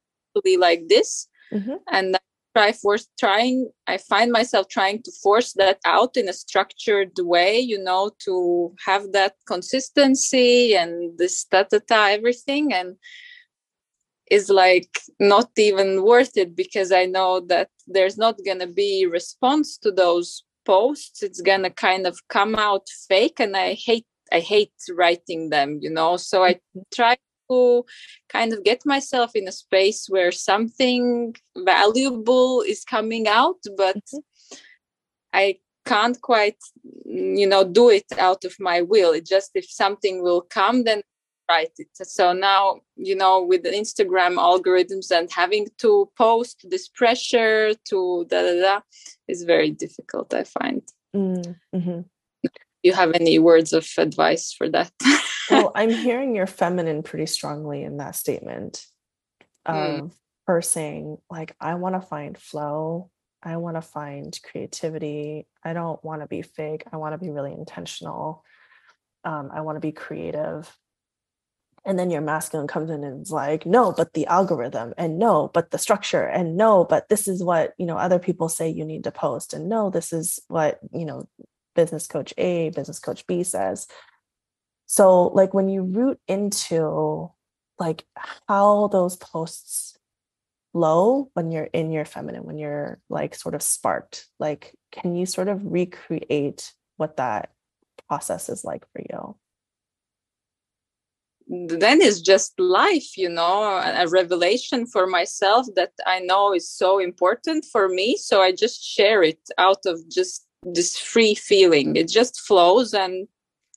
like 0.58 0.88
this 0.88 1.28
mm-hmm. 1.54 1.76
and 1.92 2.16
I 2.16 2.20
try 2.56 2.72
force 2.72 3.08
trying 3.20 3.70
i 3.88 3.98
find 3.98 4.32
myself 4.32 4.68
trying 4.68 5.02
to 5.02 5.12
force 5.24 5.54
that 5.54 5.80
out 5.86 6.16
in 6.16 6.30
a 6.30 6.34
structured 6.34 7.12
way 7.20 7.60
you 7.60 7.82
know 7.82 8.12
to 8.24 8.74
have 8.86 9.12
that 9.12 9.34
consistency 9.48 10.76
and 10.76 11.18
this 11.18 11.46
ta 11.46 11.64
ta 11.64 11.80
ta 11.88 12.08
everything 12.08 12.74
and 12.74 12.96
is 14.32 14.50
like 14.50 15.00
not 15.20 15.50
even 15.58 16.04
worth 16.04 16.38
it 16.38 16.56
because 16.56 16.92
i 16.92 17.06
know 17.06 17.40
that 17.40 17.70
there's 17.88 18.18
not 18.18 18.36
going 18.46 18.60
to 18.60 18.68
be 18.68 19.06
response 19.06 19.78
to 19.78 19.92
those 19.92 20.44
posts 20.66 21.24
it's 21.24 21.42
gonna 21.42 21.70
kind 21.70 22.08
of 22.08 22.16
come 22.30 22.56
out 22.56 22.88
fake 23.10 23.40
and 23.40 23.58
i 23.58 23.74
hate 23.74 24.06
i 24.32 24.40
hate 24.40 24.74
writing 24.92 25.50
them 25.50 25.80
you 25.82 25.90
know 25.90 26.18
so 26.18 26.44
i 26.44 26.54
mm-hmm. 26.54 26.82
try 26.94 27.18
to 27.50 27.86
kind 28.30 28.54
of 28.54 28.64
get 28.64 28.86
myself 28.86 29.32
in 29.36 29.48
a 29.48 29.52
space 29.52 30.08
where 30.10 30.32
something 30.32 31.36
valuable 31.58 32.62
is 32.62 32.84
coming 32.84 33.28
out 33.28 33.60
but 33.78 33.98
mm-hmm. 33.98 34.58
i 35.34 35.58
can't 35.86 36.22
quite 36.22 36.58
you 37.06 37.48
know 37.48 37.64
do 37.64 37.90
it 37.90 38.06
out 38.18 38.46
of 38.46 38.56
my 38.60 38.82
will 38.82 39.12
it 39.12 39.26
just 39.26 39.52
if 39.56 39.70
something 39.70 40.24
will 40.24 40.42
come 40.42 40.84
then 40.84 41.02
write 41.50 41.72
it 41.78 41.90
so 41.94 42.32
now 42.32 42.80
you 42.96 43.16
know 43.16 43.44
with 43.44 43.64
the 43.64 43.70
instagram 43.70 44.36
algorithms 44.38 45.12
and 45.12 45.30
having 45.32 45.68
to 45.78 46.10
post 46.18 46.66
this 46.70 46.88
pressure 46.88 47.74
to 47.84 48.26
da 48.30 48.42
da 48.42 48.62
da 48.62 48.80
is 49.28 49.44
very 49.44 49.72
difficult 49.72 50.34
i 50.34 50.44
find 50.44 50.82
mm, 51.16 51.56
mm-hmm. 51.76 52.02
You 52.84 52.94
have 52.94 53.14
any 53.14 53.40
words 53.40 53.74
of 53.74 53.88
advice 53.98 54.54
for 54.54 54.70
that 54.70 54.92
well 55.50 55.72
i'm 55.76 55.90
hearing 55.90 56.36
your 56.36 56.48
feminine 56.48 57.02
pretty 57.02 57.26
strongly 57.26 57.84
in 57.84 57.98
that 57.98 58.16
statement 58.16 58.86
of 59.66 59.76
mm. 59.76 60.12
her 60.48 60.62
saying 60.62 61.18
like 61.30 61.56
i 61.60 61.76
want 61.76 61.96
to 61.96 62.02
find 62.02 62.38
flow 62.38 63.10
i 63.42 63.58
want 63.58 63.76
to 63.78 63.82
find 63.82 64.38
creativity 64.44 65.48
i 65.64 65.74
don't 65.74 66.04
want 66.04 66.22
to 66.22 66.28
be 66.28 66.42
fake 66.42 66.84
i 66.92 66.98
want 66.98 67.14
to 67.14 67.26
be 67.26 67.32
really 67.32 67.54
intentional 67.54 68.44
um, 69.24 69.50
i 69.54 69.62
want 69.62 69.78
to 69.78 69.82
be 69.82 69.92
creative 69.92 70.76
and 71.86 72.00
then 72.00 72.10
your 72.10 72.22
masculine 72.22 72.68
comes 72.68 72.90
in 72.90 73.04
and 73.04 73.24
is 73.24 73.32
like 73.32 73.66
no 73.66 73.92
but 73.92 74.14
the 74.14 74.26
algorithm 74.28 74.94
and 74.98 75.18
no 75.18 75.50
but 75.54 75.72
the 75.72 75.78
structure 75.78 76.24
and 76.24 76.56
no 76.56 76.84
but 76.84 77.10
this 77.10 77.28
is 77.28 77.44
what 77.44 77.74
you 77.78 77.86
know 77.86 77.98
other 77.98 78.20
people 78.20 78.50
say 78.50 78.70
you 78.70 78.86
need 78.86 79.04
to 79.04 79.12
post 79.12 79.54
and 79.54 79.70
no 79.70 79.90
this 79.90 80.14
is 80.14 80.40
what 80.48 80.80
you 80.94 81.06
know 81.06 81.28
business 81.76 82.08
coach 82.08 82.34
a 82.38 82.70
business 82.72 83.00
coach 83.00 83.26
b 83.28 83.44
says. 83.44 83.88
So 84.86 85.28
like 85.28 85.54
when 85.54 85.70
you 85.70 85.84
root 85.84 86.20
into 86.28 87.32
like 87.80 88.06
how 88.48 88.88
those 88.88 89.16
posts 89.16 89.98
flow 90.72 91.30
when 91.34 91.52
you're 91.52 91.66
in 91.66 91.92
your 91.92 92.06
feminine 92.06 92.44
when 92.44 92.58
you're 92.58 93.00
like 93.10 93.36
sort 93.36 93.54
of 93.54 93.62
sparked 93.62 94.28
like 94.40 94.74
can 94.92 95.16
you 95.16 95.26
sort 95.26 95.48
of 95.48 95.62
recreate 95.64 96.74
what 96.98 97.18
that 97.18 97.52
process 98.08 98.50
is 98.50 98.64
like 98.64 98.86
for 98.92 99.02
you? 99.02 99.36
Then 101.78 102.02
it's 102.02 102.22
just 102.22 102.60
life 102.60 103.18
you 103.18 103.30
know 103.30 103.64
a 103.64 104.08
revelation 104.08 104.86
for 104.86 105.06
myself 105.06 105.68
that 105.76 105.92
i 106.08 106.20
know 106.20 106.54
is 106.54 106.70
so 106.70 107.00
important 107.00 107.66
for 107.66 107.90
me 107.90 108.16
so 108.16 108.42
i 108.42 108.52
just 108.52 108.82
share 108.82 109.22
it 109.22 109.42
out 109.58 109.86
of 109.86 110.00
just 110.10 110.43
this 110.66 110.98
free 110.98 111.36
feeling. 111.36 111.96
It 111.96 112.10
just 112.10 112.40
flows 112.40 112.94
and 112.94 113.28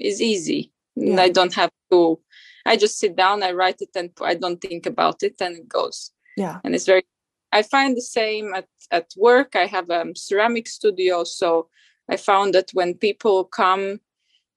is 0.01 0.21
easy. 0.21 0.73
Yeah. 0.97 1.11
and 1.11 1.21
i 1.21 1.29
don't 1.29 1.55
have 1.55 1.71
to 1.93 2.19
i 2.65 2.77
just 2.77 2.99
sit 2.99 3.17
down 3.17 3.43
i 3.43 3.53
write 3.53 3.81
it 3.81 3.91
and 3.95 4.11
i 4.23 4.35
don't 4.35 4.61
think 4.61 4.87
about 4.87 5.23
it 5.23 5.35
and 5.41 5.59
it 5.59 5.69
goes. 5.69 6.11
Yeah. 6.37 6.59
And 6.65 6.75
it's 6.75 6.87
very 6.87 7.05
i 7.53 7.63
find 7.63 7.97
the 7.97 8.03
same 8.03 8.55
at, 8.55 8.67
at 8.91 9.09
work. 9.17 9.57
I 9.57 9.67
have 9.67 9.89
a 9.91 10.05
ceramic 10.17 10.67
studio 10.67 11.25
so 11.25 11.69
i 12.11 12.17
found 12.17 12.55
that 12.55 12.71
when 12.73 12.95
people 12.95 13.45
come 13.45 14.01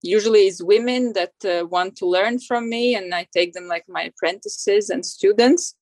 usually 0.02 0.44
it's 0.48 0.64
women 0.64 1.14
that 1.14 1.36
uh, 1.44 1.66
want 1.68 1.98
to 1.98 2.06
learn 2.06 2.40
from 2.40 2.70
me 2.70 2.96
and 2.96 3.14
i 3.14 3.28
take 3.34 3.52
them 3.54 3.68
like 3.68 3.86
my 3.90 4.04
apprentices 4.12 4.90
and 4.90 5.06
students. 5.06 5.76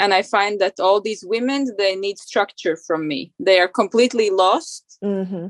And 0.00 0.12
i 0.14 0.22
find 0.22 0.54
that 0.62 0.80
all 0.80 1.00
these 1.00 1.24
women 1.34 1.60
they 1.78 1.94
need 1.96 2.18
structure 2.18 2.76
from 2.86 3.06
me. 3.12 3.20
They 3.48 3.58
are 3.62 3.72
completely 3.82 4.30
lost 4.30 4.85
mm-hmm. 5.02 5.48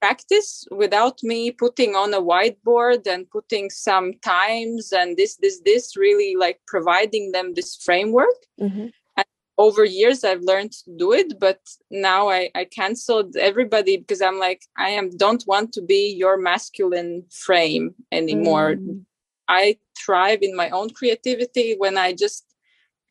practice 0.00 0.66
without 0.70 1.22
me 1.22 1.50
putting 1.50 1.94
on 1.94 2.12
a 2.14 2.20
whiteboard 2.20 3.06
and 3.06 3.30
putting 3.30 3.70
some 3.70 4.12
times 4.24 4.92
and 4.92 5.16
this 5.16 5.36
this 5.36 5.60
this 5.64 5.96
really 5.96 6.34
like 6.36 6.60
providing 6.66 7.32
them 7.32 7.54
this 7.54 7.76
framework 7.76 8.46
mm-hmm 8.60 8.88
over 9.58 9.84
years 9.84 10.24
i've 10.24 10.42
learned 10.42 10.72
to 10.72 10.90
do 10.96 11.12
it 11.12 11.38
but 11.38 11.60
now 11.90 12.28
i 12.28 12.50
i 12.54 12.64
canceled 12.64 13.36
everybody 13.36 13.96
because 13.96 14.22
i'm 14.22 14.38
like 14.38 14.62
i 14.76 14.88
am 14.88 15.10
don't 15.16 15.44
want 15.46 15.72
to 15.72 15.82
be 15.82 16.12
your 16.22 16.36
masculine 16.36 17.22
frame 17.30 17.94
anymore 18.10 18.74
mm. 18.74 19.04
i 19.48 19.76
thrive 19.98 20.40
in 20.42 20.56
my 20.56 20.70
own 20.70 20.88
creativity 20.90 21.74
when 21.78 21.98
i 21.98 22.12
just 22.12 22.46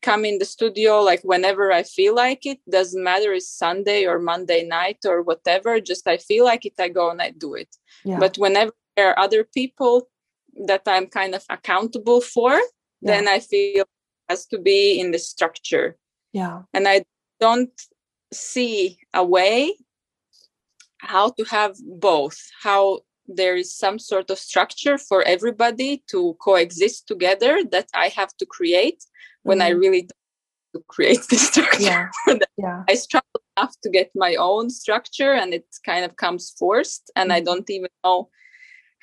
come 0.02 0.24
in 0.24 0.38
the 0.38 0.44
studio 0.44 1.00
like 1.00 1.22
whenever 1.22 1.72
i 1.72 1.82
feel 1.82 2.14
like 2.14 2.44
it 2.44 2.58
doesn't 2.68 3.02
matter 3.02 3.32
it's 3.32 3.48
sunday 3.48 4.04
or 4.04 4.18
monday 4.18 4.64
night 4.64 4.98
or 5.06 5.22
whatever 5.22 5.80
just 5.80 6.06
i 6.06 6.16
feel 6.16 6.44
like 6.44 6.66
it 6.66 6.74
i 6.78 6.88
go 6.88 7.10
and 7.10 7.22
i 7.22 7.30
do 7.30 7.54
it 7.54 7.76
yeah. 8.04 8.18
but 8.18 8.36
whenever 8.36 8.72
there 8.96 9.10
are 9.10 9.18
other 9.18 9.44
people 9.44 10.08
that 10.66 10.82
i'm 10.86 11.06
kind 11.06 11.34
of 11.34 11.44
accountable 11.48 12.20
for 12.20 12.52
yeah. 12.52 13.12
then 13.12 13.28
i 13.28 13.38
feel 13.38 13.82
it 13.82 13.88
has 14.28 14.46
to 14.46 14.58
be 14.58 15.00
in 15.00 15.12
the 15.12 15.18
structure 15.18 15.96
yeah 16.32 16.62
and 16.74 16.88
i 16.88 17.04
don't 17.40 17.82
see 18.32 18.98
a 19.14 19.24
way 19.24 19.76
how 20.98 21.30
to 21.30 21.44
have 21.44 21.76
both 22.00 22.38
how 22.62 23.00
there 23.26 23.56
is 23.56 23.74
some 23.74 23.98
sort 23.98 24.30
of 24.30 24.38
structure 24.38 24.98
for 24.98 25.22
everybody 25.22 26.02
to 26.08 26.36
coexist 26.40 27.06
together 27.06 27.62
that 27.70 27.88
i 27.94 28.08
have 28.08 28.36
to 28.36 28.46
create 28.46 29.04
when 29.42 29.58
mm-hmm. 29.58 29.66
i 29.66 29.70
really 29.70 30.08
to 30.74 30.82
create 30.88 31.20
this 31.30 31.48
structure 31.48 32.10
yeah. 32.26 32.36
yeah. 32.56 32.82
i 32.88 32.94
struggle 32.94 33.40
enough 33.56 33.74
to 33.82 33.90
get 33.90 34.10
my 34.14 34.34
own 34.36 34.70
structure 34.70 35.32
and 35.32 35.52
it 35.52 35.66
kind 35.84 36.04
of 36.04 36.16
comes 36.16 36.54
forced 36.58 37.10
and 37.16 37.30
mm-hmm. 37.30 37.36
i 37.36 37.40
don't 37.40 37.68
even 37.70 37.90
know 38.04 38.28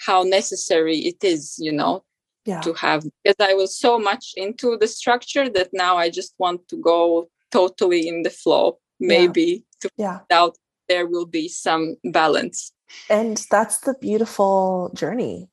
how 0.06 0.24
necessary 0.24 0.98
it 1.00 1.24
is 1.24 1.58
you 1.60 1.72
know 1.72 2.04
yeah. 2.50 2.62
to 2.62 2.74
have 2.74 3.04
because 3.24 3.36
I 3.40 3.54
was 3.54 3.78
so 3.78 4.00
much 4.00 4.34
into 4.36 4.78
the 4.78 4.88
structure 4.88 5.50
that 5.50 5.70
now 5.74 5.98
I 5.98 6.10
just 6.10 6.34
want 6.38 6.68
to 6.70 6.78
go 6.78 7.30
totally 7.52 8.08
in 8.08 8.24
the 8.24 8.30
flow, 8.30 8.80
maybe 9.00 9.44
yeah. 9.44 9.80
to 9.82 9.90
yeah. 9.98 10.18
find 10.18 10.32
out 10.32 10.58
there 10.88 11.08
will 11.08 11.26
be 11.26 11.48
some 11.48 11.96
balance. 12.04 12.72
And 13.10 13.46
that's 13.52 13.80
the 13.80 13.94
beautiful 14.02 14.92
journey, 14.96 15.50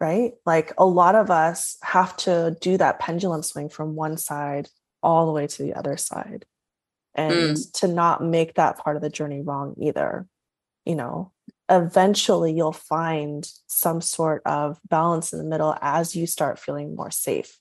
right? 0.00 0.32
Like 0.44 0.72
a 0.78 0.86
lot 0.86 1.14
of 1.14 1.30
us 1.30 1.78
have 1.82 2.16
to 2.18 2.56
do 2.60 2.76
that 2.76 2.98
pendulum 2.98 3.42
swing 3.42 3.68
from 3.68 3.94
one 3.94 4.16
side 4.16 4.68
all 5.02 5.26
the 5.26 5.32
way 5.32 5.46
to 5.46 5.62
the 5.62 5.74
other 5.74 5.96
side. 5.96 6.44
And 7.14 7.56
mm. 7.56 7.72
to 7.80 7.88
not 7.88 8.22
make 8.22 8.54
that 8.54 8.78
part 8.78 8.96
of 8.96 9.02
the 9.02 9.08
journey 9.08 9.40
wrong 9.40 9.74
either, 9.80 10.26
you 10.84 10.94
know, 10.94 11.32
eventually 11.70 12.52
you'll 12.52 12.72
find 12.72 13.50
some 13.66 14.00
sort 14.00 14.42
of 14.44 14.78
balance 14.88 15.32
in 15.32 15.38
the 15.38 15.44
middle 15.44 15.76
as 15.80 16.14
you 16.14 16.26
start 16.26 16.58
feeling 16.58 16.94
more 16.94 17.10
safe 17.10 17.58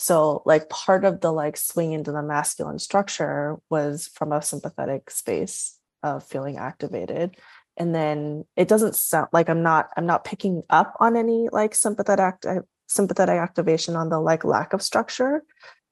so 0.00 0.42
like 0.46 0.70
part 0.70 1.04
of 1.04 1.20
the 1.20 1.30
like 1.30 1.58
swing 1.58 1.92
into 1.92 2.10
the 2.10 2.22
masculine 2.22 2.78
structure 2.78 3.58
was 3.68 4.08
from 4.14 4.32
a 4.32 4.40
sympathetic 4.40 5.10
space 5.10 5.76
of 6.02 6.24
feeling 6.24 6.56
activated 6.56 7.36
and 7.80 7.94
then 7.94 8.44
it 8.56 8.68
doesn't 8.68 8.94
sound 8.94 9.26
like 9.32 9.48
i'm 9.48 9.62
not 9.62 9.88
i'm 9.96 10.06
not 10.06 10.24
picking 10.24 10.62
up 10.70 10.94
on 11.00 11.16
any 11.16 11.48
like 11.50 11.74
sympathetic 11.74 12.20
act- 12.20 12.46
sympathetic 12.90 13.36
activation 13.36 13.94
on 13.94 14.08
the 14.08 14.18
like 14.18 14.44
lack 14.44 14.72
of 14.72 14.82
structure. 14.82 15.44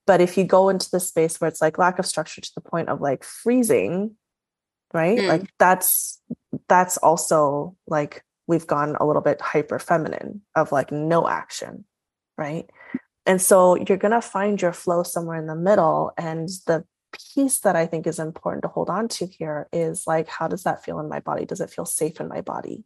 But 0.06 0.20
if 0.20 0.36
you 0.36 0.44
go 0.44 0.68
into 0.68 0.90
the 0.90 0.98
space 0.98 1.40
where 1.40 1.48
it's 1.48 1.62
like 1.62 1.78
lack 1.78 1.98
of 1.98 2.06
structure 2.06 2.40
to 2.40 2.52
the 2.54 2.60
point 2.60 2.88
of 2.88 3.00
like 3.00 3.24
freezing 3.24 4.16
right? 4.94 5.18
Mm. 5.18 5.28
like 5.28 5.52
that's 5.58 6.20
that's 6.66 6.96
also 6.96 7.76
like 7.86 8.24
we've 8.46 8.66
gone 8.66 8.96
a 8.98 9.06
little 9.06 9.20
bit 9.22 9.40
hyper 9.40 9.78
feminine 9.78 10.40
of 10.56 10.72
like 10.72 10.90
no 10.90 11.28
action 11.28 11.84
right? 12.36 12.70
And 13.26 13.42
so 13.42 13.74
you're 13.74 13.98
going 13.98 14.12
to 14.12 14.22
find 14.22 14.62
your 14.62 14.72
flow 14.72 15.02
somewhere 15.02 15.38
in 15.38 15.46
the 15.46 15.56
middle 15.56 16.12
and 16.16 16.48
the 16.66 16.84
piece 17.34 17.60
that 17.60 17.76
i 17.76 17.86
think 17.86 18.06
is 18.06 18.18
important 18.18 18.62
to 18.62 18.68
hold 18.68 18.90
on 18.90 19.08
to 19.08 19.26
here 19.26 19.68
is 19.72 20.06
like 20.06 20.28
how 20.28 20.48
does 20.48 20.64
that 20.64 20.84
feel 20.84 21.00
in 21.00 21.08
my 21.08 21.20
body 21.20 21.44
does 21.44 21.60
it 21.60 21.70
feel 21.70 21.84
safe 21.84 22.20
in 22.20 22.28
my 22.28 22.40
body 22.40 22.84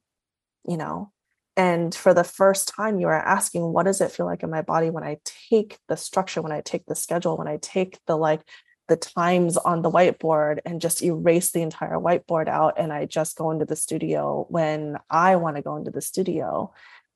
you 0.69 0.77
know 0.77 1.11
and 1.57 1.95
for 1.95 2.15
the 2.15 2.25
first 2.25 2.69
time 2.69 2.99
you 2.99 3.07
are 3.07 3.15
asking 3.15 3.63
what 3.63 3.85
does 3.85 4.01
it 4.01 4.11
feel 4.11 4.27
like 4.27 4.43
in 4.43 4.51
my 4.51 4.63
body 4.63 4.91
when 4.91 5.05
i 5.05 5.19
take 5.25 5.79
the 5.89 5.97
structure 5.97 6.43
when 6.43 6.53
i 6.53 6.61
take 6.61 6.87
the 6.87 6.95
schedule 6.95 7.37
when 7.37 7.49
i 7.49 7.59
take 7.59 7.99
the 8.07 8.17
like 8.17 8.43
the 8.89 8.97
times 8.97 9.57
on 9.57 9.83
the 9.83 9.91
whiteboard 9.91 10.59
and 10.67 10.81
just 10.81 11.03
erase 11.03 11.53
the 11.53 11.63
entire 11.63 11.97
whiteboard 11.97 12.49
out 12.49 12.75
and 12.77 12.93
I 12.93 13.07
just 13.07 13.37
go 13.37 13.51
into 13.51 13.65
the 13.65 13.77
studio 13.77 14.47
when 14.51 14.99
I 15.09 15.37
want 15.37 15.57
to 15.57 15.63
go 15.63 15.77
into 15.77 15.91
the 15.91 16.03
studio. 16.03 16.73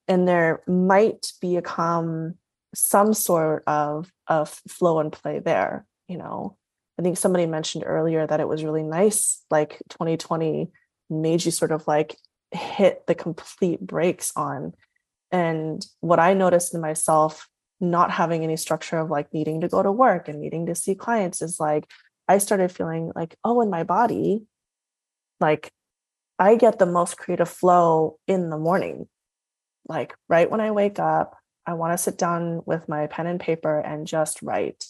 And 0.09 0.27
there 0.27 0.63
might 0.67 1.33
become 1.41 2.37
some 2.75 3.13
sort 3.15 3.65
of 3.67 4.11
of 4.27 4.49
flow 4.69 5.01
and 5.01 5.13
play 5.13 5.41
there, 5.41 5.85
you 6.09 6.17
know. 6.17 6.57
I 6.99 7.03
think 7.03 7.19
somebody 7.19 7.47
mentioned 7.47 7.85
earlier 7.87 8.27
that 8.27 8.41
it 8.41 8.49
was 8.49 8.65
really 8.65 8.83
nice 8.83 9.45
like 9.51 9.83
2020 9.91 10.71
made 11.11 11.45
you 11.45 11.51
sort 11.51 11.73
of 11.73 11.87
like 11.87 12.17
hit 12.53 13.07
the 13.07 13.15
complete 13.15 13.81
brakes 13.81 14.33
on 14.35 14.73
and 15.31 15.85
what 16.01 16.19
I 16.19 16.35
noticed 16.35 16.75
in 16.75 16.81
myself 16.81 17.49
not 17.81 18.11
having 18.11 18.43
any 18.43 18.57
structure 18.57 18.99
of 18.99 19.11
like 19.11 19.33
needing 19.35 19.61
to 19.61 19.69
go 19.69 19.83
to 19.83 19.93
work 19.93 20.29
and 20.29 20.41
needing 20.41 20.67
to 20.67 20.75
see 20.75 20.95
clients 20.95 21.43
is 21.43 21.61
like 21.61 21.87
I 22.29 22.39
started 22.39 22.73
feeling 22.73 23.13
like, 23.15 23.37
oh, 23.45 23.61
in 23.61 23.71
my 23.71 23.85
body, 23.85 24.47
like 25.41 25.71
I 26.39 26.57
get 26.57 26.79
the 26.79 26.87
most 26.87 27.17
creative 27.17 27.49
flow 27.49 28.19
in 28.27 28.51
the 28.51 28.59
morning. 28.59 29.09
Like 29.89 30.15
right 30.29 30.51
when 30.51 30.61
I 30.61 30.73
wake 30.73 30.99
up, 30.99 31.37
I 31.67 31.75
want 31.75 31.93
to 31.93 31.99
sit 31.99 32.19
down 32.19 32.63
with 32.67 32.89
my 32.89 33.07
pen 33.07 33.27
and 33.27 33.41
paper 33.41 33.79
and 33.79 34.07
just 34.07 34.43
write. 34.43 34.85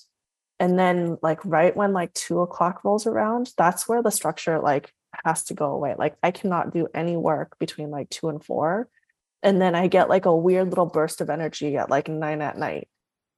And 0.58 0.78
then 0.78 1.18
like 1.22 1.44
right 1.44 1.76
when 1.76 1.92
like 1.92 2.12
two 2.14 2.40
o'clock 2.40 2.84
rolls 2.84 3.06
around, 3.06 3.52
that's 3.56 3.88
where 3.88 4.02
the 4.02 4.10
structure 4.10 4.58
like 4.60 4.92
has 5.24 5.44
to 5.44 5.54
go 5.54 5.66
away. 5.72 5.94
Like 5.98 6.16
I 6.22 6.30
cannot 6.30 6.72
do 6.72 6.88
any 6.94 7.16
work 7.16 7.58
between 7.58 7.90
like 7.90 8.10
two 8.10 8.28
and 8.28 8.42
four. 8.42 8.88
And 9.42 9.60
then 9.60 9.74
i 9.74 9.86
get 9.86 10.08
like 10.08 10.24
a 10.24 10.34
weird 10.34 10.70
little 10.70 10.86
burst 10.86 11.20
of 11.20 11.30
energy 11.30 11.76
at 11.76 11.90
like 11.90 12.08
nine 12.08 12.42
at 12.42 12.58
night. 12.58 12.88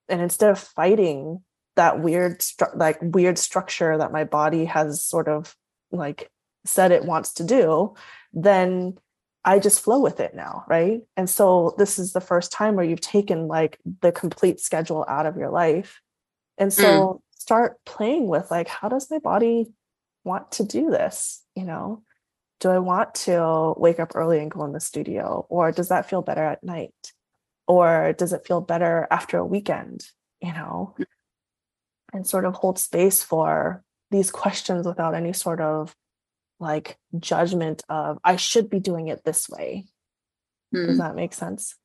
And 0.08 0.20
instead 0.20 0.50
of 0.50 0.58
fighting 0.58 1.42
that 1.76 2.00
weird 2.00 2.40
stru- 2.40 2.76
like 2.76 2.98
weird 3.00 3.38
structure 3.38 3.96
that 3.98 4.12
my 4.12 4.24
body 4.24 4.64
has 4.64 5.02
sort 5.04 5.28
of 5.28 5.54
like 5.92 6.30
said 6.64 6.90
it 6.90 7.04
wants 7.04 7.34
to 7.34 7.44
do 7.44 7.94
then 8.32 8.98
i 9.44 9.60
just 9.60 9.80
flow 9.80 10.00
with 10.00 10.18
it 10.18 10.34
now 10.34 10.64
right? 10.68 11.02
And 11.16 11.30
so 11.30 11.74
this 11.78 11.98
is 11.98 12.12
the 12.12 12.20
first 12.20 12.50
time 12.50 12.74
where 12.74 12.84
you've 12.84 13.00
taken 13.00 13.46
like 13.46 13.78
the 14.02 14.10
complete 14.10 14.58
schedule 14.60 15.04
out 15.08 15.24
of 15.24 15.36
your 15.36 15.50
life 15.50 16.00
and 16.58 16.72
so 16.72 16.84
mm. 16.84 17.20
start 17.38 17.76
playing 17.84 18.26
with 18.26 18.50
like 18.50 18.68
how 18.68 18.88
does 18.88 19.10
my 19.10 19.18
body 19.18 19.66
want 20.24 20.50
to 20.52 20.64
do 20.64 20.90
this 20.90 21.42
you 21.54 21.64
know 21.64 22.02
do 22.60 22.70
I 22.70 22.78
want 22.78 23.14
to 23.14 23.74
wake 23.76 24.00
up 24.00 24.12
early 24.14 24.40
and 24.40 24.50
go 24.50 24.64
in 24.64 24.72
the 24.72 24.80
studio? 24.80 25.46
Or 25.48 25.70
does 25.70 25.88
that 25.88 26.08
feel 26.08 26.22
better 26.22 26.44
at 26.44 26.64
night? 26.64 27.12
Or 27.66 28.14
does 28.16 28.32
it 28.32 28.46
feel 28.46 28.60
better 28.60 29.06
after 29.10 29.38
a 29.38 29.46
weekend? 29.46 30.06
You 30.40 30.52
know, 30.52 30.94
mm. 30.98 31.04
and 32.12 32.26
sort 32.26 32.44
of 32.44 32.54
hold 32.54 32.78
space 32.78 33.22
for 33.22 33.82
these 34.10 34.30
questions 34.30 34.86
without 34.86 35.14
any 35.14 35.32
sort 35.32 35.60
of 35.60 35.94
like 36.60 36.96
judgment 37.18 37.82
of 37.88 38.18
I 38.24 38.36
should 38.36 38.70
be 38.70 38.80
doing 38.80 39.08
it 39.08 39.24
this 39.24 39.48
way. 39.48 39.86
Mm. 40.74 40.86
Does 40.86 40.98
that 40.98 41.16
make 41.16 41.34
sense? 41.34 41.76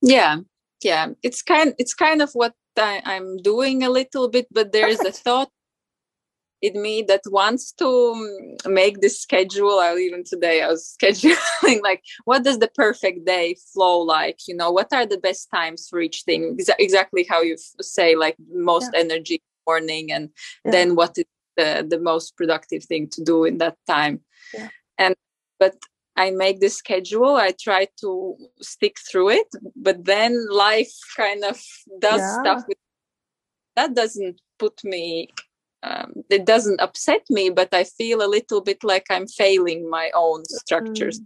Yeah. 0.00 0.38
Yeah. 0.82 1.08
It's 1.22 1.42
kind 1.42 1.74
it's 1.78 1.94
kind 1.94 2.22
of 2.22 2.30
what 2.34 2.54
I, 2.78 3.02
am 3.04 3.38
doing 3.38 3.82
a 3.82 3.90
little 3.90 4.28
bit, 4.28 4.46
but 4.50 4.72
there 4.72 4.88
is 4.88 5.00
a 5.00 5.12
thought 5.24 5.50
in 6.64 6.80
me 6.80 7.02
that 7.02 7.20
wants 7.26 7.72
to 7.72 7.84
mm, 7.84 8.72
make 8.72 9.00
this 9.00 9.20
schedule 9.20 9.78
i 9.80 9.94
even 9.96 10.24
today 10.24 10.62
i 10.62 10.68
was 10.68 10.96
scheduling 11.02 11.82
like 11.82 12.02
what 12.24 12.42
does 12.42 12.58
the 12.58 12.70
perfect 12.74 13.26
day 13.26 13.54
flow 13.72 13.98
like 13.98 14.38
you 14.48 14.56
know 14.56 14.70
what 14.70 14.90
are 14.92 15.04
the 15.04 15.18
best 15.18 15.50
times 15.54 15.86
for 15.88 16.00
each 16.00 16.22
thing 16.22 16.56
exactly 16.78 17.26
how 17.28 17.42
you 17.42 17.56
say 17.80 18.16
like 18.16 18.36
most 18.50 18.90
yeah. 18.94 19.00
energy 19.00 19.42
morning 19.66 20.10
and 20.10 20.30
yeah. 20.64 20.70
then 20.70 20.94
what 20.94 21.18
is 21.18 21.24
the, 21.56 21.86
the 21.88 22.00
most 22.00 22.36
productive 22.36 22.82
thing 22.84 23.08
to 23.08 23.22
do 23.22 23.44
in 23.44 23.58
that 23.58 23.76
time 23.86 24.20
yeah. 24.54 24.68
and 24.98 25.14
but 25.58 25.76
I 26.16 26.30
make 26.30 26.60
the 26.60 26.68
schedule. 26.68 27.36
I 27.36 27.52
try 27.58 27.88
to 28.00 28.36
stick 28.60 28.96
through 29.10 29.30
it, 29.30 29.48
but 29.74 30.04
then 30.04 30.48
life 30.50 30.92
kind 31.16 31.44
of 31.44 31.60
does 31.98 32.20
yeah. 32.20 32.40
stuff 32.40 32.64
with 32.68 32.78
that 33.76 33.94
doesn't 33.94 34.40
put 34.58 34.84
me 34.84 35.30
um, 35.84 36.24
it 36.30 36.46
doesn't 36.46 36.80
upset 36.80 37.22
me, 37.28 37.50
but 37.50 37.74
I 37.74 37.84
feel 37.84 38.22
a 38.22 38.26
little 38.26 38.62
bit 38.62 38.82
like 38.82 39.06
I'm 39.10 39.26
failing 39.26 39.88
my 39.90 40.10
own 40.14 40.44
structures. 40.46 41.20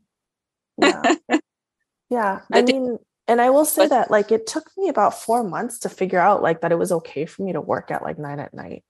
Mm. 0.83 1.17
Yeah, 1.31 1.39
yeah. 2.11 2.41
I 2.53 2.63
mean, 2.63 2.99
and 3.29 3.41
I 3.41 3.51
will 3.51 3.65
say 3.65 3.85
but, 3.85 3.91
that 3.91 4.11
like 4.11 4.33
it 4.33 4.49
took 4.49 4.69
me 4.77 4.89
about 4.89 5.15
four 5.15 5.45
months 5.45 5.79
to 5.81 5.89
figure 5.89 6.19
out 6.19 6.43
like 6.43 6.63
that 6.63 6.73
it 6.73 6.79
was 6.79 6.91
okay 6.91 7.25
for 7.25 7.43
me 7.43 7.53
to 7.53 7.61
work 7.61 7.93
at 7.93 8.03
like 8.03 8.19
nine 8.19 8.41
at 8.41 8.53
night. 8.53 8.83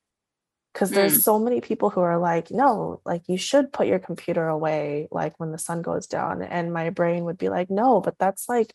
Because 0.78 0.92
there's 0.92 1.18
mm. 1.18 1.22
so 1.22 1.40
many 1.40 1.60
people 1.60 1.90
who 1.90 2.00
are 2.00 2.18
like, 2.18 2.52
no, 2.52 3.00
like 3.04 3.22
you 3.26 3.36
should 3.36 3.72
put 3.72 3.88
your 3.88 3.98
computer 3.98 4.46
away 4.46 5.08
like 5.10 5.34
when 5.40 5.50
the 5.50 5.58
sun 5.58 5.82
goes 5.82 6.06
down. 6.06 6.40
And 6.40 6.72
my 6.72 6.90
brain 6.90 7.24
would 7.24 7.38
be 7.38 7.48
like, 7.48 7.68
no, 7.68 8.00
but 8.00 8.16
that's 8.18 8.48
like 8.48 8.72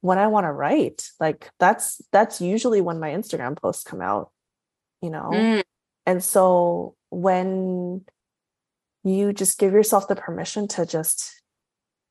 when 0.00 0.18
I 0.18 0.28
want 0.28 0.46
to 0.46 0.52
write. 0.52 1.10
Like 1.20 1.50
that's 1.58 2.00
that's 2.10 2.40
usually 2.40 2.80
when 2.80 3.00
my 3.00 3.10
Instagram 3.10 3.54
posts 3.60 3.84
come 3.84 4.00
out, 4.00 4.30
you 5.02 5.10
know. 5.10 5.30
Mm 5.32 5.62
and 6.06 6.22
so 6.22 6.94
when 7.10 8.04
you 9.04 9.32
just 9.32 9.58
give 9.58 9.72
yourself 9.72 10.08
the 10.08 10.16
permission 10.16 10.68
to 10.68 10.86
just 10.86 11.42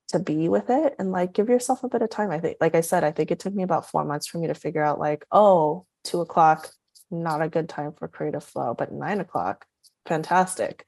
to 0.10 0.20
be 0.20 0.48
with 0.48 0.70
it 0.70 0.94
and 1.00 1.12
like 1.12 1.34
give 1.34 1.50
yourself 1.50 1.84
a 1.84 1.90
bit 1.90 2.02
of 2.02 2.10
time 2.10 2.30
i 2.30 2.40
think 2.40 2.58
like 2.62 2.76
i 2.76 2.82
said 2.82 3.04
i 3.04 3.12
think 3.12 3.32
it 3.32 3.40
took 3.40 3.56
me 3.56 3.64
about 3.64 3.90
four 3.90 4.06
months 4.06 4.28
for 4.28 4.38
me 4.38 4.48
to 4.48 4.54
figure 4.54 4.84
out 4.84 5.00
like 5.00 5.26
oh 5.32 5.86
two 6.04 6.22
o'clock 6.22 6.70
not 7.12 7.42
a 7.42 7.50
good 7.50 7.70
time 7.70 7.94
for 7.94 8.08
creative 8.08 8.44
flow 8.44 8.74
but 8.74 8.92
nine 8.92 9.20
o'clock 9.20 9.66
fantastic 10.08 10.86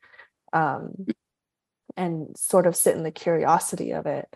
um 0.54 1.08
and 1.96 2.38
sort 2.38 2.68
of 2.68 2.76
sit 2.76 2.96
in 2.96 3.04
the 3.04 3.12
curiosity 3.12 3.92
of 3.92 4.06
it 4.06 4.28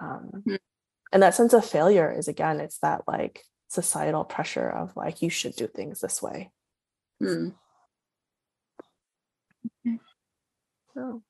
um 0.00 0.30
mm-hmm. 0.34 0.56
and 1.12 1.22
that 1.22 1.34
sense 1.34 1.52
of 1.52 1.64
failure 1.64 2.12
is 2.12 2.28
again 2.28 2.60
it's 2.60 2.78
that 2.78 3.02
like 3.06 3.42
societal 3.68 4.24
pressure 4.24 4.68
of 4.68 4.96
like 4.96 5.22
you 5.22 5.30
should 5.30 5.54
do 5.54 5.66
things 5.66 6.00
this 6.00 6.20
way 6.22 6.50
mm. 7.22 7.52
So, 10.94 11.22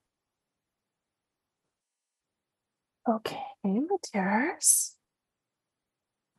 okay, 3.08 3.40
Matthias. 3.64 4.96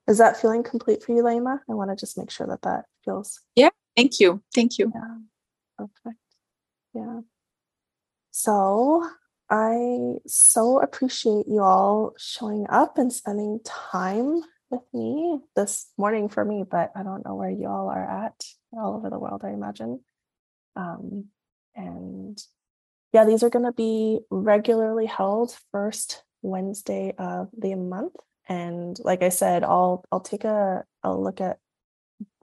Is 0.08 0.18
that 0.18 0.38
feeling 0.38 0.64
complete 0.64 1.04
for 1.04 1.14
you, 1.14 1.24
Laima? 1.24 1.60
I 1.70 1.74
want 1.74 1.92
to 1.92 1.96
just 1.96 2.18
make 2.18 2.32
sure 2.32 2.48
that 2.48 2.64
that 2.64 2.86
feels. 3.04 3.42
Yeah, 3.56 3.70
thank 3.96 4.20
you. 4.20 4.42
Thank 4.54 4.78
you. 4.78 4.92
Yeah, 4.94 5.18
perfect. 5.78 6.20
Yeah. 6.94 7.22
So 8.32 9.08
I 9.50 10.16
so 10.28 10.80
appreciate 10.82 11.48
you 11.48 11.62
all 11.62 12.14
showing 12.18 12.66
up 12.70 12.98
and 12.98 13.12
spending 13.12 13.60
time 13.66 14.42
with 14.70 14.82
me 14.94 15.40
this 15.56 15.90
morning 15.98 16.30
for 16.30 16.46
me, 16.46 16.64
but 16.70 16.92
I 16.96 17.04
don't 17.04 17.26
know 17.26 17.36
where 17.36 17.50
you 17.50 17.68
all 17.68 17.90
are 17.90 18.26
at 18.26 18.44
all 18.72 18.96
over 18.96 19.10
the 19.10 19.20
world, 19.20 19.42
I 19.44 19.50
imagine. 19.50 20.00
Um, 20.78 21.26
and 21.76 22.42
yeah, 23.12 23.26
these 23.26 23.44
are 23.44 23.50
going 23.50 23.66
to 23.66 23.74
be 23.74 24.20
regularly 24.30 25.06
held 25.06 25.58
first 25.72 26.24
Wednesday 26.42 27.14
of 27.18 27.50
the 27.58 27.76
month. 27.76 28.14
And 28.48 28.98
like 29.04 29.22
I 29.22 29.30
said, 29.30 29.64
I'll 29.64 30.04
I'll 30.12 30.22
take 30.22 30.46
a 30.46 30.84
I'll 31.04 31.22
look 31.22 31.42
at 31.42 31.60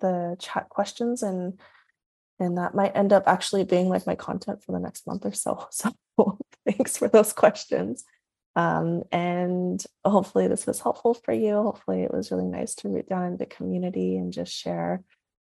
the 0.01 0.37
chat 0.39 0.69
questions 0.69 1.23
and 1.23 1.59
and 2.41 2.57
that 2.57 2.75
might 2.75 2.97
end 2.97 3.13
up 3.13 3.25
actually 3.27 3.65
being 3.65 3.89
like 3.89 4.07
my 4.07 4.15
content 4.15 4.63
for 4.63 4.73
the 4.73 4.79
next 4.79 5.07
month 5.07 5.25
or 5.27 5.33
so. 5.33 5.69
So 5.73 5.93
thanks 6.67 6.97
for 6.97 7.09
those 7.09 7.33
questions. 7.33 8.05
Um, 8.57 9.03
and 9.13 9.83
hopefully 10.05 10.49
this 10.49 10.67
was 10.67 10.81
helpful 10.81 11.15
for 11.15 11.33
you. 11.33 11.55
Hopefully 11.63 12.03
it 12.03 12.13
was 12.13 12.31
really 12.31 12.47
nice 12.47 12.75
to 12.77 12.89
root 12.89 13.09
down 13.09 13.27
in 13.27 13.37
the 13.37 13.47
community 13.47 14.17
and 14.17 14.33
just 14.33 14.53
share 14.53 15.03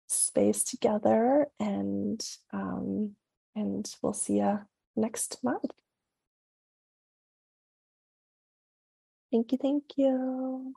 space 0.08 0.62
together. 0.64 1.46
And 1.58 2.20
um, 2.52 3.16
and 3.56 3.88
we'll 4.02 4.12
see 4.12 4.38
you 4.38 4.60
next 4.96 5.42
month. 5.42 5.72
Thank 9.32 9.52
you. 9.52 9.58
Thank 9.58 9.84
you. 9.96 10.74